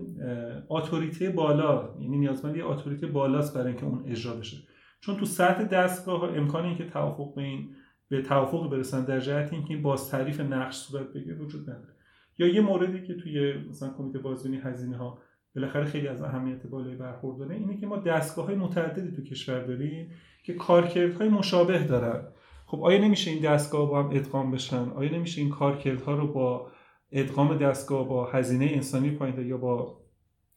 اتوریته 0.68 1.30
بالا 1.30 1.88
یعنی 2.00 2.18
نیازمند 2.18 2.56
یه 2.56 2.66
اتوریته 2.66 3.06
بالاست 3.06 3.54
برای 3.54 3.68
اینکه 3.68 3.86
اون 3.86 4.04
اجرا 4.06 4.34
بشه. 4.34 4.56
چون 5.00 5.16
تو 5.16 5.26
سطح 5.26 5.64
دستگاه 5.64 6.36
امکان 6.36 6.64
اینکه 6.64 6.84
توافق 6.84 7.34
به 7.34 7.42
این 7.42 7.74
به 8.10 8.22
توافق 8.22 8.70
برسن 8.70 9.04
در 9.04 9.20
جهت 9.20 9.52
اینکه 9.52 9.74
این 9.74 9.82
باز 9.82 10.10
تعریف 10.10 10.40
نقش 10.40 10.76
صورت 10.76 11.12
بگیره 11.12 11.36
وجود 11.36 11.70
نداره. 11.70 11.94
یا 12.38 12.46
یه 12.46 12.60
موردی 12.60 13.06
که 13.06 13.14
توی 13.14 13.54
مثلا 13.70 13.94
کمیته 13.98 14.18
بازبینی 14.18 14.56
هزینه 14.56 14.96
ها 14.96 15.18
بالاخره 15.54 15.84
خیلی 15.84 16.08
از 16.08 16.22
اهمیت 16.22 16.66
بالایی 16.66 16.96
برخورداره 16.96 17.54
اینه 17.54 17.76
که 17.76 17.86
ما 17.86 17.96
دستگاه 17.96 18.46
های 18.46 18.54
متعددی 18.54 19.16
تو 19.16 19.22
کشور 19.22 19.64
داریم 19.64 20.10
که 20.42 20.54
کارکردهای 20.54 21.28
مشابه 21.28 21.84
دارن. 21.84 22.22
خب 22.66 22.82
آیا 22.82 23.04
نمیشه 23.04 23.30
این 23.30 23.42
دستگاه 23.42 23.88
با 23.88 24.02
هم 24.02 24.10
ادغام 24.10 24.50
بشن؟ 24.50 24.88
آیا 24.88 25.12
نمیشه 25.12 25.40
این 25.40 25.50
کارکردها 25.50 26.14
رو 26.14 26.32
با 26.32 26.70
ادغام 27.12 27.56
دستگاه 27.56 28.08
با 28.08 28.26
هزینه 28.26 28.64
انسانی 28.64 29.10
پایینتر 29.10 29.42
یا 29.42 29.56
با 29.56 30.00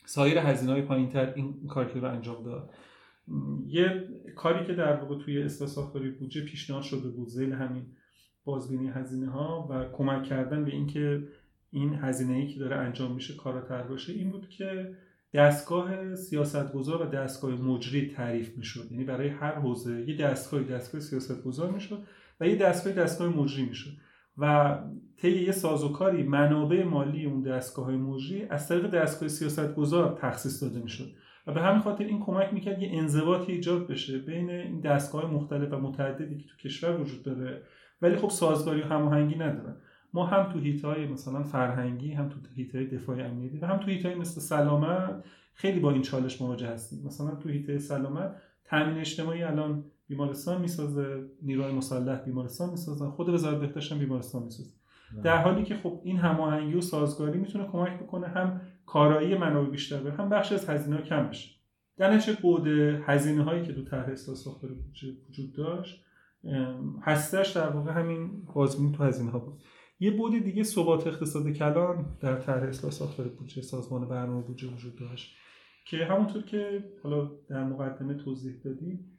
سایر 0.06 0.38
هزینه 0.38 0.72
های 0.72 0.82
پایینتر 0.82 1.34
این 1.36 1.68
کارکرد 1.68 2.06
رو 2.06 2.12
انجام 2.12 2.44
داد؟ 2.44 2.70
یه 3.68 4.04
کاری 4.36 4.66
که 4.66 4.74
در 4.74 4.96
واقع 4.96 5.24
توی 5.24 5.44
اصلاح 5.44 5.70
ساختاری 5.70 6.10
بودجه 6.10 6.46
پیشنهاد 6.46 6.84
شده 6.84 7.10
بود 7.10 7.28
زیل 7.28 7.54
همین 7.54 7.86
بازبینی 8.46 8.88
هزینه 8.88 9.30
ها 9.30 9.68
و 9.70 9.86
کمک 9.92 10.24
کردن 10.24 10.66
به 10.66 10.72
اینکه 10.72 11.28
این 11.72 11.94
هزینه 11.94 12.34
ای 12.34 12.48
که 12.48 12.60
داره 12.60 12.76
انجام 12.76 13.12
میشه 13.16 13.36
کاراتر 13.36 13.84
باشه 13.84 14.14
این 14.14 14.32
بود 14.32 14.50
که 14.50 14.96
دستگاه 15.34 16.16
سیاستگزار 16.16 17.02
و 17.02 17.06
دستگاه 17.06 17.52
مجری 17.52 18.08
تعریف 18.08 18.58
می‌شد. 18.58 18.92
یعنی 18.92 19.04
برای 19.04 19.30
هر 19.30 19.56
حوزه 19.56 20.10
یه 20.10 20.18
دستگاه 20.18 20.64
دستگاه 20.64 21.02
سیاستگزار 21.02 21.72
می‌شد 21.72 22.04
و 22.40 22.48
یه 22.48 22.56
دستگاه 22.56 22.94
دستگاه 22.94 23.28
مجری 23.28 23.66
می‌شد. 23.66 23.92
و 24.38 24.78
طی 25.18 25.44
یه 25.44 25.52
سازوکاری 25.52 26.24
منابع 26.24 26.84
مالی 26.84 27.26
اون 27.26 27.42
دستگاه 27.42 27.86
های 27.86 27.96
مجری 27.96 28.44
از 28.44 28.68
طریق 28.68 28.90
دستگاه 28.90 29.30
سیاستگزار 29.30 30.18
تخصیص 30.22 30.64
داده 30.64 30.80
می‌شد. 30.80 31.12
و 31.48 31.54
به 31.54 31.62
همین 31.62 31.82
خاطر 31.82 32.04
این 32.04 32.20
کمک 32.20 32.54
می‌کرد 32.54 32.82
یه 32.82 32.90
انضباطی 32.92 33.52
ایجاد 33.52 33.88
بشه 33.88 34.18
بین 34.18 34.50
این 34.50 34.80
دستگاه 34.80 35.32
مختلف 35.32 35.74
و 35.74 35.78
متعددی 35.78 36.38
که 36.38 36.48
تو 36.48 36.58
کشور 36.58 37.02
وجود 37.02 37.24
داره. 37.24 37.62
ولی 38.02 38.16
خب 38.16 38.30
سازگاری 38.30 38.82
و 38.82 38.86
هماهنگی 38.86 39.36
ندارن 39.36 39.76
ما 40.14 40.26
هم 40.26 40.54
تو 40.54 40.60
هیتای 40.60 41.08
مثلا 41.08 41.44
فرهنگی 41.44 42.12
هم 42.12 42.30
تو 42.30 42.36
هیتای 42.56 42.88
دفاعی 42.88 43.22
امنیتی 43.22 43.58
و 43.58 43.66
هم 43.66 43.78
تو 43.78 43.92
هیتای 43.92 44.16
مثل 44.16 44.42
سلامت 44.42 45.24
خیلی 45.54 45.80
با 45.80 45.92
این 45.92 46.02
چالش 46.02 46.42
مواجه 46.42 46.68
هستیم. 46.68 47.06
مثلا 47.06 47.36
تو 47.36 47.50
هیتای 47.50 47.80
سلامت 47.80 48.36
تامین 48.66 48.98
اجتماعی 48.98 49.44
الان 49.44 49.84
بیمارستان 50.08 50.62
می‌سازه 50.62 51.24
نیروی 51.42 51.72
مسلح 51.72 52.16
بیمارستان 52.16 52.70
می‌سازن 52.70 53.10
خود 53.10 53.30
وزارت 53.30 53.60
بهداشت 53.60 53.92
هم 53.92 54.00
بیمارستان 54.00 54.44
می‌سازه. 54.44 54.74
در 55.24 55.38
حالی 55.38 55.64
که 55.64 55.76
خب 55.76 56.02
این 56.04 56.18
هماهنگی 56.18 56.76
و 56.76 56.82
سازگاری 56.82 57.40
می‌تونه 57.40 57.68
کمک 57.68 58.00
بکنه 58.00 58.28
هم 58.28 58.62
کارایی 58.86 59.38
منابع 59.38 59.70
بیشتر 59.70 59.98
بره 59.98 60.14
هم 60.14 60.30
بخش 60.30 60.52
از 60.52 60.70
هزینه 60.70 61.02
کم 61.02 61.30
بشه. 61.30 61.50
در 61.98 62.14
نتیجه 62.14 62.42
بود 62.42 62.68
هزینه 63.06 63.44
هایی 63.44 63.66
که 63.66 63.74
تو 63.74 63.84
طرح 63.84 64.10
اصلاح 64.10 64.38
ساختاری 64.38 64.74
وجود 65.30 65.54
داشت 65.54 66.06
هستش 67.02 67.52
در 67.52 67.70
واقع 67.70 67.92
همین 67.92 68.46
بازبینی 68.56 68.92
تو 68.92 69.04
هزینه 69.04 69.32
ها 69.32 69.40
بود. 69.40 69.62
یه 70.00 70.12
بود 70.12 70.44
دیگه 70.44 70.64
ثبات 70.64 71.08
اقتصاد 71.08 71.50
کلان 71.50 72.18
در 72.22 72.40
طرح 72.40 72.64
اصلاح 72.64 72.92
ساختار 72.92 73.28
بودجه 73.28 73.62
سازمان 73.62 74.08
برنامه 74.08 74.42
بودجه 74.42 74.68
وجود 74.68 74.96
داشت 74.96 75.36
که 75.86 75.98
همونطور 75.98 76.42
که 76.42 76.84
حالا 77.04 77.32
در 77.50 77.64
مقدمه 77.64 78.14
توضیح 78.14 78.56
دادیم 78.64 79.18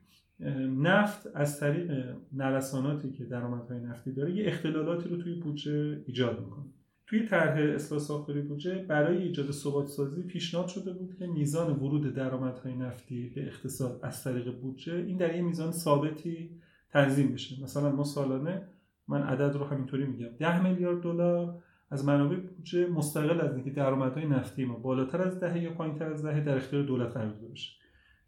نفت 0.79 1.27
از 1.35 1.61
طریق 1.61 2.17
نوساناتی 2.33 3.13
که 3.13 3.25
درآمدهای 3.25 3.81
نفتی 3.81 4.13
داره 4.13 4.37
یه 4.37 4.47
اختلالاتی 4.47 5.09
رو 5.09 5.17
توی 5.17 5.35
بودجه 5.35 6.03
ایجاد 6.07 6.41
می‌کنه. 6.41 6.65
توی 7.07 7.27
طرح 7.27 7.75
اصلاح 7.75 8.01
ساختاری 8.01 8.43
بودجه 8.43 8.75
برای 8.75 9.23
ایجاد 9.23 9.51
ثبات 9.51 9.87
سازی 9.87 10.23
پیشنهاد 10.23 10.69
شده 10.69 10.93
بود 10.93 11.15
که 11.19 11.27
میزان 11.27 11.71
ورود 11.71 12.15
درآمدهای 12.15 12.75
نفتی 12.75 13.33
به 13.35 13.47
اقتصاد 13.47 14.01
از 14.03 14.25
طریق 14.25 14.61
بودجه 14.61 14.95
این 14.95 15.17
در 15.17 15.37
یه 15.37 15.43
میزان 15.43 15.73
ثابتی 15.73 16.51
تنظیم 16.91 17.33
بشه. 17.33 17.63
مثلا 17.63 17.91
ما 17.91 18.05
سالانه 18.05 18.69
من 19.09 19.23
عدد 19.23 19.57
رو 19.57 19.65
همینطوری 19.65 20.07
میگم 20.07 20.29
10 20.39 20.63
میلیارد 20.63 21.03
دلار 21.03 21.63
از 21.91 22.05
منابع 22.05 22.37
بودجه 22.37 22.87
مستقل 22.87 23.41
از 23.41 23.55
اینکه 23.55 23.71
درآمدهای 23.71 24.27
نفتی 24.27 24.65
ما 24.65 24.75
بالاتر 24.75 25.23
از 25.23 25.41
دهه 25.41 25.63
یا 25.63 25.75
پایینتر 25.75 26.13
از 26.13 26.25
دهه 26.25 26.41
در 26.41 26.57
اختیار 26.57 26.83
دولت 26.83 27.13
قرار 27.13 27.31
داده 27.31 27.49
بشه. 27.49 27.73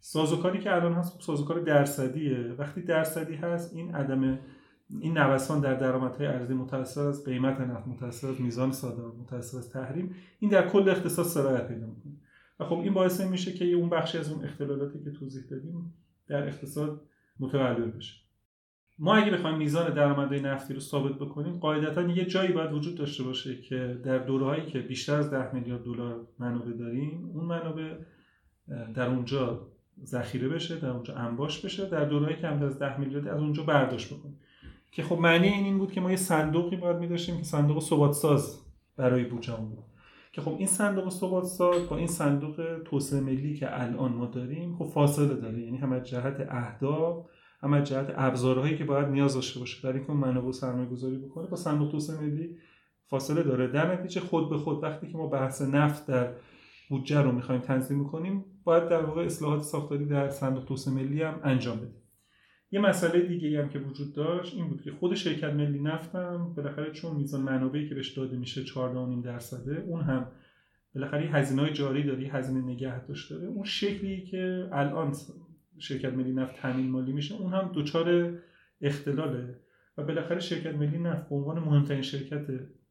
سازوکاری 0.00 0.58
که 0.58 0.74
الان 0.74 0.92
هست 0.92 1.22
سازوکار 1.22 1.60
درصدیه. 1.60 2.38
وقتی 2.58 2.82
درصدی 2.82 3.34
هست 3.34 3.74
این 3.74 3.94
عدم 3.94 4.38
این 4.90 5.18
نوسان 5.18 5.60
در 5.60 5.74
درآمدهای 5.74 6.26
ارزی 6.26 6.54
متأثر 6.54 7.06
از 7.06 7.24
قیمت 7.24 7.60
نفت 7.60 7.86
متأثر 7.86 8.28
از 8.28 8.40
میزان 8.40 8.72
صادرات 8.72 9.14
متأثر 9.14 9.58
از 9.58 9.70
تحریم. 9.70 10.14
این 10.38 10.50
در 10.50 10.68
کل 10.68 10.88
اقتصاد 10.88 11.26
سرایت 11.26 11.68
پیدا 11.68 11.86
می‌کنه. 11.86 12.12
و 12.60 12.64
خب 12.64 12.78
این 12.78 12.94
باعث 12.94 13.20
میشه 13.20 13.52
که 13.52 13.64
اون 13.64 13.90
بخشی 13.90 14.18
از 14.18 14.32
اون 14.32 14.44
اختلالاتی 14.44 15.04
که 15.04 15.10
توضیح 15.10 15.42
دادیم 15.50 15.94
در 16.26 16.46
اقتصاد 16.46 17.00
متولد 17.40 17.96
بشه. 17.96 18.26
ما 18.98 19.14
اگه 19.14 19.30
بخوایم 19.30 19.56
میزان 19.56 19.94
درآمدهای 19.94 20.40
نفتی 20.40 20.74
رو 20.74 20.80
ثابت 20.80 21.14
بکنیم 21.14 21.58
قاعدتا 21.58 22.02
یه 22.02 22.24
جایی 22.24 22.52
باید 22.52 22.72
وجود 22.72 22.94
داشته 22.94 23.22
باشه 23.22 23.60
که 23.60 24.00
در 24.04 24.18
دورهایی 24.18 24.66
که 24.66 24.80
بیشتر 24.80 25.14
از 25.14 25.30
10 25.30 25.54
میلیارد 25.54 25.84
دلار 25.84 26.26
منابع 26.38 26.72
داریم 26.72 27.30
اون 27.34 27.44
منابع 27.44 27.94
در 28.94 29.06
اونجا 29.06 29.66
ذخیره 30.04 30.48
بشه 30.48 30.76
در 30.76 30.90
اونجا 30.90 31.14
انباش 31.14 31.64
بشه 31.64 31.88
در 31.88 32.04
دورهایی 32.04 32.36
که 32.36 32.46
از 32.46 32.78
10 32.78 33.00
میلیارد 33.00 33.28
از 33.28 33.40
اونجا 33.40 33.62
برداشت 33.62 34.14
بکنیم. 34.14 34.38
که 34.96 35.02
خب 35.02 35.18
معنی 35.18 35.48
این 35.48 35.64
این 35.64 35.78
بود 35.78 35.92
که 35.92 36.00
ما 36.00 36.10
یه 36.10 36.16
صندوقی 36.16 36.76
باید 36.76 36.96
می‌داشتیم 36.96 37.36
که 37.36 37.44
صندوق 37.44 37.82
ثبات 37.82 38.12
ساز 38.12 38.60
برای 38.96 39.24
بودجهمون 39.24 39.70
بود. 39.70 39.84
که 40.32 40.40
خب 40.40 40.54
این 40.58 40.66
صندوق 40.66 41.10
ثبات 41.10 41.44
ساز 41.44 41.88
با 41.88 41.96
این 41.96 42.06
صندوق 42.06 42.82
توسعه 42.84 43.20
ملی 43.20 43.54
که 43.54 43.82
الان 43.82 44.12
ما 44.12 44.26
داریم 44.26 44.76
خب 44.76 44.84
فاصله 44.84 45.34
داره. 45.34 45.62
یعنی 45.62 45.76
هم 45.76 45.92
از 45.92 46.02
جهت 46.02 46.46
اهداف 46.50 47.26
هم 47.62 47.72
از 47.72 47.84
جهت 47.84 48.14
ابزارهایی 48.16 48.78
که 48.78 48.84
باید 48.84 49.08
نیاز 49.08 49.34
داشته 49.34 49.60
باشه 49.60 49.82
برای 49.82 49.98
اینکه 49.98 50.12
منابع 50.12 50.52
سرمایه 50.52 50.88
گذاری 50.88 51.16
بکنه 51.16 51.46
با 51.46 51.56
صندوق 51.56 51.92
توسعه 51.92 52.20
ملی 52.20 52.56
فاصله 53.06 53.42
داره. 53.42 53.66
در 53.66 53.92
نتیجه 53.92 54.20
خود 54.20 54.50
به 54.50 54.58
خود 54.58 54.82
وقتی 54.82 55.08
که 55.12 55.18
ما 55.18 55.26
بحث 55.26 55.62
نفت 55.62 56.06
در 56.06 56.32
بودجه 56.90 57.20
رو 57.20 57.32
می‌خوایم 57.32 57.60
تنظیم 57.60 58.04
کنیم 58.04 58.44
باید 58.64 58.88
در 58.88 59.02
واقع 59.02 59.24
اصلاحات 59.24 59.62
ساختاری 59.62 60.04
در 60.04 60.28
صندوق 60.28 60.64
توسعه 60.64 60.94
ملی 60.94 61.22
هم 61.22 61.40
انجام 61.44 61.76
بدیم. 61.76 62.05
یه 62.70 62.80
مسئله 62.80 63.20
دیگه 63.20 63.62
هم 63.62 63.68
که 63.68 63.78
وجود 63.78 64.14
داشت 64.14 64.54
این 64.54 64.68
بود 64.68 64.82
که 64.82 64.92
خود 64.92 65.14
شرکت 65.14 65.52
ملی 65.52 65.80
نفت 65.80 66.14
هم 66.14 66.54
بالاخره 66.56 66.92
چون 66.92 67.16
میزان 67.16 67.42
منابعی 67.42 67.88
که 67.88 67.94
بهش 67.94 68.08
داده 68.08 68.36
میشه 68.36 68.64
14 68.64 69.22
درصده 69.22 69.80
اون 69.86 70.00
هم 70.00 70.26
بالاخره 70.94 71.22
هزینه 71.22 71.62
های 71.62 71.72
جاری 71.72 72.02
داری 72.02 72.26
هزینه 72.26 72.60
نگه 72.60 73.06
داشت 73.06 73.30
داره. 73.30 73.46
اون 73.46 73.64
شکلی 73.64 74.24
که 74.24 74.68
الان 74.72 75.12
شرکت 75.78 76.12
ملی 76.12 76.32
نفت 76.32 76.56
تامین 76.56 76.90
مالی 76.90 77.12
میشه 77.12 77.34
اون 77.34 77.52
هم 77.52 77.70
دچار 77.74 78.38
اختلاله 78.80 79.60
و 79.98 80.04
بالاخره 80.04 80.40
شرکت 80.40 80.74
ملی 80.74 80.98
نفت 80.98 81.28
به 81.28 81.34
عنوان 81.34 81.58
مهمترین 81.58 82.02
شرکت 82.02 82.46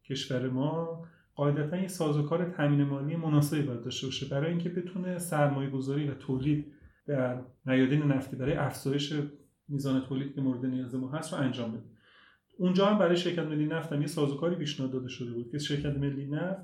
کشور 0.10 0.50
ما 0.50 1.06
قاعدتا 1.36 1.78
یه 1.78 1.88
سازوکار 1.88 2.50
تامین 2.50 2.84
مالی 2.84 3.16
مناسبی 3.16 3.62
باید 3.62 3.84
داشته 3.84 4.08
باشه. 4.08 4.30
برای 4.30 4.50
اینکه 4.50 4.70
بتونه 4.70 5.18
سرمایه 5.18 5.70
گذاری 5.70 6.08
و 6.08 6.14
تولید 6.14 6.66
در 7.08 7.42
میادین 7.66 8.04
نفتی 8.04 8.36
برای 8.36 8.54
افزایش 8.54 9.14
میزان 9.68 10.02
تولید 10.02 10.36
که 10.36 10.42
مورد 10.42 10.66
نیاز 10.66 10.96
ما 10.96 11.12
هست 11.12 11.34
رو 11.34 11.40
انجام 11.40 11.72
بده. 11.72 11.84
اونجا 12.58 12.86
هم 12.86 13.00
برای 13.00 13.18
شرکت 13.18 13.44
ملی 13.44 13.66
نفت 13.66 13.94
هم 13.94 14.02
یه 14.02 14.08
سازوکاری 14.08 14.56
پیشنهاد 14.56 14.92
داده 14.92 15.08
شده 15.08 15.34
بود 15.34 15.52
که 15.52 15.58
شرکت 15.58 15.98
ملی 15.98 16.28
نفت 16.28 16.62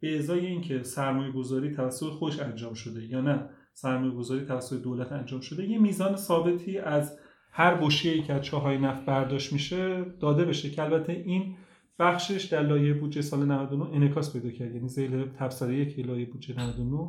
به 0.00 0.18
ازای 0.18 0.46
اینکه 0.46 0.82
سرمایه 0.82 1.32
گذاری 1.32 1.70
توسط 1.70 2.06
خوش 2.06 2.40
انجام 2.40 2.74
شده 2.74 3.06
یا 3.06 3.20
نه 3.20 3.50
سرمایه 3.72 4.12
گذاری 4.12 4.46
توسط 4.46 4.82
دولت 4.82 5.12
انجام 5.12 5.40
شده 5.40 5.68
یه 5.68 5.78
میزان 5.78 6.16
ثابتی 6.16 6.78
از 6.78 7.18
هر 7.52 7.74
بشکه‌ای 7.74 8.22
که 8.22 8.32
از 8.32 8.42
چاهای 8.42 8.78
نفت 8.78 9.04
برداشت 9.04 9.52
میشه 9.52 10.04
داده 10.20 10.44
بشه 10.44 10.70
که 10.70 10.82
البته 10.82 11.12
این 11.12 11.56
بخشش 11.98 12.44
در 12.44 12.62
لایه 12.62 12.94
بودجه 12.94 13.22
سال 13.22 13.44
99 13.46 13.84
انعکاس 13.84 14.32
پیدا 14.32 14.50
کرد. 14.50 14.74
یعنی 14.74 14.88
ذیل 14.88 15.24
تبصره 15.24 15.76
یک 15.76 15.98
لایه 15.98 16.26
بودجه 16.26 16.60
99 16.60 17.08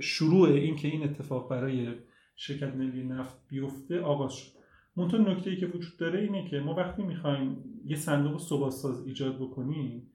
شروع 0.00 0.48
این 0.48 0.76
که 0.76 0.88
این 0.88 1.04
اتفاق 1.04 1.50
برای 1.50 1.88
شرکت 2.36 2.74
ملی 2.74 3.04
نفت 3.04 3.48
بیفته 3.48 4.00
آغاز 4.00 4.32
شد. 4.32 4.63
منتها 4.96 5.18
نکته 5.18 5.50
ای 5.50 5.56
که 5.56 5.66
وجود 5.66 5.96
داره 5.98 6.20
اینه 6.20 6.48
که 6.50 6.60
ما 6.60 6.74
وقتی 6.74 7.02
می‌خوایم 7.02 7.56
یه 7.84 7.96
صندوق 7.96 8.40
ثباتساز 8.40 9.06
ایجاد 9.06 9.36
بکنیم 9.36 10.10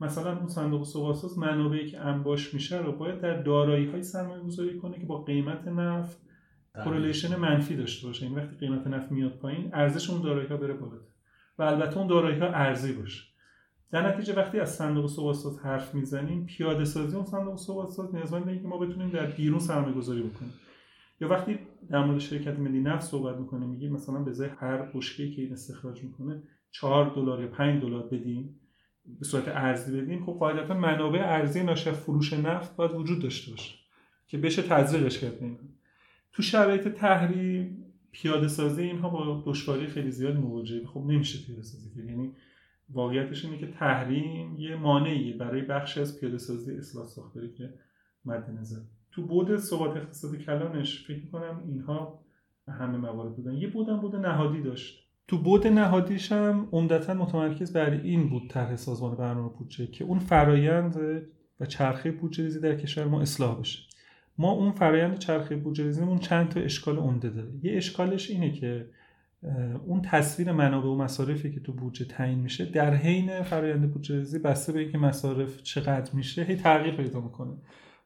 مثلا 0.00 0.38
اون 0.38 0.48
صندوق 0.48 0.84
ثباتساز 0.84 1.38
منابعی 1.38 1.90
که 1.90 2.00
انباش 2.00 2.54
میشه 2.54 2.78
رو 2.78 2.92
باید 2.92 3.20
در 3.20 3.42
دارایی 3.42 3.86
های 3.86 4.02
سرمایه 4.02 4.42
گذاری 4.42 4.78
کنه 4.78 4.98
که 4.98 5.06
با 5.06 5.22
قیمت 5.22 5.68
نفت 5.68 6.24
کورلیشن 6.84 7.36
منفی 7.36 7.76
داشته 7.76 8.06
باشه. 8.06 8.26
این 8.26 8.34
وقتی 8.34 8.56
قیمت 8.56 8.86
نفت 8.86 9.12
میاد 9.12 9.38
پایین 9.38 9.70
ارزش 9.72 10.10
اون 10.10 10.22
دارایی 10.22 10.48
ها 10.48 10.56
بره 10.56 10.74
بالا. 10.74 11.00
و 11.58 11.62
البته 11.62 11.98
اون 11.98 12.06
دارایی 12.06 12.38
ها 12.38 12.46
ارزی 12.46 12.92
باشه. 12.92 13.24
در 13.90 14.08
نتیجه 14.08 14.34
وقتی 14.34 14.60
از 14.60 14.74
صندوق 14.74 15.06
ثباتساز 15.06 15.58
حرف 15.58 15.94
می‌زنیم 15.94 16.46
پیاده 16.46 16.84
سازی 16.84 17.16
اون 17.16 17.26
صندوق 17.26 17.56
ثباتساز 17.56 18.14
نیازمند 18.14 18.48
اینه 18.48 18.62
که 18.62 18.68
ما 18.68 18.78
بتونیم 18.78 19.10
در 19.10 19.26
بیرون 19.26 19.58
سرمایه 19.58 19.94
گذاری 19.94 20.22
بکنیم. 20.22 20.52
یا 21.20 21.28
وقتی 21.28 21.58
در 21.94 22.04
مورد 22.04 22.18
شرکت 22.18 22.58
ملی 22.58 22.80
نفت 22.80 23.06
صحبت 23.06 23.36
می‌کنیم 23.36 23.68
میگیم 23.68 23.92
مثلا 23.92 24.18
به 24.18 24.30
ازای 24.30 24.48
هر 24.48 24.76
بشکه‌ای 24.76 25.30
که 25.30 25.42
این 25.42 25.52
استخراج 25.52 26.02
می‌کنه 26.02 26.42
4 26.70 27.14
دلار 27.14 27.40
یا 27.40 27.48
5 27.48 27.82
دلار 27.82 28.02
بدیم 28.02 28.60
به 29.18 29.24
صورت 29.24 29.48
ارزی 29.48 30.00
بدیم 30.00 30.24
خب 30.24 30.32
قاعدتا 30.32 30.74
منابع 30.74 31.18
ارزی 31.18 31.62
ناشی 31.62 31.90
فروش 31.90 32.32
نفت 32.32 32.76
باید 32.76 32.92
وجود 32.92 33.22
داشته 33.22 33.50
باشه 33.50 33.74
که 34.26 34.38
بشه 34.38 34.62
تزریقش 34.62 35.18
کرد 35.18 35.38
تو 36.32 36.42
شرایط 36.42 36.88
تحریم 36.88 37.84
پیاده 38.12 38.48
سازی 38.48 38.82
اینها 38.82 39.08
با 39.08 39.42
دشواری 39.46 39.86
خیلی 39.86 40.10
زیاد 40.10 40.36
مواجهه. 40.36 40.86
خب 40.86 41.00
نمیشه 41.00 41.46
پیاده 41.46 41.62
سازی 41.62 41.90
کرد. 41.94 42.04
یعنی 42.04 42.32
واقعیتش 42.90 43.44
اینه 43.44 43.58
که 43.58 43.66
تحریم 43.66 44.56
یه 44.58 44.76
مانعی 44.76 45.32
برای 45.32 45.62
بخش 45.62 45.98
از 45.98 46.20
پیاده 46.20 46.38
سازی 46.38 46.76
اصلاح 46.76 47.06
ساختاری 47.06 47.52
که 47.52 47.74
مد 48.24 48.50
نظر. 48.50 48.80
تو 49.14 49.26
بود 49.26 49.56
ثبات 49.56 49.96
اقتصادی 49.96 50.38
کلانش 50.38 51.06
فکر 51.06 51.26
کنم 51.32 51.62
اینها 51.68 52.24
همه 52.68 52.98
موارد 52.98 53.36
بودن. 53.36 53.52
یه 53.52 53.68
بودم 53.68 54.00
بود 54.00 54.16
نهادی 54.16 54.62
داشت. 54.62 55.04
تو 55.28 55.38
بود 55.38 55.66
نهادیش 55.66 56.32
هم 56.32 56.68
عمدتا 56.72 57.14
متمرکز 57.14 57.72
بر 57.72 57.90
این 57.90 58.28
بود 58.28 58.50
طرح 58.50 58.76
سازمان 58.76 59.16
برنامه 59.16 59.48
بودجه 59.58 59.86
که 59.86 60.04
اون 60.04 60.18
فرایند 60.18 60.96
و 61.60 61.66
چرخه 61.66 62.12
بودجه 62.12 62.58
در 62.58 62.74
کشور 62.74 63.04
ما 63.04 63.20
اصلاح 63.20 63.60
بشه. 63.60 63.78
ما 64.38 64.50
اون 64.50 64.72
فرایند 64.72 65.18
چرخه 65.18 65.56
بودجه 65.56 66.18
چند 66.18 66.48
تا 66.48 66.60
اشکال 66.60 66.96
عمده 66.96 67.30
داره. 67.30 67.52
یه 67.62 67.76
اشکالش 67.76 68.30
اینه 68.30 68.52
که 68.52 68.86
اون 69.86 70.02
تصویر 70.02 70.52
منابع 70.52 70.88
و 70.88 70.94
مصارفی 70.94 71.52
که 71.52 71.60
تو 71.60 71.72
بودجه 71.72 72.04
تعیین 72.04 72.38
میشه 72.38 72.64
در 72.64 72.94
حین 72.94 73.42
فرایند 73.42 73.90
بودجه 73.92 74.16
ریزی 74.16 74.38
بسته 74.38 74.72
به 74.72 74.80
اینکه 74.80 74.98
مصارف 74.98 75.62
چقدر 75.62 76.14
میشه 76.14 76.42
هی 76.42 76.56
تغییر 76.56 76.96
پیدا 76.96 77.20
می‌کنه. 77.20 77.52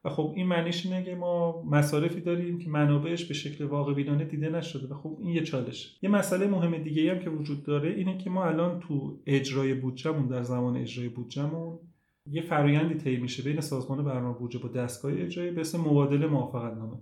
و 0.03 0.09
خب 0.09 0.33
این 0.35 0.47
معنیش 0.47 0.85
اینه 0.85 1.03
که 1.03 1.15
ما 1.15 1.63
مصارفی 1.63 2.21
داریم 2.21 2.59
که 2.59 2.69
منابعش 2.69 3.25
به 3.25 3.33
شکل 3.33 3.65
واقع 3.65 3.93
بینانه 3.93 4.25
دیده 4.25 4.49
نشده 4.49 4.93
و 4.93 4.97
خب 4.97 5.17
این 5.21 5.29
یه 5.29 5.43
چالش. 5.43 5.97
یه 6.01 6.09
مسئله 6.09 6.47
مهم 6.47 6.77
دیگه 6.77 7.11
هم 7.11 7.19
که 7.19 7.29
وجود 7.29 7.63
داره 7.63 7.89
اینه 7.89 8.17
که 8.17 8.29
ما 8.29 8.45
الان 8.45 8.79
تو 8.79 9.19
اجرای 9.25 9.73
بودجهمون 9.73 10.27
در 10.27 10.43
زمان 10.43 10.77
اجرای 10.77 11.09
بودجهمون 11.09 11.79
یه 12.31 12.41
فرایندی 12.41 12.95
طی 12.95 13.17
میشه 13.17 13.43
بین 13.43 13.61
سازمان 13.61 14.03
برنامه 14.03 14.37
بودجه 14.37 14.59
با 14.59 14.69
دستگاه 14.69 15.11
اجرایی 15.13 15.51
به 15.51 15.61
اسم 15.61 15.81
مبادله 15.81 16.27
موافقت 16.27 16.77
نامه 16.77 16.97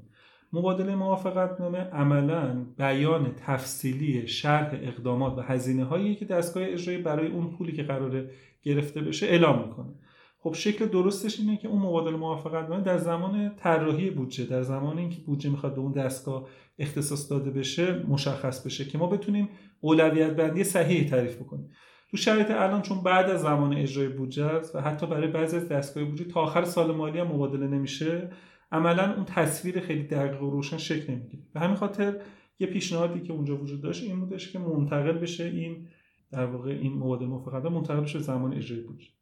مبادله 0.53 0.95
موافقت 0.95 1.61
نامه 1.61 1.77
عملا 1.77 2.65
بیان 2.77 3.33
تفصیلی 3.37 4.27
شرح 4.27 4.69
اقدامات 4.73 5.37
و 5.37 5.41
هزینه 5.41 5.83
هایی 5.83 6.15
که 6.15 6.25
دستگاه 6.25 6.63
اجرایی 6.67 7.01
برای 7.01 7.27
اون 7.27 7.49
پولی 7.49 7.71
که 7.71 7.83
قراره 7.83 8.29
گرفته 8.63 9.01
بشه 9.01 9.25
اعلام 9.25 9.67
می‌کنه. 9.67 9.93
خب 10.39 10.53
شکل 10.53 10.85
درستش 10.85 11.39
اینه 11.39 11.57
که 11.57 11.67
اون 11.67 11.81
مبادله 11.81 12.17
موافقت 12.17 12.69
نامه 12.69 12.83
در 12.83 12.97
زمان 12.97 13.55
طراحی 13.55 14.09
بودجه 14.09 14.45
در 14.45 14.61
زمان 14.61 14.97
اینکه 14.97 15.21
بودجه 15.21 15.49
می‌خواد 15.49 15.75
به 15.75 15.81
اون 15.81 15.91
دستگاه 15.91 16.47
اختصاص 16.79 17.31
داده 17.31 17.51
بشه 17.51 18.05
مشخص 18.07 18.65
بشه 18.65 18.85
که 18.85 18.97
ما 18.97 19.07
بتونیم 19.07 19.49
اولویت 19.79 20.35
بندی 20.35 20.63
صحیح 20.63 21.09
تعریف 21.09 21.35
بکنیم. 21.35 21.69
تو 22.11 22.17
شرایط 22.17 22.51
الان 22.51 22.81
چون 22.81 23.03
بعد 23.03 23.29
از 23.29 23.41
زمان 23.41 23.73
اجرای 23.73 24.07
بودجه 24.07 24.45
است 24.45 24.75
و 24.75 24.79
حتی 24.79 25.07
برای 25.07 25.27
بعضی 25.27 25.57
از 25.57 25.69
دستگاه 25.69 26.03
بودجه 26.03 26.25
تا 26.25 26.41
آخر 26.41 26.63
سال 26.63 26.95
مالی 26.95 27.19
هم 27.19 27.27
مبادله 27.27 27.67
نمیشه 27.67 28.29
عملا 28.71 29.13
اون 29.15 29.25
تصویر 29.25 29.79
خیلی 29.79 30.03
دقیق 30.03 30.43
و 30.43 30.49
روشن 30.49 30.77
شکل 30.77 31.13
نمی‌گیره. 31.13 31.43
به 31.53 31.59
همین 31.59 31.75
خاطر 31.75 32.21
یه 32.59 32.67
پیشنهادی 32.67 33.21
که 33.21 33.33
اونجا 33.33 33.57
وجود 33.57 33.81
داشت 33.81 34.03
این 34.03 34.19
بودش 34.19 34.51
که 34.51 34.59
منتقل 34.59 35.17
بشه 35.17 35.43
این 35.43 35.87
در 36.31 36.45
واقع 36.45 36.71
این 36.71 36.93
مبادله 36.93 37.27
موافقت 37.27 37.65
منتقل 37.65 38.01
بشه 38.01 38.19
زمان 38.19 38.53
اجرای 38.53 38.81
بودجه. 38.81 39.16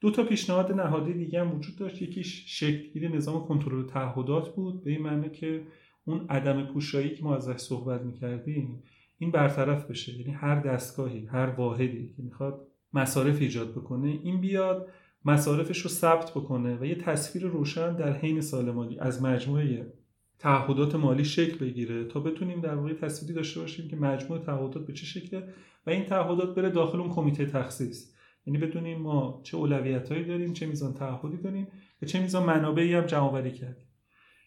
دو 0.00 0.10
تا 0.10 0.22
پیشنهاد 0.22 0.72
نهادی 0.72 1.12
دیگه 1.12 1.40
هم 1.40 1.56
وجود 1.56 1.76
داشت. 1.76 2.02
یکیش 2.02 2.60
شکلگیری 2.60 3.08
نظام 3.08 3.46
کنترل 3.46 3.86
تعهدات 3.86 4.54
بود. 4.54 4.84
به 4.84 4.90
این 4.90 5.02
معنی 5.02 5.30
که 5.30 5.62
اون 6.04 6.26
عدم 6.28 6.66
پوشایی 6.66 7.14
که 7.14 7.24
ما 7.24 7.36
ازش 7.36 7.56
صحبت 7.56 8.02
می‌کردیم 8.02 8.82
این 9.18 9.30
برطرف 9.30 9.90
بشه. 9.90 10.18
یعنی 10.18 10.32
هر 10.32 10.60
دستگاهی 10.60 11.26
هر 11.26 11.46
واحدی 11.46 12.12
که 12.16 12.22
می‌خواد 12.22 12.66
مصارف 12.92 13.40
ایجاد 13.40 13.70
بکنه 13.70 14.08
این 14.22 14.40
بیاد 14.40 14.88
مصارفش 15.24 15.78
رو 15.78 15.90
ثبت 15.90 16.30
بکنه 16.30 16.76
و 16.80 16.84
یه 16.84 16.94
تصویر 16.94 17.46
روشن 17.46 17.96
در 17.96 18.12
حین 18.12 18.40
سال 18.40 18.70
مالی 18.70 18.98
از 18.98 19.22
مجموعه 19.22 19.92
تعهدات 20.38 20.94
مالی 20.94 21.24
شکل 21.24 21.58
بگیره 21.58 22.04
تا 22.04 22.20
بتونیم 22.20 22.60
در 22.60 22.74
واقع 22.74 22.92
تصویری 22.92 23.34
داشته 23.34 23.60
باشیم 23.60 23.88
که 23.88 23.96
مجموعه 23.96 24.42
تعهدات 24.42 24.86
به 24.86 24.92
چه 24.92 25.06
شکله 25.06 25.48
و 25.86 25.90
این 25.90 26.04
تعهدات 26.04 26.54
بره 26.54 26.70
داخل 26.70 27.00
اون 27.00 27.10
کمیته 27.10 27.46
تخصیص. 27.46 28.15
یعنی 28.46 28.58
بدونیم 28.58 28.98
ما 28.98 29.40
چه 29.42 29.56
اولویتایی 29.56 30.24
داریم 30.24 30.52
چه 30.52 30.66
میزان 30.66 30.94
تعهدی 30.94 31.36
داریم 31.36 31.68
و 32.02 32.06
چه 32.06 32.20
میزان 32.20 32.42
منابعی 32.46 32.94
هم 32.94 33.06
جمع 33.06 33.22
آوری 33.22 33.52
کردیم. 33.52 33.86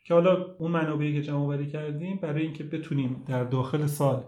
که 0.06 0.14
حالا 0.14 0.56
اون 0.60 0.72
منابعی 0.72 1.14
که 1.14 1.22
جمع 1.22 1.44
آوری 1.44 1.68
کردیم 1.68 2.20
برای 2.22 2.42
اینکه 2.42 2.64
بتونیم 2.64 3.24
در 3.28 3.44
داخل 3.44 3.86
سال 3.86 4.24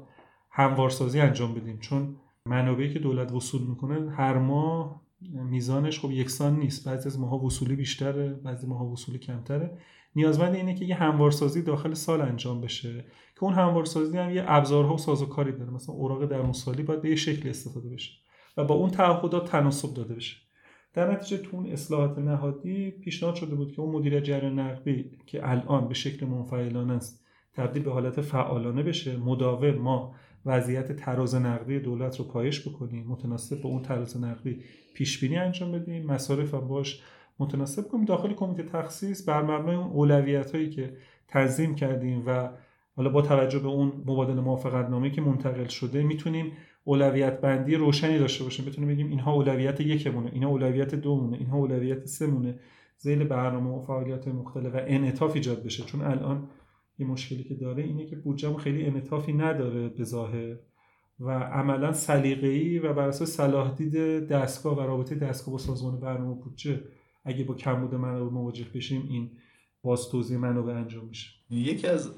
هموارسازی 0.51 1.19
انجام 1.19 1.53
بدیم. 1.53 1.79
چون 1.79 2.15
منابعی 2.45 2.93
که 2.93 2.99
دولت 2.99 3.31
وصول 3.31 3.61
می‌کنه 3.61 4.11
هر 4.11 4.37
ماه 4.37 5.01
میزانش 5.31 5.99
خب 5.99 6.11
یکسان 6.11 6.59
نیست. 6.59 6.87
بعضی 6.87 7.09
از 7.09 7.19
ماها 7.19 7.37
وصولی 7.37 7.75
بیشتره 7.75 8.33
بعضی 8.33 8.67
ماها 8.67 8.85
وصولی 8.85 9.19
کمتره. 9.19 9.77
نیازمند 10.15 10.55
اینه 10.55 10.75
که 10.75 10.85
یه 10.85 10.95
هموارسازی 10.95 11.61
داخل 11.61 11.93
سال 11.93 12.21
انجام 12.21 12.61
بشه. 12.61 13.05
که 13.35 13.43
اون 13.43 13.53
هموارسازی 13.53 14.17
هم 14.17 14.35
یه 14.35 14.43
ابزارها 14.47 14.93
و 14.93 14.97
سازوکاری 14.97 15.51
داره. 15.51 15.71
مثلا 15.71 15.95
اوراق 15.95 16.25
درونسالی 16.25 16.83
باید 16.83 17.01
به 17.01 17.09
یه 17.09 17.15
شکل 17.15 17.49
استفاده 17.49 17.89
بشه. 17.89 18.11
و 18.57 18.63
با 18.63 18.75
اون 18.75 18.89
تعهدات 18.89 19.51
تناسب 19.51 19.93
داده 19.93 20.15
بشه. 20.15 20.37
در 20.93 21.11
نتیجه 21.11 21.37
تو 21.37 21.57
اون 21.57 21.65
اصلاحات 21.65 22.17
نهادی 22.17 22.91
پیشنهاد 22.91 23.35
شده 23.35 23.55
بود 23.55 23.71
که 23.71 23.81
اون 23.81 23.95
مدیر 23.95 24.19
جریان 24.19 24.59
نقدی 24.59 25.11
که 25.25 25.49
الان 25.49 25.87
به 25.87 25.93
شکل 25.93 26.25
منفعلانه 26.25 26.93
است 26.93 27.25
تبدیل 27.53 27.83
به 27.83 27.91
حالت 27.91 28.21
فعالانه 28.21 28.83
بشه 28.83 29.17
مداوم 29.17 29.75
ما 29.75 30.15
وضعیت 30.45 30.95
تراز 30.95 31.35
نقدی 31.35 31.79
دولت 31.79 32.19
رو 32.19 32.25
پایش 32.25 32.67
بکنیم 32.67 33.07
متناسب 33.07 33.61
با 33.61 33.69
اون 33.69 33.81
تراز 33.81 34.23
نقدی 34.23 34.63
پیش 34.93 35.19
بینی 35.19 35.37
انجام 35.37 35.71
بدیم 35.71 36.05
مصارف 36.05 36.53
هم 36.53 36.67
باش 36.67 37.03
متناسب 37.39 37.87
کنیم. 37.87 38.05
داخل 38.05 38.33
کمیته 38.33 38.63
تخصیص 38.63 39.29
بر 39.29 39.41
مبنای 39.41 39.75
اون 39.75 39.91
اولویت 39.91 40.55
هایی 40.55 40.69
که 40.69 40.97
تنظیم 41.27 41.75
کردیم 41.75 42.23
و 42.27 42.49
حالا 42.95 43.09
با 43.09 43.21
توجه 43.21 43.59
به 43.59 43.67
اون 43.67 43.87
مبادله 43.87 44.41
موافقت 44.41 44.89
نامه 44.89 45.09
که 45.09 45.21
منتقل 45.21 45.67
شده 45.67 46.03
می‌تونیم 46.03 46.51
اولویت 46.83 47.41
بندی 47.41 47.75
روشنی 47.75 48.19
داشته 48.19 48.43
باشیم. 48.43 48.65
بتونیم 48.65 48.89
بگیم 48.89 49.09
اینها 49.09 49.33
اولویت 49.33 49.81
یکمونه 49.81 50.29
اینها 50.33 50.49
اولویت 50.49 50.95
دومونه 50.95 51.37
اینها 51.37 51.57
اولویت 51.57 52.05
سمونه 52.05 52.59
زیل 52.97 53.23
برنامه 53.23 53.69
و 53.69 53.85
فعالیت 53.85 54.27
مختلف 54.27 54.75
و 54.75 54.79
انعطاف 54.87 55.35
ایجاد 55.35 55.63
بشه. 55.63 55.83
چون 55.83 56.01
الان 56.01 56.49
یه 56.99 57.07
مشکلی 57.07 57.43
که 57.43 57.55
داره 57.55 57.83
اینه 57.83 58.05
که 58.05 58.15
بودجه 58.15 58.57
خیلی 58.57 58.85
انعطافی 58.85 59.33
نداره 59.33 59.89
به 59.89 60.03
ظاهر 60.03 60.55
و 61.19 61.29
عملا 61.39 61.93
سلیقه‌ای 61.93 62.79
و 62.79 62.93
بر 62.93 63.07
اساس 63.07 63.29
صلاح 63.29 63.75
دید 63.75 64.27
دستگاه 64.27 64.77
و 64.77 64.81
رابطه 64.81 65.15
دستگاه 65.15 65.51
با 65.51 65.57
سازمان 65.57 65.99
برنامه 65.99 66.35
بودجه 66.35 66.81
اگه 67.25 67.43
با 67.43 67.53
کمبود 67.53 67.95
منابع 67.95 68.31
مواجه 68.31 68.65
بشیم 68.75 69.07
این 69.09 69.31
باز 69.83 70.09
توضیح 70.09 70.37
منابع 70.37 70.73
انجام 70.73 71.05
میشه. 71.05 71.29
یکی 71.49 71.87
از 71.87 72.09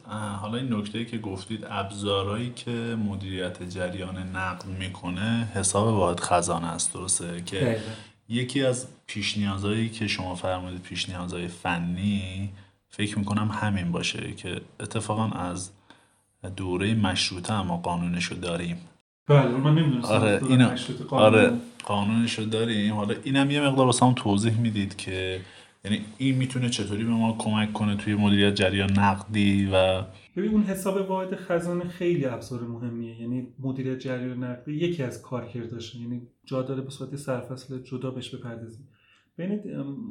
حالا 0.41 0.57
این 0.57 0.73
نکته 0.73 1.05
که 1.05 1.17
گفتید 1.17 1.65
ابزارهایی 1.69 2.51
که 2.55 2.71
مدیریت 3.09 3.63
جریان 3.63 4.17
نقد 4.17 4.65
می‌کنه 4.65 5.47
حساب 5.53 5.87
واحد 5.87 6.19
خزانه 6.19 6.67
است 6.67 6.93
درسته؟ 6.93 7.41
که 7.45 7.79
یکی 8.29 8.63
از 8.63 8.87
پیش 9.07 9.37
نیازهایی 9.37 9.89
که 9.89 10.07
شما 10.07 10.35
فرمودید 10.35 10.81
پیش 10.81 11.09
نیازهای 11.09 11.47
فنی 11.47 12.49
فکر 12.89 13.19
می‌کنم 13.19 13.47
همین 13.53 13.91
باشه 13.91 14.33
که 14.33 14.61
اتفاقا 14.79 15.25
از 15.25 15.71
دوره 16.55 16.93
مشروطه 16.93 17.53
اما 17.53 17.77
قانونشو 17.77 18.35
داریم. 18.35 18.77
بله 19.27 19.47
من 19.47 20.01
آره 20.03 20.41
اینو. 20.49 20.69
آره 21.09 21.51
قانونشو 21.85 22.43
داریم. 22.43 22.93
حالا 22.93 23.15
اینم 23.23 23.51
یه 23.51 23.61
مقدار 23.61 23.85
واسه 23.85 24.13
توضیح 24.13 24.57
می‌دید 24.57 24.95
که 24.95 25.41
یعنی 25.85 26.05
این 26.17 26.35
می‌تونه 26.35 26.69
چطوری 26.69 27.03
به 27.03 27.09
ما 27.09 27.35
کمک 27.37 27.73
کنه 27.73 27.95
توی 27.95 28.15
مدیریت 28.15 28.55
جریان 28.55 28.99
نقدی 28.99 29.69
و 29.73 30.03
ببین 30.35 30.51
اون 30.51 30.63
حساب 30.63 31.09
واحد 31.09 31.35
خزانه 31.35 31.87
خیلی 31.87 32.25
ابزار 32.25 32.61
مهمیه. 32.61 33.21
یعنی 33.21 33.47
مدیریت 33.59 33.99
جریان 33.99 34.43
نقدی 34.43 34.73
یکی 34.73 35.03
از 35.03 35.21
کارکرداشه 35.21 35.99
یعنی 35.99 36.21
جا 36.45 36.61
داره 36.61 36.81
به 36.81 36.89
صورت 36.89 37.15
سرفصل 37.15 37.81
جدا 37.81 38.11
بهش 38.11 38.35
بپردازیم. 38.35 38.87
ببینید 39.37 39.61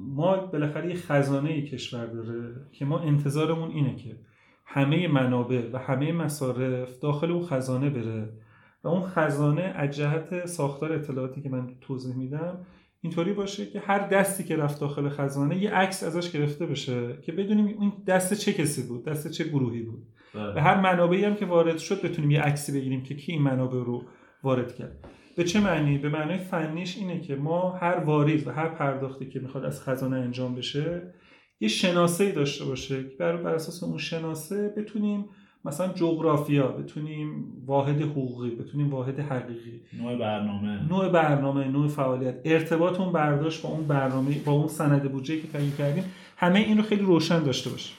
ما 0.08 0.36
بالاخره 0.36 0.88
یه 0.88 0.94
خزانه 0.94 1.62
کشور 1.62 2.06
داره 2.06 2.54
که 2.72 2.84
ما 2.84 2.98
انتظارمون 2.98 3.70
اینه 3.70 3.96
که 3.96 4.16
همه 4.64 5.08
منابع 5.08 5.70
و 5.72 5.78
همه 5.78 6.12
مصارف 6.12 6.98
داخل 6.98 7.30
اون 7.30 7.46
خزانه 7.46 7.90
بره 7.90 8.28
و 8.84 8.88
اون 8.88 9.02
خزانه 9.02 9.62
از 9.62 9.96
جهت 9.96 10.46
ساختار 10.46 10.92
اطلاعاتی 10.92 11.42
که 11.42 11.48
من 11.48 11.70
توضیح 11.80 12.16
میدم 12.16 12.58
اینطوری 13.02 13.32
باشه 13.32 13.66
که 13.66 13.80
هر 13.80 14.08
دستی 14.08 14.44
که 14.44 14.56
رفت 14.56 14.80
داخل 14.80 15.08
خزانه 15.08 15.62
یه 15.62 15.70
عکس 15.70 16.02
ازش 16.02 16.30
گرفته 16.30 16.66
بشه 16.66 17.18
که 17.22 17.32
بدونیم 17.32 17.66
این 17.66 17.92
دست 18.06 18.34
چه 18.34 18.52
کسی 18.52 18.82
بود 18.82 19.04
دست 19.04 19.30
چه 19.30 19.44
گروهی 19.44 19.82
بود. 19.82 20.02
بله. 20.34 20.52
به 20.52 20.62
هر 20.62 20.80
منابعی 20.80 21.24
هم 21.24 21.34
که 21.34 21.46
وارد 21.46 21.78
شد 21.78 22.02
بتونیم 22.02 22.30
یه 22.30 22.40
عکسی 22.40 22.72
بگیریم 22.72 23.02
که 23.02 23.14
کی 23.14 23.32
این 23.32 23.42
منابع 23.42 23.78
رو 23.78 24.04
وارد 24.42 24.74
کرد. 24.74 25.08
به 25.36 25.44
چه 25.44 25.60
معنی؟ 25.60 25.98
به 25.98 26.08
معنای 26.08 26.38
فنیش 26.38 26.96
اینه 26.96 27.20
که 27.20 27.36
ما 27.36 27.70
هر 27.70 27.98
واریز 27.98 28.46
و 28.46 28.50
هر 28.50 28.68
پرداختی 28.68 29.28
که 29.28 29.40
می‌خواد 29.40 29.64
از 29.64 29.82
خزانه 29.82 30.16
انجام 30.16 30.54
بشه 30.54 31.14
یه 31.60 31.68
شناسه 31.68 32.32
داشته 32.32 32.64
باشه 32.64 33.08
که 33.08 33.16
بر 33.16 33.54
اساس 33.54 33.82
اون 33.82 33.98
شناسه 33.98 34.74
بتونیم 34.76 35.24
مثلا 35.64 35.92
جغرافیا 35.92 36.68
بتونیم 36.68 37.44
واحد 37.66 38.02
حقوقی 38.02 38.50
بتونیم 38.50 38.90
واحد 38.90 39.20
حقیقی. 39.20 39.80
نوع 39.98 40.16
برنامه. 40.16 40.88
نوع 40.88 41.08
برنامه 41.08 41.68
نوع 41.68 41.88
فعالیت. 41.88 42.34
ارتباط 42.44 43.00
اون 43.00 43.12
برداشت 43.12 43.62
با 43.62 43.68
اون 43.68 43.86
برنامه 43.86 44.38
با 44.38 44.52
اون 44.52 44.68
سند 44.68 45.12
بودجه 45.12 45.40
که 45.40 45.48
تعیین 45.48 45.72
کردیم. 45.78 46.04
همه 46.36 46.58
این 46.58 46.76
رو 46.76 46.82
خیلی 46.82 47.02
روشن 47.02 47.42
داشته 47.42 47.70
باشه 47.70 47.94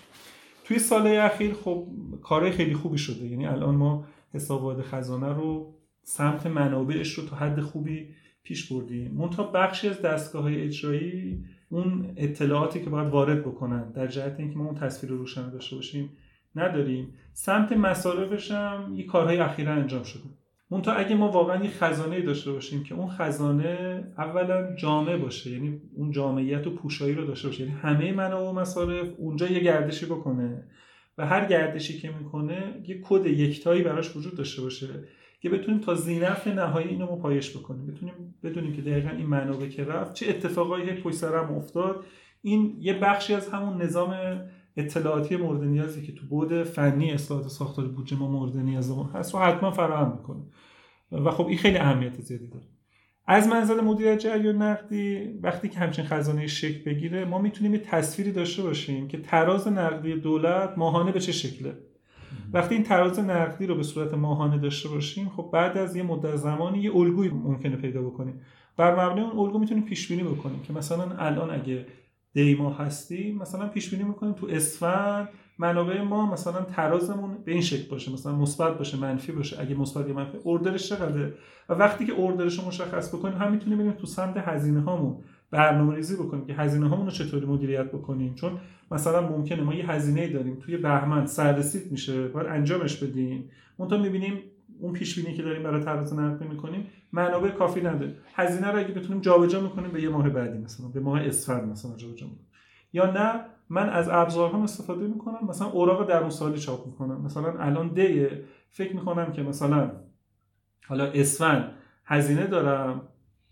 توی 0.64 0.80
سال 0.80 1.08
اخیر 1.08 1.54
خب 1.54 1.88
کارهای 2.22 2.52
خیلی 2.52 2.74
خوبی 2.74 2.98
شده. 2.98 3.26
یعنی 3.26 3.46
الان 3.46 3.76
ما 3.76 4.06
حساب 4.34 4.82
خزانه 4.82 5.34
رو 5.34 5.74
سمت 6.04 6.48
منابعش 6.48 7.14
رو 7.14 7.26
تا 7.26 7.36
حد 7.36 7.60
خوبی 7.60 8.08
پیش 8.44 8.72
بردیم. 8.72 9.12
منتها 9.12 9.44
بخشی 9.44 9.88
از 9.88 10.02
دستگاه 10.02 10.42
های 10.42 10.62
اجرایی 10.62 11.44
اون 11.70 12.14
اطلاعاتی 12.18 12.82
که 12.82 12.90
باید 12.90 13.10
وارد 13.10 13.42
بکنن 13.42 13.92
در 13.92 14.08
جهت 14.08 14.40
اینکه 14.40 14.58
ما 14.58 14.66
اون 14.66 14.76
تصویر 14.76 15.14
روشن 15.14 15.50
داشته 15.50 15.76
باشیم 15.76 16.10
نداریم. 16.56 17.14
سمت 17.34 17.72
مصارفش 17.72 18.52
هم 18.52 18.94
یه 18.96 19.06
کارهای 19.06 19.38
اخیرا 19.38 19.74
انجام 19.74 20.04
شده. 20.04 20.24
تا 20.84 20.94
اگه 20.94 21.16
ما 21.16 21.32
واقعا 21.32 21.64
یه 21.64 21.70
خزانه 21.70 22.22
داشته 22.22 22.52
باشیم 22.52 22.84
که 22.84 22.96
اون 22.96 23.08
خزانه 23.08 24.04
اولا 24.18 24.76
جامع 24.76 25.18
باشه 25.18 25.52
یعنی 25.52 25.82
اون 25.96 26.12
جامعیت 26.12 26.68
و 26.68 26.76
پوشایی 26.76 27.16
رو 27.16 27.26
داشته 27.26 27.48
باشه. 27.48 27.64
یعنی 27.64 27.76
همه 27.76 28.12
منابع 28.12 28.50
و 28.50 28.54
مصارف 28.54 29.08
اونجا 29.18 29.48
یه 29.48 29.60
گردشی 29.60 30.06
بکنه 30.06 30.64
و 31.18 31.26
هر 31.26 31.46
گردشی 31.46 32.00
که 32.00 32.12
می‌کنه 32.12 32.84
یه 32.88 33.02
کد 33.04 33.26
یکتایی 33.26 33.82
براش 33.82 34.16
وجود 34.16 34.36
داشته 34.36 34.62
باشه 34.62 34.88
که 35.42 35.50
بتونیم 35.50 35.80
تا 35.80 35.96
زینف 35.96 36.48
نهایی 36.48 36.88
اینو 36.88 37.06
ما 37.06 37.16
پایش 37.16 37.58
بکنیم. 37.58 37.88
بتونیم 37.88 38.36
بدونیم 38.44 38.74
که 38.74 38.82
دقیقا 38.82 39.10
این 39.10 39.26
منابع 39.26 39.68
که 39.68 39.84
رفت 39.84 40.14
چه 40.14 40.30
اتفاقایی 40.30 40.86
پشت 40.86 41.16
سرم 41.16 41.56
افتاد. 41.56 42.06
این 42.42 42.78
یه 42.80 42.94
بخشی 42.94 43.34
از 43.34 43.50
همون 43.50 43.82
نظام 43.82 44.40
اطلاعاتی 44.78 45.36
مورد 45.36 45.64
نیازی 45.64 46.02
که 46.02 46.12
تو 46.12 46.26
بود 46.26 46.64
فنی 46.64 47.12
اصلاحات 47.12 47.48
ساختار 47.48 47.88
بودجه 47.88 48.18
ما 48.18 48.28
مورد 48.28 48.58
نیازمون 48.58 49.10
هست 49.14 49.36
و 49.36 49.38
حتما 49.38 49.72
فراهم 49.72 50.12
می‌کنه. 50.12 50.44
و 51.12 51.32
خب 51.32 51.48
این 51.48 51.58
خیلی 51.58 51.78
اهمیت 51.78 52.22
زیادی 52.22 52.48
داره. 52.48 52.66
از 53.28 53.48
منزل 53.48 53.82
مدیریت 53.82 54.20
جریان 54.20 54.62
نقدی 54.62 55.20
وقتی 55.42 55.70
که 55.70 55.80
همچین 55.80 56.06
خزانه 56.06 56.48
شکل 56.48 56.84
بگیره 56.84 57.26
ما 57.26 57.40
می‌تونیم 57.40 57.74
یه 57.74 57.80
تصویری 57.80 58.32
داشته 58.32 58.64
باشیم 58.64 59.08
که 59.08 59.18
تراز 59.18 59.68
نقدی 59.68 60.16
دولت 60.16 60.74
ماهانه 60.78 61.12
به 61.12 61.20
چه 61.20 61.32
شکله. 61.32 61.78
وقتی 62.54 62.76
این 62.76 62.84
تراز 62.84 63.20
نقدی 63.20 63.66
رو 63.66 63.76
به 63.76 63.84
صورت 63.84 64.14
ماهانه 64.14 64.58
داشته 64.58 64.90
باشیم 64.90 65.30
خب 65.30 65.50
بعد 65.54 65.78
از 65.78 65.96
یه 65.96 66.04
مدت 66.04 66.36
زمانی 66.36 66.80
یه 66.80 66.96
الگویی 66.96 67.30
ممکنه 67.30 67.76
پیدا 67.76 68.02
بکنیم. 68.02 68.42
بر 68.78 68.92
مبنای 68.92 69.26
اون 69.26 69.40
الگو 69.40 69.60
می‌تونیم 69.60 69.84
پیش 69.84 70.08
بینی 70.08 70.24
بکنیم 70.24 70.60
که 70.60 70.74
مثلا 70.74 71.16
الان 71.18 71.52
اگه 71.52 71.86
دیما 72.34 72.74
هستیم 72.74 73.38
مثلا 73.38 73.68
پیش 73.68 73.90
بینی 73.90 74.04
می‌کنیم 74.04 74.34
تو 74.34 74.48
اسفند 74.50 75.30
منابع 75.58 76.02
ما 76.02 76.32
مثلا 76.32 76.62
ترازمون 76.62 77.38
به 77.46 77.52
این 77.52 77.62
شکل 77.62 77.90
باشه 77.90 78.14
مثلا 78.14 78.36
مثبت 78.36 78.78
باشه 78.78 78.98
منفی 78.98 79.32
باشه. 79.32 79.62
اگه 79.62 79.76
مثبت 79.76 80.08
یا 80.08 80.14
منفی 80.14 80.38
اوردرش 80.44 80.90
چقدره؟ 80.90 81.34
و 81.70 81.74
وقتی 81.74 82.06
که 82.06 82.12
اوردرش 82.12 82.60
رو 82.60 82.68
مشخص 82.68 83.16
بکنیم 83.16 83.38
هم 83.38 83.52
می‌تونیم 83.52 83.78
ببینیم 83.78 83.98
تو 83.98 84.08
سمت 84.08 84.38
هزینه 84.38 84.82
هامون 84.82 85.18
برنامه 85.52 85.96
ریزی 85.96 86.16
بکنیم 86.16 86.46
که 86.46 86.54
هزینه 86.54 86.90
هامون 86.90 87.06
رو 87.06 87.12
چطوری 87.12 87.46
مدیریت 87.46 87.92
بکنیم. 87.92 88.36
چون 88.36 88.52
مثلا 88.92 89.30
ممکنه 89.30 89.62
ما 89.62 89.74
یه 89.74 89.92
هزینه 89.92 90.28
داریم 90.28 90.56
توی 90.56 90.78
بهمن 90.78 91.26
سررسید 91.26 91.92
میشه 91.92 92.28
باید 92.28 92.48
انجامش 92.48 93.04
بدیم. 93.04 93.50
اون 93.78 94.02
می‌بینیم 94.02 94.40
اون 94.80 94.94
پیش 94.94 95.20
بینی 95.20 95.38
که 95.38 95.44
داریم 95.44 95.64
برای 95.64 95.84
تراز 95.84 96.14
نقدی 96.14 96.48
می‌کنیم 96.48 96.88
منابع 97.12 97.50
کافی 97.50 97.82
نداره 97.82 98.16
هزینه 98.34 98.72
رو 98.72 98.80
اگه 98.80 98.94
بتونیم 98.94 99.22
جابجا 99.22 99.62
می‌کنیم 99.62 99.92
به 99.92 100.04
یه 100.04 100.10
ماه 100.10 100.30
بعدی 100.30 100.58
مثلا 100.58 100.88
به 100.88 101.00
ماه 101.00 101.22
اسفند 101.22 101.70
مثلا 101.70 101.96
جابجا 101.96 102.28
می‌کنیم. 102.28 102.48
یا 102.94 103.12
نه 103.12 103.46
من 103.70 103.90
از 103.90 104.10
ابزارها 104.10 104.64
استفاده 104.64 105.08
می‌کنم 105.08 105.48
مثلا 105.48 105.68
اوراق 105.68 106.08
درون 106.08 106.30
سالی 106.30 106.60
چاپ 106.60 106.88
می‌کنم. 106.88 107.22
مثلا 107.22 107.60
الان 107.60 107.88
دی 107.88 108.28
فکر 108.70 108.96
می‌کنم 108.96 109.32
که 109.32 109.44
مثلا 109.44 109.92
حالا 110.88 111.06
اسفند 111.06 111.76
هزینه 112.06 112.48
دارم 112.48 113.02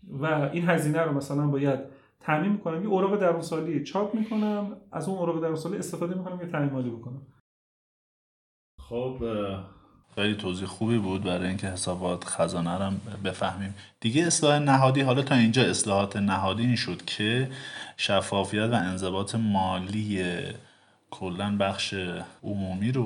و 0.08 0.26
این 0.26 0.68
هزینه 0.68 1.02
رو 1.02 1.12
مثلا 1.12 1.46
باید 1.46 1.80
تعمین 2.20 2.52
می‌کنم 2.52 2.82
یه 2.82 2.88
اوراق 2.88 3.20
درون 3.20 3.40
سالی 3.40 3.84
چاپ 3.84 4.14
می‌کنم 4.14 4.76
از 4.92 5.08
اون 5.08 5.18
اوراق 5.18 5.42
درون 5.42 5.56
سالی 5.56 5.76
استفاده 5.76 6.14
می‌کنم 6.14 6.40
یه 6.40 6.46
تعمین 6.46 6.70
مالی 6.70 6.90
بکنم. 6.90 7.26
خب 8.80 9.16
خیلی 10.14 10.34
توضیح 10.34 10.66
خوبی 10.66 10.98
بود 10.98 11.22
برای 11.22 11.48
اینکه 11.48 11.66
حسابات 11.66 12.24
خزانه 12.24 12.78
رو 12.78 12.92
بفهمیم. 13.24 13.74
دیگه 14.00 14.26
اصلاح 14.26 14.58
نهادی 14.58 15.00
حالا 15.00 15.22
تا 15.22 15.34
اینجا 15.34 15.62
اصلاحات 15.62 16.16
نهادی 16.16 16.62
این 16.62 16.76
شد 16.76 17.04
که 17.04 17.50
شفافیت 17.96 18.68
و 18.72 18.74
انضباط 18.74 19.34
مالی 19.34 20.24
کلا 21.10 21.56
بخش 21.56 21.94
عمومی 22.42 22.92
رو 22.92 23.02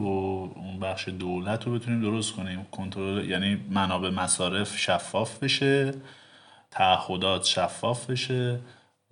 اون 0.56 0.80
بخش 0.80 1.08
دولت 1.08 1.64
رو 1.64 1.72
بتونیم 1.72 2.00
درست 2.00 2.32
کنیم. 2.32 2.66
کنترل 2.72 3.30
یعنی 3.30 3.60
منابع 3.70 4.10
مصارف 4.10 4.78
شفاف 4.78 5.38
بشه 5.38 5.94
تعهدات 6.70 7.44
شفاف 7.44 8.10
بشه. 8.10 8.58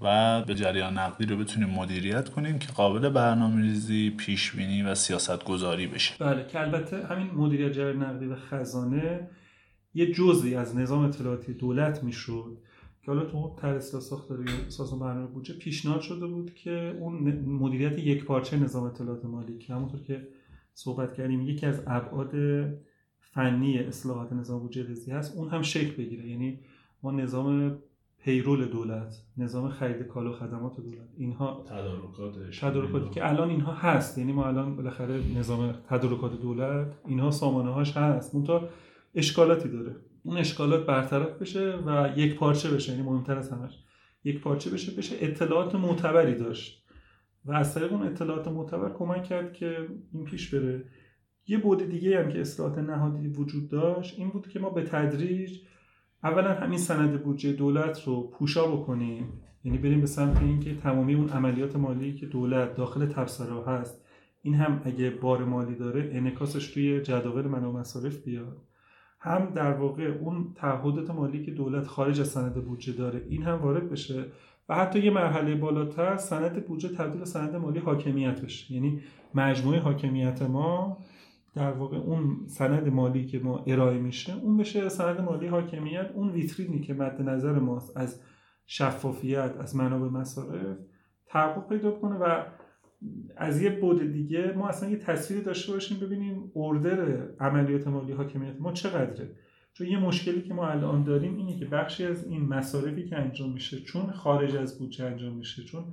و 0.05 0.43
به 0.45 0.55
جریان 0.55 0.99
نقدی 0.99 1.27
رو 1.27 1.37
بتونیم 1.37 1.71
مدیریت 1.71 2.29
کنیم 2.29 2.59
که 2.59 2.73
قابل 2.73 3.09
برنامه 3.09 3.63
ریزی، 3.63 4.11
پیش 4.11 4.53
بینی 4.53 4.83
و 4.83 4.95
سیاست 4.95 5.45
گذاری 5.45 5.87
بشه. 5.87 6.15
بله 6.19 6.47
که 6.47 6.61
البته 6.61 7.07
همین 7.07 7.31
مدیریت 7.31 7.73
جریان 7.73 8.03
نقدی 8.03 8.27
و 8.27 8.37
خزانه 8.37 9.29
یه 9.95 10.13
جزئی 10.13 10.55
از 10.55 10.77
نظام 10.77 11.05
اطلاعاتی 11.05 11.55
دولت 11.55 12.05
می‌شد 12.05 12.59
که 13.03 13.11
حالا 13.11 13.25
تو 13.25 13.57
طرح 13.61 13.77
اصلاح 13.77 14.03
ساختاری 14.03 14.45
اساس 14.67 14.93
برنامه 14.93 15.27
بودجه 15.27 15.55
پیشنهاد 15.55 16.01
شده 16.01 16.27
بود 16.27 16.55
که 16.55 16.97
اون 17.01 17.15
مدیریت 17.47 17.99
یک 17.99 18.25
پارچه 18.25 18.57
نظام 18.57 18.85
اطلاعات 18.85 19.25
مالی 19.25 19.59
که 19.59 19.75
همونطور 19.75 20.03
که 20.03 20.29
صحبت 20.75 21.15
کردیم 21.15 21.41
یکی 21.41 21.67
از 21.67 21.83
ابعاد 21.87 22.35
فنی 23.21 23.79
اصلاحات 23.79 24.33
نظام 24.33 24.61
بودجه 24.61 24.87
ریزی 24.87 25.11
هست 25.11 25.37
اون 25.37 25.49
هم 25.49 25.63
شکل 25.63 25.97
بگیره. 25.97 26.29
یعنی 26.29 26.61
ما 27.03 27.11
نظام 27.11 27.79
پیرول 28.25 28.67
دولت 28.67 29.15
نظام 29.37 29.69
خرید 29.69 30.07
کالا 30.07 30.31
و 30.31 30.33
خدمات 30.33 30.81
دولت. 30.81 31.09
اینها 31.17 31.65
تدارکاتش 31.69 32.59
تدارکاتی 32.59 33.11
که 33.11 33.29
الان 33.29 33.51
اینها 33.51 33.73
هست. 33.73 34.19
یعنی 34.19 34.33
ما 34.33 34.47
الان 34.47 34.77
بالاخره 34.77 35.21
نظام 35.37 35.73
تدارکات 35.73 36.41
دولت 36.41 36.99
اینها 37.07 37.31
سامانه 37.31 37.71
هاش 37.71 37.97
هست 37.97 38.35
منتها 38.35 38.69
اشکالاتی 39.15 39.69
داره. 39.69 39.97
اون 40.23 40.37
اشکالات 40.37 40.87
برطرف 40.87 41.43
بشه 41.43 41.79
و 41.87 42.13
یک 42.17 42.35
پارچه 42.35 42.71
بشه. 42.71 42.93
یعنی 42.93 43.05
مهمتر 43.05 43.39
از 43.39 43.53
همش. 43.53 43.85
یک 44.25 44.41
پارچه 44.41 44.71
بشه 44.71 44.97
بشه 44.97 45.17
اطلاعات 45.21 45.75
معتبری 45.75 46.35
داشت. 46.35 46.85
و 47.45 47.53
از 47.53 47.75
طریق 47.75 47.93
اون 47.93 48.07
اطلاعات 48.07 48.49
معتبر 48.49 48.93
کمک 48.93 49.25
کرد 49.25 49.53
که 49.53 49.89
این 50.13 50.25
پیش 50.25 50.55
بره. 50.55 50.85
یه 51.47 51.59
بود 51.59 51.89
دیگه 51.89 52.23
هم 52.23 52.29
که 52.29 52.41
اصلاحات 52.41 52.79
نهادی 52.79 53.29
وجود 53.29 53.69
داشت 53.69 54.19
این 54.19 54.29
بود 54.31 54.49
که 54.49 54.59
ما 54.59 54.71
به 54.71 54.83
تدریج 54.83 55.61
اولا 56.25 56.55
همین 56.55 56.79
سند 56.79 57.23
بودجه 57.23 57.53
دولت 57.53 58.05
رو 58.05 58.23
پوشا 58.23 58.67
بکنیم. 58.67 59.33
یعنی 59.65 59.79
بریم 59.79 60.01
به 60.01 60.07
سمت 60.07 60.43
اینکه 60.43 60.75
تمامی 60.75 61.15
اون 61.15 61.29
عملیات 61.29 61.77
مالی 61.77 62.15
که 62.15 62.27
دولت 62.27 62.75
داخل 62.75 63.07
تبصره 63.07 63.65
هست 63.67 64.05
این 64.43 64.55
هم 64.55 64.83
اگه 64.85 65.11
بار 65.11 65.45
مالی 65.45 65.75
داره 65.75 66.11
انکاسش 66.13 66.67
توی 66.67 67.01
جداول 67.01 67.47
منابع 67.47 67.81
مصارف 67.81 68.17
بیاد. 68.17 68.57
هم 69.21 69.53
در 69.55 69.73
واقع 69.73 70.05
اون 70.21 70.53
تعهدات 70.55 71.11
مالی 71.11 71.45
که 71.45 71.51
دولت 71.51 71.87
خارج 71.87 72.21
از 72.21 72.29
سند 72.29 72.55
بودجه 72.55 72.93
داره 72.93 73.23
این 73.29 73.43
هم 73.43 73.55
وارد 73.55 73.91
بشه 73.91 74.25
و 74.69 74.75
حتی 74.75 75.01
یه 75.01 75.11
مرحله 75.11 75.55
بالاتر 75.55 76.17
سند 76.17 76.67
بودجه 76.67 76.89
تبدیل 76.89 77.25
سند 77.25 77.57
مالی 77.57 77.79
حاکمیت 77.79 78.41
بشه. 78.41 78.75
یعنی 78.75 79.01
مجموعه 79.35 79.81
حاکمیت 79.81 80.43
ما 80.43 80.99
در 81.55 81.73
واقع 81.73 81.97
اون 81.97 82.47
سند 82.47 82.89
مالی 82.89 83.27
که 83.27 83.39
ما 83.39 83.65
ارائه 83.67 83.99
میشه 83.99 84.37
اون 84.37 84.57
بشه 84.57 84.89
سند 84.89 85.21
مالی 85.21 85.47
حاکمیت 85.47 86.11
اون 86.15 86.31
ویترینی 86.31 86.81
که 86.81 86.95
مد 86.95 87.23
نظر 87.23 87.53
ماست 87.53 87.97
از 87.97 88.21
شفافیت 88.67 89.57
از 89.61 89.77
منابع 89.77 90.09
مصارف 90.09 90.77
تحقق 91.27 91.69
پیدا 91.69 91.91
کنه 91.91 92.17
و 92.17 92.45
از 93.37 93.63
یه 93.63 93.81
بود 93.81 94.13
دیگه 94.13 94.53
ما 94.57 94.69
اصلا 94.69 94.91
یه 94.91 94.97
تصویری 94.97 95.43
داشته 95.43 95.73
باشیم 95.73 96.01
ببینیم 96.01 96.53
اردر 96.57 97.29
عملیات 97.41 97.87
مالی 97.87 98.13
حاکمیت 98.13 98.61
ما 98.61 98.73
چقدره. 98.73 99.37
چون 99.73 99.87
یه 99.87 99.99
مشکلی 99.99 100.43
که 100.43 100.55
ما 100.55 100.69
الان 100.69 101.05
داریم 101.05 101.37
اینه 101.37 101.59
که 101.59 101.65
بخشی 101.65 102.05
از 102.05 102.27
این 102.27 102.49
مصارفی 102.49 103.05
که 103.05 103.17
انجام 103.17 103.53
میشه 103.53 103.81
چون 103.81 104.11
خارج 104.11 104.57
از 104.57 104.79
بودجه 104.79 105.05
انجام 105.05 105.37
میشه 105.37 105.65
چون 105.65 105.85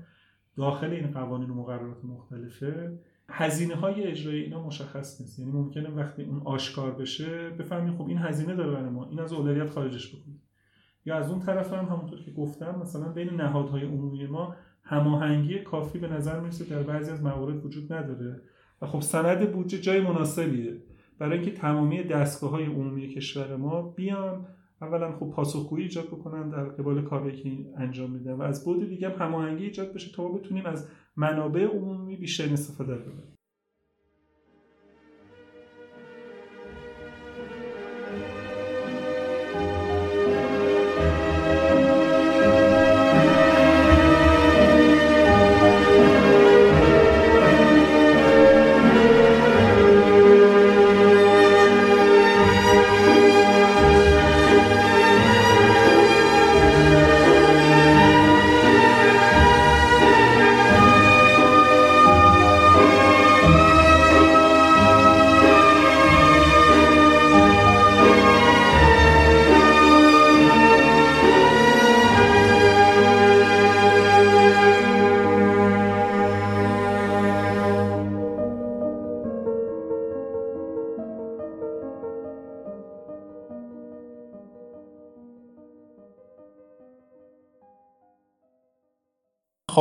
داخل 0.57 0.89
این 0.89 1.11
قوانین 1.11 1.49
و 1.49 1.53
مقررات 1.53 2.05
مختلفه 2.05 2.99
هزینه 3.31 3.75
های 3.75 4.03
اجرایی 4.03 4.43
اینا 4.43 4.63
مشخص 4.63 5.21
نیست. 5.21 5.39
یعنی 5.39 5.51
ممکنه 5.51 5.89
وقتی 5.89 6.23
اون 6.23 6.41
آشکار 6.45 6.91
بشه 6.91 7.49
بفهمیم 7.49 7.97
خب 7.97 8.07
این 8.07 8.17
هزینه 8.17 8.55
داره 8.55 8.71
برای 8.71 8.89
ما 8.89 9.09
این 9.09 9.19
از 9.19 9.33
اولویت 9.33 9.69
خارجش 9.69 10.15
بکنیم. 10.15 10.41
یا 11.05 11.15
از 11.15 11.31
اون 11.31 11.39
طرف 11.39 11.73
هم 11.73 11.85
همونطور 11.85 12.19
که 12.21 12.31
گفتم 12.31 12.79
مثلا 12.81 13.11
بین 13.11 13.29
نهادهای 13.29 13.85
عمومی 13.85 14.27
ما 14.27 14.55
هماهنگی 14.83 15.59
کافی 15.59 15.99
به 15.99 16.07
نظر 16.07 16.39
می‌رسه 16.39 16.65
در 16.65 16.83
بعضی 16.83 17.11
از 17.11 17.23
موارد 17.23 17.65
وجود 17.65 17.93
نداره. 17.93 18.41
و 18.81 18.87
خب 18.87 18.99
سند 18.99 19.51
بودجه 19.51 19.77
جای 19.77 20.01
مناسبیه. 20.01 20.77
برای 21.19 21.37
اینکه 21.37 21.51
تمامی 21.51 22.03
دستگاه 22.03 22.49
های 22.49 22.65
عمومی 22.65 23.07
کشور 23.07 23.55
ما 23.55 23.81
بیان 23.81 24.45
اولا 24.81 25.11
خب 25.11 25.29
پاسخگویی 25.29 25.83
ایجاد 25.83 26.07
بکنن 26.07 26.49
در 26.49 26.63
قبال 26.63 27.01
کاری 27.01 27.31
که 27.31 27.49
انجام 27.77 28.11
میدن 28.11 28.33
و 28.33 28.41
از 28.41 28.65
بود 28.65 28.89
دیگه 28.89 29.09
هم 29.09 29.27
هماهنگی 29.27 29.63
ایجاد 29.63 29.93
بشه 29.93 30.15
تا 30.15 30.27
بتونیم 30.27 30.65
از 30.65 30.87
منابع 31.15 31.61
عمومی 31.61 32.15
بیشتر 32.15 32.53
استفاده 32.53 32.95
بکنیم 32.95 33.30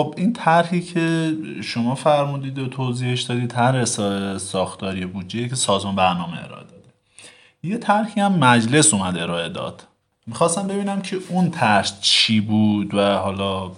خب 0.00 0.14
این 0.16 0.32
طرحی 0.32 0.80
که 0.80 1.32
شما 1.62 1.94
فرمودید 1.94 2.58
و 2.58 2.68
توضیحش 2.68 3.22
دادید 3.22 3.50
طرح 3.50 3.84
ساختاری 4.38 5.06
بودجه 5.06 5.48
که 5.48 5.54
سازمان 5.54 5.96
برنامه 5.96 6.44
ارائه 6.44 6.64
داده. 6.64 6.88
یه 7.62 7.78
طرحی 7.78 8.20
هم 8.20 8.38
مجلس 8.38 8.94
اومد 8.94 9.18
ارائه 9.18 9.48
داد. 9.48 9.86
می‌خواستم 10.26 10.66
ببینم 10.66 11.02
که 11.02 11.18
اون 11.28 11.50
طرح 11.50 12.00
چی 12.00 12.40
بود 12.40 12.94
و 12.94 13.14
حالا 13.14 13.72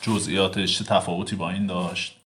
جزئیاتش 0.00 0.78
چه 0.78 0.84
تفاوتی 0.84 1.36
با 1.36 1.50
این 1.50 1.66
داشت. 1.66 2.20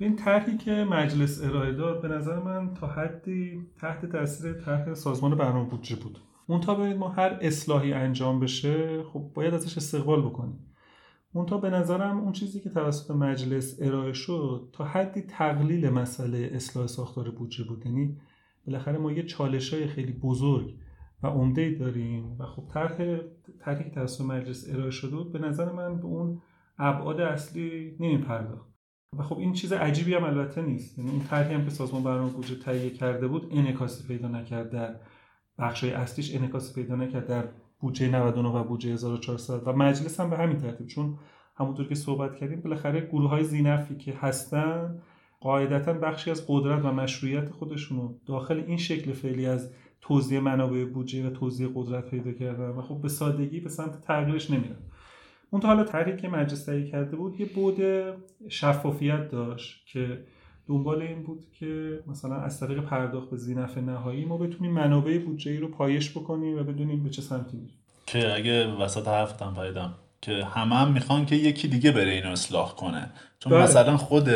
این 0.00 0.16
طرحی 0.16 0.58
که 0.58 0.70
مجلس 0.70 1.42
ارائه 1.42 1.72
داد 1.72 2.02
به 2.02 2.08
نظر 2.08 2.38
من 2.38 2.74
تا 2.74 2.86
حدی 2.86 3.66
تحت 3.80 4.06
تاثیر 4.06 4.52
طرح 4.52 4.94
سازمان 4.94 5.34
برنامه 5.34 5.68
بودجه 5.68 5.96
بود. 5.96 6.18
اون 6.46 6.60
تا 6.60 6.76
ما 6.76 7.08
هر 7.08 7.38
اصلاحی 7.40 7.92
انجام 7.92 8.40
بشه 8.40 9.02
خب 9.12 9.30
باید 9.34 9.54
ازش 9.54 9.76
استقبال 9.76 10.22
بکنیم. 10.22 10.71
منتها 11.34 11.58
به 11.58 11.70
نظرم 11.70 12.20
اون 12.20 12.32
چیزی 12.32 12.60
که 12.60 12.70
توسط 12.70 13.10
مجلس 13.10 13.76
ارائه 13.82 14.12
شد 14.12 14.68
تا 14.72 14.84
حدی 14.84 15.22
تقلیل 15.22 15.90
مسئله 15.90 16.50
اصلاح 16.52 16.86
ساختار 16.86 17.30
بودجه 17.30 17.64
بود. 17.64 17.86
یعنی 17.86 18.16
بالاخره 18.66 18.98
ما 18.98 19.12
یه 19.12 19.22
چالش 19.22 19.74
های 19.74 19.86
خیلی 19.86 20.12
بزرگ 20.12 20.74
و 21.22 21.26
عمده 21.26 21.74
داریم 21.74 22.36
و 22.38 22.46
خب 22.46 22.68
طرح 22.74 23.18
طرحی 23.60 23.84
که 23.84 23.90
توسط 23.90 24.24
مجلس 24.24 24.70
ارائه 24.70 24.90
شده 24.90 25.16
بود 25.16 25.32
به 25.32 25.38
نظر 25.38 25.72
من 25.72 25.96
به 25.96 26.04
اون 26.04 26.42
ابعاد 26.78 27.20
اصلی 27.20 27.96
نمیپرداخت. 28.00 28.72
و 29.18 29.22
خب 29.22 29.38
این 29.38 29.52
چیز 29.52 29.72
عجیبی 29.72 30.14
هم 30.14 30.24
البته 30.24 30.62
نیست. 30.62 30.98
یعنی 30.98 31.10
اون 31.10 31.20
طرحی 31.20 31.54
هم 31.54 31.64
که 31.64 31.70
سازمان 31.70 32.02
برنامه 32.02 32.30
بودجه 32.30 32.54
تهیه 32.54 32.90
کرده 32.90 33.28
بود 33.28 33.48
انعکاسی 33.50 34.08
پیدا 34.08 34.28
نکرد 34.28 34.70
در 34.70 34.96
بخشای 35.58 35.90
اصلیش 35.90 36.34
انعکاسی 36.34 36.74
پیدا 36.74 36.96
نکرد 36.96 37.26
در 37.26 37.48
بودجه 37.82 38.08
99 38.08 38.48
و 38.48 38.64
بودجه 38.64 38.92
1400 38.92 39.68
و 39.68 39.72
مجلس 39.72 40.20
هم 40.20 40.30
به 40.30 40.36
همین 40.36 40.58
ترتیب 40.58 40.86
چون 40.86 41.18
همونطور 41.56 41.88
که 41.88 41.94
صحبت 41.94 42.36
کردیم 42.36 42.60
بالاخره 42.60 43.00
گروه 43.00 43.30
های 43.30 43.44
زینفی 43.44 43.96
که 43.96 44.12
هستن 44.12 45.02
قاعدتا 45.40 45.92
بخشی 45.92 46.30
از 46.30 46.44
قدرت 46.48 46.84
و 46.84 46.92
مشروعیت 46.92 47.50
خودشونو 47.50 48.14
داخل 48.26 48.64
این 48.66 48.76
شکل 48.76 49.12
فعلی 49.12 49.46
از 49.46 49.70
توزیع 50.00 50.40
منابع 50.40 50.84
بودجه 50.84 51.26
و 51.26 51.30
توزیع 51.30 51.68
قدرت 51.74 52.10
پیدا 52.10 52.32
کردن 52.32 52.68
و 52.68 52.82
خب 52.82 53.00
به 53.02 53.08
سادگی 53.08 53.60
به 53.60 53.68
سمت 53.68 54.00
تغییرش 54.00 54.50
نمیرن. 54.50 54.76
اون 55.50 55.62
تا 55.62 55.68
حالا 55.68 55.84
طرحی 55.84 56.16
که 56.16 56.28
مجلس 56.28 56.64
تهیه 56.64 56.90
کرده 56.90 57.16
بود 57.16 57.40
یه 57.40 57.46
بود 57.46 57.82
شفافیت 58.48 59.28
داشت 59.28 59.86
که 59.86 60.24
دنبال 60.72 61.02
این 61.02 61.22
بود 61.22 61.44
که 61.60 61.98
مثلا 62.06 62.36
از 62.36 62.60
طریق 62.60 62.80
پرداخت 62.80 63.30
به 63.30 63.36
زینف 63.36 63.78
نهایی 63.78 64.24
ما 64.24 64.36
بتونیم 64.36 64.72
منابع 64.72 65.18
بودجه 65.18 65.50
ای 65.50 65.56
رو 65.56 65.68
پایش 65.68 66.10
بکنیم 66.10 66.58
و 66.58 66.62
بدونیم 66.62 67.02
به 67.02 67.10
چه 67.10 67.22
سمتی 67.22 67.56
میریم 67.56 67.74
که 68.06 68.34
اگه 68.34 68.66
وسط 68.66 69.08
حرفتم 69.08 69.54
پیدم 69.60 69.94
که 70.20 70.44
همه 70.44 70.76
هم 70.76 70.92
می‌خوان 70.92 71.26
که 71.26 71.36
یکی 71.36 71.68
دیگه 71.68 71.92
بره 71.92 72.10
اینو 72.10 72.30
اصلاح 72.30 72.74
کنه 72.74 73.10
چون 73.38 73.52
بله. 73.52 73.62
مثلا 73.62 73.96
خود 73.96 74.28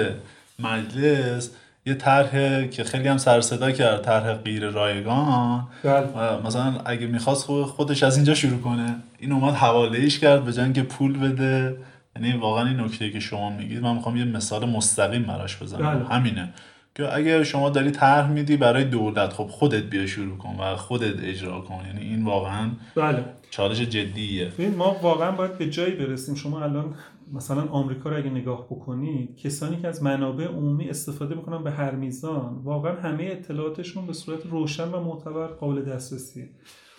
مجلس 0.58 1.50
یه 1.86 1.94
طرح 1.94 2.66
که 2.66 2.84
خیلی 2.84 3.08
هم 3.08 3.18
سر 3.18 3.40
صدا 3.40 3.72
کرد 3.72 4.02
طرح 4.02 4.34
غیر 4.34 4.68
رایگان 4.68 5.68
بله. 5.82 6.46
مثلا 6.46 6.74
اگه 6.84 7.06
می‌خواست 7.06 7.46
خودش 7.46 8.02
از 8.02 8.16
اینجا 8.16 8.34
شروع 8.34 8.60
کنه 8.60 8.96
این 9.18 9.32
اومد 9.32 9.54
حواله 9.54 9.98
ایش 9.98 10.18
کرد 10.18 10.44
به 10.44 10.52
جنگ 10.52 10.82
پول 10.82 11.18
بده 11.18 11.76
یعنی 12.20 12.38
واقعا 12.38 12.68
این 12.68 12.80
نکته 12.80 13.10
که 13.10 13.20
شما 13.20 13.50
میگید 13.50 13.82
من 13.82 13.94
می‌خوام 13.94 14.16
یه 14.16 14.24
مثال 14.24 14.68
مستقیم 14.68 15.22
براش 15.22 15.62
بزنم. 15.62 15.98
بله. 15.98 16.08
همینه. 16.08 16.52
که 16.94 17.14
اگه 17.16 17.44
شما 17.44 17.70
داری 17.70 17.90
طرح 17.90 18.30
میدی 18.30 18.56
برای 18.56 18.84
دولت 18.84 19.32
خب 19.32 19.46
خودت 19.46 19.82
بیا 19.82 20.06
شروع 20.06 20.38
کن 20.38 20.56
و 20.60 20.76
خودت 20.76 21.24
اجرا 21.24 21.60
کن. 21.60 21.80
یعنی 21.86 22.00
این 22.00 22.24
واقعا 22.24 22.70
بله. 22.94 23.24
چالش 23.50 23.80
جدیه. 23.80 24.52
ما 24.76 24.96
واقعا 25.02 25.32
باید 25.32 25.58
به 25.58 25.70
جایی 25.70 25.94
برسیم. 25.94 26.34
شما 26.34 26.62
الان 26.62 26.94
مثلا 27.32 27.62
آمریکا 27.62 28.10
رو 28.10 28.16
اگه 28.16 28.30
نگاه 28.30 28.66
بکنید 28.66 29.36
کسانی 29.36 29.76
که 29.76 29.88
از 29.88 30.02
منابع 30.02 30.44
عمومی 30.44 30.88
استفاده 30.88 31.34
می‌کنن 31.34 31.64
به 31.64 31.70
هر 31.70 31.90
میزان 31.90 32.60
واقعا 32.64 33.00
همه 33.00 33.24
اطلاعاتشون 33.24 34.06
به 34.06 34.12
صورت 34.12 34.46
روشن 34.46 34.88
و 34.88 35.00
معتبر 35.04 35.46
قابل 35.46 35.82
دسترسیه. 35.82 36.48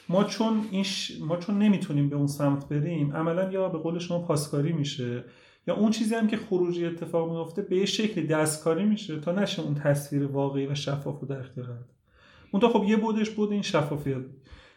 ما 0.10 0.24
چون 0.24 0.68
این 0.72 0.86
ما 1.22 1.38
چون 1.38 1.60
نمی‌تونیم 1.60 2.10
به 2.10 2.16
اون 2.16 2.28
سمت 2.28 2.70
بریم 2.70 3.16
عملا 3.16 3.52
یا 3.52 3.70
به 3.70 3.78
قول 3.78 4.00
شما 4.00 4.20
پاسکاری 4.20 4.74
میشه 4.74 5.24
یا 5.68 5.76
اون 5.76 5.92
چیزی 5.92 6.16
هم 6.16 6.28
که 6.28 6.38
خروجی 6.38 6.86
اتفاق 6.86 7.32
میفته 7.32 7.62
به 7.62 7.78
یه 7.78 7.86
شکلی 7.86 8.28
دستکاری 8.28 8.86
میشه 8.86 9.20
تا 9.20 9.32
نشه 9.32 9.62
اون 9.62 9.76
تصویر 9.76 10.26
واقعی 10.26 10.68
و 10.68 10.76
شفاف 10.76 11.20
رو 11.20 11.28
در 11.28 11.40
اختیار. 11.40 11.80
اون 12.52 12.72
خب 12.72 12.84
یه 12.88 12.98
بودش 12.98 13.30
بود 13.30 13.52
این 13.52 13.62
شفافیت. 13.62 14.22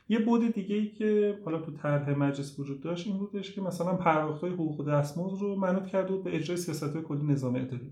یه 0.09 0.19
بود 0.19 0.55
دیگه 0.55 0.77
ای 0.77 0.89
که 0.89 1.39
حالا 1.45 1.59
تو 1.59 1.73
طرح 1.73 2.11
مجلس 2.11 2.59
وجود 2.59 2.81
داشت 2.81 3.07
این 3.07 3.19
بودش 3.19 3.53
که 3.53 3.61
مثلا 3.61 3.95
پرداخت 3.95 4.41
های 4.41 4.53
حقوق 4.53 4.89
دستمزد 4.89 5.41
رو 5.41 5.57
منوط 5.57 5.87
کرده 5.87 6.13
بود 6.13 6.25
به 6.25 6.37
اجرای 6.37 6.57
سیاست 6.57 6.95
های 6.95 7.03
کلی 7.03 7.25
نظام 7.25 7.55
اداری 7.55 7.91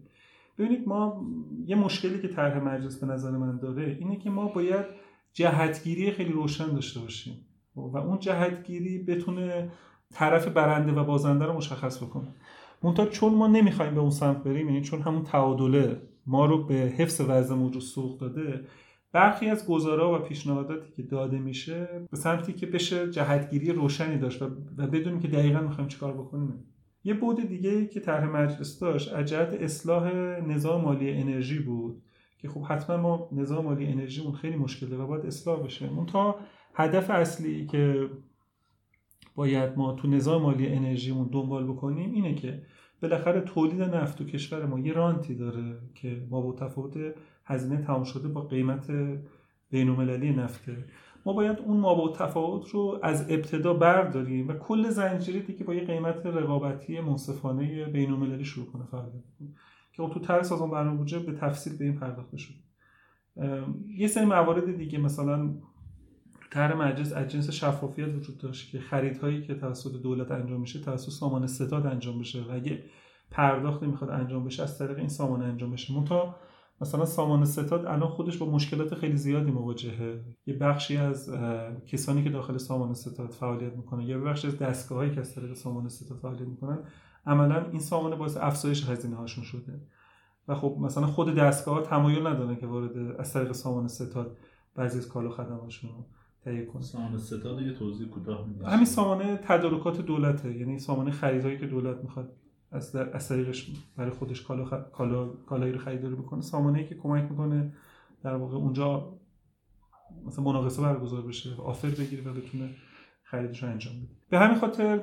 ببینید 0.59 0.89
ما 0.89 1.27
یه 1.66 1.77
مشکلی 1.77 2.23
که 2.23 2.28
طرح 2.28 2.59
مجلس 2.59 3.01
به 3.01 3.06
نظر 3.06 3.31
من 3.31 3.59
داره 3.59 3.97
اینه 4.01 4.16
که 4.16 4.31
ما 4.31 4.47
باید 4.47 4.85
جهتگیری 5.33 6.11
خیلی 6.11 6.33
روشن 6.33 6.67
داشته 6.67 7.01
باشیم. 7.01 7.47
و 7.77 7.97
اون 7.97 8.19
جهتگیری 8.19 8.99
بتونه 8.99 9.71
طرف 10.13 10.49
برنده 10.49 10.93
و 10.93 11.05
بازنده 11.05 11.45
رو 11.45 11.53
مشخص 11.53 12.03
بکنه. 12.03 12.35
منتها 12.83 13.07
چون 13.07 13.35
ما 13.35 13.47
نمی‌خوایم 13.47 13.95
به 13.95 14.01
اون 14.01 14.11
سمت 14.11 14.43
بریم 14.43 14.69
یعنی 14.69 14.83
چون 14.83 15.03
همون 15.03 15.23
تعادله 15.23 16.03
ما 16.27 16.47
رو 16.47 16.65
به 16.65 16.75
حفظ 16.75 17.21
وضع 17.29 17.55
موجود 17.55 17.83
سوق 17.83 18.21
داده 18.21 18.65
برخی 19.13 19.49
از 19.49 19.67
گزارا 19.67 20.15
و 20.15 20.19
پیشنهاداتی 20.19 20.93
که 20.97 21.03
داده 21.03 21.39
میشه 21.39 22.07
به 22.11 22.17
سمتی 22.17 22.53
که 22.53 22.67
بشه 22.67 23.11
جهتگیری 23.11 23.73
روشنی 23.73 24.19
داشت 24.19 24.43
و 24.43 24.49
بدونیم 24.87 25.21
که 25.21 25.29
دقیقا 25.29 25.61
می‌خوایم 25.61 25.89
چیکار 25.89 26.13
بکنیم. 26.13 26.65
یه 27.05 27.15
بود 27.15 27.49
دیگه 27.49 27.87
که 27.87 28.01
طرح 28.01 28.25
مجلس 28.25 28.79
داشت 28.79 29.13
از 29.13 29.33
اصلاح 29.33 30.13
نظام 30.41 30.81
مالی 30.81 31.11
انرژی 31.11 31.59
بود. 31.59 32.03
که 32.39 32.48
خب 32.48 32.62
حتما 32.62 32.97
ما 32.97 33.28
نظام 33.32 33.65
مالی 33.65 33.86
انرژیمون 33.86 34.32
خیلی 34.32 34.56
مشکله 34.56 34.97
و 34.97 35.06
باید 35.06 35.27
اصلاح 35.27 35.62
بشه. 35.62 35.90
تا 36.06 36.36
هدف 36.74 37.10
اصلی 37.10 37.66
که 37.66 38.10
باید 39.35 39.78
ما 39.78 39.93
تو 39.93 40.09
نظام 40.09 40.43
مالی 40.43 40.66
انرژیمون 40.66 41.28
دنبال 41.32 41.65
بکنیم 41.65 42.12
اینه 42.12 42.35
که 42.35 42.62
بالاخره 43.02 43.40
تولید 43.40 43.82
نفت 43.82 44.19
تو 44.19 44.24
کشور 44.24 44.66
ما 44.66 44.78
یه 44.78 44.93
رانتی 44.93 45.35
داره 45.35 45.78
که 45.94 46.27
ما 46.31 46.40
با 46.40 46.52
تفاوت 46.52 47.15
هزینه 47.44 47.82
تمام 47.82 48.05
شده 48.05 48.28
با 48.28 48.40
قیمت 48.40 48.90
بین‌المللی 49.70 50.31
نفته. 50.31 50.85
ما 51.27 51.32
باید 51.32 51.59
اون 51.59 51.77
ما 51.77 52.09
تفاوت 52.09 52.69
رو 52.69 53.01
از 53.02 53.31
ابتدا 53.31 53.74
برداریم 53.74 54.48
و 54.48 54.52
کل 54.52 54.90
زنجیره 54.90 55.40
دیگه 55.40 55.65
با 55.65 55.74
یه 55.74 55.85
قیمت 55.85 56.27
رقابتی 56.27 57.01
منصفانه 57.01 57.86
بین‌المللی 57.86 58.44
شروع 58.44 58.66
کنه 58.66 58.85
فعالیت 58.85 59.24
که 60.07 60.15
تو 60.15 60.20
طرح 60.20 60.43
سازمان 60.43 60.70
برنامه 60.70 60.97
بودجه 60.97 61.19
به 61.19 61.33
تفصیل 61.33 61.79
به 61.79 61.85
این 61.85 61.99
پرداخته 62.01 62.37
شد 62.37 62.55
یه 63.99 64.07
سری 64.07 64.25
موارد 64.25 64.77
دیگه 64.77 64.99
مثلا 64.99 65.55
طرح 66.51 66.77
مجلس 66.77 67.12
از 67.12 67.29
جنس 67.29 67.51
شفافیت 67.51 68.15
وجود 68.15 68.39
داشت 68.39 68.70
که 68.70 68.81
خریدهایی 68.81 69.43
که 69.43 69.55
توسط 69.55 70.03
دولت 70.03 70.31
انجام 70.31 70.61
میشه 70.61 70.81
توسط 70.81 71.11
سامان 71.11 71.47
ستاد 71.47 71.87
انجام 71.87 72.19
بشه 72.19 72.43
و 72.43 72.51
اگه 72.53 72.83
پرداخت 73.31 73.83
می‌خواد 73.83 74.11
انجام 74.11 74.45
بشه 74.45 74.62
از 74.62 74.79
طریق 74.79 74.99
این 74.99 75.09
سامان 75.09 75.43
انجام 75.43 75.70
بشه. 75.70 75.95
منتها 75.95 76.37
مثلا 76.81 77.05
سامان 77.05 77.45
ستاد 77.45 77.87
الان 77.87 78.09
خودش 78.09 78.37
با 78.37 78.51
مشکلات 78.51 78.95
خیلی 78.95 79.16
زیادی 79.16 79.51
مواجهه. 79.51 80.25
یه 80.47 80.55
بخشی 80.55 80.97
از 80.97 81.31
کسانی 81.87 82.25
که 82.25 82.31
داخل 82.31 82.57
سامان 82.57 82.95
ستاد 82.95 83.31
فعالیت 83.31 83.77
می‌کنن 83.77 84.03
یا 84.03 84.19
بخشی 84.19 84.47
از 84.47 84.59
دستگاهایی 84.59 85.11
که 85.11 85.20
از 85.20 85.35
طریق 85.35 85.55
سامان 85.55 85.89
ستاد 85.89 86.19
فعالیت 86.19 86.49
می‌کنن 86.49 86.79
عملا 87.29 87.71
این 87.71 87.81
سامان 87.81 88.19
باعث 88.19 88.37
افزایش 88.37 88.89
هزینه 88.89 89.17
هاشون 89.17 89.45
شده. 89.45 89.81
و 90.49 90.55
خب 90.55 90.77
مثلا 90.81 91.07
خود 91.07 91.35
دستگاه 91.35 91.75
ها 91.75 91.83
تمایل 91.83 92.27
ندارن 92.27 92.57
که 92.57 92.67
وارد 92.67 93.21
از 93.21 93.33
طریق 93.33 93.53
سامان 93.53 93.89
ستاد 93.89 94.37
بعضی 94.75 94.99
از 94.99 95.09
کالا 95.09 95.31
خدماتشون 95.31 95.91
رو 95.91 96.07
تهیه 96.45 96.67
کنه. 96.67 96.83
سامان 96.83 97.19
ستاد 97.19 97.63
یه 97.63 97.73
توضیح 97.73 98.09
کوتاه 98.09 98.47
همین 98.67 98.85
سامان 98.85 99.37
تدارکات 99.37 100.01
دولته 100.01 100.57
یعنی 100.57 100.79
سامان 100.79 101.11
خریدایی 101.11 101.59
که 101.59 101.67
دولت 101.67 101.97
می‌خواد 102.03 102.33
از 102.73 102.93
در 102.93 103.17
از 103.17 103.29
طریقش 103.29 103.73
برای 103.97 104.11
خودش 104.11 104.43
کالا 104.43 104.65
خ... 104.65 104.75
کالا 104.93 105.29
کالایی 105.29 105.73
رو 105.73 105.79
خریداری 105.79 106.15
بکنه. 106.15 106.41
سامانه 106.41 106.85
که 106.85 106.95
کمک 106.95 107.31
می‌کنه 107.31 107.73
در 108.23 108.35
واقع 108.35 108.57
اونجا 108.57 109.19
مثلا 110.27 110.45
مناقصه 110.45 110.83
برگزار 110.83 111.23
بشه 111.23 111.51
آفر 111.55 111.89
بگیره 111.89 112.31
و 112.31 112.35
بتونه 112.35 112.71
خریدش 113.23 113.63
رو 113.63 113.69
انجام 113.69 113.95
بده. 113.97 114.09
به 114.31 114.39
همین 114.39 114.59
خاطر 114.59 115.01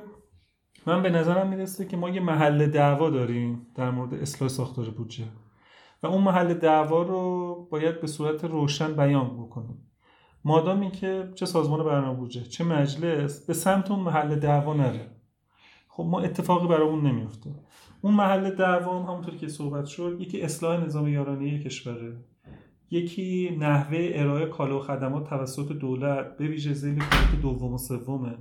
من 0.86 1.02
به 1.02 1.10
نظرم 1.10 1.48
می‌رسه 1.48 1.86
که 1.86 1.96
ما 1.96 2.10
یه 2.10 2.20
محل 2.20 2.66
دعوا 2.66 3.10
داریم 3.10 3.66
در 3.74 3.90
مورد 3.90 4.14
اصلاح 4.14 4.50
ساختار 4.50 4.90
بودجه. 4.90 5.24
و 6.02 6.06
اون 6.06 6.22
محل 6.22 6.54
دعوا 6.54 7.02
رو 7.02 7.68
باید 7.70 8.00
به 8.00 8.06
صورت 8.06 8.44
روشن 8.44 8.92
بیان 8.92 9.36
بکنیم. 9.36 9.90
مادامی 10.44 10.90
که 10.90 11.32
چه 11.34 11.46
سازمان 11.46 11.84
برنامه 11.84 12.18
بودجه 12.18 12.42
چه 12.42 12.64
مجلس 12.64 13.46
به 13.46 13.54
سمت 13.54 13.90
اون 13.90 14.00
محل 14.00 14.34
دعوا 14.36 14.74
نره. 14.74 15.10
خب 15.88 16.02
ما 16.02 16.20
اتفاقی 16.20 16.68
برامون 16.68 17.06
نمیفته 17.06 17.50
اون 18.00 18.14
محل 18.14 18.50
دعوا 18.50 19.02
همونطور 19.02 19.34
که 19.34 19.48
صحبت 19.48 19.86
شد 19.86 20.16
یکی 20.20 20.42
اصلاح 20.42 20.84
نظام 20.84 21.08
یارانه 21.08 21.62
کشوره. 21.62 22.16
یکی 22.90 23.56
نحوه 23.60 24.10
ارائه 24.12 24.46
کالا 24.46 24.78
و 24.78 24.82
خدمات 24.82 25.28
توسط 25.28 25.72
دولت 25.72 26.36
به 26.36 26.46
ویژه 26.46 26.72
زیل 26.72 27.02
دوم 27.42 27.72
و 27.72 27.78
سومه. 27.78 28.38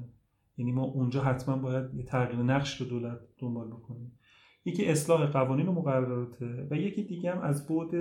یعنی 0.58 0.72
ما 0.72 0.84
اونجا 0.84 1.22
حتما 1.22 1.58
باید 1.58 1.94
یه 1.94 2.04
تغییر 2.04 2.44
نقش 2.44 2.82
رو 2.82 2.88
دولت 2.88 3.20
دنبال 3.40 3.68
بکنیم. 3.68 4.20
یکی 4.66 4.86
اصلاح 4.86 5.26
قوانین 5.26 5.68
و 5.68 5.72
مقرراته 5.72 6.68
و 6.72 6.76
یکی 6.76 7.04
دیگه 7.04 7.32
هم 7.32 7.42
از 7.42 7.68
بود 7.68 7.94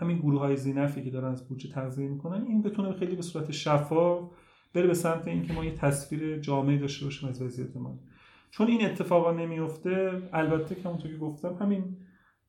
همین 0.00 0.18
گروه 0.18 0.40
های 0.40 0.56
زینفی 0.56 1.02
که 1.04 1.10
دارن 1.10 1.32
از 1.32 1.48
بودجه 1.48 1.70
تغذیه 1.70 2.08
می‌کنن 2.08 2.44
این 2.46 2.62
بتونه 2.62 2.92
خیلی 2.92 3.16
به 3.16 3.22
صورت 3.22 3.50
شفاف 3.50 4.30
بره 4.74 4.86
به 4.86 4.94
سمت 4.94 5.28
اینکه 5.28 5.52
ما 5.52 5.64
یه 5.64 5.74
تصویر 5.74 6.38
جامعی 6.38 6.78
داشته 6.78 7.04
باشیم 7.04 7.28
از 7.28 7.42
وضعیت 7.42 7.76
ما. 7.76 7.98
چون 8.50 8.66
این 8.66 8.86
اتفاقا 8.86 9.32
نمیفته 9.32 10.22
البته 10.32 10.74
که 10.74 10.82
همونطور 10.82 11.10
که 11.10 11.16
گفتم 11.16 11.54
همین 11.54 11.96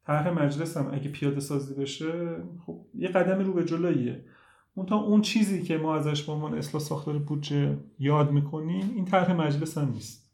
طرح 0.05 0.29
مجلس 0.29 0.77
هم 0.77 0.93
اگه 0.93 1.11
پیاده 1.11 1.39
سازی 1.39 1.81
بشه 1.81 2.37
خب 2.65 2.85
یه 2.93 3.07
قدم 3.07 3.39
رو 3.39 3.53
به 3.53 3.63
جلویه 3.63 4.25
اون 4.75 4.85
تا 4.85 4.95
اون 4.95 5.21
چیزی 5.21 5.63
که 5.63 5.77
ما 5.77 5.95
ازش 5.95 6.23
به 6.23 6.31
عنوان 6.31 6.57
اصلاح 6.57 6.83
ساختار 6.83 7.17
بودجه 7.17 7.77
یاد 7.99 8.31
می‌کنیم 8.31 8.91
این 8.95 9.05
طرح 9.05 9.31
مجلس 9.31 9.77
هم 9.77 9.91
نیست. 9.91 10.31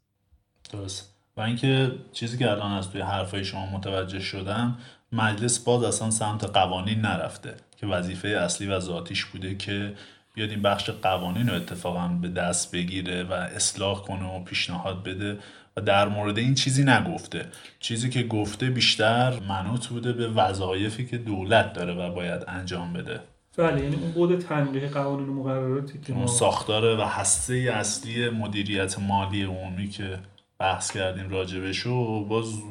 درست. 0.72 1.14
و 1.36 1.40
اینکه 1.40 1.92
چیزی 2.12 2.38
که 2.38 2.50
الان 2.50 2.72
از 2.72 2.90
توی 2.90 3.00
حرفای 3.00 3.44
شما 3.44 3.66
متوجه 3.66 4.20
شدم 4.20 4.78
مجلس 5.12 5.58
باز 5.58 5.82
اصلا 5.82 6.10
سمت 6.10 6.44
قوانین 6.44 7.00
نرفته 7.00 7.54
که 7.76 7.86
وظیفه 7.86 8.28
اصلی 8.28 8.66
و 8.66 8.80
ذاتیش 8.80 9.24
بوده 9.24 9.54
که 9.54 9.94
بیاد 10.34 10.50
این 10.50 10.62
بخش 10.62 10.90
قوانین 10.90 11.48
رو 11.48 11.54
اتفاقا 11.54 12.08
به 12.08 12.28
دست 12.28 12.72
بگیره 12.72 13.24
و 13.24 13.32
اصلاح 13.32 14.02
کنه 14.02 14.36
و 14.36 14.44
پیشنهاد 14.44 15.02
بده 15.04 15.38
و 15.76 15.80
در 15.80 16.08
مورد 16.08 16.38
این 16.38 16.54
چیزی 16.54 16.84
نگفته. 16.84 17.46
چیزی 17.80 18.10
که 18.10 18.22
گفته 18.22 18.70
بیشتر 18.70 19.40
منوط 19.48 19.86
بوده 19.86 20.12
به 20.12 20.28
وظایفی 20.28 21.06
که 21.06 21.18
دولت 21.18 21.72
داره 21.72 21.94
و 21.94 22.14
باید 22.14 22.44
انجام 22.48 22.92
بده. 22.92 23.20
بله 23.58 23.82
یعنی 23.84 23.96
اون 23.96 24.12
بود 24.12 24.38
تنبیه 24.38 24.88
قوانین 24.88 25.28
و 25.28 25.34
مقرراتی 25.34 25.98
که 25.98 26.12
اون 26.12 26.26
ساختاره 26.26 26.96
و 26.96 27.00
هسته 27.00 27.54
اصلی 27.54 28.30
مدیریت 28.30 28.98
مالی 28.98 29.42
عمومی 29.42 29.88
که 29.88 30.18
بحث 30.58 30.92
کردیم 30.92 31.28
راجبش 31.30 31.86
و 31.86 32.24
باز 32.24 32.62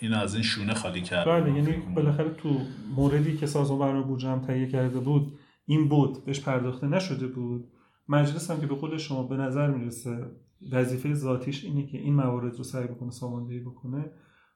این 0.00 0.14
از 0.14 0.34
این 0.34 0.42
شونه 0.42 0.74
خالی 0.74 1.00
کرد. 1.00 1.26
بله 1.26 1.54
یعنی 1.54 1.72
بالاخره 1.94 2.30
تو 2.30 2.60
موردی 2.96 3.36
که 3.36 3.46
سازمان 3.46 3.78
برنامه 3.78 4.06
بودجه 4.06 4.28
هم 4.28 4.40
تهیه 4.40 4.68
کرده 4.68 4.98
بود 4.98 5.38
این 5.66 5.88
بود 5.88 6.24
بهش 6.24 6.40
پرداخته 6.40 6.86
نشده 6.86 7.26
بود. 7.26 7.68
مجلس 8.08 8.50
هم 8.50 8.60
که 8.60 8.66
به 8.66 8.74
قول 8.74 8.98
شما 8.98 9.22
به 9.22 9.36
نظر 9.36 9.70
می‌رسه 9.70 10.18
وظیفه 10.72 11.14
ذاتیش 11.14 11.64
اینه 11.64 11.86
که 11.86 11.98
این 11.98 12.14
موارد 12.14 12.56
رو 12.56 12.64
سعی 12.64 12.86
بکنه 12.86 13.10
ساماندهی 13.10 13.60
بکنه 13.60 14.04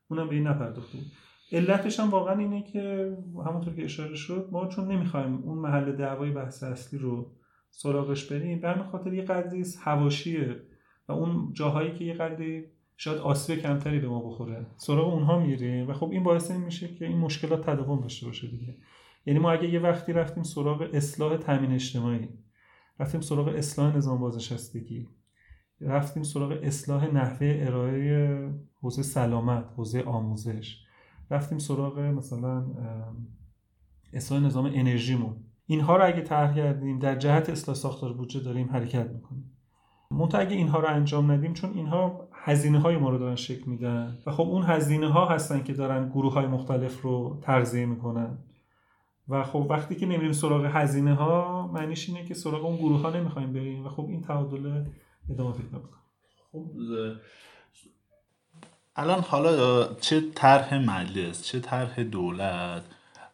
اونم 0.09 0.29
به 0.29 0.35
این 0.35 0.47
نپرداخته 0.47 0.99
بود. 0.99 1.13
علتش 1.53 2.01
هم 2.01 2.11
واقعا 2.11 2.39
اینه 2.39 2.63
که 2.63 3.17
همونطور 3.47 3.75
که 3.75 3.85
اشاره 3.85 4.15
شد 4.15 4.49
ما 4.53 4.67
چون 4.67 4.93
نمی‌خوایم 4.93 5.43
اون 5.45 5.59
محل 5.59 5.93
دعوای 5.93 6.31
بحث 6.31 6.63
اصلی 6.63 6.99
رو 6.99 7.33
سراغش 7.71 8.33
بریم 8.33 8.61
به 8.61 8.85
خاطر 8.93 9.15
یه 9.15 9.23
قدری 9.23 9.65
هواشیه 9.81 10.63
و 11.09 11.13
اون 11.13 11.53
جاهایی 11.53 11.93
که 11.93 12.05
یه 12.05 12.15
قدری 12.15 12.65
شاید 12.97 13.19
آسیب 13.19 13.59
کمتری 13.59 13.99
به 13.99 14.09
ما 14.09 14.21
بخوره. 14.29 14.67
سراغ 14.77 15.15
اونها 15.15 15.39
میریم 15.39 15.89
و 15.89 15.93
خب 15.93 16.11
این 16.11 16.23
باعث 16.23 16.51
این 16.51 16.61
میشه 16.61 16.95
که 16.95 17.07
این 17.07 17.19
مشکلات 17.19 17.71
تداوم 17.71 18.01
داشته 18.01 18.27
باشه 18.27 18.47
دیگه. 18.47 18.77
یعنی 19.27 19.39
ما 19.39 19.53
اگه 19.53 19.69
یه 19.69 19.81
وقتی 19.81 20.13
رفتیم 20.13 20.43
سراغ 20.43 20.89
اصلاح 20.93 21.37
تامین 21.37 21.73
اجتماعی 21.73 22.29
رفتیم 23.01 23.21
سراغ 23.21 23.49
اصلاح 23.49 23.97
نظام 23.97 24.21
بازنشستگی 24.21 25.09
رفتیم 25.81 26.23
سراغ 26.23 26.59
اصلاح 26.63 27.07
نحوه 27.07 27.59
ارائه 27.61 28.51
حوزه 28.81 29.03
سلامت 29.03 29.65
حوزه 29.77 30.03
آموزش 30.03 30.85
رفتیم 31.31 31.59
سراغ 31.59 31.99
مثلا 31.99 32.65
اصلاح 34.13 34.41
نظام 34.41 34.65
انرژیمون. 34.65 35.37
اینها 35.67 35.97
رو 35.97 36.07
اگه 36.07 36.21
طرح 36.21 36.55
کردیم 36.55 36.99
در 36.99 37.17
جهت 37.17 37.51
اصلاح 37.51 37.77
ساختار 37.77 38.13
بودجه 38.13 38.41
داریم 38.41 38.71
حرکت 38.71 39.11
می‌کنیم. 39.11 39.57
منتها 40.11 40.41
اگه 40.41 40.57
اینها 40.57 40.81
رو 40.81 40.89
انجام 40.89 41.31
ندیم 41.31 41.55
چون 41.55 41.71
اینها 41.75 42.29
هزینه 42.33 42.79
های 42.79 42.97
ما 42.97 43.11
رو 43.11 43.19
دارن 43.19 43.37
شکل 43.37 43.71
میدن 43.71 44.19
و 44.27 44.31
خب 44.31 44.43
اون 44.43 44.63
هزینه 44.63 45.09
ها 45.09 45.27
هستن 45.27 45.63
که 45.63 45.73
دارن 45.73 46.09
گروه 46.09 46.33
های 46.33 46.47
مختلف 46.47 47.03
رو 47.03 47.41
تغذیه 47.43 47.87
می‌کنن. 47.87 48.39
و 49.29 49.43
خب 49.43 49.67
وقتی 49.71 49.95
که 49.95 50.07
نمیریم 50.07 50.33
سراغ 50.33 50.65
هزینه 50.65 51.15
ها 51.15 51.71
معنیش 51.75 52.09
اینه 52.09 52.25
که 52.25 52.35
سراغ 52.35 52.65
اون 52.65 52.77
گروه 52.77 53.01
ها 53.01 53.11
نمی‌خوایم 53.11 53.53
بریم 53.53 53.87
و 53.87 53.89
خب 53.89 54.07
این 54.09 54.23
تعادل 54.23 54.85
ادامه 55.31 55.53
پیدا 55.53 55.79
می‌کنه. 55.79 56.01
خب 56.53 56.67
الان 58.97 59.21
حالا 59.21 59.95
چه 59.95 60.21
طرح 60.35 60.75
مجلس 60.75 61.45
چه 61.45 61.61
طرح 61.61 62.03
دولت 62.03 62.83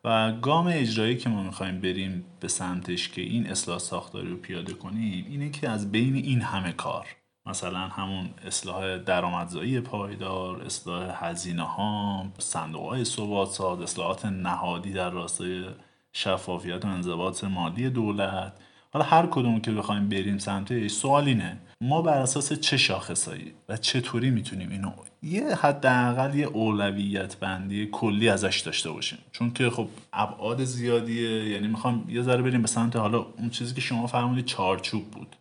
و 0.05 0.33
گام 0.33 0.67
اجرایی 0.67 1.17
که 1.17 1.29
ما 1.29 1.43
می‌خوایم 1.43 1.81
بریم 1.81 2.25
به 2.41 2.49
سمتش 2.49 3.09
که 3.09 3.23
این 3.23 3.47
اصلاح 3.47 3.79
ساختاری 3.79 4.29
رو 4.29 4.37
پیاده 4.37 4.75
کنیم 4.75 5.27
اینه 5.29 5.51
که 5.51 5.69
از 5.69 5.93
بین 5.93 6.15
این 6.15 6.41
همه 6.41 6.73
کار 6.73 7.07
مثلا 7.47 7.79
همون 7.79 8.31
اصلاح 8.47 8.99
درآمدزایی 8.99 9.81
پایدار 9.81 10.63
اصلاح 10.63 11.25
هزینه 11.25 11.63
ها 11.63 12.27
صندوق 12.39 12.89
های 12.89 13.05
ثبات 13.05 13.61
اصلاحات 13.61 14.27
نهادی 14.27 14.93
در 14.93 15.11
راستای 15.11 15.65
شفافیت 16.13 16.85
و 16.85 16.89
انضباط 16.89 17.45
مالی 17.45 17.91
دولت 17.91 18.53
حالا 18.97 19.09
هر 19.09 19.27
کدوم 19.27 19.61
که 19.61 19.73
بخوایم 19.73 20.09
بریم 20.09 20.39
سمتش 20.39 20.91
سوال 20.91 21.25
اینه 21.25 21.57
ما 21.81 22.03
بر 22.03 22.19
اساس 22.19 22.53
چه 22.53 22.77
شاخصایی 22.77 23.53
و 23.69 23.77
چطوری 23.77 24.31
می‌تونیم 24.31 24.71
اینو 24.71 24.93
یه 25.23 25.55
حداقل 25.55 26.35
یه 26.35 26.47
اولویت 26.47 27.37
بندی 27.37 27.89
کلی 27.93 28.29
ازش 28.29 28.61
داشته 28.61 28.91
باشیم؟ 28.91 29.19
چون 29.33 29.53
که 29.53 29.71
خب 29.71 29.89
ابعاد 30.13 30.65
زیادیه 30.65 31.49
یعنی 31.49 31.69
می‌خوام 31.69 32.05
یه 32.09 32.23
ذره 32.23 32.43
بریم 32.43 32.63
به 32.63 32.69
سمت 32.69 32.97
حالا 32.97 33.27
اون 33.39 33.51
چیزی 33.51 33.75
که 33.75 33.81
شما 33.81 34.07
فرمودید 34.07 34.45
چارچوب 34.45 35.11
بود. 35.11 35.37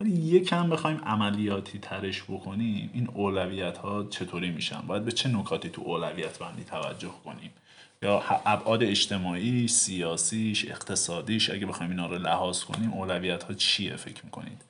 ولی 0.00 0.10
یکم 0.10 0.70
بخوایم 0.70 1.00
عملیاتی 1.06 1.78
ترش 1.78 2.22
بکنیم 2.22 2.90
این 2.92 3.08
اولویت 3.14 3.78
ها 3.78 4.04
چطوری 4.04 4.50
میشن؟ 4.50 4.80
باید 4.86 5.04
به 5.04 5.12
چه 5.12 5.28
نکاتی 5.28 5.68
تو 5.68 5.82
اولویت 5.82 6.38
بندی 6.38 6.64
توجه 6.64 7.10
کنیم؟ 7.24 7.50
یا 8.02 8.22
ابعاد 8.46 8.82
اجتماعی 8.82 9.68
سیاسیش 9.68 10.70
اقتصادیش 10.70 11.50
اگه 11.50 11.66
بخوایم 11.66 11.90
اینا 11.90 12.06
رو 12.06 12.18
لحاظ 12.18 12.64
کنیم 12.64 12.92
اولویت 12.92 13.42
ها 13.42 13.54
چیه 13.54 13.96
فکر 13.96 14.24
می‌کنید؟ 14.24 14.64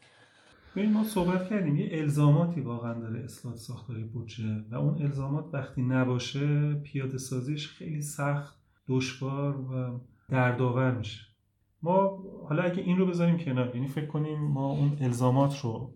ببین 0.77 0.93
ما 0.93 1.05
صحبت 1.05 1.51
کردیم 1.51 1.77
یه 1.77 1.89
الزاماتی 1.93 2.61
واقعا 2.61 2.95
داره 2.95 3.25
اصلاح 3.25 3.57
ساختاری 3.57 4.05
بودجه 4.05 4.65
و 4.71 4.75
اون 4.75 5.03
الزامات 5.03 5.45
وقتی 5.53 5.83
نباشه 5.83 6.75
پیاده 6.75 7.19
سازیش 7.19 7.69
خیلی 7.69 8.03
سخت 8.03 8.57
دشوار 8.89 9.61
و 9.61 10.01
دردآور 10.29 10.91
میشه. 10.91 11.21
ما 11.83 12.19
حالا 12.49 12.63
اگه 12.63 12.83
این 12.83 12.99
رو 12.99 13.07
بذاریم 13.07 13.39
کنار 13.39 13.75
یعنی 13.75 13.89
فکر 13.89 14.07
کنیم 14.07 14.41
ما 14.41 14.71
اون 14.71 14.99
الزامات 15.01 15.61
رو 15.61 15.95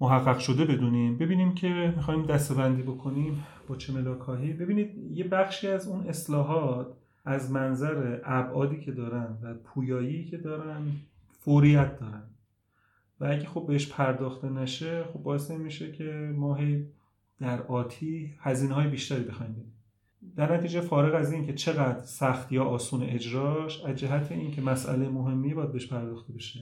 محقق 0.00 0.38
شده 0.38 0.64
بدونیم 0.64 1.18
ببینیم 1.18 1.54
که 1.54 1.92
می‌خوایم 1.96 2.26
دستبندی 2.26 2.82
بکنیم. 2.82 3.44
چه 3.76 3.92
ملاکاهی؟ 3.92 4.52
ببینید 4.52 5.10
یه 5.12 5.28
بخشی 5.28 5.68
از 5.68 5.88
اون 5.88 6.08
اصلاحات 6.08 6.86
از 7.24 7.50
منظر 7.50 8.20
ابعادی 8.24 8.80
که 8.80 8.92
دارن 8.92 9.38
و 9.42 9.54
پویایی 9.54 10.24
که 10.24 10.36
دارن 10.36 10.82
فوریت 11.28 12.00
دارن. 12.00 12.22
و 13.20 13.24
اگه 13.24 13.46
خب 13.46 13.64
بهش 13.68 13.92
پرداخته 13.92 14.48
نشه 14.48 15.04
خب 15.04 15.22
باعث 15.22 15.50
میشه 15.50 15.92
که 15.92 16.32
ما 16.36 16.58
در 17.40 17.62
آتی 17.62 18.34
هزینه 18.38 18.74
های 18.74 18.86
بیشتری 18.88 19.24
بخوایم 19.24 19.52
بدیم. 19.52 19.72
در 20.36 20.56
نتیجه 20.56 20.80
فارغ 20.80 21.14
از 21.14 21.32
این 21.32 21.46
که 21.46 21.54
چقدر 21.54 22.04
سخت 22.04 22.52
یا 22.52 22.64
آسون 22.64 23.02
اجراش 23.02 23.84
از 23.84 23.96
جهت 23.96 24.32
این 24.32 24.50
که 24.50 24.62
مسئله 24.62 25.08
مهمی 25.08 25.54
باید 25.54 25.72
بهش 25.72 25.86
پرداخته 25.86 26.32
بشه. 26.32 26.60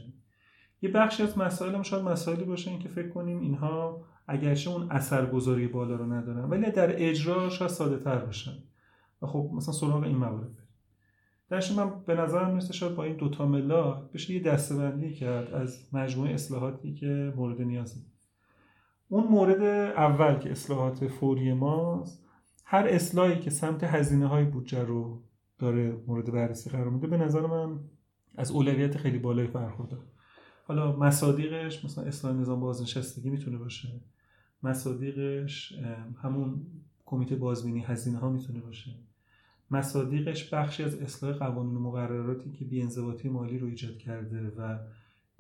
یه 0.83 0.91
بخشی 0.91 1.23
از 1.23 1.39
مسائل 1.39 1.75
هم 1.75 1.83
شاید 1.83 2.05
مسائلی 2.05 2.45
باشه 2.45 2.71
این 2.71 2.81
که 2.81 2.89
فکر 2.89 3.09
کنیم 3.09 3.41
اینها 3.41 4.05
اگرچه 4.29 4.71
اون 4.71 4.91
اثرگذاری 4.91 5.69
بالا 5.69 5.97
رو 5.97 6.13
ندارن 6.13 6.45
ولی 6.45 6.71
در 6.71 7.09
اجرا 7.09 7.49
شاید 7.49 7.71
ساده 7.71 8.05
تر 8.05 8.19
باشن. 8.19 8.53
و 9.23 9.27
خب 9.27 9.51
مثلا 9.55 9.75
سراغ 9.75 10.03
این 10.03 10.17
موارد 10.17 10.59
درش 11.51 11.73
من 11.73 12.05
به 12.07 12.15
نظرم 12.15 12.51
می‌رسه 12.51 12.73
شاید 12.73 12.95
با 12.95 13.05
این 13.05 13.17
دوتا 13.17 13.47
ملاک 13.47 14.13
بشه 14.13 14.35
یه 14.35 14.43
دستبندی 14.43 15.15
کرد 15.15 15.55
از 15.55 15.95
مجموعه 15.95 16.35
اصلاحاتی 16.35 16.95
که 16.95 17.33
مورد 17.37 17.63
نیازه 17.63 18.01
اون 19.09 19.25
مورد 19.25 19.63
اول 19.97 20.39
که 20.39 20.51
اصلاحات 20.51 21.09
فوری 21.09 21.53
ماست 21.53 22.25
هر 22.65 22.87
اصلاحی 22.87 23.41
که 23.41 23.51
سمت 23.51 23.85
هزینه 23.85 24.27
های 24.27 24.45
بودجه 24.45 24.83
رو 24.85 25.23
داره 25.59 25.97
مورد 26.07 26.33
بررسی 26.33 26.71
قرار 26.71 26.91
میده 26.91 27.07
به 27.07 27.17
نظر 27.17 27.47
من 27.47 27.81
از 28.37 28.51
اولویت 28.51 28.97
خیلی 28.97 29.19
بالایی 29.19 29.49
برخوردار 29.49 30.05
حالا 30.67 30.97
مصادیقش 30.97 31.85
مثلا 31.85 32.05
اصلاح 32.05 32.37
نظام 32.37 32.61
بازنشستگی 32.61 33.31
می‌تونه 33.31 33.59
باشه. 33.59 33.89
مصادیقش 34.63 35.73
همون 36.23 36.67
کمیته 37.07 37.37
بازبینی 37.37 37.81
هزینه 37.81 38.19
ها 38.19 38.31
می‌تونه 38.31 38.61
باشه. 38.61 38.91
مصادیقش 39.71 40.55
بخشی 40.55 40.83
از 40.83 40.95
اصلاح 40.95 41.33
قوانین 41.33 41.77
و 41.77 41.81
مقرراتی 41.81 42.51
که 42.51 42.65
بیانضباطی 42.65 43.29
مالی 43.29 43.59
رو 43.59 43.67
ایجاد 43.67 43.99
کرده 43.99 44.53
و 44.57 44.79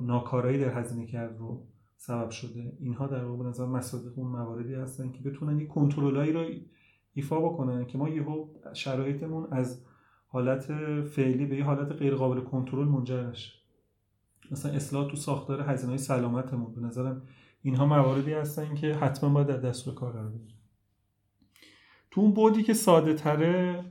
ناکارایی 0.01 0.59
در 0.59 0.81
هزینه 0.81 1.07
کرد 1.07 1.39
رو 1.39 1.66
سبب 1.97 2.31
شده. 2.31 2.73
اینها 2.81 3.07
در 3.07 3.24
واقع 3.24 3.49
نظر 3.49 3.66
مصادیق 3.66 4.19
اون 4.19 4.27
مواردی 4.27 4.74
هستن 4.74 5.12
که 5.12 5.23
بتونن 5.23 5.61
یک 5.61 5.69
کنترلایی 5.69 6.32
رو 6.32 6.47
ایفا 7.15 7.40
بکنن 7.40 7.86
که 7.86 7.99
ما 7.99 8.09
یهو 8.09 8.49
شرایطمون 8.73 9.49
از 9.51 9.85
حالت 10.27 10.73
فعلی 11.03 11.47
به 11.47 11.57
یه 11.57 11.65
حالت 11.65 11.93
غیر 11.93 12.15
قابل 12.15 12.40
کنترل 12.40 12.89
منجر 12.89 13.27
نشه. 13.27 13.53
مثلا 14.51 14.73
اصلاح 14.73 15.11
تو 15.11 15.16
ساختار 15.16 15.61
هزینه 15.61 15.89
های 15.89 15.99
سلامتمون 15.99 16.74
به 16.74 16.81
نظرم 16.81 17.23
اینها 17.62 17.86
مواردی 17.86 18.32
هستن 18.32 18.74
که 18.74 18.94
حتما 18.94 19.30
باید 19.30 19.47
در 19.47 19.56
دستور 19.56 19.94
کار 19.94 20.12
قرار 20.12 20.28
بگیرن. 20.28 20.59
تو 22.10 22.20
اون 22.20 22.32
بودی 22.32 22.62
که 22.62 22.74
ساده 22.74 23.14
تره 23.14 23.85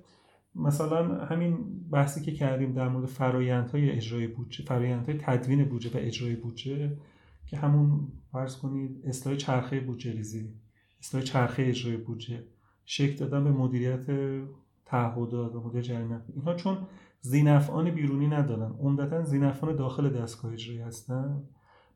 مثلا 0.55 1.25
همین 1.25 1.57
بحثی 1.91 2.21
که 2.21 2.31
کردیم 2.31 2.73
در 2.73 2.89
مورد 2.89 3.05
فرایندهای 3.05 3.91
اجرای 3.91 4.27
بودجه 4.27 4.63
فرایندهای 4.63 5.17
تدوین 5.21 5.65
بودجه 5.65 5.89
و 5.89 5.97
اجرای 5.97 6.35
بودجه 6.35 6.97
که 7.45 7.57
همون 7.57 8.07
فرض 8.31 8.57
کنید 8.57 9.01
اصلاح 9.05 9.35
چرخه 9.35 9.79
بودجه 9.79 10.11
ریزی 10.11 10.53
اصلاح 10.99 11.23
چرخه 11.23 11.63
اجرای 11.63 11.97
بودجه 11.97 12.43
شکل 12.85 13.15
دادن 13.15 13.43
به 13.43 13.51
مدیریت 13.51 14.05
تعهدات 14.85 15.55
و 15.55 15.67
مدیر 15.67 15.81
جریمه. 15.81 16.21
اینها 16.35 16.53
چون 16.53 16.77
زینفعان 17.21 17.91
بیرونی 17.91 18.27
ندارن 18.27 18.71
عمدتا 18.79 19.23
زینفعان 19.23 19.75
داخل 19.75 20.09
دستگاه 20.09 20.53
اجرایی 20.53 20.79
هستن. 20.79 21.43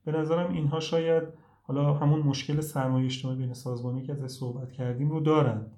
به 0.06 0.12
نظرم 0.12 0.54
اینها 0.54 0.80
شاید 0.80 1.24
حالا 1.62 1.94
همون 1.94 2.20
مشکل 2.20 2.62
سرمایه 2.62 3.06
اجتماعی 3.06 3.38
بین 3.38 3.54
سازمانی 3.54 4.04
که 4.04 4.24
از 4.24 4.32
صحبت 4.32 4.72
کردیم 4.72 5.10
رو 5.10 5.20
دارند 5.20 5.72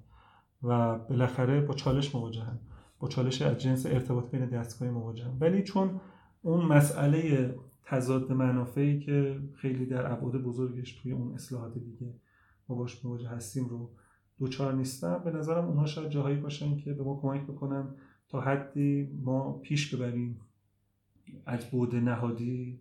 و 0.62 0.98
بالاخره 0.98 1.60
با 1.60 1.74
چالش 1.74 2.14
مواجهن. 2.14 2.58
با 2.98 3.08
چالش 3.08 3.42
از 3.42 3.58
جنس 3.58 3.86
ارتباط 3.86 4.30
بین 4.30 4.46
دستگاه 4.46 4.90
مواجهن. 4.90 5.36
ولی 5.40 5.62
چون 5.62 6.00
اون 6.42 6.64
مسئله 6.64 7.54
تضاد 7.84 8.32
منافعی 8.32 9.00
که 9.00 9.40
خیلی 9.54 9.86
در 9.86 10.12
ابعاد 10.12 10.42
بزرگش 10.42 10.92
توی 10.92 11.12
اون 11.12 11.34
اصلاحات 11.34 11.78
دیگه 11.78 12.14
ما 12.68 12.76
باش 12.76 13.04
مواجه 13.04 13.28
هستیم 13.28 13.68
رو 13.68 13.90
دوچار 14.38 14.72
نیستن. 14.74 15.18
به 15.24 15.30
نظرم 15.30 15.64
اونها 15.64 15.86
شاید 15.86 16.10
جاهایی 16.10 16.36
باشن 16.36 16.76
که 16.76 16.92
به 16.92 17.04
ما 17.04 17.20
کمک 17.22 17.42
بکنن 17.42 17.94
تا 18.28 18.40
حدی 18.40 19.08
ما 19.22 19.52
پیش 19.52 19.94
ببریم 19.94 20.40
از 21.46 21.64
بود 21.70 21.96
نهادی 21.96 22.80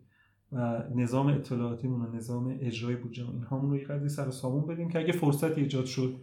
و 0.53 0.83
نظام 0.95 1.27
اطلاعاتیمون 1.27 2.01
و 2.01 2.15
نظام 2.15 2.57
اجرای 2.61 2.95
بودجه 2.95 3.29
اینهامون 3.29 3.69
رو 3.69 3.77
یه 3.77 3.83
قدری 3.83 4.09
سر 4.09 4.31
سامون 4.31 4.67
بدیم 4.67 4.89
که 4.89 4.99
اگه 4.99 5.11
فرصتی 5.11 5.61
ایجاد 5.61 5.85
شد 5.85 6.15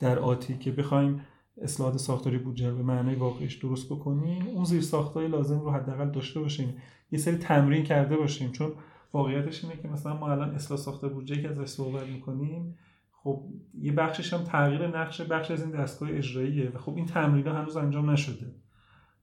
در 0.00 0.18
آتی 0.18 0.58
که 0.58 0.72
بخوایم 0.72 1.20
اصلاحات 1.62 1.96
ساختاری 1.96 2.38
بودجه 2.38 2.70
رو 2.70 2.76
به 2.76 2.82
معنای 2.82 3.14
واقعیش 3.14 3.54
درست 3.54 3.92
بکنیم 3.92 4.46
اون 4.46 4.64
زیر 4.64 4.80
ساختای 4.80 5.28
لازم 5.28 5.60
رو 5.60 5.70
حداقل 5.70 6.10
داشته 6.10 6.40
باشیم. 6.40 6.74
یه 7.12 7.18
سری 7.18 7.36
تمرین 7.36 7.84
کرده 7.84 8.16
باشیم. 8.16 8.52
چون 8.52 8.72
واقعیتش 9.12 9.64
اینه 9.64 9.76
که 9.76 9.88
مثلا 9.88 10.16
ما 10.16 10.30
الان 10.30 10.50
اصلاح 10.50 10.80
ساخته 10.80 11.08
بودجه 11.08 11.42
که 11.42 11.48
ازش 11.48 11.66
صحبت 11.66 12.06
می‌کنیم 12.06 12.78
خب 13.12 13.44
یه 13.80 13.92
بخشش 13.92 14.32
هم 14.32 14.44
تغییر 14.44 14.86
نقش 14.86 15.20
بخش 15.20 15.50
از 15.50 15.62
این 15.62 15.70
دستگاه 15.70 16.08
اجراییه 16.12 16.70
و 16.74 16.78
خب 16.78 16.96
این 16.96 17.06
تمرین 17.06 17.46
هنوز 17.46 17.76
انجام 17.76 18.10
نشده. 18.10 18.46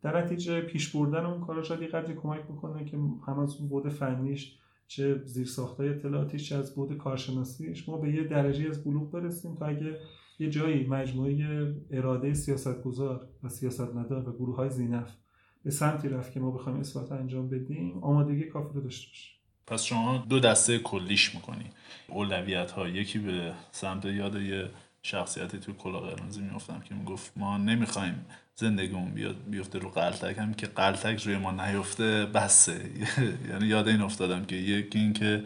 در 0.01 0.23
نتیجه 0.23 0.61
پیش 0.61 0.95
بردن 0.95 1.25
اون 1.25 1.41
کارا 1.41 1.63
شاید 1.63 1.89
قدری 1.89 2.15
کمک 2.15 2.43
بکنه 2.43 2.85
که 2.85 2.97
هم 3.27 3.39
از 3.39 3.55
اون 3.55 3.69
بود 3.69 3.89
فنیش 3.89 4.57
چه 4.87 5.21
زیر 5.25 5.47
ساختای 5.47 5.89
اطلاعاتیش 5.89 6.49
چه 6.49 6.55
از 6.55 6.75
بود 6.75 6.97
کارشناسیش 6.97 7.89
ما 7.89 7.97
به 7.97 8.13
یه 8.13 8.23
درجه 8.23 8.69
از 8.69 8.83
بلوغ 8.83 9.11
برسیم 9.11 9.55
تا 9.55 9.65
اگه 9.65 9.97
یه 10.39 10.49
جایی 10.49 10.87
مجموعه 10.87 11.75
اراده 11.91 12.33
سیاستگزار 12.33 13.27
و 13.43 13.49
سیاستمدار 13.49 14.29
و 14.29 14.33
گروه 14.33 14.55
های 14.55 14.69
زینف 14.69 15.15
به 15.63 15.71
سمتی 15.71 16.09
رفت 16.09 16.31
که 16.31 16.39
ما 16.39 16.51
بخوایم 16.51 16.79
اصلاحات 16.79 17.11
انجام 17.11 17.49
بدیم 17.49 18.03
آمادگی 18.03 18.43
کافی 18.43 18.73
رو 18.73 18.81
داشته 18.81 19.07
باشیم 19.07 19.35
پس 19.67 19.83
شما 19.83 20.25
دو 20.29 20.39
دسته 20.39 20.79
کلیش 20.79 21.35
می‌کنی. 21.35 21.65
اولویت 22.07 22.71
ها 22.71 22.87
یکی 22.87 23.19
به 23.19 23.53
سمت 23.71 24.05
یاد 24.05 24.35
یه 24.35 24.69
شخصیتی 25.05 25.59
تو 25.59 25.73
کلا 25.73 25.99
قرمزی 25.99 26.41
میفتم 26.41 26.79
که 26.79 26.95
می‌گفت 26.95 27.31
ما 27.35 27.57
نمی‌خوایم 27.57 28.25
زندگیمون 28.55 29.11
بیاد 29.11 29.35
بیفته 29.47 29.79
رو 29.79 29.89
قلتک. 29.89 30.37
هم 30.37 30.53
که 30.53 30.67
قلتک 30.67 31.23
روی 31.23 31.37
ما 31.37 31.51
نیفته 31.51 32.25
بسه. 32.25 32.89
یعنی 33.49 33.67
یاد 33.67 33.87
این 33.87 34.01
افتادم 34.01 34.45
که 34.45 34.55
یکی 34.55 34.99
این 34.99 35.13
که 35.13 35.43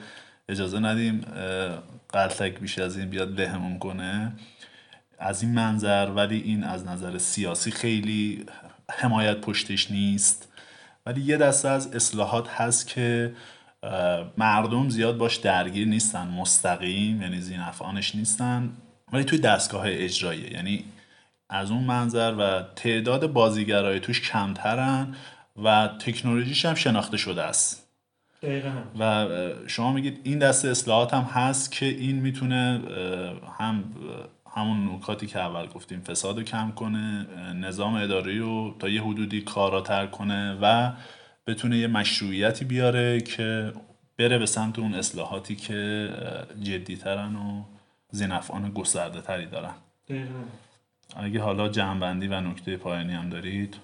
اجازه 0.49 0.79
ندیم 0.79 1.21
قلتک 2.09 2.59
بیش 2.59 2.79
از 2.79 2.97
این 2.97 3.09
بیاد 3.09 3.41
لهمون 3.41 3.79
کنه. 3.79 4.33
از 5.19 5.43
این 5.43 5.53
منظر 5.53 6.11
ولی 6.15 6.41
این 6.41 6.63
از 6.63 6.87
نظر 6.87 7.17
سیاسی 7.17 7.71
خیلی 7.71 8.45
حمایت 8.91 9.41
پشتش 9.41 9.91
نیست. 9.91 10.47
ولی 11.05 11.21
یه 11.21 11.37
دسته 11.37 11.69
از 11.69 11.95
اصلاحات 11.95 12.49
هست 12.49 12.87
که 12.87 13.35
مردم 14.37 14.89
زیاد 14.89 15.17
باش 15.17 15.35
درگیر 15.35 15.87
نیستن 15.87 16.27
مستقیم 16.27 17.21
یعنی 17.21 17.41
زینفعانش 17.41 18.15
نیستن. 18.15 18.69
ولی 19.13 19.23
توی 19.23 19.39
دستگاه 19.39 19.83
اجراییه. 19.85 20.53
یعنی 20.53 20.83
از 21.49 21.71
اون 21.71 21.83
منظر 21.83 22.35
و 22.39 22.63
تعداد 22.75 23.33
بازیگرای 23.33 23.99
توش 23.99 24.31
کمترن 24.31 25.15
و 25.63 25.89
تکنولوژیش 25.99 26.65
هم 26.65 26.75
شناخته 26.75 27.17
شده 27.17 27.43
است. 27.43 27.89
و 28.99 29.27
شما 29.67 29.93
میگید 29.93 30.19
این 30.23 30.39
دسته 30.39 30.69
اصلاحات 30.69 31.13
هم 31.13 31.23
هست 31.23 31.71
که 31.71 31.85
این 31.85 32.15
می‌تونه 32.15 32.81
هم 33.59 33.83
همون 34.55 34.95
نکاتی 34.95 35.27
که 35.27 35.39
اول 35.39 35.67
گفتیم 35.67 36.01
فساد 36.01 36.37
رو 36.37 36.43
کم 36.43 36.71
کنه 36.71 37.27
نظام 37.53 37.93
اداری 37.93 38.39
رو 38.39 38.75
تا 38.79 38.89
یه 38.89 39.03
حدودی 39.03 39.41
کاراتر 39.41 40.07
کنه 40.07 40.57
و 40.61 40.91
بتونه 41.47 41.77
یه 41.77 41.87
مشروعیتی 41.87 42.65
بیاره 42.65 43.21
که 43.21 43.73
بره 44.17 44.37
به 44.37 44.45
سمت 44.45 44.79
اون 44.79 44.93
اصلاحاتی 44.93 45.55
که 45.55 46.09
جدیترن 46.61 47.35
و 47.35 47.63
زینفعان 48.11 48.71
گسترده 48.71 49.21
تری 49.21 49.45
دارن 49.45 49.73
اگه 51.15 51.41
حالا 51.41 51.69
جمعبندی 51.69 52.27
و 52.27 52.41
نکته 52.41 52.77
پایانی 52.77 53.13
هم 53.13 53.29
دارید. 53.29 53.77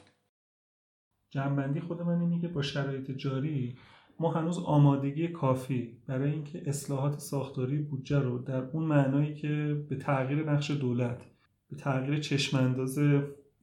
جمعبندی 1.29 1.79
خود 1.79 2.01
من 2.01 2.21
اینه 2.21 2.41
که 2.41 2.47
با 2.47 2.61
شرایط 2.61 3.11
جاری 3.11 3.77
ما 4.19 4.31
هنوز 4.31 4.59
آمادگی 4.59 5.27
کافی 5.27 5.97
برای 6.07 6.31
اینکه 6.31 6.63
اصلاحات 6.65 7.19
ساختاری 7.19 7.77
بودجه 7.77 8.19
رو 8.19 8.37
در 8.39 8.63
اون 8.63 8.83
معنایی 8.83 9.35
که 9.35 9.85
به 9.89 9.95
تغییر 9.95 10.51
نقش 10.51 10.71
دولت 10.71 11.21
به 11.69 11.75
تغییر 11.75 12.19
چشمانداز 12.19 12.99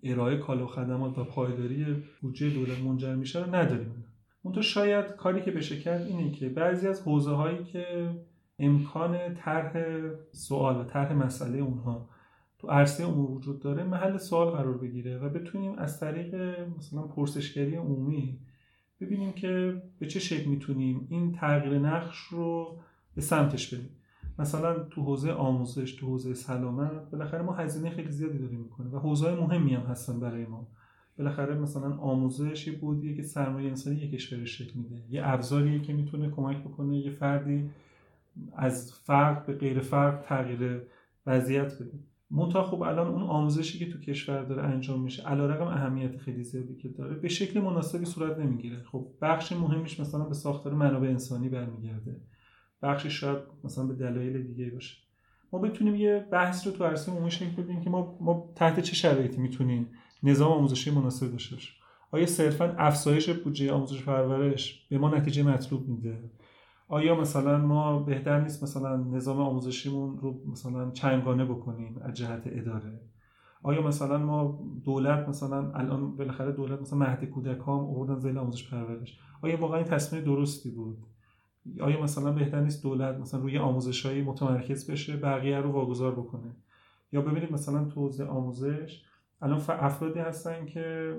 ارائه 0.02 0.36
کالا 0.36 0.64
و 0.64 0.66
خدمات 0.66 1.18
و 1.18 1.24
پایداری 1.24 2.02
بودجه 2.20 2.50
دولت 2.50 2.78
منجر 2.78 3.14
میشه 3.14 3.44
رو 3.44 3.54
نداریم. 3.54 4.04
اون 4.42 4.54
تو 4.54 4.62
شاید 4.62 5.04
کاری 5.04 5.42
که 5.42 5.50
بشه 5.50 5.80
کرد 5.80 6.06
اینه 6.06 6.32
که 6.32 6.48
بعضی 6.48 6.88
از 6.88 7.02
حوزه 7.02 7.30
هایی 7.30 7.64
که 7.64 8.10
امکان 8.62 9.34
طرح 9.34 9.72
سوال 10.32 10.76
و 10.76 10.84
طرح 10.84 11.12
مسئله 11.12 11.58
اونها 11.58 12.08
تو 12.58 12.68
عرصه 12.68 13.04
عمومی 13.04 13.36
وجود 13.36 13.60
داره 13.60 13.84
محل 13.84 14.16
سوال 14.16 14.50
قرار 14.50 14.78
بگیره 14.78 15.18
و 15.18 15.28
بتونیم 15.28 15.78
از 15.78 16.00
طریق 16.00 16.34
مثلا 16.78 17.02
پرسشگری 17.02 17.74
عمومی 17.74 18.38
ببینیم 19.00 19.32
که 19.32 19.82
به 19.98 20.06
چه 20.06 20.20
شکل 20.20 20.50
می‌تونیم 20.50 21.06
این 21.10 21.32
تغییر 21.32 21.78
نقش 21.78 22.18
رو 22.18 22.78
به 23.14 23.20
سمتش 23.20 23.74
بریم. 23.74 23.90
مثلا 24.38 24.78
تو 24.78 25.02
حوزه 25.02 25.32
آموزش 25.32 25.94
تو 25.94 26.06
حوزه 26.06 26.34
سلامت 26.34 27.10
بالاخره 27.10 27.42
ما 27.42 27.52
هزینه 27.52 27.90
خیلی 27.90 28.10
زیادی 28.10 28.38
داریم 28.38 28.60
می‌کنه 28.60 28.90
و 28.90 28.98
حوزه 28.98 29.34
مهمی 29.34 29.74
هم 29.74 29.82
هستن 29.82 30.20
برای 30.20 30.46
ما. 30.46 30.68
بالاخره 31.18 31.54
مثلا 31.54 31.96
آموزش 31.96 32.66
یه 32.66 32.78
بودیه 32.78 33.16
که 33.16 33.22
سرمایه 33.22 33.68
انسانی 33.68 33.96
یک 33.96 34.10
کشور 34.10 34.44
شکل 34.44 34.78
میده. 34.78 35.02
یه 35.10 35.22
ابزاریه 35.24 35.80
که 35.80 35.92
می‌تونه 35.92 36.30
کمک 36.30 36.56
بکنه 36.56 36.96
یه 36.96 37.10
فردی 37.10 37.70
از 38.56 38.92
فرق 38.92 39.46
به 39.46 39.52
غیر 39.52 39.80
فرق 39.80 40.22
تغییر 40.22 40.82
وضعیت 41.26 41.74
بده. 41.82 41.98
منتها 42.30 42.62
خب 42.62 42.82
الان 42.82 43.06
اون 43.06 43.22
آموزشی 43.22 43.78
که 43.78 43.92
تو 43.92 43.98
کشور 43.98 44.42
داره 44.42 44.62
انجام 44.62 45.02
میشه 45.02 45.22
علیرغم 45.22 45.66
اهمیت 45.66 46.16
خیلی 46.16 46.44
زیادی 46.44 46.74
که 46.76 46.88
داره 46.88 47.14
به 47.14 47.28
شکل 47.28 47.60
مناسبی 47.60 48.04
صورت 48.04 48.38
نمی‌گیره. 48.38 48.82
خب 48.92 49.06
بخش 49.22 49.52
مهمیش 49.52 50.00
مثلا 50.00 50.24
به 50.24 50.34
ساختار 50.34 50.74
منابع 50.74 51.08
انسانی 51.08 51.48
برمیگرده. 51.48 52.20
بخشی 52.82 53.10
شاید 53.10 53.38
مثلا 53.64 53.86
به 53.86 53.94
دلایل 53.94 54.42
دیگه 54.42 54.70
باشه. 54.70 54.96
ما 55.52 55.58
بتونیم 55.58 55.94
یه 55.94 56.26
بحث 56.32 56.66
رو 56.66 56.72
تو 56.72 56.84
عرصه 56.84 57.12
عمومی 57.12 57.30
شکل 57.30 57.62
بدیم 57.62 57.80
که 57.80 57.90
ما 57.90 58.18
ما 58.20 58.52
تحت 58.56 58.80
چه 58.80 58.94
شرایطی 58.94 59.40
می‌تونیم 59.40 59.88
نظام 60.22 60.52
آموزشی 60.52 60.90
مناسب 60.90 61.30
داشته 61.30 61.54
باشیم؟ 61.54 61.74
آیا 62.10 62.26
صرفا 62.26 62.74
افزایش 62.78 63.30
بودجه 63.30 63.72
آموزش 63.72 64.02
پرورش 64.02 64.86
به 64.90 64.98
ما 64.98 65.16
نتیجه 65.16 65.42
مطلوب 65.42 65.88
میده؟ 65.88 66.18
آیا 66.92 67.20
مثلا 67.20 67.58
ما 67.58 67.98
بهتر 67.98 68.40
نیست 68.40 68.62
مثلا 68.62 68.96
نظام 68.96 69.40
آموزشیمون 69.40 70.18
رو 70.18 70.40
مثلا 70.52 70.90
چنگانه 70.90 71.44
بکنیم 71.44 71.98
از 72.02 72.14
جهت 72.14 72.42
اداره؟ 72.46 73.00
آیا 73.62 73.82
مثلا 73.82 74.18
ما 74.18 74.60
دولت 74.84 75.28
مثلا 75.28 75.72
الان 75.72 76.16
بالاخره 76.16 76.52
دولت 76.52 76.80
مثلا 76.80 76.98
مهد 76.98 77.24
کودکان 77.24 77.80
آوردن 77.80 78.18
زیل 78.18 78.38
آموزش 78.38 78.70
پرورش. 78.70 79.18
آیا 79.42 79.60
واقعا 79.60 79.78
این 79.78 79.86
تصمیم 79.86 80.24
درستی 80.24 80.70
بود؟ 80.70 80.98
آیا 81.80 82.02
مثلا 82.02 82.32
بهتر 82.32 82.60
نیست 82.60 82.82
دولت 82.82 83.18
مثلا 83.18 83.40
روی 83.40 83.58
آموزش 83.58 84.06
های 84.06 84.22
متمرکز 84.22 84.90
بشه 84.90 85.16
بقیه 85.16 85.58
رو 85.58 85.72
واگذار 85.72 86.12
بکنه؟ 86.12 86.56
یا 87.12 87.20
ببینید 87.20 87.52
مثلا 87.52 87.84
تو 87.84 88.10
آموزش 88.28 89.02
الان 89.42 89.62
افرادی 89.68 90.18
هستن 90.18 90.66
که 90.66 91.16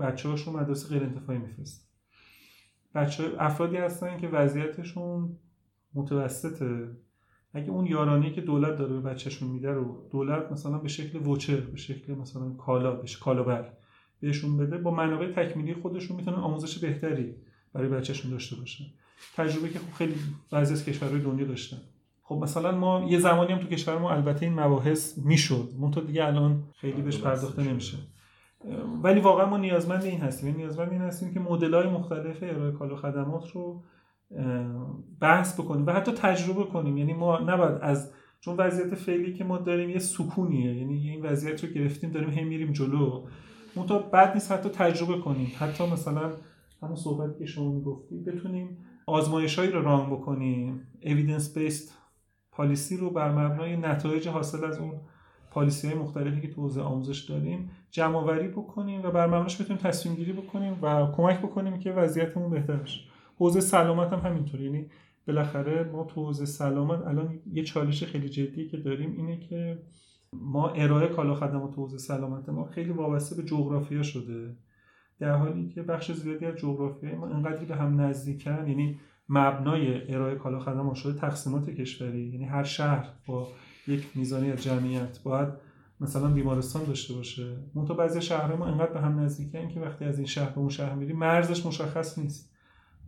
بچه 0.00 0.28
هاشون 0.28 0.56
مدرسه 0.56 0.88
غیر 0.88 1.02
انتفاعی 1.02 1.38
میفرستن. 1.38 1.89
بچه 2.94 3.24
افرادی 3.38 3.76
هستن 3.76 4.18
که 4.18 4.28
وضعیتشون 4.28 5.36
متوسطه. 5.94 6.88
اگه 7.54 7.70
اون 7.70 7.86
یارانی 7.86 8.32
که 8.32 8.40
دولت 8.40 8.76
داره 8.76 8.92
به 8.92 9.00
بچهشون 9.00 9.48
میده 9.48 9.70
رو 9.70 10.08
دولت 10.10 10.52
مثلا 10.52 10.78
به 10.78 10.88
شکل 10.88 11.26
وچر 11.26 11.60
به 11.60 11.76
شکل 11.76 12.14
مثلا 12.14 12.50
کالا 12.50 12.94
بهش 12.94 13.16
کالابر 13.16 13.72
بهشون 14.20 14.56
بده 14.56 14.78
با 14.78 14.90
منابع 14.90 15.32
تکمیلی 15.32 15.74
خودشون 15.74 16.16
می‌تونن 16.16 16.36
آموزش 16.36 16.78
بهتری 16.78 17.34
برای 17.72 17.88
بچهشون 17.88 18.30
داشته 18.30 18.56
باشن. 18.56 18.84
تجربه 19.36 19.68
که 19.68 19.78
خب 19.78 19.94
خیلی 19.94 20.14
بعضی 20.50 20.72
از 20.72 20.84
کشورهای 20.84 21.20
دنیا 21.20 21.46
داشتن. 21.46 21.78
خب 22.22 22.34
مثلا 22.34 22.78
ما 22.78 23.06
یه 23.08 23.18
زمانی 23.18 23.52
هم 23.52 23.58
تو 23.58 23.66
کشور 23.66 23.98
ما 23.98 24.10
البته 24.10 24.46
این 24.46 24.60
مباحث 24.60 25.18
می‌شد. 25.18 25.68
منتها 25.78 26.00
دیگه 26.00 26.26
الان 26.26 26.64
خیلی 26.76 27.02
بهش 27.02 27.18
پرداخته 27.18 27.62
نمیشه. 27.62 27.96
ولی 29.02 29.20
واقعا 29.20 29.46
ما 29.46 29.56
نیازمند 29.56 30.04
این 30.04 30.20
هستیم. 30.20 30.56
نیازمند 30.56 30.92
این 30.92 31.00
هستیم 31.00 31.34
که 31.34 31.40
مدل 31.40 31.74
های 31.74 31.88
مختلف 31.88 32.38
ارائه 32.42 32.72
کالا 32.72 32.96
خدمات 32.96 33.50
رو 33.50 33.82
بحث 35.20 35.60
بکنیم 35.60 35.86
و 35.86 35.92
حتی 35.92 36.12
تجربه 36.12 36.64
کنیم. 36.64 36.96
یعنی 36.96 37.12
ما 37.12 37.38
نباید 37.38 37.78
از 37.82 38.12
چون 38.40 38.56
وضعیت 38.56 38.94
فعلی 38.94 39.34
که 39.34 39.44
ما 39.44 39.58
داریم 39.58 39.90
یه 39.90 39.98
سکونیه. 39.98 40.76
یعنی 40.76 41.10
این 41.10 41.22
وضعیت 41.22 41.64
رو 41.64 41.70
گرفتیم 41.70 42.10
داریم 42.10 42.30
هم 42.30 42.46
میریم 42.46 42.72
جلو. 42.72 43.26
منتها 43.76 43.98
بعد 43.98 44.34
نیست 44.34 44.52
حتی 44.52 44.68
تجربه 44.68 45.18
کنیم. 45.18 45.52
حتی 45.58 45.86
مثلا 45.86 46.32
همون 46.82 46.96
صحبتی 46.96 47.38
که 47.38 47.46
شما 47.46 47.72
می‌گفتی 47.72 48.18
بتونیم 48.18 48.78
آزمایشهایی 49.06 49.70
رو 49.70 49.82
ران 49.82 50.10
بکنیم. 50.10 50.86
evidence 51.02 51.58
based 51.58 51.90
پالیسی 52.52 52.96
رو 52.96 53.10
بر 53.10 53.32
مبنای 53.32 53.76
نتایج 53.76 54.28
حاصل 54.28 54.64
از 54.64 54.78
اون 54.78 55.00
پالیسی 55.50 55.88
های 55.88 55.96
مختلفی 55.96 56.40
که 56.40 56.48
تو 56.48 56.62
حوزه 56.62 56.80
آموزش 56.80 57.20
داریم 57.20 57.70
جمع 57.90 58.16
آوری 58.16 58.48
بکنیم 58.48 59.02
و 59.02 59.10
بر 59.10 59.26
مبناش 59.26 59.60
بتونیم 59.60 59.82
تصمیم 59.82 60.14
گیری 60.14 60.32
بکنیم 60.32 60.78
و 60.82 61.12
کمک 61.12 61.38
بکنیم 61.38 61.78
که 61.78 61.92
وضعیتمون 61.92 62.50
بهتر 62.50 62.76
بشه. 62.76 63.00
حوزه 63.38 63.60
سلامت 63.60 64.12
هم 64.12 64.18
همینطور 64.18 64.60
یعنی 64.60 64.86
بالاخره 65.26 65.82
ما 65.92 66.04
تو 66.04 66.24
حوزه 66.26 66.46
سلامت 66.46 67.06
الان 67.06 67.40
یه 67.52 67.64
چالش 67.64 68.04
خیلی 68.04 68.28
جدی 68.28 68.68
که 68.68 68.76
داریم 68.76 69.14
اینه 69.16 69.40
که 69.40 69.78
ما 70.32 70.68
ارائه 70.68 71.08
کالا 71.08 71.34
خدمات 71.34 71.74
حوزه 71.74 71.98
سلامت 71.98 72.48
ما 72.48 72.64
خیلی 72.64 72.90
وابسته 72.90 73.36
به 73.36 73.42
جغرافیا 73.42 74.02
شده. 74.02 74.56
در 75.18 75.36
حالی 75.36 75.68
که 75.68 75.82
بخش 75.82 76.12
زیادی 76.12 76.46
از 76.46 76.56
جغرافیای 76.56 77.14
ما 77.14 77.26
انقدری 77.26 77.66
به 77.66 77.76
هم 77.76 78.00
نزدیکن. 78.00 78.68
یعنی 78.68 79.00
مبنای 79.28 80.14
ارائه 80.14 80.34
کالا 80.34 80.58
خدمات 80.58 80.94
شده 80.94 81.20
تقسیمات 81.20 81.70
کشوری. 81.70 82.20
یعنی 82.20 82.44
هر 82.44 82.64
شهر 82.64 83.08
با 83.26 83.48
یک 83.86 84.06
میزانی 84.14 84.52
از 84.52 84.62
جمعیت 84.62 85.22
باید 85.22 85.69
مثلا 86.00 86.28
بیمارستان 86.28 86.84
داشته 86.84 87.14
باشه. 87.14 87.56
منتها 87.74 87.94
بعضی 87.94 88.22
شهرها 88.22 88.56
ما 88.56 88.66
انقدر 88.66 88.92
به 88.92 89.00
هم 89.00 89.20
نزدیکن 89.20 89.68
که 89.68 89.80
وقتی 89.80 90.04
از 90.04 90.18
این 90.18 90.26
شهر 90.26 90.50
به 90.50 90.58
اون 90.58 90.68
شهر 90.68 90.94
میری 90.94 91.12
مرزش 91.12 91.66
مشخص 91.66 92.18
نیست. 92.18 92.50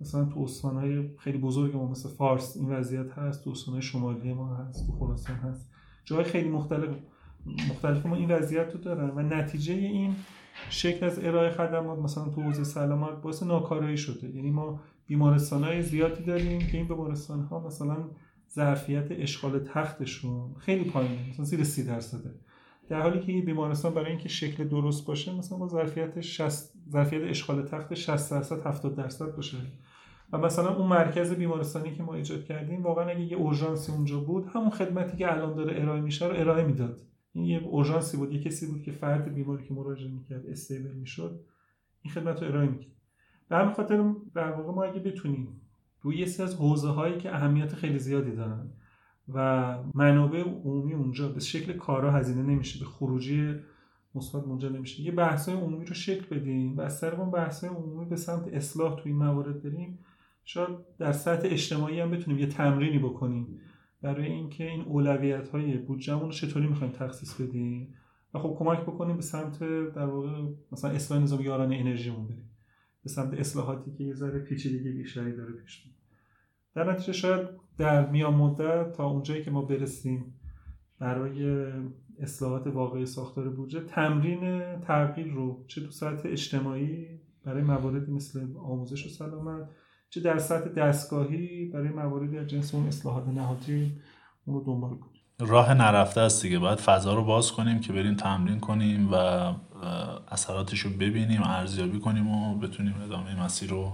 مثلا 0.00 0.24
تو 0.24 0.40
استانهای 0.40 1.10
خیلی 1.18 1.38
بزرگ 1.38 1.76
ما 1.76 1.88
مثل 1.88 2.08
فارس 2.08 2.56
این 2.56 2.68
وضعیت 2.68 3.10
هست 3.10 3.44
تو 3.44 3.50
استانهای 3.50 3.82
شمالی 3.82 4.32
ما 4.32 4.56
هست 4.56 4.86
تو 4.86 4.92
خراسان 4.92 5.36
هست. 5.36 5.70
جای 6.04 6.24
خیلی 6.24 6.48
مختلف 6.48 6.90
مختلف 7.70 8.06
ما 8.06 8.16
این 8.16 8.30
وضعیت 8.30 8.72
رو 8.72 8.80
دارن 8.80 9.10
و 9.10 9.22
نتیجه 9.22 9.74
این 9.74 10.14
شکل 10.70 11.06
از 11.06 11.18
ارائه 11.18 11.50
خدمات 11.50 11.98
مثلا 11.98 12.28
تو 12.28 12.42
حوزه 12.42 12.64
سلامت 12.64 13.22
باعث 13.22 13.42
ناکارایی 13.42 13.96
شده. 13.96 14.36
یعنی 14.36 14.50
ما 14.50 14.80
بیمارستان 15.06 15.64
های 15.64 15.82
زیادی 15.82 16.24
داریم 16.24 16.58
که 16.58 16.76
این 16.78 16.88
بیمارستان 16.88 17.40
ها 17.40 17.66
مثلا 17.66 17.96
ظرفیت 18.50 19.06
اشغال 19.10 19.58
تختشون 19.58 20.54
خیلی 20.58 20.84
پایینه 20.84 21.28
مثلا 21.30 21.44
زیر 21.44 21.64
30 21.64 21.84
درصده. 21.84 22.30
در 22.92 23.02
حالی 23.02 23.20
که 23.20 23.32
این 23.32 23.44
بیمارستان 23.44 23.94
برای 23.94 24.10
اینکه 24.10 24.28
شکل 24.28 24.68
درست 24.68 25.06
باشه 25.06 25.38
مثلا 25.38 25.58
با 25.58 25.68
ظرفیت 25.68 26.20
60 26.20 26.72
ظرفیت 26.90 27.22
اشغال 27.22 27.62
تخت 27.62 27.94
60 27.94 28.30
درصد 28.30 28.66
70 28.66 28.96
درصد 28.96 29.36
باشه. 29.36 29.56
و 30.32 30.38
مثلا 30.38 30.76
اون 30.76 30.88
مرکز 30.88 31.32
بیمارستانی 31.32 31.94
که 31.94 32.02
ما 32.02 32.14
ایجاد 32.14 32.44
کردیم 32.44 32.82
واقعا 32.82 33.08
اگه 33.08 33.20
یه 33.20 33.36
اورژانسی 33.36 33.92
اونجا 33.92 34.20
بود 34.20 34.46
همون 34.54 34.70
خدمتی 34.70 35.16
که 35.16 35.32
الان 35.32 35.54
داره 35.54 35.82
ارائه 35.82 36.00
میشه 36.00 36.26
رو 36.26 36.34
ارائه 36.36 36.64
می‌داد. 36.64 37.00
این 37.32 37.44
یه 37.44 37.58
اورژانسی 37.58 38.16
بود 38.16 38.32
یه 38.32 38.42
کسی 38.42 38.66
بود 38.66 38.82
که 38.82 38.92
فرد 38.92 39.34
بیماری 39.34 39.64
که 39.64 39.74
مراجعه 39.74 40.10
می‌کرد 40.10 40.46
استیبل 40.46 40.92
می‌شد 40.92 41.40
این 42.02 42.14
خدمت 42.14 42.42
رو 42.42 42.48
ارائه 42.48 42.68
می‌کرد. 42.68 42.92
به 43.48 43.56
همین 43.56 43.74
خاطر 43.74 44.14
در 44.34 44.50
واقع 44.50 44.72
ما 44.72 44.84
اگه 44.84 45.00
بتونیم 45.00 45.60
روی 46.00 46.18
یه 46.18 46.26
سری 46.26 46.44
از 46.44 46.54
حوزه 46.54 46.88
هایی 46.88 47.18
که 47.18 47.34
اهمیت 47.34 47.74
خیلی 47.74 47.98
زیادی 47.98 48.36
دارن 48.36 48.70
و 49.28 49.78
منابع 49.94 50.40
عمومی 50.40 50.94
اونجا 50.94 51.28
به 51.28 51.40
شکل 51.40 51.72
کارا 51.72 52.12
هزینه 52.12 52.42
نمیشه 52.42 52.80
به 52.80 52.84
خروجی 52.84 53.54
مثبت 54.14 54.46
منجر 54.46 54.68
نمیشه. 54.68 55.02
یه 55.02 55.12
بحث‌های 55.12 55.58
عمومی 55.58 55.84
رو 55.84 55.94
شکل 55.94 56.36
بدیم 56.36 56.76
و 56.76 56.80
از 56.80 57.00
طریق 57.00 57.20
اون 57.20 57.30
بحث‌های 57.30 57.74
عمومی 57.74 58.04
به 58.04 58.16
سمت 58.16 58.48
اصلاح 58.48 58.96
توی 58.96 59.12
این 59.12 59.18
موارد 59.18 59.62
بریم. 59.62 59.98
شاید 60.44 60.68
در 60.98 61.12
سطح 61.12 61.48
اجتماعی 61.50 62.00
هم 62.00 62.10
بتونیم 62.10 62.40
یه 62.40 62.46
تمرینی 62.46 62.98
بکنیم 62.98 63.60
برای 64.02 64.26
اینکه 64.26 64.70
این 64.70 64.80
اولویت 64.80 65.48
های 65.48 65.78
بودجهمون 65.78 66.24
رو 66.24 66.30
چطوری 66.30 66.66
می‌خوایم 66.66 66.92
تخصیص 66.92 67.40
بدیم 67.40 67.94
و 68.34 68.38
خب 68.38 68.56
کمک 68.58 68.80
بکنیم 68.80 69.16
به 69.16 69.22
سمت 69.22 69.58
در 69.94 70.06
واقع 70.06 70.42
مثلا 70.72 70.90
اصلاح 70.90 71.22
نظام 71.22 71.40
یاران 71.40 71.72
انرژیمون 71.72 72.26
بریم. 72.26 72.50
به 73.02 73.08
سمت 73.08 73.34
اصلاحاتی 73.34 73.92
که 73.92 74.04
یه 74.04 74.14
ذره 74.14 74.38
پیچیدگی 74.38 74.92
بیشتری 74.92 75.36
داره 75.36 75.52
پیش 75.52 75.88
در 76.74 76.92
نتیجه 76.92 77.12
شاید 77.12 77.48
در 77.78 78.06
میان 78.06 78.34
مدت 78.34 78.92
تا 78.92 79.06
اونجایی 79.06 79.44
که 79.44 79.50
ما 79.50 79.62
برسیم 79.62 80.34
برای 80.98 81.66
اصلاحات 82.20 82.66
واقعی 82.66 83.06
ساختار 83.06 83.48
بودجه 83.48 83.80
تمرین 83.80 84.62
تغییر 84.80 85.26
رو 85.26 85.64
چه 85.68 85.80
تو 85.80 85.90
سطح 85.90 86.28
اجتماعی 86.28 87.06
برای 87.44 87.62
مواردی 87.62 88.12
مثل 88.12 88.46
آموزش 88.56 89.06
و 89.06 89.08
سلامت 89.08 89.68
چه 90.10 90.20
در 90.20 90.38
سطح 90.38 90.70
دستگاهی 90.70 91.64
برای 91.64 91.88
مواردی 91.88 92.38
از 92.38 92.46
جنس 92.46 92.74
اون 92.74 92.86
اصلاحات 92.86 93.28
نهادی 93.28 93.92
اون 94.44 94.56
رو 94.56 94.64
دنبال 94.64 94.90
کنیم. 94.90 95.22
راه 95.40 95.74
نرفته 95.74 96.20
است 96.20 96.42
دیگه. 96.42 96.58
باید 96.58 96.78
فضا 96.78 97.14
رو 97.14 97.24
باز 97.24 97.52
کنیم 97.52 97.80
که 97.80 97.92
بریم 97.92 98.14
تمرین 98.14 98.60
کنیم 98.60 99.08
و 99.12 99.14
اثراتش 100.28 100.80
رو 100.80 100.90
ببینیم 100.90 101.42
ارزیابی 101.42 101.98
کنیم 101.98 102.28
و 102.28 102.58
بتونیم 102.58 102.94
ادامه 103.04 103.44
مسیر 103.44 103.70
رو 103.70 103.92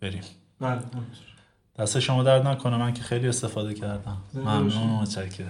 بریم. 0.00 0.22
بله 0.60 0.80
دست 1.78 1.98
شما 1.98 2.22
درد 2.22 2.46
نکنه 2.46 2.76
من 2.76 2.92
که 2.94 3.02
خیلی 3.02 3.28
استفاده 3.28 3.74
کردم. 3.74 4.16
ممنون 4.34 4.90
و 4.90 5.00
متشکرم. 5.02 5.46